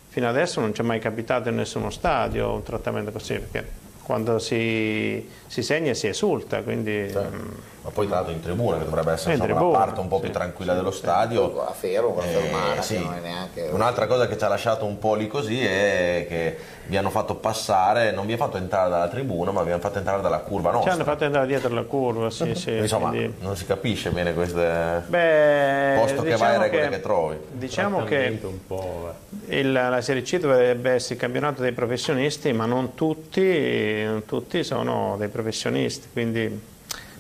Fino 0.09 0.29
adesso 0.29 0.61
non 0.61 0.73
c'è 0.73 0.83
mai 0.83 1.01
capitato 1.01 1.49
in 1.49 1.57
nessuno 1.57 1.91
stadio 1.91 2.53
un 2.53 2.63
trattamento 2.63 3.11
così, 3.11 3.35
perché 3.41 3.69
quando 4.03 4.39
si, 4.39 5.29
si 5.47 5.63
segna 5.63 5.93
si 5.95 6.07
esulta, 6.07 6.63
quindi 6.63 7.11
mh, 7.13 7.73
Ma 7.85 7.91
poi 7.91 8.07
tra 8.07 8.17
l'altro 8.17 8.33
in 8.33 8.41
tribuna, 8.41 8.79
che 8.79 8.85
dovrebbe 8.85 9.13
essere 9.13 9.35
In 9.35 9.41
insomma, 9.41 9.59
tribuna, 9.59 9.79
la 9.79 9.85
parte 9.85 10.01
un 10.01 10.09
po' 10.09 10.19
più 10.19 10.29
sì, 10.29 10.33
tranquilla 10.33 10.73
dello 10.73 10.91
stadio. 10.91 11.63
A 11.67 11.73
Fermo, 11.73 12.15
con 12.15 12.25
Eh, 12.25 12.29
fermata, 12.29 12.81
sì. 12.81 12.95
che 12.97 13.01
non 13.05 13.15
è 13.15 13.21
neanche... 13.21 13.69
Un'altra 13.73 14.07
cosa 14.07 14.27
che 14.27 14.39
ci 14.39 14.45
ha 14.45 14.49
lasciato 14.49 14.87
un 14.87 14.99
po' 14.99 15.15
lì 15.15 15.27
così 15.27 15.63
è 15.63 16.25
che 16.27 16.57
vi 16.87 16.97
hanno 16.97 17.11
fatto 17.11 17.35
passare, 17.35 18.11
non 18.11 18.25
vi 18.25 18.33
hanno 18.33 18.43
fatto 18.43 18.57
entrare 18.57 18.89
dalla 18.89 19.09
tribuna, 19.09 19.51
ma 19.51 19.63
vi 19.63 19.71
hanno 19.73 19.83
fatto 19.83 19.99
entrare 19.99 20.23
dalla 20.23 20.39
curva 20.39 20.71
ci 20.71 20.75
nostra. 20.77 20.93
hanno 20.95 21.05
fatto 21.05 21.25
entrare 21.25 21.47
dietro 21.47 21.75
la 21.75 21.83
curva. 21.83 22.31
Sì, 22.31 22.55
sì, 22.55 22.71
Insomma, 22.75 23.11
quindi- 23.11 23.35
non 23.41 23.55
si 23.55 23.67
capisce 23.67 24.09
bene 24.11 24.33
queste. 24.33 25.03
Beh, 25.07 25.95
Posto 25.99 26.23
che 26.23 26.37
vai, 26.37 26.59
regole 26.59 26.89
che 26.89 27.01
trovi. 27.03 27.37
Diciamo 27.53 27.99
che 28.05 28.17
Trattamento 28.17 28.49
un 28.49 28.67
po'. 28.67 29.13
eh. 29.51 29.59
Il- 29.59 29.73
la 29.73 30.01
Serie 30.01 30.23
C 30.23 30.39
dovrebbe 30.39 30.93
essere 30.93 31.15
il 31.17 31.21
campionato 31.21 31.61
dei 31.61 31.73
professionisti, 31.73 32.51
ma 32.55 32.65
non 32.65 32.95
tutti, 32.95 34.03
non 34.05 34.25
tutti 34.25 34.65
sono 34.65 35.17
dei 35.19 35.29
professionisti, 35.29 36.09
quindi 36.11 36.73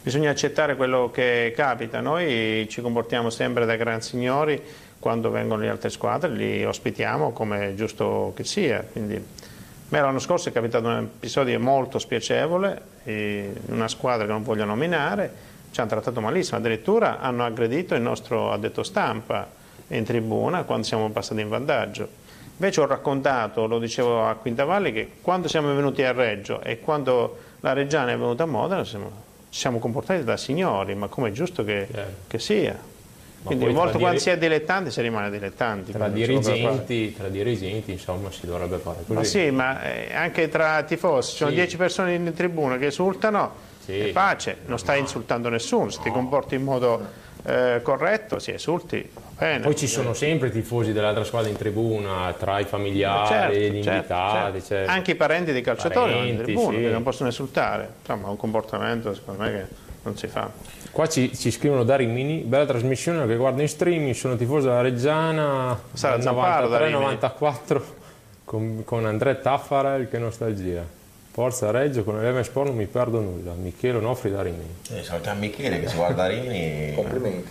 bisogna 0.05 0.29
accettare 0.29 0.77
quello 0.77 1.11
che 1.11 1.55
capita. 1.57 2.01
Noi 2.01 2.67
ci 2.69 2.83
comportiamo 2.83 3.31
sempre 3.31 3.65
da 3.65 3.75
gran 3.75 4.03
signori 4.03 4.63
quando 4.99 5.31
vengono 5.31 5.63
le 5.63 5.71
altre 5.71 5.89
squadre, 5.89 6.31
li 6.31 6.63
ospitiamo 6.63 7.33
come 7.33 7.71
è 7.71 7.75
giusto 7.75 8.33
che 8.37 8.45
sia. 8.45 8.85
Quindi, 8.91 9.23
l'anno 9.89 10.19
scorso 10.19 10.51
è 10.51 10.53
capitato 10.53 10.89
un 10.89 10.99
episodio 10.99 11.59
molto 11.59 11.99
spiacevole, 11.99 12.81
una 13.69 13.89
squadra 13.89 14.27
che 14.27 14.33
non 14.33 14.43
voglio 14.43 14.67
nominare, 14.67 15.53
ci 15.71 15.81
hanno 15.81 15.89
trattato 15.89 16.21
malissimo, 16.21 16.59
addirittura 16.59 17.19
hanno 17.21 17.45
aggredito 17.45 17.95
il 17.95 18.03
nostro 18.03 18.53
addetto 18.53 18.83
stampa 18.83 19.49
in 19.89 20.05
tribuna 20.05 20.65
quando 20.65 20.87
siamo 20.87 21.09
passati 21.11 21.41
in 21.41 21.49
vantaggio. 21.49 22.23
Invece 22.57 22.81
ho 22.83 22.87
raccontato, 22.87 23.67
lo 23.67 23.79
dicevo 23.79 24.27
a 24.27 24.35
Quintavalli, 24.35 24.93
che 24.93 25.11
quando 25.23 25.49
siamo 25.49 25.75
venuti 25.75 26.03
a 26.03 26.13
Reggio 26.13 26.61
e 26.61 26.79
quando 26.81 27.39
la 27.61 27.73
Reggiana 27.73 28.13
è 28.13 28.17
venuta 28.19 28.43
a 28.43 28.47
Modena 28.47 28.85
siamo- 28.85 29.33
ci 29.55 29.61
siamo 29.61 29.79
comportati 29.79 30.25
da 30.25 30.37
signori, 30.37 30.97
ma 30.97 31.07
come 31.07 31.29
è 31.29 31.31
giusto 31.31 31.63
che, 31.63 31.87
Certo. 31.89 32.13
che 32.27 32.39
sia. 32.41 32.77
Quindi 33.45 33.67
poi 33.67 33.73
tra 33.73 33.83
molto 33.83 33.99
quando 34.01 34.19
dire- 34.19 34.31
si 34.31 34.37
è 34.37 34.39
dilettanti 34.39 34.91
si 34.91 35.01
rimane 35.01 35.31
dilettanti. 35.31 35.93
Tra 35.93 36.07
quindi 36.09 36.27
dirigenti, 36.27 37.15
tra 37.17 37.29
dirigenti, 37.29 37.93
insomma, 37.93 38.33
si 38.33 38.47
dovrebbe 38.47 38.79
fare 38.79 38.97
così. 39.07 39.13
Ma 39.13 39.23
sì, 39.23 39.51
ma 39.51 39.81
eh, 39.85 40.13
anche 40.13 40.49
tra 40.49 40.83
tifosi, 40.83 41.31
ci 41.31 41.37
sono 41.37 41.51
Sì. 41.51 41.57
10 41.57 41.77
persone 41.77 42.15
in 42.15 42.33
tribuna 42.35 42.79
che 42.79 42.87
esultano, 42.87 43.53
Sì. 43.85 43.97
è 44.01 44.09
pace, 44.09 44.57
non 44.67 44.81
stai 44.81 44.99
insultando 44.99 45.49
nessuno, 45.51 45.89
se 45.89 46.01
ti 46.03 46.11
comporti 46.11 46.57
in 46.57 46.65
modo 46.65 47.01
eh, 47.47 47.81
corretto, 47.83 48.39
si 48.39 48.53
esulti, 48.53 49.07
bene. 49.39 49.61
Poi 49.65 49.77
ci 49.77 49.87
sono 49.87 50.15
sempre 50.15 50.49
i 50.49 50.51
tifosi 50.51 50.93
dell'altra 50.93 51.25
squadra 51.25 51.51
in 51.51 51.57
tribuna, 51.57 52.35
tra 52.39 52.59
i 52.59 52.65
familiari, 52.65 53.29
Certo, 53.29 53.55
gli 53.55 53.83
certo, 53.83 53.89
invitati. 53.89 54.62
certo. 54.62 54.91
Anche 54.91 55.11
i 55.11 55.15
parenti 55.15 55.53
dei 55.53 55.62
calciatori 55.62 56.12
vanno 56.12 56.25
in 56.25 56.37
Parenti, 56.37 56.53
tribuna, 56.53 56.77
sì. 56.77 56.83
che 56.83 56.91
non 56.91 57.03
possono 57.03 57.29
insultare. 57.29 57.89
Insomma, 58.01 58.29
è 58.29 58.31
un 58.31 58.37
comportamento 58.37 59.15
secondo 59.15 59.43
me 59.43 59.51
che 59.53 59.65
non 60.05 60.16
si 60.16 60.27
fa. 60.27 60.51
Qua 60.91 61.07
ci, 61.07 61.37
ci 61.37 61.51
scrivono 61.51 61.85
da 61.85 61.97
Rimini, 61.97 62.39
bella 62.39 62.65
trasmissione 62.66 63.27
che 63.27 63.37
guarda 63.37 63.61
in 63.61 63.69
streaming, 63.69 64.15
sono 64.15 64.37
tifoso 64.37 64.69
della 64.69 64.81
Reggiana, 64.81 65.79
Sarà 65.93 66.15
dal 66.15 66.23
Zamparo 66.23 66.69
da 66.69 66.79
Rimini. 66.79 67.19
93-94 67.21 67.83
con, 68.45 68.83
con 68.85 69.05
Andrea 69.05 69.35
Taffarel, 69.35 70.09
che 70.09 70.19
nostalgia. 70.19 71.03
Forza 71.35 71.73
Reggio, 71.73 72.05
con 72.05 72.16
Eleven 72.16 72.44
Sport 72.44 72.69
non 72.69 72.77
mi 72.77 72.86
perdo 72.86 73.19
nulla. 73.19 73.55
Michele 73.55 73.98
Onofri 73.98 74.31
da 74.31 74.40
Rimini. 74.40 74.73
Eh, 74.93 75.02
salutiamo 75.02 75.40
Michele 75.40 75.81
che 75.81 75.89
si 75.89 75.97
guarda 75.97 76.28
Rini. 76.28 76.93
Complimenti. 76.94 77.51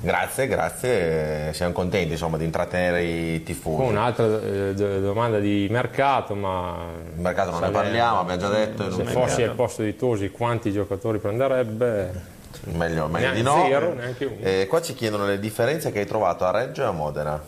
Grazie, 0.00 0.46
grazie, 0.46 1.52
siamo 1.52 1.74
contenti 1.74 2.12
insomma 2.12 2.38
di 2.38 2.44
intrattenere 2.46 3.02
i 3.02 3.42
tifosi. 3.42 3.82
Un'altra 3.82 4.24
eh, 4.24 4.72
do- 4.72 5.00
domanda 5.00 5.38
di 5.40 5.66
mercato, 5.70 6.34
ma 6.34 6.86
Il 7.14 7.20
mercato 7.20 7.50
non 7.50 7.60
ne 7.60 7.68
parliamo, 7.68 8.20
abbiamo 8.20 8.40
già 8.40 8.48
detto, 8.48 8.90
se 8.90 9.04
fossi 9.04 9.42
al 9.42 9.54
posto 9.54 9.82
di 9.82 9.94
Tosi 9.94 10.30
quanti 10.30 10.72
giocatori 10.72 11.18
prenderebbe? 11.18 12.36
meglio, 12.72 13.08
meglio 13.08 13.30
Neanche 13.30 13.34
di 13.34 13.42
no. 13.42 13.66
zero, 13.68 13.92
neanche 13.92 14.24
uno. 14.24 14.36
Eh, 14.40 14.66
qua 14.66 14.80
ci 14.80 14.94
chiedono 14.94 15.26
le 15.26 15.38
differenze 15.38 15.92
che 15.92 15.98
hai 15.98 16.06
trovato 16.06 16.46
a 16.46 16.50
Reggio 16.50 16.80
e 16.80 16.86
a 16.86 16.92
Modena. 16.92 17.38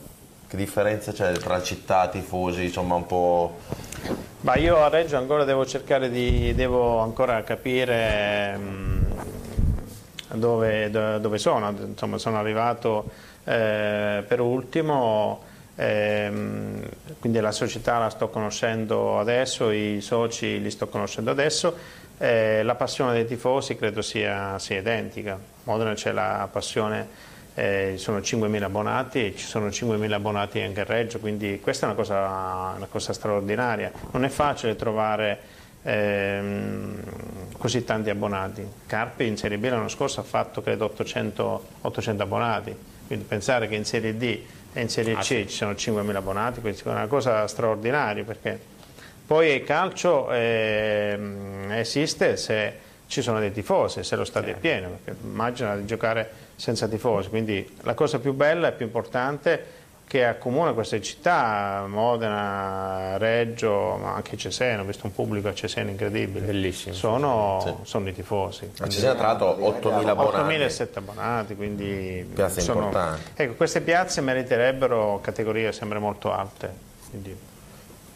Che 0.46 0.56
differenza 0.58 1.12
c'è 1.12 1.32
tra 1.38 1.62
città, 1.62 2.06
tifosi, 2.08 2.64
insomma 2.64 2.96
un 2.96 3.06
po'... 3.06 3.56
Ma 4.42 4.56
io 4.56 4.78
a 4.78 4.88
Reggio 4.88 5.18
ancora 5.18 5.44
devo 5.44 5.66
cercare 5.66 6.08
di, 6.08 6.54
devo 6.54 7.00
ancora 7.00 7.42
capire 7.44 8.56
mm, 8.56 9.02
dove, 10.34 10.90
do- 10.90 11.18
dove 11.18 11.36
sono, 11.36 11.68
insomma 11.70 12.16
sono 12.16 12.38
arrivato 12.38 13.10
eh, 13.44 14.24
per 14.26 14.40
ultimo, 14.40 15.42
ehm, 15.76 16.88
quindi 17.18 17.38
la 17.40 17.52
società 17.52 17.98
la 17.98 18.08
sto 18.08 18.28
conoscendo 18.30 19.18
adesso, 19.18 19.70
i 19.70 20.00
soci 20.00 20.60
li 20.62 20.70
sto 20.70 20.88
conoscendo 20.88 21.30
adesso, 21.30 21.76
eh, 22.16 22.62
la 22.62 22.74
passione 22.74 23.12
dei 23.12 23.26
tifosi 23.26 23.76
credo 23.76 24.00
sia, 24.00 24.58
sia 24.58 24.78
identica. 24.78 25.38
Modena 25.64 25.92
c'è 25.92 26.12
la 26.12 26.48
passione 26.50 27.08
eh, 27.54 27.94
sono 27.96 28.18
5.000 28.18 28.62
abbonati 28.62 29.26
e 29.26 29.36
ci 29.36 29.44
sono 29.44 29.68
5.000 29.68 30.12
abbonati 30.12 30.60
anche 30.60 30.80
a 30.80 30.84
Reggio, 30.84 31.18
quindi 31.18 31.60
questa 31.60 31.86
è 31.86 31.88
una 31.88 31.96
cosa, 31.96 32.74
una 32.76 32.86
cosa 32.88 33.12
straordinaria. 33.12 33.90
Non 34.12 34.24
è 34.24 34.28
facile 34.28 34.76
trovare 34.76 35.38
ehm, 35.82 37.02
così 37.58 37.84
tanti 37.84 38.10
abbonati. 38.10 38.66
Carpi 38.86 39.26
in 39.26 39.36
Serie 39.36 39.58
B 39.58 39.68
l'anno 39.68 39.88
scorso 39.88 40.20
ha 40.20 40.24
fatto 40.24 40.62
credo 40.62 40.86
800, 40.86 41.66
800 41.82 42.22
abbonati, 42.22 42.74
quindi 43.06 43.24
pensare 43.24 43.68
che 43.68 43.74
in 43.74 43.84
Serie 43.84 44.16
D 44.16 44.40
e 44.72 44.80
in 44.80 44.88
Serie 44.88 45.16
C 45.16 45.46
ci 45.46 45.48
sono 45.48 45.72
5.000 45.72 46.14
abbonati, 46.14 46.60
quindi 46.60 46.80
è 46.84 46.88
una 46.88 47.06
cosa 47.06 47.46
straordinaria 47.46 48.22
perché 48.24 48.58
poi 49.26 49.54
il 49.54 49.64
calcio 49.64 50.30
ehm, 50.32 51.70
esiste 51.70 52.36
se 52.36 52.88
ci 53.06 53.22
sono 53.22 53.40
dei 53.40 53.52
tifosi, 53.52 54.04
se 54.04 54.14
lo 54.14 54.24
stadio 54.24 54.54
è 54.54 54.56
pieno, 54.56 54.98
perché 55.02 55.20
immagina 55.22 55.76
di 55.76 55.84
giocare 55.84 56.48
senza 56.60 56.86
tifosi, 56.86 57.30
quindi 57.30 57.66
la 57.84 57.94
cosa 57.94 58.18
più 58.18 58.34
bella 58.34 58.68
e 58.68 58.72
più 58.72 58.84
importante 58.84 59.78
che 60.06 60.26
accomuna 60.26 60.72
queste 60.72 61.00
città, 61.00 61.84
Modena, 61.86 63.16
Reggio, 63.16 63.96
ma 63.96 64.14
anche 64.14 64.36
Cesena, 64.36 64.82
ho 64.82 64.84
visto 64.84 65.06
un 65.06 65.14
pubblico 65.14 65.48
a 65.48 65.54
Cesena 65.54 65.88
incredibile, 65.88 66.44
Bellissimo. 66.46 66.94
sono, 66.94 67.62
Sì. 67.64 67.74
sono 67.88 68.08
i 68.08 68.12
tifosi. 68.12 68.70
A 68.80 68.88
Cesena 68.88 69.14
tra 69.14 69.28
l'altro 69.28 69.56
8.000 69.64 70.10
abbonati. 70.10 70.36
8.007 70.36 70.98
abbonati, 70.98 71.54
quindi 71.56 72.28
Piazze 72.34 72.60
sono- 72.60 72.80
importanti. 72.86 73.22
Ecco, 73.36 73.54
queste 73.54 73.80
piazze 73.80 74.20
meriterebbero 74.20 75.20
categorie 75.22 75.72
sempre 75.72 75.98
molto 75.98 76.30
alte. 76.32 76.88
quindi- 77.10 77.34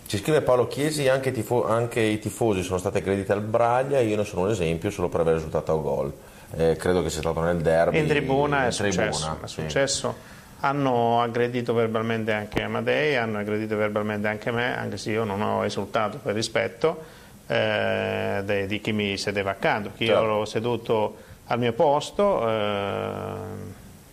Ci 0.07 0.19
scrive 0.19 0.43
Paolo 0.43 0.67
Chiesi, 0.69 1.09
anche, 1.09 1.31
i 1.31 1.33
tifo- 1.33 1.67
anche 1.67 2.01
i 2.01 2.19
tifosi 2.19 2.63
sono 2.63 2.79
stati 2.79 2.99
aggrediti 2.99 3.33
al 3.33 3.41
Braglia, 3.41 3.99
io 4.01 4.17
ne 4.17 4.25
sono 4.25 4.43
un 4.43 4.51
esempio 4.51 4.91
solo 4.91 5.09
per 5.09 5.21
aver 5.21 5.35
risultato 5.35 5.73
a 5.73 5.77
gol. 5.77 6.13
Eh, 6.57 6.77
credo 6.77 7.03
che 7.03 7.11
sia 7.11 7.21
stato 7.21 7.41
nel 7.41 7.59
derby. 7.59 7.99
In 7.99 8.07
tribuna 8.07 8.67
è 8.67 8.71
tribuna, 8.71 9.13
successo, 9.13 9.39
è 9.43 9.47
sì. 9.47 9.61
successo. 9.61 10.17
Hanno 10.61 11.21
aggredito 11.21 11.75
verbalmente 11.75 12.33
anche 12.33 12.63
Amadei, 12.63 13.17
hanno 13.17 13.39
aggredito 13.39 13.77
verbalmente 13.77 14.29
anche 14.29 14.51
me, 14.51 14.77
anche 14.77 14.97
se 14.97 15.11
io 15.11 15.25
non 15.25 15.43
ho 15.43 15.65
esultato 15.65 16.19
per 16.19 16.35
rispetto 16.35 17.05
eh, 17.47 18.41
de- 18.45 18.67
di 18.67 18.81
chi 18.81 18.93
mi 18.93 19.19
sedeva 19.19 19.51
accanto, 19.51 19.91
che 19.95 20.05
io 20.05 20.13
Certo. 20.13 20.25
ero 20.25 20.45
seduto 20.47 21.17
al 21.47 21.59
mio 21.59 21.73
posto 21.75 22.49
eh, 22.49 23.37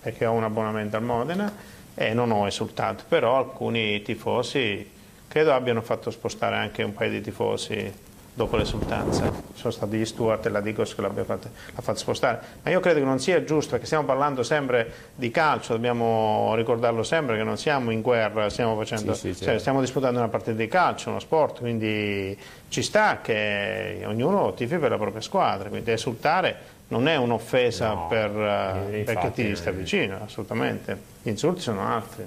perché 0.01 0.25
ho 0.25 0.33
un 0.33 0.43
abbonamento 0.43 0.97
al 0.97 1.03
Modena 1.03 1.53
e 1.95 2.13
non 2.13 2.31
ho 2.31 2.47
esultato, 2.47 3.03
però 3.07 3.37
alcuni 3.37 4.01
tifosi 4.01 4.89
credo 5.27 5.53
abbiano 5.53 5.81
fatto 5.81 6.11
spostare 6.11 6.57
anche 6.57 6.83
un 6.83 6.93
paio 6.93 7.11
di 7.11 7.21
tifosi 7.21 7.93
dopo 8.33 8.55
l'esultanza. 8.55 9.31
Sono 9.53 9.71
stati 9.71 9.97
gli 9.97 10.05
Stuart 10.05 10.45
e 10.45 10.49
la 10.49 10.61
Digos 10.61 10.95
che 10.95 11.01
l'abbiano 11.01 11.25
fatto, 11.25 11.49
l'ha 11.73 11.81
fatto 11.81 11.99
spostare. 11.99 12.39
Ma 12.63 12.71
io 12.71 12.79
credo 12.79 12.99
che 12.99 13.05
non 13.05 13.19
sia 13.19 13.43
giusto, 13.43 13.71
perché 13.71 13.85
stiamo 13.85 14.05
parlando 14.05 14.43
sempre 14.43 14.91
di 15.15 15.29
calcio, 15.31 15.73
dobbiamo 15.73 16.53
ricordarlo 16.55 17.03
sempre 17.03 17.37
che 17.37 17.43
non 17.43 17.57
siamo 17.57 17.91
in 17.91 18.01
guerra, 18.01 18.49
stiamo, 18.49 18.75
facendo, 18.77 19.13
Sì, 19.13 19.29
sì, 19.29 19.35
cioè, 19.35 19.43
certo. 19.43 19.59
stiamo 19.59 19.81
disputando 19.81 20.19
una 20.19 20.29
partita 20.29 20.57
di 20.57 20.67
calcio, 20.67 21.09
uno 21.09 21.19
sport, 21.19 21.59
quindi 21.59 22.37
ci 22.69 22.81
sta 22.81 23.19
che 23.21 24.01
ognuno 24.05 24.53
tifi 24.53 24.77
per 24.77 24.91
la 24.91 24.97
propria 24.97 25.21
squadra, 25.21 25.69
quindi 25.69 25.91
esultare 25.91 26.79
non 26.87 27.07
è 27.07 27.15
un'offesa 27.15 27.93
No, 27.93 28.07
per, 28.07 28.31
eh, 28.31 28.99
infatti, 28.99 29.03
perché 29.03 29.31
ti 29.31 29.49
eh. 29.51 29.55
sta 29.55 29.71
vicino, 29.71 30.19
assolutamente. 30.23 30.97
Gli 31.21 31.29
insulti 31.29 31.61
sono 31.61 31.85
altri. 31.87 32.25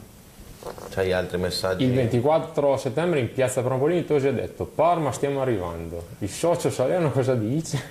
C'hai 0.90 1.12
altri 1.12 1.38
messaggi? 1.38 1.84
Il 1.84 1.92
24 1.92 2.76
settembre 2.76 3.18
in 3.20 3.32
piazza 3.32 3.62
Prampolini 3.62 4.04
Tosi 4.04 4.28
ha 4.28 4.32
detto 4.32 4.64
Parma 4.64 5.12
stiamo 5.12 5.40
arrivando. 5.42 6.04
Il 6.20 6.28
socio 6.30 6.70
Salerno 6.70 7.10
cosa 7.10 7.34
dice? 7.34 7.82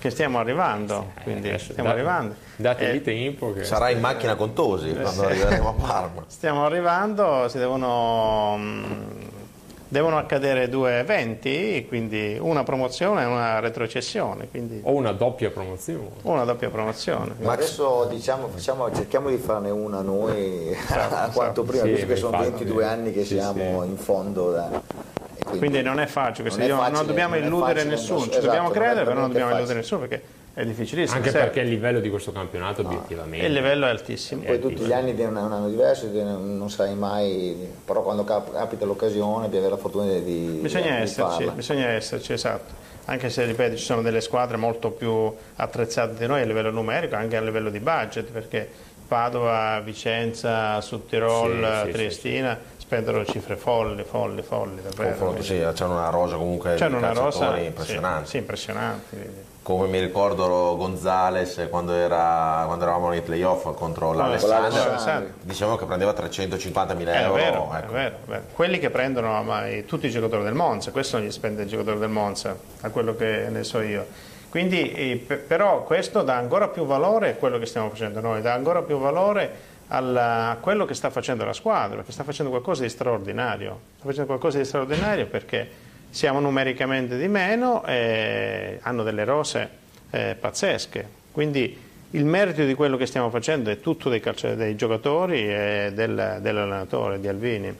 Che 0.00 0.10
stiamo 0.10 0.38
arrivando, 0.38 1.12
quindi 1.22 1.48
Adesso 1.48 1.72
stiamo 1.72 1.90
da- 1.90 1.94
arrivando. 1.94 2.34
Dategli 2.56 2.96
Eh, 2.96 3.02
tempo 3.02 3.52
che... 3.52 3.64
Sarà 3.64 3.90
in 3.90 4.00
macchina 4.00 4.34
con 4.34 4.52
Tosi 4.54 4.94
quando 4.94 5.22
arriveremo 5.24 5.68
a 5.68 5.72
Parma. 5.72 6.24
Stiamo 6.26 6.64
arrivando, 6.64 7.48
si 7.48 7.58
devono, 7.58 8.56
mm, 8.56 9.02
devono 9.90 10.18
accadere 10.18 10.68
due 10.68 11.00
eventi, 11.00 11.84
quindi 11.88 12.38
una 12.40 12.62
promozione 12.62 13.22
e 13.22 13.24
una 13.26 13.58
retrocessione, 13.58 14.48
quindi 14.48 14.80
O 14.84 14.92
una 14.92 15.10
doppia 15.10 15.50
promozione. 15.50 16.10
una 16.22 16.44
doppia 16.44 16.70
promozione. 16.70 17.34
Ma 17.40 17.52
adesso 17.54 18.06
diciamo, 18.08 18.46
facciamo- 18.48 18.94
cerchiamo 18.94 19.30
di 19.30 19.36
farne 19.36 19.70
una 19.70 20.00
noi 20.00 20.76
quanto 21.34 21.64
prima, 21.64 21.82
Sì, 21.82 21.90
visto 21.90 22.06
che 22.06 22.16
sono 22.16 22.36
infatti. 22.36 22.50
22 22.64 22.84
anni 22.84 23.12
che 23.12 23.24
Sì, 23.24 23.34
siamo 23.34 23.82
sì. 23.82 23.88
in 23.88 23.96
fondo. 23.96 24.52
da- 24.52 24.80
e 25.52 25.58
Quindi 25.58 25.82
non 25.82 25.98
è 25.98 26.06
facile, 26.06 26.48
Non 26.50 26.60
è 26.60 26.64
io- 26.66 26.74
non 26.76 26.84
facile, 26.84 27.06
dobbiamo 27.06 27.34
non 27.34 27.44
illudere 27.44 27.72
facile, 27.80 27.90
nessuno, 27.90 28.20
ci 28.20 28.28
dobbiamo 28.28 28.50
esatto, 28.50 28.62
non 28.62 28.70
è 28.70 28.76
credere, 28.76 29.04
però 29.06 29.18
non 29.20 29.28
dobbiamo 29.28 29.50
illudere 29.50 29.80
facile. 29.80 29.80
nessuno 29.80 30.00
perché 30.06 30.22
è 30.52 30.64
difficilissimo. 30.64 31.18
Anche 31.18 31.30
serve. 31.30 31.46
perché 31.46 31.60
il 31.60 31.68
livello 31.68 32.00
di 32.00 32.10
questo 32.10 32.32
campionato 32.32 32.82
obiettivamente... 32.82 33.46
il 33.46 33.52
livello 33.52 33.86
è 33.86 33.90
altissimo. 33.90 34.42
Poi 34.42 34.58
tutti 34.58 34.82
gli 34.82 34.92
anni 34.92 35.16
è 35.16 35.24
un 35.26 35.36
un 35.36 35.52
anno 35.52 35.68
diverso, 35.68 36.08
non 36.10 36.70
sai 36.70 36.94
mai, 36.94 37.56
però 37.84 38.02
quando 38.02 38.24
cap- 38.24 38.52
capita 38.52 38.84
l'occasione 38.84 39.48
di 39.48 39.56
avere 39.56 39.72
la 39.72 39.76
fortuna 39.78 40.06
di, 40.18 40.58
Bisogna 40.60 40.96
di 40.96 41.02
esserci, 41.02 41.36
farla. 41.36 41.52
bisogna 41.52 41.86
esserci, 41.88 42.32
esatto. 42.32 42.88
Anche 43.06 43.30
se, 43.30 43.44
ripeto, 43.44 43.76
ci 43.76 43.84
sono 43.84 44.02
delle 44.02 44.20
squadre 44.20 44.56
molto 44.56 44.90
più 44.90 45.32
attrezzate 45.56 46.14
di 46.16 46.26
noi 46.26 46.42
a 46.42 46.44
livello 46.44 46.70
numerico, 46.70 47.16
anche 47.16 47.36
a 47.36 47.40
livello 47.40 47.70
di 47.70 47.80
budget, 47.80 48.30
perché 48.30 48.68
Padova, 49.08 49.80
Vicenza, 49.80 50.80
Sudtirol, 50.80 51.80
Sì, 51.80 51.86
sì, 51.86 51.92
Triestina 51.92 52.58
spendono 52.76 53.24
cifre 53.24 53.56
folli, 53.56 54.04
folli, 54.04 54.42
folli, 54.42 54.82
davvero. 54.82 55.10
Confronto, 55.10 55.42
sì, 55.42 55.58
c'hanno 55.74 55.94
una 55.94 56.10
rosa 56.10 56.36
comunque 56.36 56.74
C'è 56.74 56.88
di 56.88 56.94
una 56.94 57.12
rosa 57.12 57.20
calciatori 57.22 57.60
sì, 57.60 57.66
impressionante. 57.66 58.28
Sì, 58.28 58.36
impressionanti. 58.36 59.16
Come 59.62 59.88
mi 59.88 60.00
ricordo 60.00 60.74
Gonzales 60.76 61.66
quando, 61.68 61.92
era, 61.92 62.62
quando 62.64 62.84
eravamo 62.84 63.10
nei 63.10 63.20
playoff 63.20 63.72
contro 63.74 64.12
l'Alessandria. 64.14 65.32
dicevamo 65.42 65.76
che 65.76 65.84
prendeva 65.84 66.14
350 66.14 66.94
mila 66.94 67.12
È 67.12 67.22
euro. 67.24 67.34
vero, 67.34 67.70
è 67.72 67.76
ecco. 67.78 67.92
vero, 67.92 68.14
è 68.14 68.28
vero. 68.28 68.42
Quelli 68.54 68.78
che 68.78 68.88
prendono 68.88 69.36
ormai 69.36 69.84
tutti 69.84 70.06
i 70.06 70.10
giocatori 70.10 70.44
del 70.44 70.54
Monza, 70.54 70.90
questo 70.92 71.18
non 71.18 71.26
gli 71.26 71.30
spende 71.30 71.62
il 71.64 71.68
giocatore 71.68 71.98
del 71.98 72.08
Monza, 72.08 72.56
a 72.80 72.88
quello 72.88 73.14
che 73.14 73.48
ne 73.50 73.62
so 73.62 73.80
io. 73.82 74.06
Quindi, 74.48 74.92
eh, 74.92 75.22
pe- 75.24 75.36
però 75.36 75.84
questo 75.84 76.22
dà 76.22 76.36
ancora 76.36 76.68
più 76.68 76.84
valore 76.86 77.30
a 77.30 77.34
quello 77.34 77.58
che 77.58 77.66
stiamo 77.66 77.90
facendo 77.90 78.20
noi, 78.20 78.40
dà 78.40 78.54
ancora 78.54 78.80
più 78.82 78.98
valore 78.98 79.68
alla- 79.88 80.50
a 80.50 80.56
quello 80.56 80.86
che 80.86 80.94
sta 80.94 81.10
facendo 81.10 81.44
la 81.44 81.52
squadra, 81.52 81.96
perché 81.96 82.12
sta 82.12 82.24
facendo 82.24 82.50
qualcosa 82.50 82.82
di 82.82 82.88
straordinario. 82.88 83.78
Sta 83.98 84.06
facendo 84.06 84.26
qualcosa 84.26 84.56
di 84.58 84.64
straordinario 84.64 85.26
perché 85.26 85.68
siamo 86.10 86.40
numericamente 86.40 87.16
di 87.16 87.28
meno 87.28 87.84
e 87.86 88.78
hanno 88.82 89.02
delle 89.02 89.24
rose 89.24 89.68
eh, 90.10 90.36
pazzesche. 90.38 91.08
Quindi 91.32 91.88
il 92.10 92.24
merito 92.24 92.64
di 92.64 92.74
quello 92.74 92.96
che 92.96 93.06
stiamo 93.06 93.30
facendo 93.30 93.70
è 93.70 93.80
tutto 93.80 94.08
dei, 94.08 94.20
calci- 94.20 94.54
dei 94.56 94.74
giocatori 94.74 95.42
e 95.48 95.92
del- 95.94 96.38
dell'allenatore, 96.40 97.20
di 97.20 97.28
Alvini. 97.28 97.74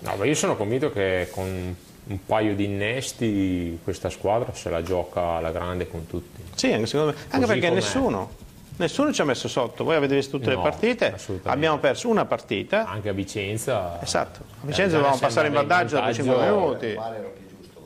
No, 0.00 0.14
ma 0.16 0.24
io 0.24 0.34
sono 0.34 0.54
convinto 0.56 0.92
che 0.92 1.28
con 1.30 1.76
un 2.10 2.24
paio 2.24 2.54
di 2.54 2.64
innesti 2.64 3.78
questa 3.82 4.10
squadra 4.10 4.52
se 4.54 4.70
la 4.70 4.82
gioca 4.82 5.20
alla 5.36 5.50
grande 5.50 5.88
con 5.88 6.06
tutti. 6.06 6.42
Sì, 6.54 6.72
anche, 6.72 6.86
secondo 6.86 7.12
me. 7.12 7.18
Anche 7.30 7.46
perché 7.46 7.70
nessuno, 7.70 8.30
nessuno 8.76 9.12
ci 9.12 9.20
ha 9.22 9.24
messo 9.24 9.48
sotto. 9.48 9.82
Voi 9.84 9.96
avete 9.96 10.14
visto 10.14 10.36
tutte 10.36 10.50
le 10.50 10.56
No, 10.56 10.62
partite, 10.62 11.06
assolutamente. 11.14 11.48
abbiamo 11.50 11.78
perso 11.78 12.08
una 12.08 12.24
partita. 12.26 12.86
Anche 12.86 13.08
a 13.08 13.12
Vicenza. 13.12 13.98
Esatto, 14.02 14.40
a 14.62 14.66
Vicenza 14.66 14.96
dovevamo 14.96 15.18
passare 15.18 15.48
in 15.48 15.54
in 15.54 15.58
vantaggio 15.58 15.96
dopo 15.96 16.12
5 16.12 16.34
vantaggio. 16.34 16.56
minuti. 16.56 16.98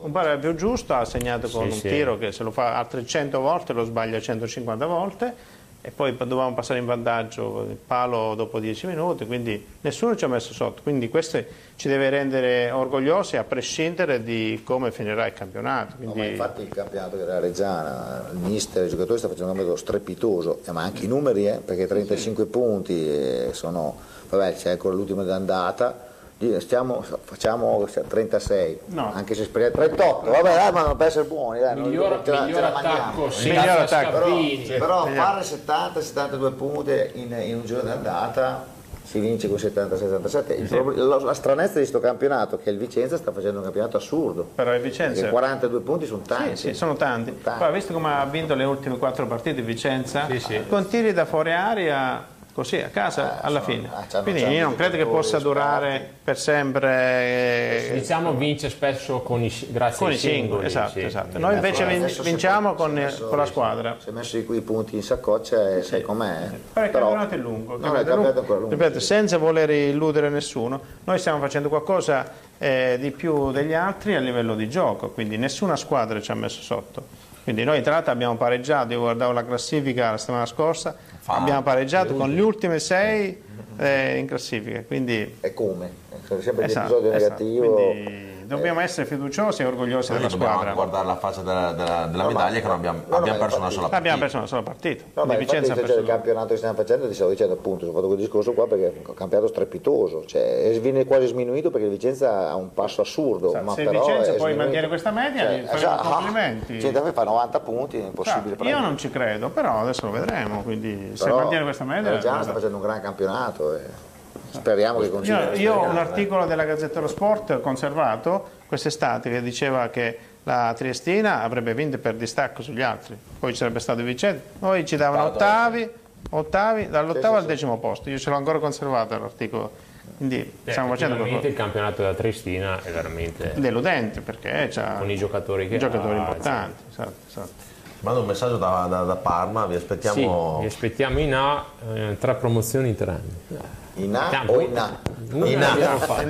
Un 0.03 0.37
più 0.41 0.53
giusto, 0.55 0.93
ha 0.93 1.05
segnato 1.05 1.47
con 1.47 1.63
Sì, 1.67 1.67
un 1.75 1.79
sì. 1.79 1.87
tiro 1.87 2.17
che 2.17 2.33
se 2.33 2.43
lo 2.43 2.51
fa 2.51 2.77
altre 2.77 3.05
100 3.05 3.39
volte 3.39 3.71
lo 3.71 3.85
sbaglia 3.85 4.19
150 4.19 4.85
volte 4.85 5.33
e 5.81 5.91
poi 5.91 6.15
dovevamo 6.17 6.53
passare 6.53 6.79
in 6.79 6.85
vantaggio 6.85 7.65
il 7.69 7.75
palo 7.75 8.35
dopo 8.35 8.59
10 8.59 8.87
minuti, 8.87 9.25
quindi 9.25 9.65
nessuno 9.81 10.15
ci 10.17 10.25
ha 10.25 10.27
messo 10.27 10.53
sotto, 10.53 10.81
quindi 10.81 11.07
questo 11.09 11.41
ci 11.75 11.87
deve 11.87 12.09
rendere 12.09 12.69
orgogliosi 12.71 13.37
a 13.37 13.43
prescindere 13.45 14.23
di 14.23 14.61
come 14.65 14.91
finirà 14.91 15.25
il 15.25 15.33
campionato. 15.33 15.95
No, 15.99 16.07
ma 16.07 16.11
Quindi- 16.11 16.31
infatti 16.31 16.61
il 16.63 16.69
campionato 16.69 17.15
della 17.15 17.39
Reggiana, 17.39 18.29
il 18.31 18.37
mister, 18.39 18.85
i 18.85 18.89
giocatori 18.89 19.17
sta 19.19 19.27
facendo 19.29 19.51
un 19.51 19.55
campionato 19.57 19.81
strepitoso, 19.81 20.59
eh, 20.65 20.71
ma 20.73 20.81
anche 20.83 21.05
i 21.05 21.07
numeri, 21.07 21.47
eh, 21.47 21.59
perché 21.63 21.87
35 21.87 22.45
punti 22.45 23.07
eh, 23.09 23.49
sono, 23.53 23.95
vabbè 24.29 24.53
c'è 24.55 24.71
ancora 24.71 24.95
l'ultimo 24.95 25.23
d'andata, 25.23 26.11
stiamo, 26.59 27.03
facciamo 27.23 27.87
36, 28.07 28.79
No. 28.87 29.11
anche 29.13 29.33
se 29.35 29.43
speriamo 29.43 29.73
38, 29.75 30.29
vabbè 30.29 30.53
dai, 30.55 30.71
ma 30.71 30.81
non 30.83 30.95
per 30.97 31.07
essere 31.07 31.25
buoni, 31.25 31.59
dai, 31.59 31.75
non- 31.75 31.89
Miglior, 31.89 32.21
ce 32.23 32.31
miglior 32.31 32.61
la 32.61 32.73
attacco, 32.73 33.29
Sì, 33.29 33.41
sì, 33.41 33.49
miglior 33.49 33.79
attacco. 33.79 34.11
Però, 34.11 34.25
Scarpini. 34.27 34.65
però 34.77 35.05
fare 35.07 35.41
70-72 35.43 36.51
punti 36.53 37.09
in, 37.13 37.35
in 37.41 37.55
un 37.55 37.65
giorno 37.65 37.89
d'andata 37.89 38.71
si 39.03 39.19
vince 39.19 39.47
con 39.49 39.57
76-77. 39.57 40.59
Il 40.59 40.67
prob- 40.67 40.95
La, 40.95 41.19
la 41.19 41.33
stranezza 41.33 41.73
di 41.73 41.79
questo 41.79 41.99
campionato 41.99 42.55
è 42.55 42.63
che 42.63 42.69
il 42.69 42.77
Vicenza 42.77 43.17
sta 43.17 43.31
facendo 43.31 43.57
un 43.59 43.63
campionato 43.65 43.97
assurdo. 43.97 44.47
però 44.55 44.73
il 44.73 44.81
Vicenza... 44.81 45.19
Perché 45.21 45.29
42 45.29 45.79
punti 45.81 46.05
sono 46.05 46.21
tanti. 46.25 46.55
Sì, 46.55 46.67
sì, 46.69 46.73
sono 46.73 46.95
tanti. 46.95 47.37
Tanti. 47.43 47.59
Poi, 47.63 47.73
visto 47.73 47.93
come 47.93 48.13
ha 48.13 48.25
vinto 48.25 48.55
le 48.55 48.63
ultime 48.63 48.97
quattro 48.97 49.27
partite 49.27 49.61
Vicenza, 49.61 50.25
Sì, 50.29 50.39
sì. 50.39 50.61
con 50.67 50.87
tiri 50.87 51.13
da 51.13 51.25
fuori 51.25 51.51
aria 51.51 52.25
così 52.53 52.77
a 52.79 52.89
casa 52.89 53.39
Ah, 53.41 53.47
alla 53.47 53.61
sono- 53.61 53.73
fine. 53.73 53.89
ah, 53.91 54.21
Quindi 54.21 54.43
io 54.43 54.63
non 54.63 54.75
credo 54.75 54.95
che 54.97 55.05
possa 55.05 55.39
durare 55.39 56.07
per 56.23 56.37
sempre. 56.37 56.89
eh, 56.89 57.89
Diciamo 57.93 58.33
vince 58.33 58.69
spesso 58.69 59.21
con 59.21 59.41
i, 59.43 59.51
grazie 59.71 59.97
Con 59.97 60.07
ai 60.09 60.13
i 60.13 60.17
singoli, 60.17 60.39
singoli. 60.41 60.65
esatto, 60.67 60.91
sì. 60.99 61.01
esatto. 61.05 61.39
Noi 61.39 61.55
invece 61.55 61.85
vinciamo 62.21 62.75
con, 62.75 62.93
messo- 62.93 63.27
con 63.27 63.37
la 63.37 63.45
squadra. 63.45 63.95
Si 63.99 64.09
è 64.09 64.11
messo 64.11 64.37
i, 64.37 64.45
i 64.47 64.61
punti 64.61 64.95
in 64.95 65.03
saccoccia 65.03 65.77
e 65.77 65.81
sai 65.81 66.01
com'è. 66.01 66.49
Però 66.73 66.85
il 66.85 66.91
campionato 66.91 67.33
è 67.33 67.37
lungo, 67.37 67.77
No, 67.77 67.93
è 67.95 67.97
ancora 67.99 68.15
lungo. 68.15 68.69
Ripeto, 68.69 68.99
sì. 68.99 69.05
senza 69.05 69.37
voler 69.37 69.69
illudere 69.71 70.29
nessuno, 70.29 70.79
noi 71.05 71.17
stiamo 71.17 71.39
facendo 71.39 71.69
qualcosa 71.69 72.29
eh, 72.59 72.97
di 72.99 73.11
più 73.11 73.51
degli 73.51 73.73
altri 73.73 74.15
a 74.15 74.19
livello 74.19 74.55
di 74.55 74.69
gioco, 74.69 75.09
quindi 75.09 75.37
nessuna 75.37 75.75
squadra 75.75 76.21
ci 76.21 76.31
ha 76.31 76.35
messo 76.35 76.61
sotto. 76.61 77.31
Quindi 77.43 77.65
noi 77.65 77.81
tra 77.81 77.93
l'altro 77.93 78.11
abbiamo 78.13 78.37
pareggiato, 78.37 78.93
io 78.93 78.99
guardavo 79.01 79.33
la 79.33 79.43
classifica 79.43 80.11
la 80.11 80.17
settimana 80.17 80.45
scorsa, 80.45 80.95
abbiamo 81.25 81.61
pareggiato 81.61 82.15
con 82.15 82.29
gli 82.29 82.39
ultimi 82.39 82.79
sei 82.79 83.41
eh, 83.77 84.17
in 84.17 84.27
classifica, 84.27 84.83
quindi 84.83 85.37
E 85.39 85.53
come? 85.53 85.89
È 86.09 86.41
sempre 86.41 86.65
esatto, 86.65 86.99
l'episodio 86.99 87.11
esatto. 87.13 87.43
negativo. 87.43 87.73
Quindi 87.75 88.32
dobbiamo 88.55 88.79
essere 88.79 89.05
fiduciosi 89.07 89.61
e 89.61 89.65
orgogliosi 89.65 90.13
della 90.13 90.27
dobbiamo 90.27 90.53
squadra. 90.53 90.73
guardare 90.73 91.05
la 91.05 91.15
faccia 91.15 91.41
della, 91.41 91.71
della- 91.73 92.05
della 92.07 92.23
No, 92.23 92.29
ma- 92.31 92.39
medaglia 92.39 92.59
che 92.59 92.67
non 92.67 92.75
abbiamo, 92.75 93.01
no, 93.07 93.15
abbiamo 93.15 93.39
perso 93.39 93.57
una 93.57 93.69
sola 93.69 93.81
partita. 93.89 93.97
Abbiamo 93.97 94.17
perso 94.19 94.37
una 94.37 94.47
sola 94.47 94.61
partita, 94.63 95.03
No, 95.13 95.25
ma 95.25 95.33
infatti 95.33 95.39
Vicenza 95.45 95.73
cioè, 95.73 95.83
perso 95.83 95.99
il 95.99 96.05
campionato 96.05 96.47
che 96.47 96.55
stiamo 96.57 96.75
facendo 96.75 97.07
ti 97.07 97.13
stavo 97.13 97.29
dicendo 97.29 97.53
appunto, 97.53 97.85
ho 97.87 97.91
fatto 97.93 98.05
quel 98.07 98.17
discorso 98.19 98.53
qua 98.53 98.67
perché 98.67 98.85
è 98.87 98.93
un 99.07 99.13
campionato 99.13 99.47
strepitoso, 99.49 100.25
cioè 100.25 100.77
viene 100.81 101.05
quasi 101.05 101.27
sminuito 101.27 101.69
perché 101.71 101.85
il 101.85 101.91
Vicenza 101.93 102.49
ha 102.49 102.55
un 102.55 102.73
passo 102.73 103.01
assurdo. 103.01 103.47
Esatto, 103.49 103.63
ma 103.65 103.73
se 103.73 103.81
il 103.81 103.87
però 103.89 103.99
Vicenza 104.01 104.21
è 104.21 104.25
poi 104.29 104.35
sminuito. 104.37 104.61
mantiene 104.61 104.87
questa 104.87 105.11
media, 105.11 105.43
gli 105.51 105.61
faremo 105.65 105.71
esatto, 105.73 106.09
complimenti. 106.09 106.81
Cioè, 106.81 106.91
da 106.91 107.01
me 107.01 107.11
fa 107.13 107.23
90 107.23 107.59
punti, 107.59 107.97
è 107.97 108.05
impossibile 108.05 108.53
Esatto, 108.55 108.67
Io 108.69 108.79
non 108.79 108.97
ci 108.97 109.09
credo, 109.09 109.49
però 109.49 109.79
adesso 109.79 110.05
lo 110.05 110.11
vedremo, 110.11 110.61
quindi 110.63 111.11
se 111.15 111.23
Però 111.25 111.37
mantiene 111.37 111.63
questa 111.63 111.83
media... 111.83 112.09
la 112.09 112.15
Reggiana 112.17 112.43
sta 112.43 112.53
facendo 112.53 112.75
un 112.77 112.81
gran 112.81 113.01
campionato 113.01 113.75
e 113.75 114.11
speriamo 114.53 114.99
che 114.99 115.09
continui. 115.09 115.41
Io, 115.41 115.53
io 115.53 115.73
ho 115.75 115.89
un 115.89 115.97
articolo 115.97 116.45
della 116.45 116.63
Gazzetta 116.65 116.95
dello 116.95 117.07
Sport 117.07 117.59
conservato 117.61 118.49
quest'estate 118.67 119.29
che 119.29 119.41
diceva 119.41 119.87
che 119.89 120.17
la 120.43 120.73
Triestina 120.75 121.41
avrebbe 121.41 121.73
vinto 121.73 121.97
per 121.97 122.15
distacco 122.15 122.61
sugli 122.61 122.81
altri, 122.81 123.17
poi 123.39 123.51
ci 123.51 123.57
sarebbe 123.57 123.79
stato 123.79 124.01
Vicenza, 124.03 124.41
noi 124.59 124.85
ci 124.85 124.95
davano 124.97 125.25
ottavi, 125.25 125.89
ottavi 126.31 126.89
dall'ottavo 126.89 127.35
Sì, 127.35 127.39
sì, 127.39 127.39
al 127.39 127.45
decimo 127.45 127.77
posto, 127.79 128.09
io 128.09 128.17
ce 128.17 128.29
l'ho 128.29 128.35
ancora 128.35 128.59
conservato 128.59 129.17
l'articolo, 129.17 129.71
quindi 130.17 130.39
Eh, 130.65 130.71
stiamo 130.71 130.89
facendo 130.89 131.15
qualcosa 131.15 131.47
il 131.47 131.53
campionato 131.53 132.01
della 132.01 132.13
Triestina 132.13 132.81
è 132.83 132.91
veramente 132.91 133.53
deludente 133.55 134.19
perché 134.21 134.67
c'ha 134.69 134.95
con 134.97 135.09
i 135.09 135.15
giocatori 135.15 135.69
che 135.69 135.77
giocatori 135.77 136.15
ha, 136.15 136.19
importanti. 136.19 136.83
Esatto, 136.89 137.13
esatto. 137.27 137.71
Mando 138.01 138.19
un 138.19 138.25
messaggio 138.25 138.57
da, 138.57 138.85
da- 138.89 139.03
da 139.03 139.15
Parma, 139.15 139.65
vi 139.65 139.75
Sì, 139.75 139.79
aspettiamo. 139.79 140.59
vi 140.59 140.65
aspettiamo 140.65 141.19
in 141.19 141.33
A, 141.33 141.65
eh, 141.93 142.17
tre 142.19 142.35
promozioni 142.35 142.89
in 142.89 142.95
tre 142.95 143.11
anni. 143.11 143.61
In 143.95 144.15
A 144.15 144.43
o 144.47 144.59
in 144.59 144.77
A? 144.77 144.97
In 145.31 145.61
A. 145.63 146.19
Eh. 146.21 146.25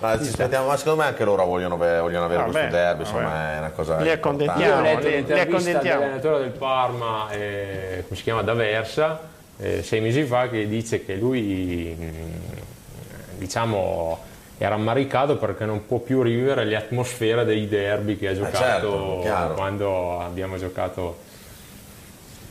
Ma 0.00 0.16
ci 0.18 0.28
aspettiamo, 0.28 0.66
ma 0.66 0.76
secondo 0.76 1.00
me 1.02 1.08
anche 1.08 1.24
loro 1.24 1.44
vogliono, 1.46 1.76
vogliono 1.76 2.24
avere 2.26 2.42
Vabbè, 2.42 2.50
questo 2.52 2.70
derby, 2.70 3.02
vabbè. 3.04 3.16
insomma 3.18 3.54
è 3.54 3.58
una 3.58 3.70
cosa 3.70 3.96
Li 4.00 4.10
accontentiamo. 4.10 4.82
Li- 4.82 5.40
accontentiamo. 5.40 5.80
dell'allenatore 5.82 6.38
del 6.40 6.50
Parma, 6.50 7.30
eh, 7.30 8.02
come 8.04 8.16
si 8.16 8.22
chiama, 8.22 8.42
D'Aversa, 8.42 9.20
eh, 9.58 9.82
sei 9.82 10.00
mesi 10.00 10.24
fa, 10.24 10.48
che 10.50 10.68
dice 10.68 11.04
che 11.04 11.14
lui, 11.14 11.96
mh, 11.98 13.38
diciamo, 13.38 14.18
era 14.58 14.74
ammaricato 14.74 15.36
perché 15.38 15.64
non 15.64 15.86
può 15.86 15.98
più 15.98 16.20
rivivere 16.22 16.64
le 16.64 16.76
atmosfere 16.76 17.44
dei 17.46 17.66
derby 17.68 18.16
che 18.18 18.28
ha 18.28 18.34
giocato 18.34 19.22
certo, 19.22 19.54
quando 19.54 20.20
abbiamo 20.20 20.58
giocato. 20.58 21.24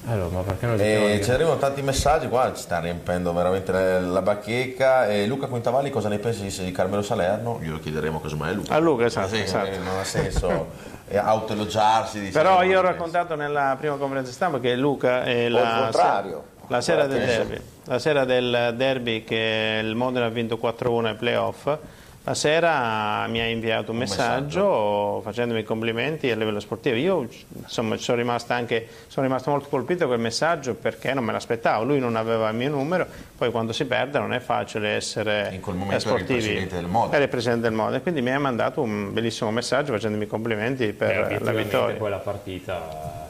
Allora, 0.07 0.30
ma 0.36 0.41
perché 0.41 0.65
non 0.68 0.80
E 0.80 1.19
ci 1.23 1.32
arrivano 1.32 1.57
tanti 1.57 1.82
messaggi 1.82 2.27
qua, 2.27 2.52
ci 2.53 2.61
sta 2.61 2.80
riempendo 2.80 3.34
veramente 3.34 3.72
la- 3.72 3.99
la 3.99 4.22
bacheca. 4.22 5.07
E 5.07 5.26
Luca 5.26 5.48
Quintavalli 5.48 5.90
cosa 5.90 6.10
ne 6.10 6.19
pensi 6.19 6.64
di 6.64 6.72
Carmelo 6.72 7.02
Salerno? 7.02 7.60
Glielo 7.60 7.80
chiederemo 7.80 8.22
casomai 8.22 8.49
a 8.49 8.53
Luca. 8.53 8.73
A 8.76 8.77
Luca, 8.77 9.06
esatto, 9.06 9.30
Sì, 9.30 9.41
esatto. 9.41 9.65
eh, 9.68 9.77
Non 9.80 9.98
ha 9.99 10.03
senso 10.03 10.68
eh, 11.07 11.18
autoelogiarsi. 11.18 12.19
diciamo, 12.19 12.44
Però 12.44 12.64
io 12.64 12.80
ho 12.80 12.82
raccontato 12.84 13.36
nella 13.36 13.76
prima 13.80 13.95
conferenza 13.95 14.32
stampa 14.32 14.60
che 14.60 14.76
Luca 14.76 15.23
è 15.23 15.49
la, 15.49 15.80
contrario. 15.84 16.44
la 16.68 16.82
sera 16.82 17.07
del 17.07 17.26
derby, 17.26 17.60
la 17.86 17.98
sera 17.99 18.26
del 18.26 18.73
derby 18.77 19.23
che 19.23 19.80
il 19.84 19.95
Modena 19.95 20.26
ha 20.26 20.30
vinto 20.30 20.57
4-1 20.57 21.07
ai 21.07 21.15
playoff, 21.15 21.68
la 22.26 22.34
sera 22.34 23.28
mi 23.28 23.40
ha 23.40 23.46
inviato 23.46 23.92
un, 23.92 23.98
messaggio, 23.98 25.22
facendomi 25.22 25.62
complimenti 25.64 26.32
a 26.32 26.36
livello 26.36 26.60
sportivo. 26.60 26.96
Io 26.96 27.28
insomma 27.62 27.98
sono 27.98 28.18
rimasto 28.18 28.52
anche 28.52 28.88
sono 29.08 29.28
rimasto 29.28 29.52
molto 29.52 29.68
colpito 29.70 30.00
da 30.00 30.06
quel 30.08 30.20
messaggio 30.20 30.74
perché 30.74 31.14
non 31.14 31.24
me 31.24 31.32
l'aspettavo, 31.32 31.84
lui 31.84 32.00
non 32.00 32.16
aveva 32.16 32.50
il 32.50 32.56
mio 32.56 32.72
numero, 32.72 33.06
poi 33.38 33.52
quando 33.52 33.74
si 33.74 33.86
perde 33.86 34.18
non 34.18 34.34
è 34.34 34.40
facile 34.40 34.90
essere 34.90 35.52
In 35.54 35.62
quel 35.62 35.76
momento 35.76 36.04
eh, 36.04 36.10
era 36.10 36.16
il 36.16 36.24
sportivi. 36.26 36.40
presidente 36.40 36.76
del 36.76 36.86
Modena. 36.88 37.14
Era 37.14 37.24
il 37.24 37.30
presidente 37.30 37.62
del 37.62 37.74
Modena, 37.74 38.02
quindi 38.02 38.22
mi 38.22 38.32
ha 38.32 38.40
mandato 38.40 38.82
un 38.82 39.14
bellissimo 39.14 39.52
messaggio 39.52 39.94
facendomi 39.94 40.26
complimenti 40.26 40.94
per 40.94 41.16
la 41.16 41.26
obiettivamente 41.26 41.64
vittoria. 41.64 41.96
poi 41.96 42.10
la 42.10 42.18
partita 42.18 43.28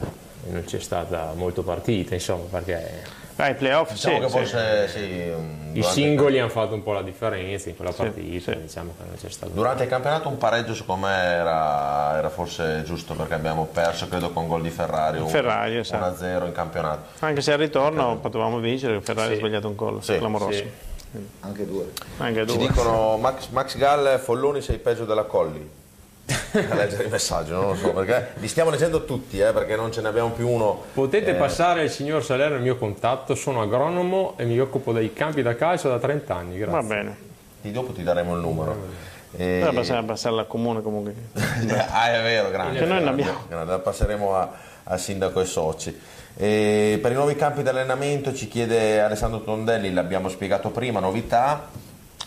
non 0.48 0.64
c'è 0.64 0.80
stata 0.80 1.32
molto 1.34 1.62
partita, 1.62 2.14
insomma, 2.14 2.44
perché 2.50 3.15
Ah, 3.38 3.50
i 3.50 3.54
playoff, 3.54 3.92
Diciamo 3.92 4.16
sì, 4.16 4.20
che 4.22 4.28
sì. 4.28 4.36
forse 4.38 4.88
sì, 4.88 5.78
i 5.78 5.82
singoli 5.82 6.38
hanno 6.38 6.48
fatto 6.48 6.72
un 6.72 6.82
po' 6.82 6.92
la 6.92 7.02
differenza 7.02 7.68
in 7.68 7.76
quella 7.76 7.92
partita, 7.92 8.52
sì. 8.52 8.60
diciamo 8.62 8.94
che 8.96 9.04
non 9.06 9.14
c'è 9.16 9.28
stato. 9.28 9.52
Durante 9.52 9.82
il 9.82 9.88
campionato 9.90 10.28
un 10.28 10.38
pareggio 10.38 10.74
secondo 10.74 11.06
me 11.06 11.12
era, 11.14 12.16
era 12.16 12.30
forse 12.30 12.82
giusto 12.84 13.12
perché 13.14 13.34
abbiamo 13.34 13.66
perso 13.66 14.08
credo 14.08 14.30
con 14.30 14.48
gol 14.48 14.62
di 14.62 14.70
Ferrari, 14.70 15.20
Ferrari, 15.26 15.76
esatto. 15.76 16.24
1-0 16.24 16.46
in 16.46 16.52
campionato. 16.52 17.08
Anche 17.18 17.42
se 17.42 17.52
al 17.52 17.58
ritorno 17.58 18.16
potevamo 18.16 18.58
vincere, 18.58 18.94
che 18.98 19.04
Ferrari 19.04 19.34
ha 19.34 19.36
sbagliato 19.36 19.68
un 19.68 19.74
gol 19.76 20.02
Sì, 20.02 20.16
clamoroso. 20.16 20.52
sì. 20.52 20.70
Anche 21.40 21.66
due. 21.66 21.92
Anche 22.18 22.46
Ci 22.46 22.56
due. 22.56 22.66
dicono 22.66 23.16
Max, 23.18 23.48
Max 23.48 23.76
Gall, 23.76 24.18
Folloni 24.18 24.62
sei 24.62 24.78
peggio 24.78 25.04
della 25.04 25.24
Colli. 25.24 25.84
A 26.26 26.74
leggere 26.74 27.04
il 27.04 27.10
messaggio, 27.10 27.54
non 27.54 27.66
lo 27.68 27.74
so, 27.76 27.92
perché 27.92 28.32
li 28.36 28.48
stiamo 28.48 28.70
leggendo 28.70 29.04
tutti, 29.04 29.38
eh, 29.38 29.52
perché 29.52 29.76
non 29.76 29.92
ce 29.92 30.00
ne 30.00 30.08
abbiamo 30.08 30.30
più 30.30 30.48
uno. 30.48 30.82
Potete 30.92 31.34
passare 31.34 31.84
il 31.84 31.90
signor 31.90 32.24
Salerno 32.24 32.56
il 32.56 32.62
mio 32.62 32.76
contatto, 32.76 33.34
sono 33.34 33.60
agronomo 33.62 34.34
e 34.36 34.44
mi 34.44 34.58
occupo 34.58 34.92
dei 34.92 35.12
campi 35.12 35.42
da 35.42 35.54
calcio 35.54 35.88
da 35.88 35.98
30 35.98 36.34
anni, 36.34 36.56
grazie. 36.58 36.80
Va 36.80 36.82
bene. 36.82 37.16
Di 37.60 37.70
dopo 37.70 37.92
ti 37.92 38.02
daremo 38.02 38.34
il 38.34 38.40
numero. 38.40 38.76
E- 39.36 39.58
Però 39.60 39.70
bisogna 39.72 40.02
passarla 40.02 40.40
al 40.42 40.46
comune 40.46 40.82
comunque. 40.82 41.14
ah, 41.34 42.12
è 42.12 42.22
vero, 42.22 42.50
grande. 42.50 42.78
Che 42.78 42.84
noi 42.86 43.02
ne 43.02 43.08
abbiamo. 43.08 43.40
grande. 43.48 43.70
La 43.70 43.78
passeremo 43.78 44.34
a- 44.34 44.50
al 44.84 44.98
sindaco 44.98 45.40
e 45.40 45.44
soci. 45.44 46.00
E 46.38 46.98
per 47.00 47.12
i 47.12 47.14
nuovi 47.14 47.34
campi 47.36 47.62
di 47.62 47.68
allenamento 47.68 48.34
ci 48.34 48.48
chiede 48.48 49.00
Alessandro 49.00 49.42
Tondelli, 49.42 49.92
l'abbiamo 49.92 50.28
spiegato 50.28 50.70
prima, 50.70 51.00
novità, 51.00 51.68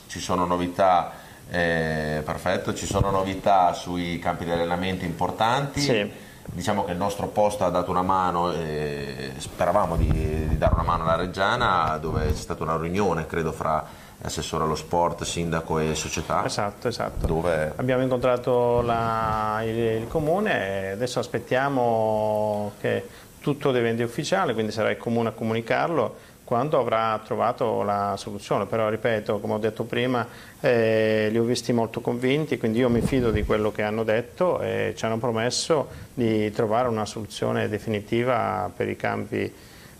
ci 0.07 0.19
sono 0.19 0.45
novità, 0.45 1.11
eh, 1.51 2.21
perfetto, 2.23 2.73
ci 2.73 2.85
sono 2.85 3.09
novità 3.09 3.73
sui 3.73 4.19
campi 4.19 4.45
di 4.45 4.51
allenamento 4.51 5.05
importanti. 5.05 5.79
Sì. 5.81 6.27
Diciamo 6.51 6.83
che 6.83 6.91
il 6.93 6.97
nostro 6.97 7.27
posto 7.27 7.63
ha 7.63 7.69
dato 7.69 7.91
una 7.91 8.01
mano, 8.01 8.51
e 8.51 9.33
speravamo 9.37 9.95
di, 9.97 10.07
di 10.47 10.57
dare 10.57 10.73
una 10.73 10.83
mano 10.83 11.03
alla 11.03 11.15
Reggiana, 11.15 11.97
dove 12.01 12.25
c'è 12.25 12.33
stata 12.33 12.63
una 12.63 12.75
riunione, 12.75 13.27
credo, 13.27 13.51
fra 13.51 13.85
assessore 14.21 14.63
allo 14.63 14.75
sport, 14.75 15.23
sindaco 15.23 15.77
e 15.77 15.93
società. 15.93 16.43
Esatto, 16.43 16.87
esatto. 16.87 17.27
Dove 17.27 17.73
Abbiamo 17.75 18.01
incontrato 18.01 18.81
la- 18.81 19.61
il, 19.63 19.77
il 19.77 20.07
comune 20.07 20.87
e 20.87 20.89
adesso 20.89 21.19
aspettiamo 21.19 22.73
che 22.81 23.05
tutto 23.39 23.71
diventi 23.71 24.01
ufficiale, 24.01 24.53
quindi 24.53 24.71
sarà 24.71 24.89
il 24.89 24.97
comune 24.97 25.29
a 25.29 25.31
comunicarlo 25.31 26.15
quando 26.49 26.79
avrà 26.79 27.21
trovato 27.23 27.83
la 27.83 28.15
soluzione. 28.17 28.65
Però 28.65 28.89
ripeto, 28.89 29.39
come 29.39 29.53
ho 29.53 29.57
detto 29.59 29.83
prima, 29.83 30.25
eh, 30.59 31.27
li 31.29 31.37
ho 31.37 31.43
visti 31.43 31.71
molto 31.73 32.01
convinti, 32.01 32.57
quindi 32.57 32.79
io 32.79 32.89
mi 32.89 33.01
fido 33.01 33.29
di 33.29 33.43
quello 33.43 33.71
che 33.71 33.83
hanno 33.83 34.03
detto 34.03 34.59
e 34.59 34.95
ci 34.97 35.05
hanno 35.05 35.19
promesso 35.19 35.87
di 36.11 36.51
trovare 36.51 36.87
una 36.87 37.05
soluzione 37.05 37.69
definitiva 37.69 38.67
per 38.75 38.89
i 38.89 38.95
campi 38.95 39.53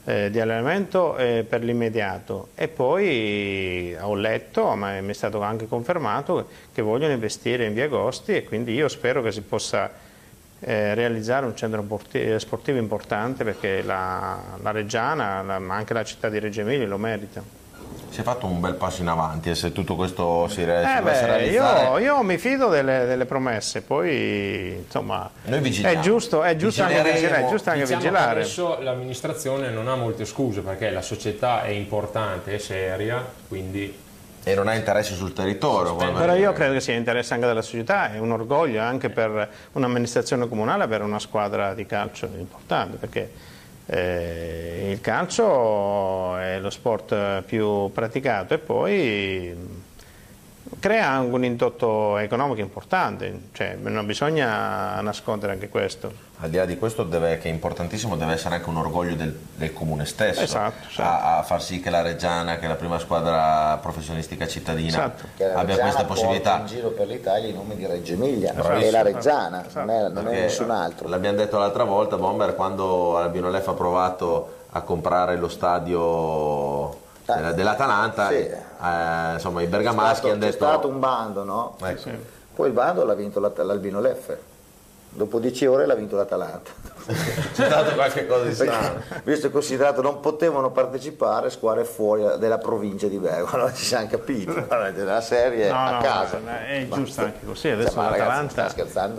eh, 0.06 0.32
di 0.32 0.40
allenamento 0.40 1.16
eh, 1.18 1.46
per 1.48 1.64
l'immediato 1.64 2.48
e 2.56 2.68
poi 2.68 3.96
ho 4.00 4.16
letto, 4.16 4.74
ma 4.74 5.00
mi 5.02 5.12
è 5.12 5.14
stato 5.14 5.42
anche 5.42 5.68
confermato 5.68 6.48
che 6.74 6.82
vogliono 6.82 7.14
investire 7.14 7.66
in 7.66 7.76
via 7.76 7.86
Agosti 7.86 8.34
e 8.34 8.44
quindi 8.44 8.74
io 8.74 8.88
spero 8.88 9.22
che 9.22 9.32
si 9.32 9.42
possa 9.42 9.92
eh, 10.62 10.94
realizzare 10.94 11.46
un 11.46 11.56
centro 11.56 11.82
porti- 11.84 12.38
sportivo 12.40 12.78
importante 12.78 13.44
perché 13.44 13.82
la, 13.82 14.38
la 14.62 14.72
Reggiana, 14.72 15.42
la- 15.42 15.60
ma 15.60 15.76
anche 15.76 15.94
la 15.94 16.04
città 16.04 16.30
di 16.30 16.40
Reggio 16.40 16.62
Emilia 16.62 16.88
lo 16.88 16.98
merita. 16.98 17.42
si 18.10 18.20
è 18.22 18.24
fatto 18.24 18.46
un 18.48 18.60
bel 18.60 18.74
passo 18.74 19.02
in 19.02 19.08
avanti 19.08 19.50
e 19.52 19.56
se 19.56 19.72
tutto 19.72 19.96
questo 19.96 20.48
si, 20.48 20.64
re- 20.64 20.82
Eh 20.98 21.02
beh, 21.02 21.26
realizzare 21.26 22.00
io, 22.02 22.16
io 22.18 22.24
mi 22.24 22.38
fido 22.38 22.68
delle, 22.70 23.06
delle 23.06 23.26
promesse, 23.26 23.82
poi 23.84 24.78
insomma 24.84 25.30
Noi 25.46 25.60
vigiliamo. 25.62 25.96
è 26.00 26.02
giusto, 26.02 26.42
è 26.44 26.56
giusto 26.56 26.82
anche 26.84 27.04
vigilare. 27.04 27.46
È 27.46 27.50
giusto 27.50 27.70
anche 27.70 27.82
Diciamo 27.84 28.02
vigilare. 28.02 28.40
adesso 28.42 28.80
l'amministrazione 28.82 29.70
non 29.70 29.88
ha 29.88 29.96
molte 29.96 30.26
scuse 30.26 30.62
perché 30.62 30.90
la 30.90 31.02
società 31.04 31.64
è 31.64 31.70
importante, 31.70 32.56
è 32.56 32.58
seria, 32.58 33.24
quindi 33.48 33.96
e 34.44 34.56
non 34.56 34.68
ha 34.68 34.76
interessi 34.76 35.14
sul 35.14 35.34
territorio. 35.34 35.96
Però 35.96 36.36
io 36.36 36.54
credo 36.54 36.74
che 36.74 36.82
sia 36.82 36.96
interesse 36.96 37.34
anche 37.34 37.46
della 37.46 37.62
società, 37.62 38.12
è 38.14 38.20
un 38.20 38.32
orgoglio 38.32 38.82
anche 38.82 39.10
per 39.10 39.50
un'amministrazione 39.74 40.48
comunale 40.48 40.84
avere 40.84 41.04
una 41.04 41.20
squadra 41.20 41.74
di 41.74 41.86
calcio 41.86 42.30
importante, 42.38 42.98
perché 42.98 43.48
Eh, 43.92 44.92
il 44.92 45.02
calcio 45.02 46.38
è 46.38 46.60
lo 46.60 46.70
sport 46.70 47.42
più 47.42 47.90
praticato 47.92 48.54
e 48.54 48.60
poi 48.60 49.79
crea 50.80 51.08
anche 51.10 51.34
un 51.36 51.44
indotto 51.44 52.18
economico 52.18 52.62
importante, 52.62 53.50
cioè, 53.54 53.76
non 53.80 54.06
bisogna 54.06 55.00
nascondere 55.02 55.52
anche 55.54 55.70
questo. 55.70 56.28
Al 56.42 56.50
di 56.50 56.56
là 56.56 56.66
di 56.66 56.78
questo, 56.78 57.04
deve, 57.04 57.38
che 57.38 57.50
è 57.50 57.52
importantissimo, 57.52 58.16
deve 58.16 58.32
essere 58.34 58.56
anche 58.56 58.70
un 58.70 58.78
orgoglio 58.78 59.14
del, 59.16 59.38
del 59.56 59.74
comune 59.74 60.06
stesso 60.06 60.40
Esatto, 60.40 60.88
certo. 60.88 61.02
a, 61.02 61.40
a 61.40 61.44
far 61.44 61.62
sì 61.62 61.82
che 61.82 61.90
la 61.90 62.02
Reggiana, 62.02 62.58
che 62.58 62.64
è 62.66 62.68
la 62.70 62.76
prima 62.76 62.98
squadra 62.98 63.78
professionistica 63.82 64.48
cittadina, 64.48 64.88
Esatto. 64.88 65.24
Abbia 65.36 65.62
Reggiana 65.64 65.82
questa 65.82 66.06
possibilità. 66.06 66.60
in 66.60 66.66
giro 66.68 66.90
per 66.92 67.08
l'Italia 67.08 67.50
i 67.50 67.54
nomi 67.54 67.76
di 67.76 67.86
Reggio 67.86 68.14
Emilia, 68.14 68.54
Bravissimo. 68.54 68.88
è 68.88 68.92
la 68.92 69.02
Reggiana, 69.02 69.66
Esatto. 69.68 69.86
non 69.86 69.90
è, 69.96 70.10
non 70.10 70.28
è 70.30 70.40
nessun 70.40 70.72
altro. 70.72 71.10
L'abbiamo 71.10 71.36
detto 71.38 71.58
l'altra 71.58 71.84
volta, 71.84 72.16
Bomber, 72.16 72.56
quando 72.56 73.18
Albino 73.18 73.50
Leff 73.50 73.68
ha 73.68 73.74
provato 73.74 74.54
a 74.72 74.82
comprare 74.82 75.36
lo 75.36 75.50
stadio 75.50 77.08
della- 77.36 77.52
dell'Atalanta, 77.54 78.28
Sì. 78.30 78.36
eh, 78.36 79.34
insomma 79.34 79.62
i 79.62 79.66
C'è 79.66 79.70
bergamaschi 79.70 80.14
stato, 80.16 80.28
hanno 80.34 80.40
c'è 80.40 80.52
detto... 80.52 80.66
stato 80.66 80.88
un 80.88 81.00
bando, 81.00 81.44
no? 81.44 81.76
Ecco. 81.84 82.10
Poi 82.56 82.68
il 82.68 82.74
bando 82.74 83.06
l'ha 83.06 83.14
vinto 83.14 83.40
l'Albino 83.40 84.00
Leffe. 84.02 84.49
Dopo 85.12 85.40
dieci 85.40 85.66
ore 85.66 85.86
l'ha 85.86 85.96
vinto 85.96 86.16
l'Atalanta. 86.16 86.70
C'è 87.10 87.66
stato 87.66 87.94
qualche 87.96 88.28
cosa 88.28 88.44
di 88.46 88.54
strano. 88.54 89.02
Visto 89.24 89.48
e 89.48 89.50
considerato 89.50 90.02
non 90.04 90.20
potevano 90.20 90.70
partecipare 90.72 91.50
squadre 91.50 91.84
fuori 91.84 92.24
della 92.38 92.60
provincia 92.60 93.08
di 93.08 93.18
Bergamo, 93.18 93.50
allora 93.52 93.74
ci 93.74 93.84
siamo 93.84 94.08
capiti, 94.08 94.46
la 94.70 95.20
serie 95.22 95.70
No, 95.70 95.76
a 95.78 95.92
no, 95.94 96.00
casa. 96.02 96.40
è 96.68 96.88
giusto 96.88 97.22
anche 97.22 97.44
così. 97.46 97.70
Adesso 97.70 97.94
Cioè, 97.94 98.10
l'Atalanta 98.10 98.72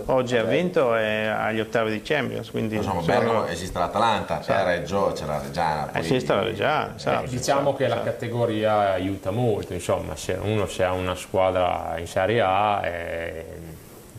oggi 0.05 0.37
ha 0.37 0.43
vinto 0.43 0.95
è 0.95 1.25
agli 1.25 1.59
ottavi 1.59 1.91
di 1.91 2.01
Champions, 2.01 2.49
quindi 2.49 2.77
Insomma, 2.77 3.01
sono- 3.01 3.17
Bergamo 3.19 3.45
esiste 3.47 3.77
l'Atalanta, 3.77 4.39
c'è 4.39 4.63
Reggio, 4.63 5.11
c'è 5.13 5.25
la 5.25 5.39
Reggiana. 5.43 5.85
poi- 5.91 6.01
esiste 6.01 6.33
la 6.33 6.43
Reggiana. 6.43 6.91
Eh, 6.93 6.95
esatto, 6.95 7.27
diciamo 7.29 7.75
che 7.75 7.87
la 7.87 8.01
categoria 8.01 8.91
aiuta 8.93 9.31
molto, 9.31 9.73
insomma, 9.73 10.15
se 10.15 10.39
uno 10.41 10.65
se 10.67 10.83
ha 10.85 10.93
una 10.93 11.15
squadra 11.15 11.95
in 11.97 12.07
Serie 12.07 12.39
A, 12.41 12.79
eh, 12.85 13.45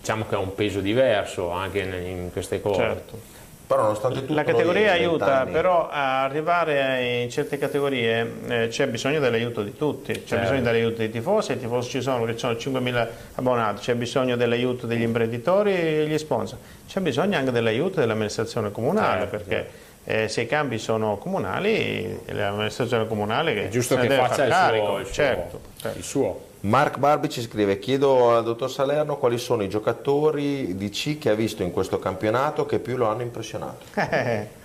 diciamo 0.03 0.27
che 0.29 0.35
ha 0.35 0.39
un 0.39 0.53
peso 0.57 0.81
diverso 0.81 1.51
anche 1.53 1.79
in, 1.79 1.93
in 1.93 2.33
queste 2.33 2.61
cose. 2.61 2.81
Certo. 2.81 3.31
Però 3.69 3.83
nonostante 3.83 4.19
tutto... 4.23 4.35
La 4.35 4.43
categoria 4.43 4.91
aiuta, 4.91 5.27
vent'anni- 5.27 5.53
però 5.53 5.89
a 5.89 6.25
arrivare 6.25 7.23
in 7.23 7.31
certe 7.31 7.57
categorie 7.57 8.31
eh, 8.49 8.69
c'è 8.69 8.89
bisogno 8.89 9.21
dell'aiuto 9.21 9.63
di 9.63 9.77
tutti, 9.77 10.13
c'è 10.13 10.21
Certo. 10.25 10.43
bisogno 10.43 10.61
dell'aiuto 10.63 10.97
dei 10.97 11.09
tifosi, 11.11 11.53
i 11.53 11.59
tifosi 11.61 11.89
ci 11.89 12.03
sono 12.03 12.19
perché 12.25 12.33
ci 12.37 12.41
sono 12.61 12.81
5.000 12.81 13.07
abbonati, 13.37 13.81
c'è 13.81 13.95
bisogno 13.95 14.35
dell'aiuto 14.37 14.87
degli 14.87 15.03
imprenditori 15.03 15.73
e 15.73 16.07
gli 16.07 16.19
sponsor, 16.19 16.59
c'è 16.89 17.01
bisogno 17.01 17.39
anche 17.39 17.53
dell'aiuto 17.53 18.01
dell'amministrazione 18.01 18.73
comunale 18.73 19.21
Certo, 19.21 19.37
perché 19.37 19.71
eh, 20.05 20.29
se 20.29 20.41
i 20.43 20.47
campi 20.47 20.79
sono 20.79 21.17
comunali, 21.17 22.19
l'amministrazione 22.27 23.07
comunale 23.07 23.55
che 23.55 23.65
È 23.67 23.69
giusto 23.69 23.95
che 23.95 24.09
deve 24.09 24.17
faccia 24.17 24.45
il 24.45 24.51
carico, 24.51 24.87
suo, 24.87 24.99
il 24.99 25.05
suo- 25.07 25.15
certo, 25.15 25.61
certo. 25.81 25.99
il 25.99 26.05
suo. 26.05 26.41
Mark 26.65 26.99
Barbi 26.99 27.29
ci 27.29 27.41
scrive, 27.41 27.81
chiedo 27.81 28.37
al 28.37 28.45
dottor 28.45 28.71
Salerno 28.71 29.17
quali 29.17 29.37
sono 29.37 29.65
i 29.65 29.69
giocatori 29.69 30.77
di 30.77 30.91
C 30.91 31.19
che 31.19 31.31
ha 31.31 31.35
visto 31.35 31.65
in 31.65 31.73
questo 31.73 31.99
campionato 31.99 32.67
che 32.67 32.79
più 32.79 32.97
lo 32.97 33.09
hanno 33.09 33.23
impressionato. 33.23 33.85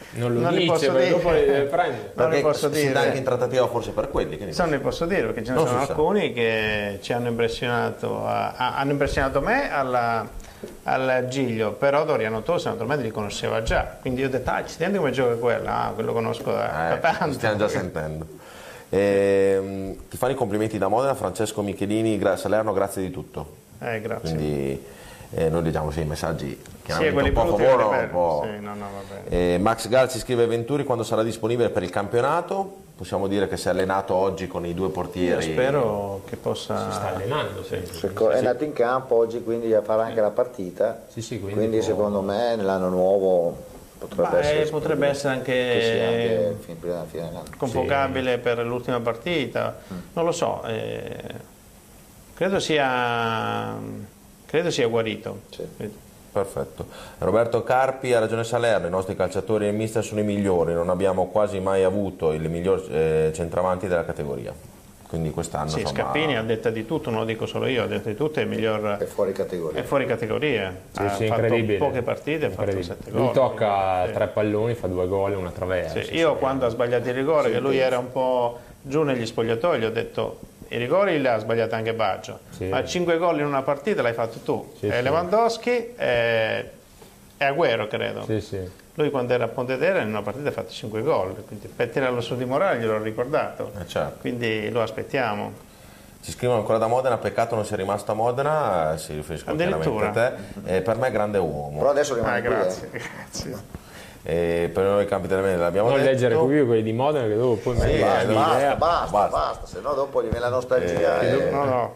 Eh, 0.10 0.20
Non 0.20 0.34
lo 0.34 0.40
Non 0.42 0.54
li 0.54 0.60
dice, 0.60 0.72
posso 0.72 0.92
dire. 0.92 1.10
dopo 1.10 1.32
le 1.32 1.46
deve 1.46 1.64
prendere. 1.64 2.12
Non 2.14 2.30
ne 2.30 2.40
posso 2.42 2.72
si 2.72 2.80
dire. 2.82 2.94
dà 2.94 3.02
anche 3.02 3.18
in 3.18 3.24
trattativa 3.24 3.68
forse 3.68 3.92
per 3.92 4.10
quelli. 4.10 4.38
Che 4.38 4.46
ne 4.46 4.54
Non 4.56 4.70
ne 4.70 4.80
posso 4.80 5.06
dire 5.06 5.24
perché 5.24 5.44
ce 5.44 5.52
ne 5.52 5.58
Non 5.58 5.68
sono 5.68 5.80
si 5.80 5.86
sa. 5.86 5.92
alcuni 5.92 6.34
che 6.34 7.00
ci 7.02 7.12
hanno 7.14 7.28
impressionato, 7.30 8.26
a- 8.26 8.54
a- 8.56 8.78
hanno 8.78 8.92
impressionato 8.92 9.42
me 9.42 9.70
alla- 9.72 10.26
al 10.84 11.26
Giglio, 11.30 11.74
però 11.74 12.06
Doriano 12.06 12.42
Tosi 12.44 12.68
naturalmente 12.68 13.04
li 13.04 13.12
conosceva 13.12 13.62
già, 13.64 13.98
quindi 14.00 14.22
io 14.22 14.28
ho 14.28 14.30
detto, 14.30 14.50
ah, 14.52 14.56
accidenti 14.56 14.98
come 14.98 15.12
gioca 15.12 15.36
quello, 15.36 15.68
ah, 15.70 15.92
quello 15.94 16.14
conosco 16.14 16.52
da, 16.52 16.68
da 16.68 16.96
Eh, 16.96 17.00
tanto. 17.00 17.34
stiamo 17.34 17.58
già 17.58 17.68
sentendo. 17.68 18.26
Ehm, 18.90 19.96
ti 20.10 20.18
fanno 20.18 20.34
i 20.34 20.36
complimenti 20.36 20.78
da 20.78 20.88
Modena, 20.88 21.14
Francesco 21.16 21.62
Michelini, 21.62 22.18
gra- 22.18 22.38
Salerno, 22.38 22.74
grazie 22.74 23.02
di 23.02 23.12
tutto. 23.12 23.56
Eh, 23.80 24.02
grazie. 24.02 24.30
Quindi 24.36 24.84
eh, 25.32 25.50
noi 25.50 25.64
leggiamo 25.64 25.92
sì, 25.92 26.02
i 26.02 26.06
messaggi 26.06 26.60
Sì, 26.86 27.12
quelli 27.12 27.30
un 27.30 27.34
po' 27.34 27.42
a 27.42 27.46
favore, 27.58 27.84
un 28.04 28.10
po'. 28.12 28.46
Sì, 28.46 28.64
no, 28.64 28.74
no. 28.76 28.86
Eh, 29.30 29.58
Max 29.60 29.88
Gal 29.90 30.10
ci 30.10 30.20
scrive 30.20 30.46
Venturi 30.46 30.84
quando 30.84 31.04
sarà 31.04 31.22
disponibile 31.24 31.70
per 31.70 31.84
il 31.84 31.90
campionato. 31.90 32.86
Possiamo 32.98 33.28
dire 33.28 33.48
che 33.48 33.58
si 33.58 33.68
è 33.68 33.72
allenato 33.72 34.16
oggi 34.16 34.48
con 34.48 34.66
i 34.66 34.74
due 34.74 34.88
Io 34.88 34.92
portieri. 34.92 35.52
spero 35.52 36.22
che 36.26 36.36
possa... 36.36 36.90
Sta 36.92 37.14
allenando, 37.14 37.64
sì. 37.64 37.76
Ecco, 38.04 38.32
È 38.32 38.42
nato 38.42 38.64
in 38.64 38.74
campo 38.74 39.16
oggi, 39.16 39.44
quindi 39.44 39.70
farà 39.84 40.06
anche 40.06 40.20
la 40.22 40.32
partita. 40.32 41.04
Sì, 41.08 41.22
sì, 41.22 41.40
quindi 41.40 41.58
quindi 41.60 41.78
può- 41.78 41.86
secondo 41.86 42.22
me 42.22 42.56
nell'anno 42.56 42.90
nuovo 42.90 43.56
potrebbe 43.98 44.30
Ma, 44.30 44.40
essere. 44.40 44.70
potrebbe 44.70 45.08
essere 45.08 45.34
anche- 45.34 46.56
anche 46.56 47.48
convocabile 47.58 48.38
per 48.38 48.60
l'ultima 48.66 49.00
partita, 49.00 49.78
non 50.14 50.26
lo 50.26 50.32
so, 50.32 50.64
eh, 50.66 51.18
credo 52.34 52.60
sia, 52.60 53.76
credo 54.46 54.72
sia 54.72 54.88
guarito. 54.88 55.42
Sì. 55.50 56.06
Perfetto. 56.30 56.86
Roberto 57.20 57.64
Carpi 57.64 58.14
ha 58.14 58.20
ragione 58.20 58.44
Salerno, 58.44 58.86
i 58.86 58.92
nostri 58.92 59.16
calciatori 59.16 59.66
e 59.66 59.70
il 59.70 59.76
mister 59.76 60.04
sono 60.04 60.20
i 60.20 60.24
migliori, 60.24 60.74
non 60.74 60.90
abbiamo 60.90 61.28
quasi 61.28 61.60
mai 61.60 61.84
avuto 61.84 62.32
il 62.32 62.48
miglior 62.48 62.86
eh, 62.92 63.32
centravanti 63.34 63.88
della 63.88 64.06
categoria. 64.06 64.54
Quindi 65.08 65.32
quest'anno 65.32 65.70
Sì, 65.70 65.80
insomma, 65.80 66.00
Scappini 66.00 66.36
ha 66.36 66.42
detta 66.44 66.70
di 66.70 66.86
tutto, 66.86 67.10
non 67.10 67.20
lo 67.20 67.26
dico 67.26 67.46
solo 67.46 67.66
io, 67.68 67.84
ha 67.84 67.88
detto 67.88 68.10
di 68.10 68.16
tutto, 68.16 68.40
è 68.40 68.44
il 68.44 68.50
miglior 68.50 68.98
È 68.98 69.06
fuori 69.06 69.32
categoria. 69.32 69.80
È 69.80 69.84
fuori 69.84 70.06
categoria, 70.06 70.76
Sì, 70.92 71.02
ha 71.02 71.10
sì, 71.14 71.28
fatto 71.28 71.56
poche 71.78 72.02
partite, 72.02 72.48
ha 72.48 72.50
fatto 72.50 72.82
sette 72.84 73.10
Lui 73.12 73.22
gol. 73.24 73.34
tocca 73.34 74.06
Sì. 74.08 74.12
tre 74.14 74.28
palloni, 74.28 74.74
fa 74.74 74.88
due 74.88 75.08
gol 75.08 75.32
e 75.32 75.36
una 75.36 75.52
traversa. 75.52 76.02
Sì, 76.04 76.16
io 76.16 76.36
quando 76.36 76.66
ha 76.66 76.70
sbagliato 76.70 77.08
il 77.08 77.16
rigore, 77.16 77.50
che 77.52 77.60
lui 77.60 77.78
era 77.78 77.98
un 77.98 78.12
po' 78.12 78.60
giù 78.82 79.04
negli 79.04 79.26
spogliatoi, 79.26 79.80
gli 79.80 79.86
ho 79.86 79.92
detto 79.92 80.40
i 80.70 80.78
rigori 80.78 81.22
li 81.22 81.28
ha 81.28 81.38
sbagliati 81.38 81.74
anche 81.74 81.94
Baggio, 81.94 82.40
Sì. 82.50 82.66
ma 82.66 82.84
5 82.84 83.18
gol 83.18 83.40
in 83.40 83.46
una 83.46 83.62
partita 83.62 84.02
l'hai 84.02 84.14
fatto 84.14 84.40
tu. 84.40 84.74
Sì, 84.78 84.88
e 84.88 84.92
sì. 84.98 85.02
Lewandowski 85.04 85.94
e, 85.96 86.70
e 87.38 87.46
Agüero 87.46 87.88
credo. 87.88 88.24
Sì, 88.26 88.42
sì. 88.42 88.60
Lui 88.98 89.12
quando 89.12 89.32
era 89.34 89.44
a 89.44 89.48
Pontedera 89.48 90.00
in 90.02 90.08
una 90.08 90.24
partita 90.24 90.50
ha 90.50 90.52
fatto 90.52 90.72
5 90.72 91.02
gol, 91.04 91.44
quindi 91.46 91.68
per 91.68 91.90
tirarlo 91.90 92.20
su 92.20 92.36
di 92.36 92.46
morale 92.46 92.80
gliel'ho 92.80 92.98
ricordato. 93.00 93.72
Eh, 93.80 93.86
certo. 93.88 94.18
Quindi 94.22 94.72
lo 94.72 94.82
aspettiamo. 94.82 95.52
Ci 96.20 96.32
scrivono 96.32 96.60
ancora 96.62 96.80
da 96.80 96.88
Modena, 96.88 97.18
peccato 97.18 97.54
non 97.54 97.64
sia 97.64 97.76
rimasto 97.78 98.12
a 98.12 98.16
Modena, 98.16 98.94
eh, 98.94 98.98
si 98.98 99.14
riferiscono 99.14 99.56
chiaramente 99.56 99.88
a 99.88 99.92
Addirittura. 99.92 100.34
te. 100.64 100.78
Eh, 100.78 100.82
per 100.82 100.98
me 100.98 101.08
è 101.10 101.12
grande 101.12 101.38
uomo. 101.38 101.78
Però 101.78 101.92
adesso 101.92 102.14
Ah, 102.14 102.16
rimane 102.16 102.40
qui. 102.42 102.48
eh. 102.48 102.52
grazie, 102.58 102.90
grazie. 102.92 103.58
Eh, 104.24 104.72
per 104.74 104.84
noi 104.84 105.04
i 105.04 105.06
campi 105.06 105.28
delle 105.28 105.42
mele 105.42 105.58
l'abbiamo 105.58 105.90
Non 105.90 106.00
detto. 106.00 106.10
leggere 106.10 106.36
qui 106.36 106.66
quelli 106.66 106.82
di 106.84 106.92
Modena 106.94 107.28
che 107.28 107.36
dopo 107.38 107.54
poi 107.62 107.74
mi 107.76 107.80
Sì, 107.82 107.86
arriva 108.02 108.20
eh, 108.22 108.26
Basta, 108.26 108.52
l'idea. 108.56 108.76
basta, 108.76 109.12
Basta. 109.12 109.38
basta, 109.38 109.66
se 109.68 109.80
no 109.80 109.94
dopo 109.94 110.22
gli 110.22 110.30
viene 110.30 110.40
la 110.40 110.50
nostalgia. 110.50 111.20
Eh, 111.22 111.28
e- 111.48 111.50
No, 111.52 111.64
no. 111.66 111.94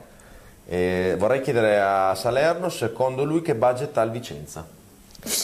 Eh, 0.67 1.15
vorrei 1.17 1.41
chiedere 1.41 1.81
a 1.81 2.13
Salerno, 2.13 2.69
secondo 2.69 3.23
lui, 3.23 3.41
che 3.41 3.55
budget 3.55 3.97
ha 3.97 4.03
il 4.03 4.11
Vicenza? 4.11 4.65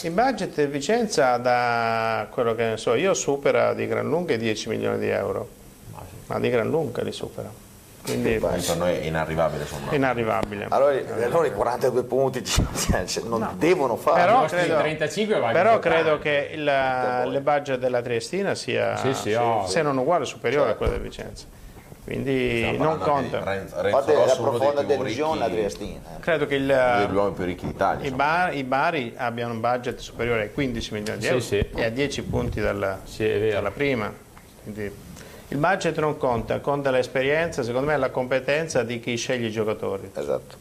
Il 0.04 0.12
budget 0.12 0.56
di 0.56 0.66
Vicenza, 0.66 1.38
da 1.38 2.28
quello 2.32 2.56
che 2.56 2.64
ne 2.66 2.78
so 2.78 2.96
io, 2.96 3.14
supera 3.14 3.74
di 3.74 3.86
gran 3.88 4.08
lunga 4.08 4.34
i 4.34 4.38
10 4.38 4.70
milioni 4.70 4.98
di 4.98 5.08
euro, 5.10 5.48
ma 6.28 6.40
di 6.40 6.50
gran 6.50 6.68
lunga 6.68 7.04
li 7.04 7.12
supera, 7.12 7.48
quindi 8.04 8.40
per 8.40 8.76
noi 8.78 8.96
è 8.96 9.02
inarrivabile, 9.06 9.62
insomma. 9.64 9.94
inarrivabile. 9.94 10.66
Allora, 10.70 11.00
allora 11.24 11.46
i 11.48 11.54
42 11.54 12.04
punti 12.04 12.42
ci- 12.46 12.66
cioè, 12.76 13.06
non 13.26 13.48
devono 13.58 13.98
fare. 13.98 14.22
Però 14.22 14.46
credo, 14.46 14.78
35 14.78 15.40
va 15.40 15.52
però 15.52 15.80
credo 15.80 16.18
che 16.18 16.50
il, 16.54 17.32
il 17.34 17.42
budget 17.42 17.78
della 17.78 18.02
Triestina 18.02 18.56
sia, 18.56 18.96
Sì, 18.98 19.14
sì, 19.14 19.34
oh. 19.34 19.68
se 19.68 19.84
non 19.84 19.96
uguale, 19.98 20.26
superiore 20.26 20.72
a 20.72 20.74
quello 20.74 20.94
del 20.94 21.02
Vicenza, 21.02 21.46
quindi 22.08 22.64
Stiamo 22.64 22.84
non 22.86 23.00
conta. 23.00 23.44
Renzo, 23.44 23.82
Renzo 23.82 23.98
la 24.00 24.14
Rosso, 24.14 24.26
dei 24.26 24.36
profonda 24.38 24.82
delusione 24.82 25.44
a 25.44 25.50
Triestina. 25.50 26.00
Credo 26.22 26.46
che 26.46 26.56
il, 26.56 26.64
uno 26.64 27.06
degli 27.06 27.16
uomini 27.16 27.36
più 27.36 27.44
ricchi 27.44 27.66
d'Italia. 27.66 28.08
i, 28.08 28.12
bar- 28.12 28.56
i 28.56 28.64
Bari 28.64 29.14
abbiano 29.18 29.52
un 29.52 29.60
budget 29.60 30.00
superiore 30.00 30.44
ai 30.44 30.54
15 30.54 30.94
milioni 30.94 31.18
di 31.20 31.26
Sì, 31.26 31.30
euro 31.32 31.42
sì. 31.44 31.66
e 31.76 31.84
a 31.84 31.90
10 31.90 32.24
punti 32.24 32.62
dalla, 32.62 33.02
Sì, 33.04 33.50
dalla 33.50 33.72
prima. 33.72 34.10
Quindi 34.64 34.90
il 35.50 35.58
budget 35.58 36.00
non 36.00 36.16
conta, 36.16 36.62
conta 36.62 36.92
l'esperienza, 36.92 37.62
secondo 37.62 37.88
me 37.88 37.98
la 37.98 38.10
competenza 38.10 38.84
di 38.84 39.02
chi 39.02 39.18
sceglie 39.18 39.48
i 39.48 39.52
giocatori. 39.52 40.10
Esatto. 40.16 40.56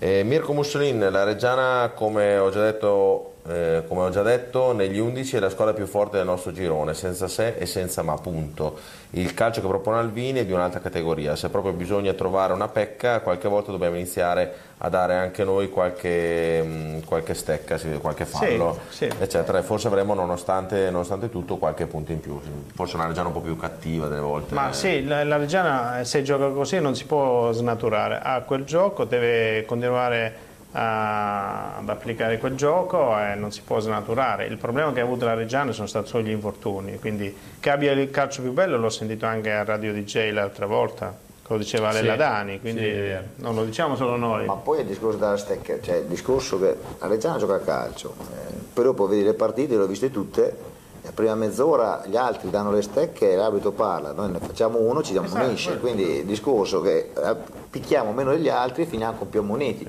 Eh, 0.00 0.22
Mirko 0.22 0.52
Mussolin, 0.52 1.08
la 1.10 1.24
Reggiana, 1.24 1.92
come 1.94 2.36
ho 2.36 2.50
già 2.50 2.60
detto, 2.60 3.33
eh, 3.46 3.84
come 3.86 4.00
ho 4.02 4.10
già 4.10 4.22
detto, 4.22 4.72
negli 4.72 4.98
11 4.98 5.36
è 5.36 5.38
la 5.38 5.50
squadra 5.50 5.74
più 5.74 5.86
forte 5.86 6.16
del 6.16 6.24
nostro 6.24 6.50
girone, 6.50 6.94
senza 6.94 7.28
se 7.28 7.54
e 7.58 7.66
senza 7.66 8.02
ma, 8.02 8.14
punto. 8.14 8.78
Il 9.10 9.34
calcio 9.34 9.60
che 9.60 9.66
propone 9.66 9.98
Alvini 9.98 10.40
è 10.40 10.46
di 10.46 10.52
un'altra 10.52 10.80
categoria, 10.80 11.36
se 11.36 11.50
proprio 11.50 11.72
bisogna 11.74 12.14
trovare 12.14 12.54
una 12.54 12.68
pecca, 12.68 13.20
qualche 13.20 13.46
volta 13.46 13.70
dobbiamo 13.70 13.96
iniziare 13.96 14.52
a 14.78 14.88
dare 14.88 15.14
anche 15.14 15.44
noi 15.44 15.68
qualche, 15.68 16.62
mh, 16.62 17.04
qualche 17.04 17.34
stecca, 17.34 17.76
sì, 17.76 17.90
qualche 18.00 18.24
fallo, 18.24 18.78
sì. 18.88 19.10
eccetera, 19.18 19.58
e 19.58 19.62
forse 19.62 19.88
avremo 19.88 20.14
nonostante, 20.14 20.90
nonostante 20.90 21.28
tutto 21.28 21.58
qualche 21.58 21.86
punto 21.86 22.12
in 22.12 22.20
più, 22.20 22.40
forse 22.74 22.96
una 22.96 23.06
Reggiana 23.06 23.28
un 23.28 23.34
po' 23.34 23.40
più 23.40 23.56
cattiva 23.56 24.08
delle 24.08 24.22
volte. 24.22 24.54
Ma 24.54 24.72
sì, 24.72 25.04
la, 25.04 25.22
la 25.22 25.36
Reggiana 25.36 26.02
se 26.02 26.22
gioca 26.22 26.48
così 26.48 26.80
non 26.80 26.96
si 26.96 27.04
può 27.04 27.52
snaturare, 27.52 28.20
ha 28.22 28.40
quel 28.40 28.64
gioco, 28.64 29.04
deve 29.04 29.66
continuare 29.66 30.52
ad 30.76 31.88
applicare 31.88 32.38
quel 32.38 32.56
gioco 32.56 33.16
e 33.16 33.36
non 33.36 33.52
si 33.52 33.62
può 33.62 33.78
snaturare. 33.78 34.46
Il 34.46 34.56
problema 34.56 34.92
che 34.92 35.00
ha 35.00 35.04
avuto 35.04 35.24
la 35.24 35.34
Reggiana 35.34 35.70
sono 35.70 35.86
stati 35.86 36.08
solo 36.08 36.24
gli 36.24 36.30
infortuni, 36.30 36.98
quindi 36.98 37.34
che 37.60 37.70
abbia 37.70 37.92
il 37.92 38.10
calcio 38.10 38.42
più 38.42 38.52
bello 38.52 38.76
l'ho 38.76 38.90
sentito 38.90 39.24
anche 39.24 39.52
a 39.52 39.62
Radio 39.62 39.92
DJ 39.92 40.32
l'altra 40.32 40.66
volta, 40.66 41.16
lo 41.46 41.58
diceva 41.58 41.92
Lella 41.92 42.12
Sì, 42.12 42.18
Dani, 42.18 42.60
quindi 42.60 42.82
sì. 42.82 43.16
non 43.36 43.54
lo 43.54 43.64
diciamo 43.64 43.94
solo 43.94 44.16
noi. 44.16 44.46
Ma 44.46 44.54
poi 44.54 44.80
il 44.80 44.86
discorso 44.86 45.18
della 45.18 45.36
stecca, 45.36 45.80
cioè 45.80 45.96
il 45.96 46.06
discorso 46.06 46.58
che 46.58 46.76
la 46.98 47.06
Reggiana 47.06 47.38
gioca 47.38 47.54
a 47.54 47.60
calcio, 47.60 48.14
eh, 48.18 48.54
poi 48.72 48.84
dopo 48.84 49.06
vedi 49.06 49.22
le 49.22 49.34
partite, 49.34 49.76
le 49.76 49.82
ho 49.82 49.86
viste 49.86 50.10
tutte, 50.10 50.72
la 51.04 51.10
prima 51.12 51.34
mezz'ora 51.34 52.00
gli 52.06 52.16
altri 52.16 52.48
danno 52.48 52.70
le 52.70 52.80
stecche 52.80 53.32
e 53.32 53.36
l'arbitro 53.36 53.72
parla, 53.72 54.12
noi 54.12 54.30
ne 54.30 54.38
facciamo 54.38 54.78
uno, 54.78 55.02
ci 55.02 55.14
Esatto, 55.14 55.36
ammonisce, 55.36 55.78
quindi 55.78 56.02
il 56.20 56.24
discorso 56.24 56.80
che 56.80 57.12
eh, 57.14 57.36
picchiamo 57.68 58.12
meno 58.12 58.30
degli 58.30 58.48
altri 58.48 58.84
e 58.84 58.86
finiamo 58.86 59.18
con 59.18 59.28
più 59.28 59.40
ammoniti. 59.40 59.86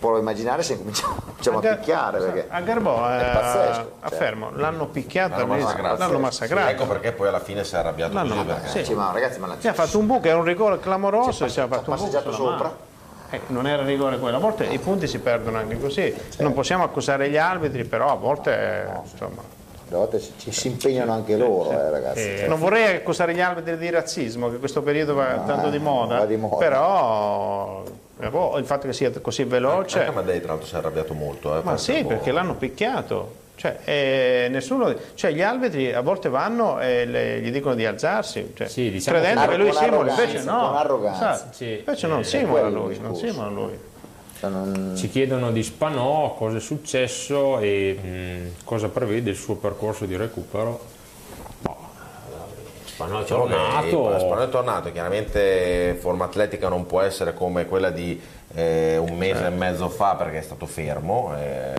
A 0.00 0.18
immaginare 0.18 0.62
se 0.62 0.78
cominciamo, 0.78 1.16
cominciamo 1.26 1.58
a 1.58 1.60
Gar- 1.60 1.78
picchiare 1.78 2.18
perché 2.18 2.46
a 2.48 2.60
Garbò, 2.60 3.06
è 3.08 3.18
eh, 3.20 3.32
pazzesco, 3.32 3.90
affermo, 4.00 4.50
l'hanno 4.54 4.86
picchiato, 4.86 5.30
L'hanno 5.38 5.52
all'inizio, 5.52 5.66
massacrato. 5.76 5.98
l'hanno 5.98 6.18
massacrato. 6.18 6.68
Ecco 6.70 6.86
perché 6.86 7.12
poi 7.12 7.28
alla 7.28 7.40
fine 7.40 7.64
si 7.64 7.74
è 7.74 7.78
arrabbiato 7.78 8.14
L'hanno- 8.14 8.34
così 8.34 8.46
perché 8.46 8.68
sì. 8.68 8.84
Sì, 8.84 8.94
ma 8.94 9.10
ragazzi, 9.12 9.38
ma 9.40 9.46
la 9.48 9.56
Si 9.58 9.68
è 9.68 9.72
fatto 9.72 9.98
un 9.98 10.06
buco, 10.06 10.26
era 10.28 10.38
un 10.38 10.44
rigore 10.44 10.78
clamoroso 10.80 11.44
e 11.44 11.48
si 11.50 11.60
è 11.60 11.66
fatto 11.66 11.90
un 11.90 11.96
buco 11.96 12.32
sopra. 12.32 12.76
Eh, 13.30 13.40
non 13.48 13.66
era 13.66 13.82
rigore 13.82 14.18
quello, 14.18 14.36
a 14.36 14.40
volte 14.40 14.64
i 14.64 14.78
punti 14.78 15.06
si 15.06 15.18
perdono 15.18 15.58
anche 15.58 15.78
così, 15.80 16.14
non 16.38 16.52
possiamo 16.54 16.84
accusare 16.84 17.28
gli 17.30 17.36
arbitri, 17.36 17.84
però 17.84 18.10
a 18.12 18.14
volte 18.14 18.52
eh, 18.86 18.98
insomma, 19.10 19.42
A 19.90 19.96
volte 19.96 20.20
ci, 20.20 20.32
ci 20.38 20.50
si 20.52 20.68
impegnano 20.68 21.12
anche 21.12 21.36
loro, 21.36 21.70
eh, 21.70 21.90
ragazzi. 21.90 22.34
eh, 22.42 22.46
non 22.48 22.58
vorrei 22.58 22.96
accusare 22.96 23.34
gli 23.34 23.40
arbitri 23.40 23.76
di 23.76 23.90
razzismo, 23.90 24.50
che 24.50 24.56
questo 24.58 24.82
periodo 24.82 25.14
va 25.14 25.34
No, 25.36 25.44
tanto 25.46 25.68
di 25.70 25.78
moda, 25.78 26.18
va 26.18 26.24
di 26.26 26.36
moda. 26.36 26.56
però 26.56 27.82
eh, 28.20 28.28
boh, 28.30 28.56
il 28.58 28.64
fatto 28.64 28.86
che 28.86 28.92
sia 28.92 29.10
così 29.20 29.44
veloce, 29.44 29.98
anche 29.98 30.10
Amadei 30.10 30.40
tra 30.40 30.48
l'altro 30.52 30.66
si 30.66 30.74
è 30.74 30.78
arrabbiato 30.78 31.14
molto. 31.14 31.56
Eh, 31.58 31.62
ma 31.62 31.76
sì, 31.76 32.02
boh, 32.02 32.08
perché 32.08 32.32
l'hanno 32.32 32.54
picchiato. 32.54 33.42
Cioè, 33.56 33.78
eh, 33.84 34.48
nessuno, 34.50 34.92
cioè, 35.14 35.30
gli 35.30 35.40
arbitri 35.42 35.92
a 35.92 36.00
volte 36.00 36.28
vanno 36.28 36.80
e 36.80 37.04
le- 37.04 37.40
gli 37.40 37.52
dicono 37.52 37.76
di 37.76 37.86
alzarsi, 37.86 38.52
cioè, 38.56 38.66
Sì, 38.66 38.90
diciamo 38.90 39.18
credendo 39.18 39.46
che- 39.48 39.56
lui 39.56 39.72
simula, 39.72 40.10
invece 40.10 40.42
no. 40.42 40.74
arroganza. 40.76 41.48
Sì. 41.52 41.76
Invece 41.78 42.06
non 42.08 42.24
simula 42.24 42.68
lui, 42.68 42.98
non 42.98 43.14
simula 43.14 43.48
lui. 43.48 43.78
Cioè, 44.44 44.48
non- 44.52 44.92
Ci 44.96 45.08
chiedono 45.08 45.50
di 45.52 45.62
Spanò 45.62 46.34
cosa 46.34 46.58
è 46.58 46.60
successo 46.60 47.58
e 47.58 47.98
mh, 48.58 48.64
cosa 48.64 48.88
prevede 48.88 49.30
il 49.30 49.36
suo 49.36 49.56
percorso 49.56 50.04
di 50.04 50.16
recupero. 50.16 50.92
Spanò 52.84 53.20
è 53.20 53.24
tornato. 53.24 53.86
il 54.12 54.20
Spano 54.20 54.42
è 54.42 54.48
tornato, 54.48 54.92
chiaramente 54.92 55.96
forma 55.98 56.26
atletica 56.26 56.68
non 56.68 56.86
può 56.86 57.00
essere 57.00 57.34
come 57.34 57.66
quella 57.66 57.90
di 57.90 58.20
eh, 58.54 58.96
un 58.98 59.16
mese 59.16 59.46
e 59.46 59.50
mezzo 59.50 59.88
fa 59.88 60.14
perché 60.14 60.38
è 60.38 60.42
stato 60.42 60.64
fermo 60.66 61.34
eh, 61.36 61.72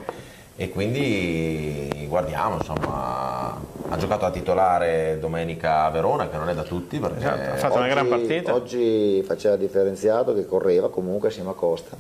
e 0.58 0.70
quindi 0.70 2.06
guardiamo, 2.10 2.56
insomma, 2.58 3.58
ha 3.88 3.98
giocato 3.98 4.26
a 4.26 4.32
titolare 4.32 5.18
domenica 5.20 5.86
a 5.86 5.90
Verona 5.90 6.28
che 6.28 6.36
non 6.36 6.50
è 6.50 6.54
da 6.54 6.64
tutti 6.64 7.00
perché 7.00 7.18
Esatto, 7.20 7.50
ha 7.52 7.56
fatto 7.56 7.74
una 7.76 7.84
oggi- 7.86 7.94
gran 7.94 8.08
partita. 8.10 8.54
Oggi 8.54 9.24
faceva 9.26 9.56
differenziato 9.56 10.34
che 10.34 10.46
correva 10.46 10.90
comunque 10.90 11.30
assieme 11.30 11.52
a 11.52 11.54
Costa. 11.54 11.96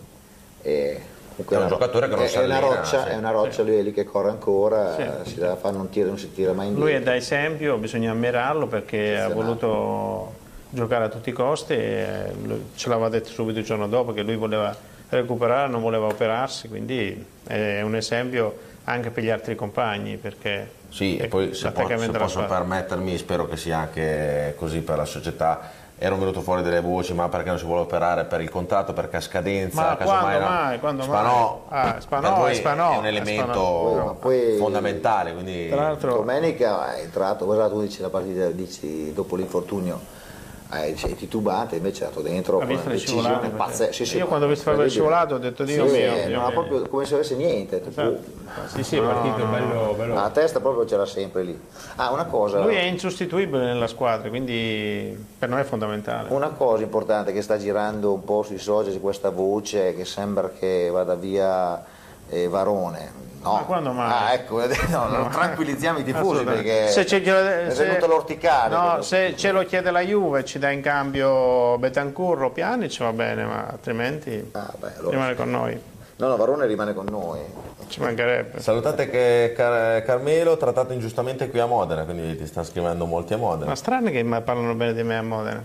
E 0.67 0.99
comunque 1.35 1.55
È 1.55 1.59
un 1.59 1.65
una- 1.65 1.67
giocatore 1.67 2.07
che 2.09 2.15
non 2.15 2.23
è, 2.23 2.27
si 2.27 2.37
è 2.37 2.43
una 2.43 2.59
roccia, 2.59 3.03
sì. 3.03 3.09
è 3.09 3.15
una 3.17 3.29
roccia 3.31 3.61
lui 3.61 3.75
è 3.77 3.81
lì 3.83 3.91
che 3.93 4.03
corre 4.03 4.29
ancora, 4.29 4.95
Sì. 4.95 5.29
si 5.31 5.35
deve 5.39 5.55
fare, 5.57 5.75
non, 5.75 5.89
tira, 5.89 6.07
non 6.07 6.17
si 6.17 6.33
tira 6.33 6.53
mai 6.53 6.67
indietro. 6.67 6.89
Lui 6.89 6.97
è 6.99 7.03
da 7.03 7.15
esempio, 7.15 7.77
bisogna 7.77 8.11
ammirarlo 8.11 8.65
perché 8.67 9.19
ha 9.19 9.29
voluto 9.29 10.33
giocare 10.69 11.03
a 11.05 11.09
tutti 11.09 11.29
i 11.29 11.33
costi 11.33 11.73
e 11.73 12.05
ce 12.75 12.89
l'aveva 12.89 13.09
detto 13.09 13.29
subito 13.29 13.59
il 13.59 13.65
giorno 13.65 13.87
dopo 13.87 14.11
che 14.11 14.23
lui 14.23 14.35
voleva 14.35 14.75
recuperare, 15.09 15.69
non 15.69 15.81
voleva 15.81 16.07
operarsi, 16.07 16.67
quindi 16.67 17.23
è 17.45 17.81
un 17.81 17.95
esempio 17.95 18.57
anche 18.85 19.09
per 19.11 19.23
gli 19.23 19.29
altri 19.29 19.55
compagni 19.55 20.17
perché 20.17 20.69
Sì, 20.89 21.17
e 21.17 21.25
è 21.25 21.27
poi 21.27 21.53
se, 21.53 21.69
po- 21.71 21.87
se 21.97 22.09
posso 22.09 22.43
permettermi, 22.45 23.17
spero 23.17 23.47
che 23.47 23.55
sia 23.57 23.77
anche 23.79 24.53
così 24.57 24.79
per 24.81 24.97
la 24.97 25.05
società. 25.05 25.83
Erano 25.97 26.19
venute 26.19 26.41
fuori 26.41 26.61
delle 26.61 26.81
voci, 26.81 27.13
ma 27.13 27.29
perché 27.29 27.47
non 27.47 27.57
si 27.57 27.63
vuole 27.63 27.81
operare 27.81 28.25
per 28.25 28.41
il 28.41 28.49
contratto, 28.49 28.91
perché 28.91 29.15
a 29.15 29.21
scadenza, 29.21 29.81
Ma 29.81 29.95
casomai 29.95 30.21
quando 30.21 30.39
no. 30.39 30.45
mai, 30.49 30.79
quando 30.79 31.03
Spanò, 31.03 31.65
mai? 31.69 31.79
Ah, 31.79 32.01
Spanò 32.01 32.45
è 32.45 32.53
Spanò, 32.53 32.93
è 32.93 32.97
un 32.97 33.05
è 33.05 33.07
elemento 33.07 34.17
poi- 34.19 34.57
fondamentale, 34.57 35.31
quindi 35.33 35.69
Tra 35.69 35.83
l'altro 35.83 36.15
Domenica 36.15 36.95
è 36.95 36.99
entrato, 36.99 37.45
guarda 37.45 37.69
tu 37.69 37.79
dici 37.79 38.01
la 38.01 38.09
partita, 38.09 38.47
dici 38.47 39.13
dopo 39.13 39.37
l'infortunio, 39.37 39.99
eh, 40.71 40.93
dici, 40.93 41.07
è 41.07 41.15
titubante, 41.15 41.75
invece 41.75 42.03
è 42.03 42.07
andato 42.07 42.23
dentro 42.23 42.55
ha 42.57 42.59
con 42.59 42.67
visto 42.67 42.85
una 42.85 42.93
le 42.93 42.99
scivolate 42.99 43.33
decisione 43.33 43.57
pazzesca. 43.57 43.91
Sì, 43.91 44.05
sì, 44.05 44.17
io 44.17 44.27
quando 44.27 44.45
ho 44.45 44.49
visto 44.49 44.69
incredibile. 44.69 44.89
scivolato 44.89 45.35
ho 45.35 45.37
detto 45.37 45.63
Dio 45.63 45.87
Sì, 45.87 45.97
mio, 45.97 46.15
eh, 46.15 46.25
Dio 46.25 46.35
non 46.35 46.45
ha 46.45 46.49
mio. 46.49 46.61
proprio 46.61 46.89
come 46.89 47.05
se 47.05 47.13
avesse 47.13 47.35
niente. 47.35 47.83
Esatto. 47.87 48.19
Sì, 48.67 48.83
sì, 48.83 48.97
è 48.97 49.01
partito 49.01 49.45
bello, 49.45 49.93
bello. 49.97 50.13
La 50.15 50.29
testa 50.31 50.59
proprio 50.59 50.85
c'era 50.85 51.05
sempre 51.05 51.43
lì. 51.43 51.59
Ah, 51.97 52.11
una 52.11 52.25
cosa, 52.25 52.61
lui 52.61 52.75
è 52.75 52.81
insostituibile 52.81 53.63
nella 53.63 53.87
squadra 53.87 54.27
quindi 54.29 55.25
per 55.37 55.49
noi 55.49 55.61
è 55.61 55.63
fondamentale 55.63 56.29
una 56.29 56.49
cosa 56.49 56.83
importante 56.83 57.31
che 57.31 57.41
sta 57.41 57.57
girando 57.57 58.13
un 58.13 58.23
po' 58.23 58.43
sui 58.43 58.57
social, 58.57 58.99
questa 58.99 59.29
voce 59.29 59.95
che 59.95 60.03
sembra 60.03 60.49
che 60.49 60.89
vada 60.91 61.15
via 61.15 61.83
eh, 62.29 62.47
Varone. 62.47 63.23
No. 63.41 63.53
Ma 63.53 63.59
quando 63.59 63.91
mai? 63.91 64.11
Ah, 64.11 64.33
ecco, 64.33 64.59
no, 64.89 65.07
no, 65.07 65.29
tranquillizziamo 65.31 65.99
i 65.99 66.03
tifosi 66.03 66.43
perché 66.43 66.87
se, 66.87 67.05
ce- 67.05 67.21
è 67.21 67.73
venuto 67.73 68.07
l'orticare. 68.07 68.73
no, 68.75 69.01
se 69.03 69.35
ce 69.37 69.51
lo 69.51 69.63
chiede 69.65 69.91
la 69.91 69.99
Juve 70.01 70.39
e 70.39 70.45
ci 70.45 70.57
dà 70.57 70.71
in 70.71 70.81
cambio 70.81 71.77
Betancur 71.77 72.41
o 72.43 72.49
Pjanic 72.49 72.97
va 73.03 73.13
bene 73.13 73.45
ma 73.45 73.67
altrimenti 73.67 74.49
Ah, 74.53 74.73
beh, 74.79 74.93
allora- 74.97 75.09
rimane 75.11 75.35
con 75.35 75.49
noi 75.51 75.79
No, 76.17 76.27
no, 76.29 76.37
Varone 76.37 76.65
rimane 76.65 76.93
con 76.95 77.05
noi. 77.09 77.39
ci 77.87 77.99
mancherebbe 77.99 78.61
Salutate 78.61 79.09
che 79.11 79.53
Car- 79.55 80.01
Carmelo 80.03 80.57
trattato 80.57 80.93
ingiustamente 80.93 81.49
qui 81.49 81.59
a 81.59 81.65
Modena, 81.67 82.03
quindi 82.03 82.35
ti 82.37 82.47
sta 82.47 82.63
scrivendo 82.63 83.05
molti 83.05 83.33
a 83.33 83.37
Modena. 83.37 83.69
ma 83.69 83.75
strano 83.75 84.09
che 84.09 84.23
ma- 84.23 84.41
parlano 84.41 84.73
bene 84.73 84.93
di 84.93 85.03
me 85.03 85.17
a 85.17 85.21
Modena 85.21 85.63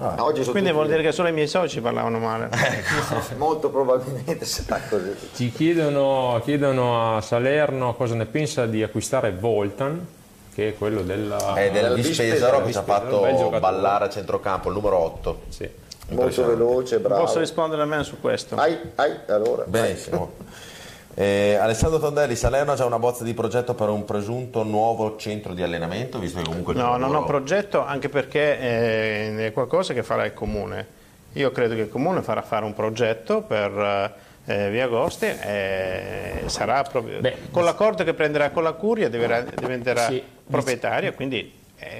Ah, 0.00 0.14
oggi 0.22 0.42
sono 0.42 0.52
quindi 0.52 0.70
tutti- 0.70 0.72
vuol 0.72 0.86
dire 0.86 1.02
che 1.02 1.10
solo 1.10 1.28
i 1.28 1.32
miei 1.32 1.48
soci 1.48 1.80
parlavano 1.80 2.20
male 2.20 2.50
molto 3.36 3.68
probabilmente 3.68 4.44
sarà 4.44 4.80
così. 4.88 5.12
Ci 5.34 5.50
chiedono, 5.50 6.40
chiedono 6.44 7.16
a 7.16 7.20
Salerno 7.20 7.94
cosa 7.94 8.14
ne 8.14 8.26
pensa 8.26 8.66
di 8.66 8.80
acquistare 8.84 9.32
Voltan, 9.32 10.06
che 10.54 10.68
è 10.68 10.78
quello 10.78 11.02
della... 11.02 11.54
È 11.54 11.72
del 11.72 11.94
Vispesaro 11.94 12.62
che 12.64 12.70
ci 12.70 12.78
ha 12.78 12.82
fatto 12.82 13.26
ballare 13.58 14.04
a 14.04 14.08
centrocampo, 14.08 14.68
il 14.68 14.74
numero 14.74 14.98
8. 14.98 15.40
Sì. 15.48 15.68
Molto 16.10 16.46
veloce, 16.46 17.00
bravo. 17.00 17.24
posso 17.24 17.38
rispondere 17.38 17.82
almeno 17.82 18.02
su 18.02 18.18
questo 18.18 18.56
Ai, 18.56 18.78
ai, 18.94 19.14
allora. 19.26 19.64
Benissimo. 19.66 20.32
Eh, 21.14 21.56
Alessandro 21.60 21.98
Tondelli, 21.98 22.36
Salerno 22.36 22.72
ha 22.72 22.74
già 22.76 22.84
una 22.84 22.98
bozza 22.98 23.24
di 23.24 23.34
progetto 23.34 23.74
per 23.74 23.88
un 23.88 24.04
presunto 24.04 24.62
nuovo 24.62 25.16
centro 25.16 25.52
di 25.52 25.62
allenamento, 25.62 26.18
visto 26.18 26.38
che 26.38 26.44
comunque 26.46 26.74
No, 26.74 26.96
non 26.96 27.14
ho 27.14 27.24
progetto 27.24 27.84
anche 27.84 28.08
perché 28.08 28.58
eh, 28.60 29.46
è 29.46 29.52
qualcosa 29.52 29.92
che 29.94 30.02
farà 30.04 30.24
il 30.24 30.34
comune. 30.34 30.86
Io 31.32 31.50
credo 31.50 31.74
che 31.74 31.82
il 31.82 31.88
comune 31.88 32.22
farà 32.22 32.42
fare 32.42 32.64
un 32.64 32.72
progetto 32.72 33.42
per 33.42 34.14
eh, 34.44 34.70
Via 34.70 34.84
Agosti 34.84 35.26
e 35.26 36.42
sarà 36.46 36.82
proprio 36.82 37.20
Beh, 37.20 37.36
con 37.50 37.64
l'accordo 37.64 38.04
che 38.04 38.14
prenderà 38.14 38.50
con 38.50 38.62
la 38.62 38.72
Curia 38.72 39.08
diventerà, 39.08 40.06
Sì. 40.06 40.22
proprietario, 40.48 41.12
quindi 41.14 41.57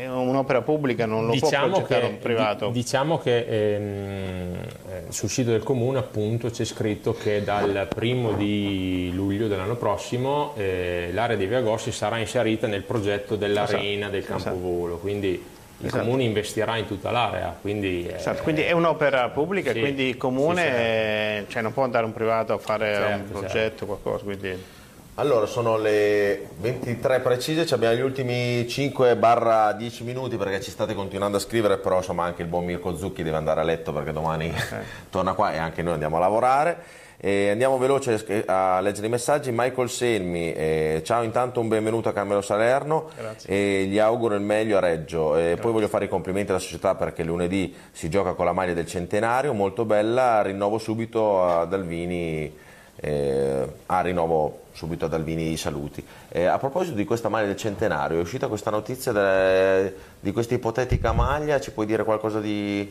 un'opera 0.08 0.62
pubblica, 0.62 1.06
non 1.06 1.26
lo 1.26 1.36
può 1.36 1.48
Diciamo 1.48 1.70
progettare 1.70 2.00
che, 2.00 2.06
un 2.06 2.18
privato. 2.18 2.66
di- 2.66 2.72
diciamo 2.72 3.18
che 3.18 3.46
ehm, 3.74 4.54
eh, 4.90 5.02
sul 5.10 5.28
sito 5.28 5.50
del 5.50 5.62
comune 5.62 5.98
appunto 5.98 6.50
c'è 6.50 6.64
scritto 6.64 7.14
che 7.14 7.44
dal 7.44 7.86
primo 7.92 8.32
di 8.32 9.10
luglio 9.14 9.46
dell'anno 9.46 9.76
prossimo 9.76 10.52
eh, 10.56 11.10
l'area 11.12 11.36
di 11.36 11.46
Via 11.46 11.60
Gossi 11.60 11.92
sarà 11.92 12.18
inserita 12.18 12.66
nel 12.66 12.82
progetto 12.82 13.36
dell'arena 13.36 14.08
del 14.08 14.24
campovolo, 14.24 14.96
quindi 14.98 15.56
il 15.80 15.86
Esatto. 15.86 16.02
comune 16.02 16.24
investirà 16.24 16.76
in 16.76 16.86
tutta 16.88 17.12
l'area, 17.12 17.56
quindi, 17.60 18.04
eh, 18.04 18.16
Esatto, 18.16 18.42
quindi 18.42 18.62
è 18.62 18.72
un'opera 18.72 19.28
pubblica, 19.28 19.70
Sì, 19.72 19.78
quindi 19.78 20.08
il 20.08 20.16
comune 20.16 20.62
sì, 20.62 20.68
certo. 20.68 21.52
cioè 21.52 21.62
non 21.62 21.72
può 21.72 21.84
andare 21.84 22.04
un 22.04 22.12
privato 22.12 22.52
a 22.52 22.58
fare 22.58 22.94
Certo, 22.94 23.16
un 23.22 23.28
progetto, 23.30 23.86
qualcosa. 23.86 24.24
Quindi... 24.24 24.76
Allora, 25.18 25.46
sono 25.46 25.76
le 25.76 26.46
23 26.58 27.18
precise, 27.18 27.66
ci 27.66 27.74
abbiamo 27.74 27.96
gli 27.96 28.02
ultimi 28.02 28.62
5-10 28.62 30.04
minuti 30.04 30.36
perché 30.36 30.60
ci 30.60 30.70
state 30.70 30.94
continuando 30.94 31.38
a 31.38 31.40
scrivere, 31.40 31.78
però 31.78 31.96
insomma 31.96 32.22
anche 32.22 32.42
il 32.42 32.48
buon 32.48 32.64
Mirko 32.64 32.96
Zucchi 32.96 33.24
deve 33.24 33.36
andare 33.36 33.58
a 33.58 33.64
letto 33.64 33.92
perché 33.92 34.12
domani 34.12 34.54
torna 35.10 35.32
qua 35.32 35.52
e 35.52 35.56
anche 35.56 35.82
noi 35.82 35.94
andiamo 35.94 36.18
a 36.18 36.20
lavorare. 36.20 36.76
E 37.16 37.50
andiamo 37.50 37.78
veloce 37.78 38.44
a 38.46 38.78
leggere 38.80 39.08
i 39.08 39.10
messaggi. 39.10 39.50
Michael 39.52 39.90
Selmi, 39.90 40.52
eh, 40.52 41.02
ciao 41.04 41.24
intanto 41.24 41.58
un 41.58 41.66
benvenuto 41.66 42.08
a 42.08 42.12
Carmelo 42.12 42.40
Salerno 42.40 43.10
e 43.44 43.86
gli 43.88 43.98
auguro 43.98 44.36
il 44.36 44.40
meglio 44.40 44.76
a 44.76 44.80
Reggio. 44.80 45.36
E 45.36 45.56
poi 45.60 45.72
voglio 45.72 45.88
fare 45.88 46.04
i 46.04 46.08
complimenti 46.08 46.52
alla 46.52 46.60
società 46.60 46.94
perché 46.94 47.24
lunedì 47.24 47.74
si 47.90 48.08
gioca 48.08 48.34
con 48.34 48.44
la 48.44 48.52
maglia 48.52 48.72
del 48.72 48.86
centenario, 48.86 49.52
molto 49.52 49.84
bella, 49.84 50.42
rinnovo 50.42 50.78
subito 50.78 51.42
ad 51.42 51.72
Alvini 51.72 52.66
eh, 53.00 53.66
ah, 53.86 54.00
rinnovo 54.00 54.66
subito 54.78 55.06
ad 55.06 55.12
Alvini 55.14 55.50
i 55.50 55.56
saluti. 55.56 56.04
Eh, 56.28 56.44
a 56.44 56.56
proposito 56.56 56.94
di 56.94 57.04
questa 57.04 57.28
maglia 57.28 57.46
del 57.46 57.56
centenario, 57.56 58.18
è 58.18 58.20
uscita 58.20 58.46
questa 58.46 58.70
notizia 58.70 59.10
de- 59.10 59.92
di 60.20 60.30
questa 60.30 60.54
ipotetica 60.54 61.12
maglia, 61.12 61.58
ci 61.60 61.72
puoi 61.72 61.84
dire 61.84 62.04
qualcosa 62.04 62.38
di... 62.40 62.88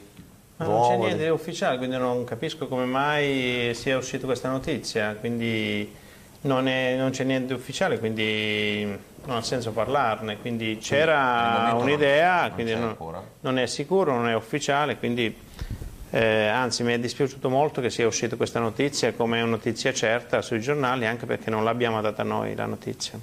Ma 0.57 0.65
non 0.65 0.73
nuovo 0.73 0.89
c'è 0.89 0.97
niente 0.97 1.23
di- 1.23 1.29
ufficiale, 1.29 1.77
quindi 1.77 1.95
non 1.97 2.25
capisco 2.25 2.67
come 2.67 2.83
mai 2.83 3.71
sia 3.73 3.95
uscita 3.95 4.25
questa 4.25 4.49
notizia, 4.49 5.15
quindi 5.17 5.89
non, 6.41 6.67
è- 6.67 6.95
non 6.97 7.11
c'è 7.11 7.23
niente 7.23 7.47
di 7.47 7.53
ufficiale, 7.53 7.99
quindi 7.99 8.83
non 9.25 9.37
ha 9.37 9.41
senso 9.41 9.71
parlarne, 9.71 10.37
quindi 10.39 10.77
c'era 10.81 11.69
non- 11.71 11.83
un'idea, 11.83 12.41
non 12.41 12.51
quindi 12.53 12.73
non, 12.73 12.83
ancora. 12.83 13.23
non 13.41 13.57
è 13.59 13.65
sicuro, 13.65 14.13
non 14.13 14.27
è 14.27 14.35
ufficiale, 14.35 14.97
quindi 14.97 15.33
eh, 16.09 16.47
anzi 16.47 16.83
mi 16.83 16.93
è 16.93 16.99
dispiaciuto 16.99 17.49
molto 17.49 17.81
che 17.81 17.89
sia 17.89 18.07
uscita 18.07 18.35
questa 18.35 18.59
notizia 18.59 19.13
come 19.13 19.43
notizia 19.43 19.93
certa 19.93 20.41
sui 20.41 20.61
giornali, 20.61 21.05
anche 21.05 21.25
perché 21.25 21.49
non 21.49 21.63
l'abbiamo 21.63 21.99
data 22.01 22.23
noi 22.23 22.55
la 22.55 22.65
notizia. 22.65 23.19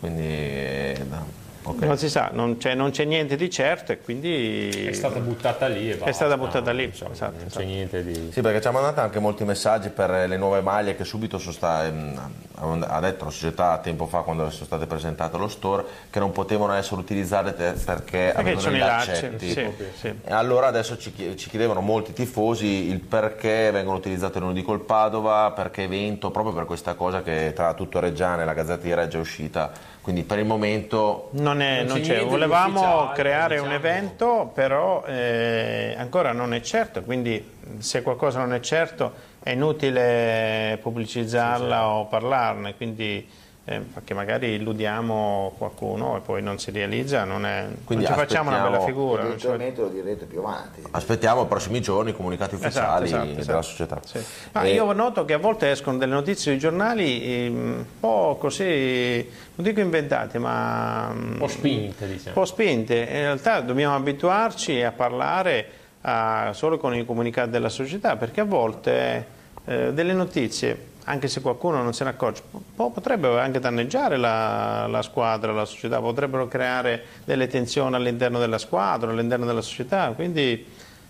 Quindi, 0.00 0.26
eh, 0.26 1.04
no, 1.08 1.26
ok. 1.62 1.82
Non 1.84 1.96
si 1.96 2.08
sa, 2.08 2.30
non 2.32 2.56
c'è, 2.56 2.74
non 2.74 2.90
c'è 2.90 3.04
niente 3.04 3.36
di 3.36 3.48
certo 3.48 3.92
e 3.92 4.00
quindi... 4.00 4.86
È 4.86 4.92
stata 4.92 5.20
buttata 5.20 5.68
lì 5.68 5.90
e 5.90 5.94
basta. 5.94 6.12
stata 6.12 6.36
buttata 6.36 6.72
lì, 6.72 6.84
Insomma, 6.84 7.12
esatto, 7.12 7.36
non 7.36 7.46
esatto. 7.46 7.60
c'è 7.60 7.64
niente 7.64 8.04
di... 8.04 8.30
Sì, 8.32 8.40
perché 8.40 8.60
ci 8.60 8.66
ha 8.66 8.72
mandato 8.72 9.00
anche 9.00 9.20
molti 9.20 9.44
messaggi 9.44 9.90
per 9.90 10.28
le 10.28 10.36
nuove 10.36 10.60
maglie 10.62 10.96
che 10.96 11.04
subito 11.04 11.38
sono 11.38 11.52
state, 11.52 11.86
ehm, 11.86 12.30
ha 12.54 13.00
detto 13.00 13.24
la 13.24 13.30
società 13.30 13.78
tempo 13.78 14.06
fa 14.06 14.20
quando 14.20 14.48
sono 14.50 14.64
state 14.66 14.86
presentate 14.86 15.36
allo 15.36 15.48
store 15.48 15.84
che 16.10 16.18
non 16.18 16.32
potevano 16.32 16.72
essere 16.74 17.00
utilizzate 17.00 17.54
te- 17.54 17.72
perché, 17.84 18.32
Perché 18.34 18.38
avevano 18.38 18.70
i 18.76 18.78
laccetti. 18.78 19.50
sì, 19.50 19.70
sì. 19.98 20.06
E 20.24 20.32
allora 20.32 20.66
adesso 20.68 20.96
ci, 20.98 21.12
chie- 21.12 21.36
ci 21.36 21.48
chiedevano 21.48 21.80
molti 21.80 22.12
tifosi 22.12 22.88
il 22.90 23.00
perché 23.00 23.70
vengono 23.72 23.96
utilizzate 23.96 24.38
non 24.38 24.52
dico 24.52 24.72
il 24.74 24.80
Padova, 24.80 25.52
perché 25.54 25.82
evento, 25.84 26.30
proprio 26.30 26.52
per 26.54 26.64
questa 26.66 26.94
cosa 26.94 27.22
che 27.22 27.52
tra 27.54 27.74
tutto 27.74 27.98
Reggiane 28.00 28.42
e 28.42 28.44
la 28.44 28.54
Gazzetta 28.54 28.82
di 28.82 28.94
Reggio 28.94 29.16
è 29.16 29.20
uscita. 29.20 29.70
Quindi 30.02 30.24
per 30.24 30.38
il 30.38 30.46
momento 30.46 31.28
Non, 31.32 31.60
è- 31.62 31.78
Non 31.84 31.86
non 31.98 32.00
c'è 32.00 32.24
Volevamo 32.24 33.10
creare 33.14 33.58
un 33.58 33.68
diciamo. 33.68 33.86
evento, 33.86 34.50
però 34.52 35.04
eh, 35.06 35.94
ancora 35.96 36.32
non 36.32 36.52
è 36.54 36.60
certo, 36.60 37.02
quindi 37.02 37.50
se 37.78 38.02
qualcosa 38.02 38.40
non 38.40 38.52
è 38.52 38.60
certo 38.60 39.30
è 39.42 39.50
inutile 39.50 40.78
pubblicizzarla 40.82 41.88
o 41.88 42.06
parlarne, 42.06 42.74
quindi 42.76 43.28
eh, 43.64 43.78
perché 43.78 44.12
magari 44.12 44.54
illudiamo 44.54 45.54
qualcuno 45.56 46.16
e 46.16 46.20
poi 46.20 46.42
non 46.42 46.58
si 46.58 46.72
realizza, 46.72 47.22
non, 47.22 47.46
è, 47.46 47.66
Quindi 47.84 48.04
non 48.04 48.12
ci 48.14 48.18
facciamo 48.18 48.50
una 48.50 48.60
bella 48.60 48.80
figura. 48.80 49.22
non 49.22 49.38
ci 49.38 49.46
Eventualmente 49.46 49.80
lo 49.82 49.88
direte 49.88 50.24
più 50.24 50.40
avanti. 50.40 50.82
aspettiamo 50.90 51.42
i 51.42 51.46
prossimi 51.46 51.80
giorni 51.80 52.10
i 52.10 52.14
comunicati 52.14 52.56
ufficiali 52.56 53.04
Esatto, 53.04 53.22
esatto, 53.22 53.26
della 53.28 53.40
esatto. 53.40 53.62
società. 53.62 54.00
Sì. 54.04 54.18
Ma 54.52 54.62
E- 54.64 54.72
io 54.72 54.92
noto 54.92 55.24
che 55.24 55.34
a 55.34 55.38
volte 55.38 55.70
escono 55.70 55.96
delle 55.98 56.12
notizie 56.12 56.50
sui 56.52 56.58
giornali 56.58 57.22
eh, 57.22 57.46
un 57.48 57.84
po' 58.00 58.36
così, 58.40 59.28
non 59.54 59.64
dico 59.66 59.78
inventate, 59.78 60.38
ma 60.40 61.10
Un 61.14 61.36
po' 61.38 61.46
spinte, 61.48 62.04
un 62.04 62.10
diciamo. 62.10 62.34
po' 62.34 62.44
spinte. 62.44 62.96
In 62.96 63.06
realtà 63.06 63.60
dobbiamo 63.60 63.94
abituarci 63.94 64.82
a 64.82 64.90
parlare 64.90 65.66
ah, 66.00 66.50
solo 66.52 66.78
con 66.78 66.96
i 66.96 67.04
comunicati 67.06 67.50
della 67.50 67.68
società, 67.68 68.16
perché 68.16 68.40
a 68.40 68.44
volte 68.44 69.31
eh, 69.64 69.92
delle 69.92 70.12
notizie, 70.12 70.90
anche 71.04 71.28
se 71.28 71.40
qualcuno 71.40 71.82
non 71.82 71.92
se 71.92 72.04
ne 72.04 72.10
accorge, 72.10 72.42
po- 72.74 72.90
potrebbero 72.90 73.38
anche 73.38 73.58
danneggiare 73.58 74.16
la, 74.16 74.86
la 74.86 75.02
squadra, 75.02 75.52
la 75.52 75.64
società, 75.64 76.00
potrebbero 76.00 76.48
creare 76.48 77.04
delle 77.24 77.48
tensioni 77.48 77.94
all'interno 77.94 78.38
della 78.38 78.58
squadra, 78.58 79.10
all'interno 79.10 79.46
della 79.46 79.62
società. 79.62 80.12
Quindi 80.14 80.64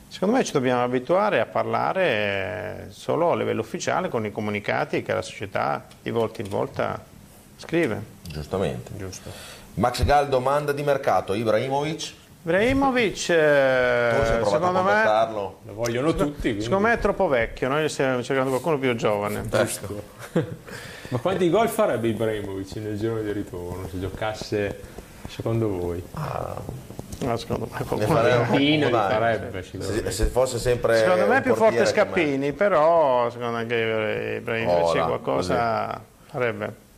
secondo 0.09 0.37
me 0.37 0.45
ci 0.45 0.53
dobbiamo 0.53 0.83
abituare 0.83 1.41
a 1.41 1.47
parlare 1.47 2.89
solo 2.91 3.33
a 3.33 3.37
livello 3.37 3.61
ufficiale 3.61 4.09
con 4.09 4.24
i 4.24 4.33
comunicati 4.33 5.03
che 5.03 5.12
la 5.12 5.23
società 5.23 5.87
di 6.01 6.11
volta 6.11 6.41
in 6.43 6.49
volta 6.49 7.03
scrive. 7.57 8.03
Giustamente. 8.23 8.91
Giusto. 8.97 9.31
Max 9.74 10.05
Gal 10.05 10.29
domanda 10.29 10.73
di 10.73 10.83
mercato, 10.83 11.33
Ibrahimovic, 11.33 12.12
Ibrahimovic, 12.44 13.28
eh, 13.28 14.40
secondo 14.43 14.82
me? 14.82 15.05
Lo 15.31 15.74
vogliono 15.74 16.12
tutti, 16.12 16.40
quindi... 16.40 16.62
secondo 16.62 16.89
me 16.89 16.94
è 16.94 16.98
troppo 16.98 17.28
vecchio, 17.28 17.69
noi 17.69 17.89
stiamo 17.89 18.20
cercando 18.23 18.51
qualcuno 18.51 18.78
più 18.78 18.97
giovane. 18.97 19.43
Giusto. 19.48 20.02
Ma 21.10 21.19
quanti 21.19 21.48
gol 21.51 21.69
farebbe 21.69 22.09
Ibrahimovic 22.09 22.77
nel 22.77 22.98
girone 22.98 23.23
di 23.23 23.31
ritorno 23.31 23.86
se 23.89 24.01
giocasse 24.01 24.81
secondo 25.28 25.69
voi? 25.69 26.02
No, 27.20 27.36
secondo 27.36 27.69
me, 27.70 27.78
Ne 27.78 27.85
qualcuno- 27.85 28.89
dai. 28.89 29.10
farebbe 29.12 29.62
Se, 29.62 30.10
se 30.10 30.24
fosse 30.24 30.59
sempre 30.59 30.97
secondo 30.97 31.27
me 31.27 31.36
è 31.36 31.43
più 31.43 31.55
forte 31.55 31.86
Scappini, 31.86 32.52
però 32.52 33.31
secondo 33.31 33.52
me 33.52 33.59
anche 33.60 34.39
Ibrahimovic 34.40 34.94
Ora, 34.94 35.05
qualcosa 35.05 36.02
farebbe. 36.27 36.90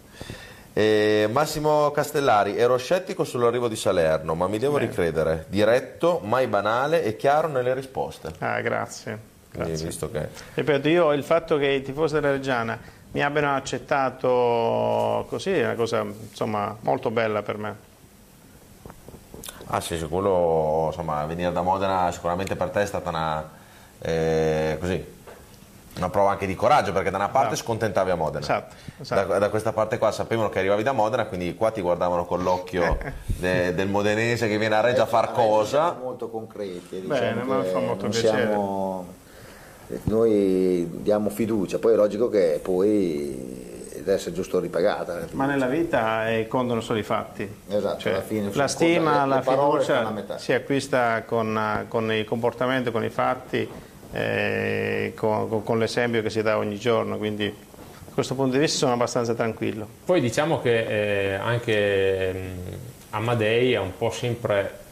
Eh, 0.77 1.29
Massimo 1.31 1.93
Castellari, 1.93 2.57
ero 2.57 2.77
scettico 2.77 3.23
sull'arrivo 3.23 3.69
di 3.69 3.77
Salerno, 3.77 4.35
ma 4.35 4.49
mi 4.49 4.59
devo 4.59 4.77
ricredere. 4.77 5.47
Diretto, 5.49 6.21
mai 6.25 6.49
banale 6.49 7.05
e 7.05 7.15
chiaro 7.15 7.47
nelle 7.47 7.75
risposte. 7.75 8.33
Ah, 8.41 8.61
grazie. 8.61 9.33
Grazie. 9.53 9.87
visto 9.87 10.11
che 10.11 10.29
Ripeto, 10.55 10.89
io 10.89 11.13
il 11.13 11.23
fatto 11.23 11.57
che 11.59 11.69
i 11.69 11.83
tifosi 11.83 12.15
della 12.15 12.33
Reggiana 12.33 12.77
mi 13.13 13.23
abbiano 13.23 13.55
accettato 13.55 15.25
così 15.29 15.53
è 15.53 15.65
una 15.65 15.77
cosa 15.77 16.01
insomma 16.01 16.77
molto 16.81 17.13
bella 17.13 17.43
per 17.43 17.57
me. 17.59 17.77
Ah 19.67 19.81
sì, 19.81 19.97
quello, 20.09 20.87
insomma, 20.89 21.25
venire 21.25 21.53
da 21.53 21.63
Modena 21.63 22.11
sicuramente 22.11 22.57
per 22.57 22.71
te 22.71 22.83
è 22.83 22.87
stata 22.87 23.09
una, 23.09 23.49
eh, 24.01 24.77
così, 24.81 25.05
una 25.97 26.11
prova 26.11 26.31
anche 26.33 26.47
di 26.47 26.55
coraggio, 26.55 26.93
perché 26.93 27.11
da 27.11 27.17
una 27.19 27.29
parte 27.29 27.57
scontentavi 27.57 28.11
a 28.11 28.15
Modena. 28.17 28.41
Esatto, 28.41 28.75
esatto. 29.01 29.29
Da, 29.29 29.39
da 29.39 29.49
questa 29.49 29.73
parte 29.73 29.99
qua 29.99 30.11
sapevano 30.11 30.49
che 30.49 30.59
arrivavi 30.59 30.83
da 30.83 30.93
Modena, 30.93 31.27
quindi 31.27 31.55
qua 31.55 31.71
ti 31.71 31.81
guardavano 31.81 32.25
con 32.25 32.43
l'occhio 32.43 32.99
de- 33.27 33.75
del 33.75 33.89
modenese 33.89 34.49
che 34.49 34.59
viene 34.59 34.75
a 34.75 34.81
Reggio 34.81 35.03
a 35.03 35.07
far 35.07 35.31
Siamo 35.33 35.49
cosa. 35.49 35.97
molto 36.03 36.29
concreti, 36.29 36.97
Bene, 36.99 37.33
diciamo 37.35 37.55
ma 37.55 37.63
che 37.63 37.69
fa 37.69 37.79
molto 37.79 38.09
piacere. 38.09 38.47
siamo- 38.49 39.07
noi 40.05 40.89
diamo 41.03 41.29
fiducia, 41.31 41.79
poi 41.79 41.93
è 41.93 41.97
logico 41.97 42.29
che 42.29 42.59
poi 42.63 43.73
deve 43.95 44.15
essere 44.15 44.33
giusto 44.35 44.59
ripagata. 44.59 45.27
Ma 45.33 45.47
nella 45.47 45.67
vita 45.67 46.29
eh, 46.31 46.49
contano 46.49 46.81
solo 46.81 46.99
i 46.99 47.03
fatti. 47.03 47.49
Esatto, 47.69 48.01
Cioè, 48.01 48.13
alla 48.15 48.23
fine 48.23 48.51
la 48.53 48.67
stima, 48.69 49.25
la 49.27 49.39
parole 49.41 49.83
fiducia 49.83 50.39
si 50.39 50.53
acquista 50.53 51.23
con, 51.25 51.57
eh, 51.57 51.85
con 51.89 52.11
il 52.13 52.25
comportamento, 52.25 52.91
con 52.91 53.05
i 53.05 53.11
fatti, 53.11 53.69
eh, 54.15 55.13
con, 55.17 55.49
con- 55.49 55.63
con 55.65 55.79
l'esempio 55.79 56.23
che 56.23 56.31
si 56.31 56.41
dà 56.43 56.57
ogni 56.57 56.79
giorno. 56.79 57.19
Quindi 57.19 57.47
da 57.49 58.13
questo 58.15 58.35
punto 58.35 58.53
di 58.53 58.59
vista 58.59 58.79
sono 58.79 58.93
abbastanza 58.93 59.35
tranquillo. 59.35 59.87
Poi 60.05 60.21
diciamo 60.21 60.61
che 60.61 61.33
eh, 61.33 61.35
anche 61.35 62.33
mh, 62.33 62.77
Amadei 63.11 63.75
ha 63.75 63.81
un 63.81 63.97
po' 63.97 64.11
sempre 64.11 64.83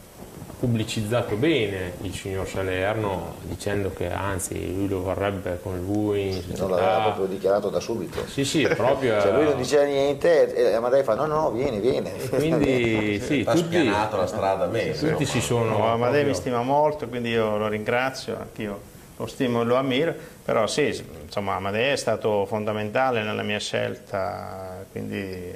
pubblicizzato 0.59 1.35
bene 1.35 1.93
il 2.03 2.13
signor 2.15 2.47
Salerno 2.47 3.35
dicendo 3.41 3.91
che 3.93 4.09
anzi 4.09 4.73
lui 4.73 4.87
lo 4.87 5.01
vorrebbe 5.01 5.59
con 5.61 5.77
lui 5.83 6.29
in 6.29 6.41
Non 6.57 6.69
l'aveva 6.69 7.01
proprio 7.01 7.25
dichiarato 7.25 7.69
da 7.69 7.81
subito. 7.81 8.25
Sì, 8.27 8.45
sì, 8.45 8.61
proprio. 8.73 9.19
Cioè 9.19 9.33
lui 9.33 9.43
non 9.43 9.57
diceva 9.57 9.83
niente 9.83 10.53
e 10.53 10.73
Amadei 10.73 11.03
fa 11.03 11.15
no 11.15 11.25
no 11.25 11.35
no 11.41 11.51
vieni 11.51 11.79
vieni. 11.81 12.09
Quindi 12.29 13.19
sì, 13.25 13.43
Ha 13.45 13.51
tutti, 13.53 13.65
spianato 13.65 14.15
la 14.15 14.25
strada 14.27 14.65
bene. 14.67 14.93
tutti 14.97 15.25
si 15.25 15.41
sono. 15.41 15.77
No, 15.77 15.85
Amadei 15.91 16.23
mi 16.23 16.31
proprio- 16.31 16.33
stima 16.33 16.61
molto, 16.61 17.07
quindi 17.09 17.29
io 17.31 17.57
lo 17.57 17.67
ringrazio, 17.67 18.37
anch'io 18.39 18.91
lo 19.23 19.27
stimo 19.29 19.61
e 19.61 19.63
lo 19.65 19.75
ammiro, 19.77 20.13
però 20.43 20.67
sì, 20.67 21.01
insomma 21.23 21.55
Amadei 21.55 21.91
è 21.91 21.95
stato 21.95 22.45
fondamentale 22.45 23.23
nella 23.23 23.41
mia 23.43 23.57
scelta, 23.59 24.83
quindi 24.91 25.51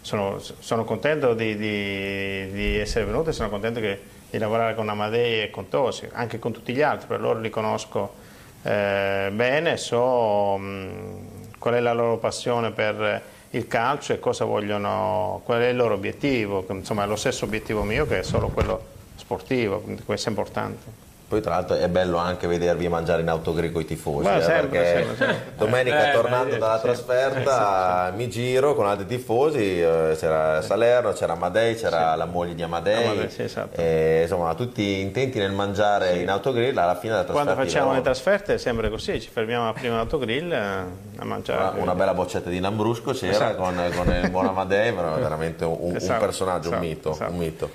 sono, 0.00 0.38
sono 0.38 0.84
contento 0.84 1.34
di, 1.34 1.56
di- 1.56 2.50
di 2.52 2.78
essere 2.78 3.04
venuto 3.04 3.30
e 3.30 3.32
sono 3.32 3.48
contento 3.50 3.80
che- 3.80 4.00
di 4.30 4.38
lavorare 4.38 4.76
con 4.76 4.88
Amadei 4.88 5.42
e 5.42 5.50
con 5.50 5.68
Tosi, 5.68 6.08
anche 6.12 6.38
con 6.38 6.52
tutti 6.52 6.72
gli 6.72 6.82
altri, 6.82 7.08
per 7.08 7.20
loro 7.20 7.40
li 7.40 7.50
conosco 7.50 8.14
eh, 8.62 9.30
bene, 9.32 9.76
so 9.76 10.56
mh, 10.56 11.58
qual 11.58 11.74
è 11.74 11.80
la 11.80 11.92
loro 11.92 12.18
passione 12.18 12.70
per 12.70 13.22
il 13.50 13.66
calcio 13.66 14.12
e 14.12 14.20
cosa 14.20 14.44
vogliono, 14.44 15.40
qual 15.44 15.62
è 15.62 15.66
il 15.68 15.76
loro 15.76 15.94
obiettivo, 15.94 16.64
insomma 16.68 17.02
è 17.02 17.06
lo 17.06 17.16
stesso 17.16 17.44
obiettivo 17.44 17.82
mio 17.82 18.06
che 18.06 18.20
è 18.20 18.22
solo 18.22 18.48
quello 18.48 18.86
sportivo, 19.16 19.82
questo 20.04 20.28
è 20.28 20.30
importante. 20.30 21.08
Poi 21.30 21.40
tra 21.40 21.54
l'altro 21.54 21.76
è 21.76 21.86
bello 21.88 22.16
anche 22.16 22.48
vedervi 22.48 22.88
mangiare 22.88 23.22
in 23.22 23.28
autogrico 23.28 23.78
i 23.78 23.84
tifosi, 23.84 24.26
eh, 24.26 24.42
sempre, 24.42 24.66
perché 24.66 24.86
sempre, 24.86 25.16
sempre. 25.16 25.52
domenica 25.56 26.10
Eh, 26.10 26.12
tornando 26.12 26.50
beh, 26.54 26.58
dalla 26.58 26.76
sì. 26.78 26.82
trasferta 26.82 28.12
mi 28.16 28.28
giro 28.28 28.74
con 28.74 28.86
altri 28.88 29.06
tifosi, 29.06 29.80
eh, 29.80 30.16
c'era 30.18 30.60
Salerno, 30.60 31.12
c'era 31.12 31.34
Amadei, 31.34 31.76
c'era 31.76 32.16
la 32.16 32.24
moglie 32.24 32.56
di 32.56 32.62
Amadei, 32.64 33.04
Amadei, 33.06 33.30
sì, 33.30 33.42
esatto. 33.42 33.80
e, 33.80 34.22
insomma 34.22 34.52
tutti 34.56 34.98
intenti 34.98 35.38
nel 35.38 35.52
mangiare 35.52 36.16
in 36.16 36.28
autogrill 36.28 36.76
alla 36.76 36.96
fine 36.96 37.12
della 37.12 37.24
trasferta. 37.24 37.52
Quando 37.54 37.54
facciamo 37.70 37.92
le 37.92 38.00
trasferte 38.00 38.54
è 38.54 38.58
sempre 38.58 38.90
così, 38.90 39.20
ci 39.20 39.28
fermiamo 39.30 39.72
prima 39.72 39.94
all'autogrill 39.94 40.50
eh, 40.50 40.84
a 41.16 41.24
mangiare. 41.24 41.60
una, 41.74 41.82
una 41.82 41.94
bella 41.94 42.12
boccetta 42.12 42.50
di 42.50 42.58
Lambrusco 42.58 43.12
c'era 43.12 43.32
Esatto. 43.52 43.62
con, 43.62 43.80
con 43.94 44.12
il 44.20 44.30
buon 44.30 44.46
Amadei, 44.46 44.90
veramente 44.92 45.64
un, 45.64 45.76
un 45.78 45.94
Esatto, 45.94 46.24
personaggio, 46.24 46.70
un 46.70 46.74
esatto, 46.74 46.88
mito. 46.88 47.10
esatto. 47.12 47.30
un 47.30 47.38
mito. 47.38 47.70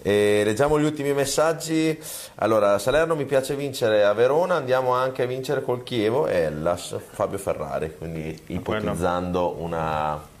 E 0.00 0.42
leggiamo 0.44 0.78
gli 0.78 0.84
ultimi 0.84 1.12
messaggi. 1.12 1.98
Allora, 2.36 2.78
Salerno 2.78 3.16
mi 3.16 3.24
piace 3.24 3.54
vincere 3.56 4.04
a 4.04 4.12
Verona, 4.12 4.54
andiamo 4.54 4.92
anche 4.92 5.22
a 5.22 5.26
vincere 5.26 5.62
col 5.62 5.82
Chievo 5.82 6.26
e 6.26 6.36
Hellas, 6.36 6.96
Fabio 7.10 7.38
Ferrari, 7.38 7.94
quindi 7.96 8.38
ipotizzando 8.46 9.56
una 9.58 10.36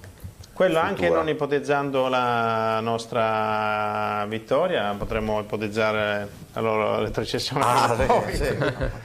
Quello 0.58 0.80
anche 0.80 1.02
futura. 1.02 1.20
non 1.20 1.28
ipotizzando 1.28 2.08
la 2.08 2.80
nostra 2.80 4.24
vittoria, 4.26 4.92
potremmo 4.98 5.38
ipotizzare 5.38 6.28
allora, 6.54 6.98
le 6.98 7.04
retrocessioni. 7.04 7.62
Ah, 7.64 7.94
sì. 8.32 8.56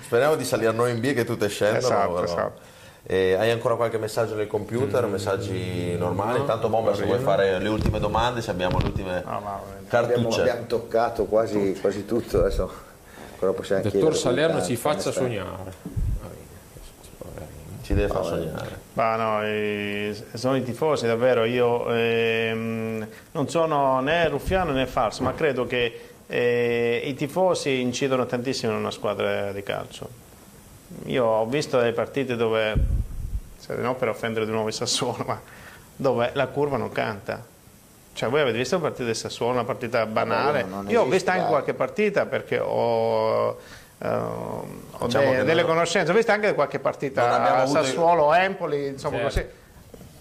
Speriamo 0.02 0.36
di 0.36 0.44
salire 0.46 0.72
noi 0.72 0.92
in 0.92 1.00
B 1.00 1.14
che 1.14 1.26
tutte 1.26 1.48
scendono. 1.50 1.78
Esatto, 1.78 2.14
però. 2.14 2.24
esatto. 2.24 2.72
Eh, 3.06 3.34
hai 3.34 3.52
ancora 3.52 3.76
qualche 3.76 3.98
messaggio 3.98 4.34
nel 4.36 4.48
computer, 4.48 5.06
messaggi 5.08 5.94
normali? 5.98 6.40
Intanto 6.40 6.70
Bomber 6.70 6.96
se 6.96 7.04
vuoi 7.04 7.20
fare 7.20 7.60
le 7.60 7.68
ultime 7.68 8.00
domande, 8.00 8.42
se 8.42 8.50
abbiamo 8.52 8.78
le 8.80 8.86
ultime 8.86 9.22
No, 9.26 9.40
no, 9.40 9.62
Abbiamo, 9.90 10.24
cartucce. 10.30 10.40
abbiamo 10.40 10.66
toccato 10.68 11.26
quasi, 11.26 11.78
quasi 11.82 12.06
tutto, 12.06 12.40
adesso 12.40 12.72
ancora 13.34 13.52
possiamo 13.52 13.84
Il 13.84 13.92
dottor 13.92 14.16
Salerno 14.16 14.64
ci 14.64 14.78
faccia 14.78 15.12
tanto, 15.12 15.20
sognare. 15.20 15.74
Ci 17.84 17.94
deve 17.94 18.08
far 18.08 18.24
sognare. 18.24 18.80
Ma 18.94 19.16
no, 19.18 19.44
eh, 19.44 20.16
sono 20.36 20.56
i 20.56 20.64
tifosi 20.64 21.06
davvero, 21.06 21.44
io 21.44 21.94
ehm, 21.94 23.06
non 23.34 23.50
sono 23.50 24.00
né 24.00 24.30
ruffiano 24.30 24.72
né 24.72 24.88
falso, 24.88 25.24
ma 25.24 25.34
credo 25.34 25.68
che 25.68 26.00
eh, 26.26 27.02
i 27.04 27.14
tifosi 27.16 27.82
incidono 27.82 28.26
tantissimo 28.26 28.72
in 28.72 28.78
una 28.78 28.92
squadra 28.92 29.52
di 29.52 29.62
calcio. 29.62 30.08
Io 31.06 31.26
ho 31.26 31.46
visto 31.46 31.78
delle 31.80 31.92
partite 31.94 32.36
dove, 32.36 32.74
se 33.58 33.76
non 33.76 33.96
per 33.98 34.10
offendere 34.10 34.46
di 34.46 34.52
nuovo 34.52 34.68
il 34.68 34.74
Sassuolo, 34.74 35.24
ma 35.26 35.40
dove 35.96 36.32
la 36.34 36.48
curva 36.48 36.78
non 36.78 36.92
canta. 36.92 37.44
Cioè, 38.14 38.30
voi 38.30 38.42
avete 38.42 38.58
visto 38.58 38.76
la 38.76 38.82
partita 38.82 39.06
del 39.06 39.16
Sassuolo, 39.16 39.54
una 39.54 39.64
partita 39.64 40.06
banale? 40.06 40.66
Io 40.88 41.02
ho 41.02 41.06
visto 41.06 41.32
anche 41.32 41.48
qualche 41.48 41.74
partita 41.74 42.26
perché 42.28 42.60
ho, 42.60 43.48
ho 43.50 43.58
Diciamo 45.06 45.32
de- 45.32 45.44
delle 45.44 45.62
non- 45.62 45.72
conoscenze, 45.72 46.12
ho 46.12 46.16
visto 46.16 46.32
anche 46.32 46.54
qualche 46.54 46.80
partita 46.80 47.36
abbiamo 47.36 47.58
a 47.58 47.62
avuto 47.62 47.80
il- 47.80 47.86
Sassuolo, 47.86 48.34
Empoli, 48.34 48.88
insomma 48.88 49.18
Certo. 49.18 49.34
così. 49.34 49.48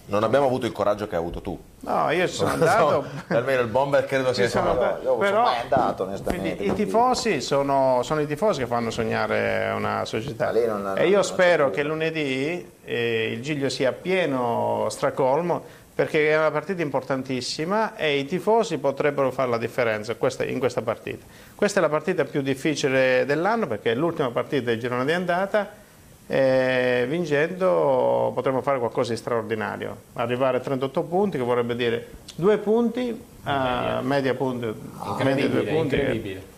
Non 0.05 0.23
abbiamo 0.23 0.45
avuto 0.47 0.65
il 0.65 0.73
coraggio 0.73 1.07
che 1.07 1.15
hai 1.15 1.21
avuto 1.21 1.41
tu. 1.41 1.57
No, 1.81 2.11
io 2.11 2.27
ci 2.27 2.33
sono 2.33 2.51
andato. 2.51 3.05
Almeno 3.29 3.61
il 3.61 3.67
Bomber 3.67 4.05
credo 4.05 4.33
sia. 4.33 4.49
andato, 4.53 5.01
io 5.01 5.15
non 5.15 5.25
sono 5.25 5.41
mai 5.41 5.59
andato, 5.61 6.03
onestamente, 6.03 6.63
i 6.63 6.73
tifosi 6.73 7.39
sono, 7.41 8.01
sono 8.03 8.19
i 8.21 8.27
tifosi 8.27 8.59
che 8.59 8.67
fanno 8.67 8.89
sognare 8.91 9.71
una 9.75 10.03
società. 10.03 10.51
Non- 10.51 10.95
e 10.97 11.07
io 11.07 11.15
non 11.15 11.23
spero 11.23 11.69
che 11.69 11.83
lunedì 11.83 12.69
eh, 12.83 13.31
il 13.31 13.41
Giglio 13.41 13.69
sia 13.69 13.93
pieno 13.93 14.87
stracolmo 14.89 15.63
perché 15.95 16.31
è 16.31 16.37
una 16.37 16.49
partita 16.51 16.81
importantissima 16.81 17.95
e 17.95 18.17
i 18.17 18.25
tifosi 18.25 18.79
potrebbero 18.79 19.31
fare 19.31 19.49
la 19.51 19.57
differenza 19.57 20.15
questa- 20.15 20.43
in 20.43 20.59
questa 20.59 20.81
partita. 20.81 21.23
Questa 21.55 21.79
è 21.79 21.81
la 21.81 21.89
partita 21.89 22.25
più 22.25 22.41
difficile 22.41 23.23
dell'anno 23.25 23.67
perché 23.67 23.91
è 23.91 23.95
l'ultima 23.95 24.29
partita 24.31 24.65
del 24.71 24.79
girone 24.79 25.05
di 25.05 25.11
andata 25.13 25.81
e 26.27 27.05
vincendo 27.09 28.31
potremmo 28.33 28.61
fare 28.61 28.79
qualcosa 28.79 29.11
di 29.11 29.17
straordinario. 29.17 29.95
Arrivare 30.13 30.57
a 30.57 30.59
38 30.61 31.03
punti 31.03 31.37
che 31.37 31.43
vorrebbe 31.43 31.75
dire 31.75 32.07
due 32.35 32.57
punti 32.57 33.21
a 33.43 33.99
media 34.01 34.33
punti, 34.33 34.65
media 34.65 35.47
due 35.47 35.59
Incredibile, 35.59 35.63
punti. 35.71 35.95
incredibile. 35.95 36.51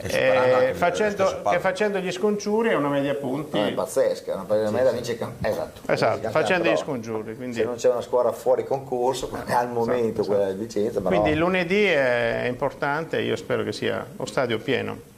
E 0.00 0.68
Eh, 0.68 0.74
facendo, 0.74 1.40
che 1.50 1.58
facendo 1.58 1.98
gli 1.98 2.12
scongiuri 2.12 2.68
è 2.68 2.74
una 2.74 2.88
media 2.88 3.14
punti. 3.16 3.58
No, 3.58 3.66
è 3.66 3.72
pazzesca, 3.72 4.44
una 4.48 4.70
media 4.70 4.92
vince 4.92 5.12
il 5.12 5.18
camp- 5.18 5.44
esatto. 5.44 5.80
Esatto, 5.92 6.14
vince 6.18 6.30
facendo 6.30 6.70
gli 6.70 6.76
scongiuri, 6.76 7.34
quindi- 7.34 7.56
Se 7.56 7.64
non 7.64 7.74
c'è 7.74 7.90
una 7.90 8.00
squadra 8.00 8.30
fuori 8.30 8.64
concorso, 8.64 9.26
come 9.28 9.42
al 9.52 9.68
momento 9.70 10.24
quella 10.24 10.44
del 10.46 10.56
Vicenza, 10.56 11.00
però 11.00 11.20
Quindi 11.20 11.36
lunedì 11.36 11.82
è 11.84 12.44
importante, 12.46 13.20
io 13.20 13.34
spero 13.34 13.64
che 13.64 13.72
sia 13.72 14.06
lo 14.16 14.24
stadio 14.26 14.58
pieno. 14.58 15.16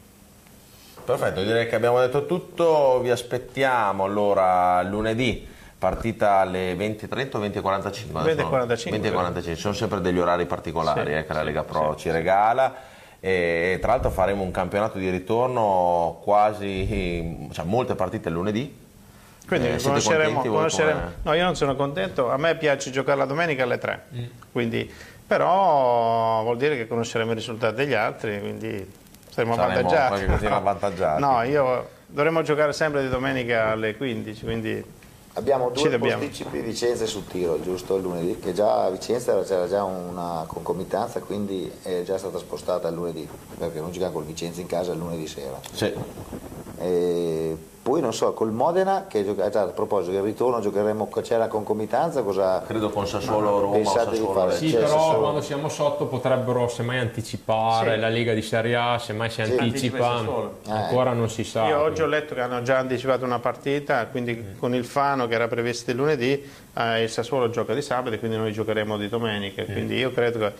Perfetto, 1.04 1.42
direi 1.42 1.66
che 1.68 1.74
abbiamo 1.74 1.98
detto 2.00 2.26
tutto. 2.26 3.00
Vi 3.00 3.10
aspettiamo 3.10 4.04
allora 4.04 4.82
lunedì. 4.82 5.48
Partita 5.78 6.32
alle 6.40 6.74
20.30 6.74 7.36
o 7.36 7.40
20.45? 7.40 8.12
20.45, 8.12 9.00
20.45, 9.00 9.42
ci 9.42 9.54
sono 9.56 9.72
sempre 9.74 10.00
degli 10.02 10.18
orari 10.18 10.44
particolari 10.44 11.06
Sì, 11.06 11.16
eh, 11.16 11.24
che 11.24 11.32
la 11.32 11.38
sì, 11.38 11.44
Lega 11.46 11.62
Pro 11.64 11.96
ci 11.96 12.10
regala. 12.10 12.74
E 13.18 13.78
tra 13.80 13.92
l'altro 13.92 14.10
faremo 14.10 14.42
un 14.42 14.50
campionato 14.50 14.98
di 14.98 15.08
ritorno 15.08 16.20
quasi, 16.22 17.48
cioè 17.52 17.64
molte 17.64 17.94
partite 17.94 18.28
il 18.28 18.34
lunedì. 18.34 18.78
Quindi 19.48 19.68
Eh, 19.68 19.82
conosceremo, 19.82 20.42
conosceremo- 20.42 21.00
No, 21.22 21.32
io 21.32 21.44
non 21.44 21.56
sono 21.56 21.74
contento, 21.76 22.30
a 22.30 22.36
me 22.36 22.54
piace 22.56 22.90
giocare 22.90 23.16
la 23.18 23.24
domenica 23.24 23.64
alle 23.64 23.78
3, 23.78 24.02
Mm. 24.14 24.24
quindi, 24.52 24.90
però 25.26 26.42
vuol 26.42 26.56
dire 26.58 26.76
che 26.76 26.86
conosceremo 26.86 27.32
i 27.32 27.34
risultati 27.34 27.74
degli 27.74 27.94
altri, 27.94 28.38
quindi 28.38 28.86
saremo 29.40 29.54
Saremo 29.54 29.78
avvantaggiati. 29.78 30.08
qualche 30.08 30.26
cosina 30.26 30.56
avvantaggiati. 30.56 31.20
No, 31.22 31.42
io 31.42 31.88
dovremmo 32.06 32.42
giocare 32.42 32.72
sempre 32.72 33.02
di 33.02 33.08
domenica 33.08 33.70
alle 33.70 33.96
15, 33.96 34.44
quindi 34.44 34.84
abbiamo 35.34 35.70
due 35.70 35.98
posticipi 35.98 36.60
Vicenza 36.60 37.06
sul 37.06 37.26
tiro, 37.26 37.60
giusto? 37.60 37.96
Il 37.96 38.02
lunedì, 38.02 38.38
che 38.38 38.52
già 38.52 38.84
a 38.84 38.90
Vicenza 38.90 39.40
c'era 39.42 39.66
già 39.68 39.84
una 39.84 40.44
concomitanza, 40.46 41.20
quindi 41.20 41.70
è 41.82 42.02
già 42.04 42.18
stata 42.18 42.38
spostata 42.38 42.88
al 42.88 42.94
lunedì, 42.94 43.26
perché 43.58 43.80
non 43.80 43.90
giochiamo 43.92 44.14
col 44.14 44.24
Vicenza 44.24 44.60
in 44.60 44.66
casa 44.66 44.92
il 44.92 44.98
lunedì 44.98 45.26
sera. 45.26 45.58
Sì. 45.72 45.92
E 46.78 47.56
poi 47.82 48.00
non 48.02 48.12
so, 48.12 48.34
col 48.34 48.52
Modena, 48.52 49.06
che 49.08 49.24
gioca- 49.24 49.48
già, 49.48 49.62
a 49.62 49.66
proposito 49.68 50.12
del 50.12 50.20
ritorno 50.22 50.60
giocheremo, 50.60 51.08
c'è 51.22 51.38
la 51.38 51.48
concomitanza, 51.48 52.22
cosa... 52.22 52.62
Credo 52.66 52.90
con 52.90 53.06
Sassuolo 53.06 53.60
Roma 53.60 53.72
Pensate 53.76 54.10
di 54.10 54.16
Sassuolo 54.16 54.32
fare- 54.40 54.54
Sì, 54.56 54.70
Cioè, 54.70 54.80
però 54.80 54.92
Sassuolo- 54.98 55.20
quando 55.20 55.40
siamo 55.40 55.68
sotto 55.70 56.04
potrebbero 56.06 56.68
semmai 56.68 56.98
anticipare 56.98 57.94
Sì. 57.94 58.00
la 58.00 58.08
Lega 58.08 58.34
di 58.34 58.42
Serie 58.42 58.76
A, 58.76 58.98
semmai 58.98 59.30
si 59.30 59.40
Anticipa 59.40 59.64
il 59.64 59.70
anticipa, 59.70 60.16
Sassuolo. 60.18 60.58
ancora 60.68 61.12
non 61.14 61.30
si 61.30 61.42
sa. 61.44 61.66
Io 61.68 61.76
oggi 61.78 61.84
quindi. 61.84 62.02
ho 62.02 62.06
letto 62.06 62.34
che 62.34 62.40
hanno 62.42 62.62
già 62.62 62.76
anticipato 62.78 63.24
una 63.24 63.38
partita, 63.38 64.06
quindi 64.08 64.44
con 64.58 64.74
il 64.74 64.84
Fano 64.84 65.26
che 65.26 65.34
era 65.34 65.48
previsto 65.48 65.90
il 65.90 65.96
lunedì, 65.96 66.50
eh, 66.76 67.02
il 67.02 67.08
Sassuolo 67.08 67.48
gioca 67.48 67.72
di 67.72 67.80
sabato 67.82 68.14
e 68.14 68.18
quindi 68.18 68.36
noi 68.36 68.52
giocheremo 68.52 68.98
di 68.98 69.08
domenica. 69.08 69.64
Quindi 69.64 69.96
io 69.96 70.12
credo 70.12 70.38
che 70.38 70.52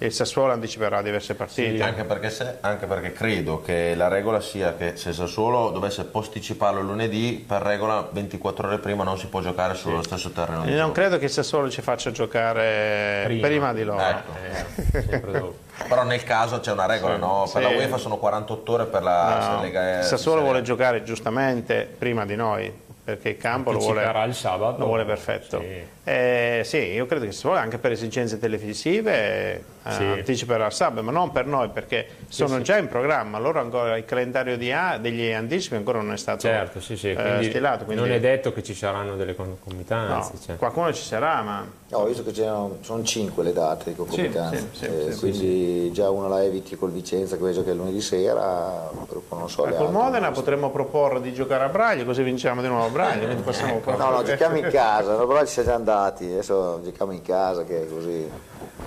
il 0.00 0.12
Sassuolo 0.12 0.52
anticiperà 0.52 1.02
diverse 1.02 1.34
partite. 1.34 1.82
Anche 1.82 2.04
perché, 2.04 2.30
se- 2.30 2.58
anche 2.60 2.86
perché 2.86 3.12
credo 3.12 3.60
che 3.60 3.94
la 3.96 4.06
regola 4.08 4.40
sia 4.40 4.74
che 4.76 4.96
se 4.96 5.12
Sassuolo 5.12 5.70
dovesse 5.70 6.04
posticiparlo 6.04 6.80
lunedì, 6.80 7.44
per 7.46 7.62
regola 7.62 8.08
24 8.10 8.68
ore 8.68 8.78
prima 8.78 9.02
non 9.02 9.18
si 9.18 9.26
può 9.26 9.40
giocare 9.40 9.74
sullo 9.74 10.02
stesso 10.02 10.30
terreno. 10.30 10.62
E 10.64 10.68
non 10.68 10.76
gioco. 10.76 10.92
credo 10.92 11.18
che 11.18 11.24
il 11.24 11.30
Sassuolo 11.30 11.68
ci 11.68 11.82
faccia 11.82 12.12
giocare 12.12 13.22
prima, 13.24 13.46
Prima. 13.48 13.72
di 13.72 13.82
loro. 13.84 14.00
Ecco. 14.00 14.32
Eh, 14.92 15.20
dopo. 15.32 15.54
Però 15.88 16.04
nel 16.04 16.22
caso 16.22 16.60
c'è 16.60 16.72
una 16.72 16.86
regola, 16.86 17.14
Sì, 17.14 17.20
no? 17.20 17.48
Per 17.52 17.62
sì. 17.62 17.68
la 17.72 17.76
UEFA 17.76 17.96
sono 17.96 18.16
48 18.18 18.72
ore, 18.72 18.86
per 18.86 19.02
la 19.02 19.52
No, 19.56 19.62
Lega 19.62 19.98
il 19.98 20.04
Sassuolo 20.04 20.42
vuole 20.42 20.62
giocare 20.62 21.02
giustamente 21.02 21.88
prima 21.98 22.24
di 22.24 22.36
noi 22.36 22.86
perché 23.08 23.30
il 23.30 23.36
campo 23.38 23.72
lo 23.72 23.78
vuole, 23.78 24.02
il 24.26 24.34
sabato. 24.34 24.78
lo 24.80 24.84
vuole 24.86 25.04
perfetto. 25.06 25.62
Sì. 26.08 26.14
Eh, 26.14 26.62
sì, 26.64 26.76
io 26.78 27.06
credo 27.06 27.22
che 27.22 27.28
il 27.28 27.34
Sassuolo 27.34 27.58
anche 27.58 27.78
per 27.78 27.92
esigenze 27.92 28.38
televisive 28.38 29.62
eh, 29.84 29.92
Sì. 29.92 30.02
anticiperà 30.02 30.66
il 30.66 30.72
sabato, 30.72 31.02
ma 31.02 31.12
non 31.12 31.30
per 31.30 31.46
noi 31.46 31.68
perché 31.68 32.06
sono 32.28 32.56
sì. 32.56 32.62
già 32.62 32.78
in 32.78 32.88
programma. 32.88 33.38
Loro 33.38 33.60
ancora 33.60 33.96
il 33.96 34.04
calendario 34.04 34.56
di 34.56 34.72
A, 34.72 34.98
degli 34.98 35.30
anticipi 35.30 35.76
ancora 35.76 36.00
non 36.00 36.12
è 36.12 36.16
stato 36.16 36.40
Certo, 36.40 36.80
sì, 36.80 36.96
sì, 36.96 37.10
eh, 37.10 37.14
quindi 37.14 37.44
stilato. 37.44 37.84
Quindi, 37.84 38.02
non 38.02 38.12
è 38.12 38.20
detto 38.20 38.52
che 38.52 38.62
ci 38.62 38.74
saranno 38.74 39.16
delle 39.16 39.34
no, 39.36 39.44
concomitanze. 39.44 40.32
cioè. 40.44 40.56
qualcuno 40.56 40.92
ci 40.92 41.02
sarà, 41.02 41.42
ma 41.42 41.66
No, 41.90 42.00
ho 42.00 42.04
visto 42.04 42.22
che 42.22 42.32
c'erano, 42.32 42.76
sono 42.82 43.02
5 43.02 43.42
le 43.42 43.52
date 43.54 43.90
di 43.90 43.96
concomitanza, 43.96 44.58
Sì, 44.58 44.66
sì, 44.72 44.78
sì, 44.78 44.84
Eh, 44.84 45.12
sì, 45.12 45.18
quindi 45.18 45.92
già 45.92 46.10
una 46.10 46.28
la 46.28 46.44
eviti 46.44 46.76
col 46.76 46.90
Vicenza 46.90 47.38
che 47.38 47.50
gioca 47.50 47.70
il 47.70 47.76
lunedì 47.76 48.02
sera, 48.02 48.90
non 49.30 49.48
so 49.48 49.62
col 49.62 49.72
altre, 49.72 49.88
Modena 49.88 50.26
so. 50.26 50.32
potremmo 50.32 50.70
proporre 50.70 51.22
di 51.22 51.32
giocare 51.32 51.64
a 51.64 51.68
Braille 51.68 52.04
così 52.04 52.22
vinciamo 52.22 52.60
di 52.60 52.68
nuovo 52.68 53.00
a 53.00 53.14
possiamo 53.42 53.80
No, 53.86 54.10
no, 54.10 54.22
giochiamo 54.22 54.58
in 54.58 54.68
casa, 54.70 55.16
no, 55.16 55.26
però 55.26 55.40
ci 55.46 55.52
siamo 55.52 55.68
già 55.68 55.74
andati, 55.76 55.97
adesso 56.06 56.80
giochiamo 56.84 57.12
in 57.12 57.22
casa 57.22 57.64
che 57.64 57.82
è 57.82 57.88
così. 57.88 58.28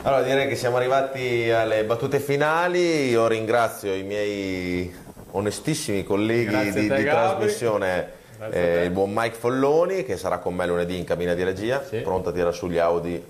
Allora 0.03 0.21
direi 0.23 0.47
che 0.47 0.55
siamo 0.55 0.77
arrivati 0.77 1.49
alle 1.51 1.83
battute 1.83 2.19
finali. 2.19 3.09
Io 3.09 3.27
ringrazio 3.27 3.93
i 3.93 4.03
miei 4.03 4.93
onestissimi 5.31 6.03
colleghi 6.03 6.45
Grazie 6.51 6.81
di, 6.81 6.87
te, 6.87 6.95
di 6.95 7.03
trasmissione. 7.03 8.19
Eh, 8.49 8.85
il 8.85 8.91
buon 8.91 9.11
Mike 9.13 9.35
Folloni 9.35 10.03
che 10.03 10.17
sarà 10.17 10.39
con 10.39 10.55
me 10.55 10.65
lunedì 10.65 10.97
in 10.97 11.03
cabina 11.03 11.33
di 11.35 11.43
regia, 11.43 11.83
Sì. 11.87 11.97
pronto 11.97 12.29
a 12.29 12.31
tirare 12.31 12.53
sugli 12.53 12.79
Audi 12.79 13.23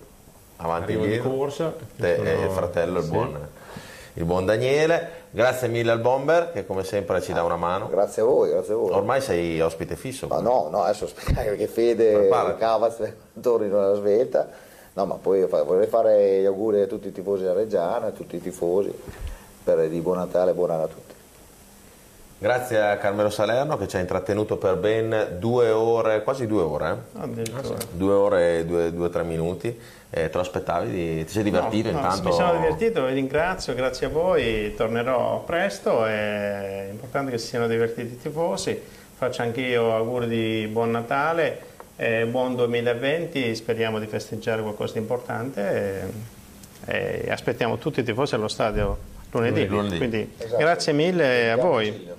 avanti 0.57 0.91
e 0.91 0.93
Arrivo 0.93 0.99
di 1.05 1.13
indietro. 1.15 1.37
corsa. 1.37 1.73
Te 1.97 2.15
Sono- 2.15 2.29
e 2.29 2.43
il 2.45 2.49
fratello, 2.51 2.99
il 2.99 3.03
sì. 3.05 3.11
buon, 3.11 3.47
il 4.13 4.25
buon 4.25 4.45
Daniele. 4.45 5.19
Grazie 5.31 5.67
mille 5.67 5.91
al 5.91 5.99
Bomber 5.99 6.51
che 6.51 6.65
come 6.65 6.83
sempre 6.83 7.21
ci 7.21 7.31
dà 7.33 7.43
una 7.43 7.55
mano. 7.55 7.87
Grazie 7.87 8.21
a 8.21 8.25
voi, 8.25 8.49
grazie 8.49 8.73
a 8.73 8.77
voi. 8.77 8.91
Ormai 8.91 9.21
sei 9.21 9.59
ospite 9.61 9.95
fisso. 9.95 10.27
Ma 10.27 10.39
no, 10.39 10.67
no, 10.69 10.83
adesso 10.83 11.05
aspettiamo 11.05 11.55
che 11.55 11.67
Fede 11.67 12.27
e 12.27 12.55
Cavaz 12.57 13.13
tornino 13.41 13.79
alla 13.79 13.95
svelta. 13.95 14.47
No, 14.93 15.05
ma 15.05 15.15
poi 15.15 15.45
vorrei 15.45 15.87
fare 15.87 16.41
gli 16.41 16.45
auguri 16.45 16.81
a 16.81 16.87
tutti 16.87 17.07
i 17.07 17.11
tifosi 17.13 17.43
della 17.43 17.53
Reggiana, 17.53 18.07
a 18.07 18.11
tutti 18.11 18.35
i 18.35 18.41
tifosi, 18.41 18.93
per 19.63 19.87
di 19.87 19.99
buon 20.01 20.17
Natale 20.17 20.51
e 20.51 20.53
buon 20.53 20.71
anno 20.71 20.83
a 20.83 20.87
tutti. 20.87 21.13
Grazie 22.37 22.81
a 22.81 22.97
Carmelo 22.97 23.29
Salerno 23.29 23.77
che 23.77 23.87
ci 23.87 23.97
ha 23.97 23.99
intrattenuto 23.99 24.57
per 24.57 24.75
ben 24.75 25.37
due 25.37 25.69
ore, 25.69 26.23
quasi 26.23 26.47
due 26.47 26.63
ore. 26.63 26.97
eh? 27.15 27.35
Due 27.91 28.13
ore 28.13 28.57
e 28.57 28.65
due, 28.65 28.91
due 28.91 29.05
o 29.05 29.09
tre 29.09 29.23
minuti. 29.23 29.79
Eh, 30.13 30.29
te 30.29 30.33
lo 30.33 30.41
aspettavi? 30.41 30.91
Di... 30.91 31.25
Ti 31.25 31.31
sei 31.31 31.43
divertito 31.43 31.89
No, 31.89 31.99
no, 31.99 32.03
intanto? 32.03 32.29
Mi 32.29 32.35
sono 32.35 32.53
divertito, 32.53 33.05
vi 33.05 33.13
ringrazio, 33.13 33.73
grazie 33.73 34.07
a 34.07 34.09
voi, 34.09 34.73
tornerò 34.75 35.41
presto, 35.43 36.05
è 36.05 36.87
importante 36.91 37.31
che 37.31 37.37
si 37.37 37.47
siano 37.47 37.67
divertiti 37.67 38.13
i 38.13 38.19
tifosi, 38.19 38.79
faccio 39.15 39.41
anch'io 39.41 39.95
auguri 39.95 40.27
di 40.27 40.67
buon 40.67 40.91
Natale 40.91 41.69
eh, 41.95 42.25
buon 42.25 42.55
2020, 42.55 43.53
speriamo 43.55 43.99
di 43.99 44.07
festeggiare 44.07 44.61
qualcosa 44.63 44.93
di 44.93 44.99
importante 44.99 46.11
e, 46.85 47.23
e 47.25 47.31
aspettiamo 47.31 47.77
tutti 47.77 47.99
i 47.99 48.03
tifosi 48.03 48.33
allo 48.33 48.47
stadio 48.47 48.97
lunedì. 49.29 49.67
Lunedì. 49.67 49.97
Quindi 49.97 50.33
Esatto. 50.35 50.57
grazie 50.57 50.93
mille 50.93 51.51
a 51.51 51.57
voi. 51.57 52.09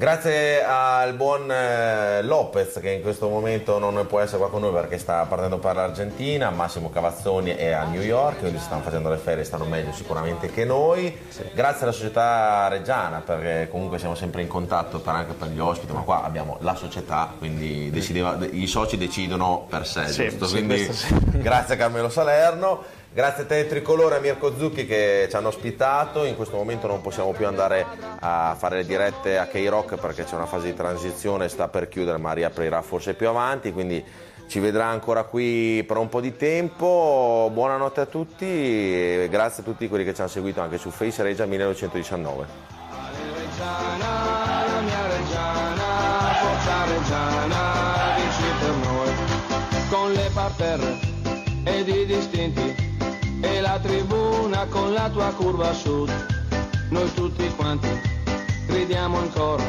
Grazie 0.00 0.62
al 0.64 1.14
buon 1.14 1.50
eh, 1.50 2.22
Lopez 2.22 2.78
che 2.80 2.90
in 2.92 3.02
questo 3.02 3.28
momento 3.28 3.80
non 3.80 4.06
può 4.06 4.20
essere 4.20 4.38
qua 4.38 4.48
con 4.48 4.60
noi 4.60 4.70
perché 4.70 4.96
sta 4.96 5.24
partendo 5.24 5.58
per 5.58 5.74
l'Argentina, 5.74 6.50
Massimo 6.50 6.88
Cavazzoni 6.88 7.50
è 7.56 7.72
a 7.72 7.82
New 7.82 8.00
York, 8.02 8.38
quindi 8.38 8.60
stanno 8.60 8.82
facendo 8.82 9.08
le 9.08 9.16
ferie, 9.16 9.42
stanno 9.42 9.64
meglio 9.64 9.90
sicuramente 9.92 10.52
che 10.52 10.64
noi. 10.64 11.18
Grazie 11.52 11.82
alla 11.82 11.90
società 11.90 12.68
Reggiana 12.68 13.22
perché 13.26 13.66
comunque 13.72 13.98
siamo 13.98 14.14
sempre 14.14 14.40
in 14.42 14.46
contatto 14.46 15.00
per- 15.00 15.14
anche 15.16 15.32
per 15.32 15.48
gli 15.48 15.58
ospiti, 15.58 15.92
ma 15.92 16.02
qua 16.02 16.22
abbiamo 16.22 16.58
la 16.60 16.76
società, 16.76 17.34
quindi 17.36 17.90
decideva- 17.90 18.38
i 18.52 18.68
soci 18.68 18.96
decidono 18.96 19.66
per 19.68 19.84
sé, 19.84 20.06
Sì, 20.06 20.30
sì, 20.30 20.38
Quindi 20.38 20.92
sì. 20.92 21.12
grazie 21.40 21.74
a 21.74 21.76
Carmelo 21.76 22.08
Salerno. 22.08 22.84
Grazie 23.18 23.42
a 23.42 23.46
te 23.46 23.66
Tricolore 23.66 24.14
a 24.14 24.20
Mirko 24.20 24.56
Zucchi 24.56 24.86
che 24.86 25.26
ci 25.28 25.34
hanno 25.34 25.48
ospitato, 25.48 26.22
in 26.22 26.36
questo 26.36 26.54
momento 26.54 26.86
non 26.86 27.00
possiamo 27.00 27.32
più 27.32 27.48
andare 27.48 27.84
a 28.20 28.54
fare 28.56 28.76
le 28.76 28.86
dirette 28.86 29.38
a 29.38 29.48
K-Rock 29.48 29.96
perché 29.96 30.22
c'è 30.22 30.36
una 30.36 30.46
fase 30.46 30.66
di 30.66 30.74
transizione, 30.74 31.48
sta 31.48 31.66
per 31.66 31.88
chiudere 31.88 32.16
ma 32.18 32.32
riaprirà 32.32 32.80
forse 32.80 33.14
più 33.14 33.26
avanti, 33.26 33.72
quindi 33.72 34.04
ci 34.46 34.60
vedrà 34.60 34.86
ancora 34.86 35.24
qui 35.24 35.82
per 35.84 35.96
un 35.96 36.08
po' 36.08 36.20
di 36.20 36.36
tempo. 36.36 37.50
Buonanotte 37.52 38.02
a 38.02 38.06
tutti 38.06 38.46
e 38.46 39.26
grazie 39.28 39.64
a 39.64 39.66
tutti 39.66 39.88
quelli 39.88 40.04
che 40.04 40.14
ci 40.14 40.20
hanno 40.20 40.30
seguito 40.30 40.60
anche 40.60 40.78
su 40.78 40.90
Face 40.90 41.20
Regia 41.20 41.44
1919. 41.44 42.46
Reggiana, 43.34 44.64
la 44.64 44.80
mia 44.80 45.06
Reggiana, 45.08 46.34
forza 46.40 46.84
Reggiana, 46.84 48.14
vinci 48.14 48.42
per 48.60 48.74
noi. 48.86 49.10
Con 49.90 50.12
le 50.12 50.30
parterre 50.32 50.98
ed 51.64 52.04
distinti 52.06 52.87
e 53.40 53.60
la 53.60 53.78
tribuna 53.80 54.66
con 54.66 54.92
la 54.92 55.08
tua 55.10 55.32
curva 55.32 55.72
sud. 55.72 56.10
Noi 56.90 57.12
tutti 57.14 57.46
quanti 57.56 57.88
gridiamo 58.66 59.20
in 59.20 59.32
coro, 59.32 59.62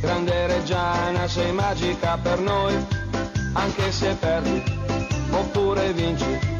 grande 0.00 0.46
Reggiana, 0.46 1.28
sei 1.28 1.52
magica 1.52 2.18
per 2.18 2.40
noi, 2.40 2.74
anche 3.52 3.92
se 3.92 4.14
perdi 4.14 4.62
oppure 5.30 5.92
vinci. 5.92 6.57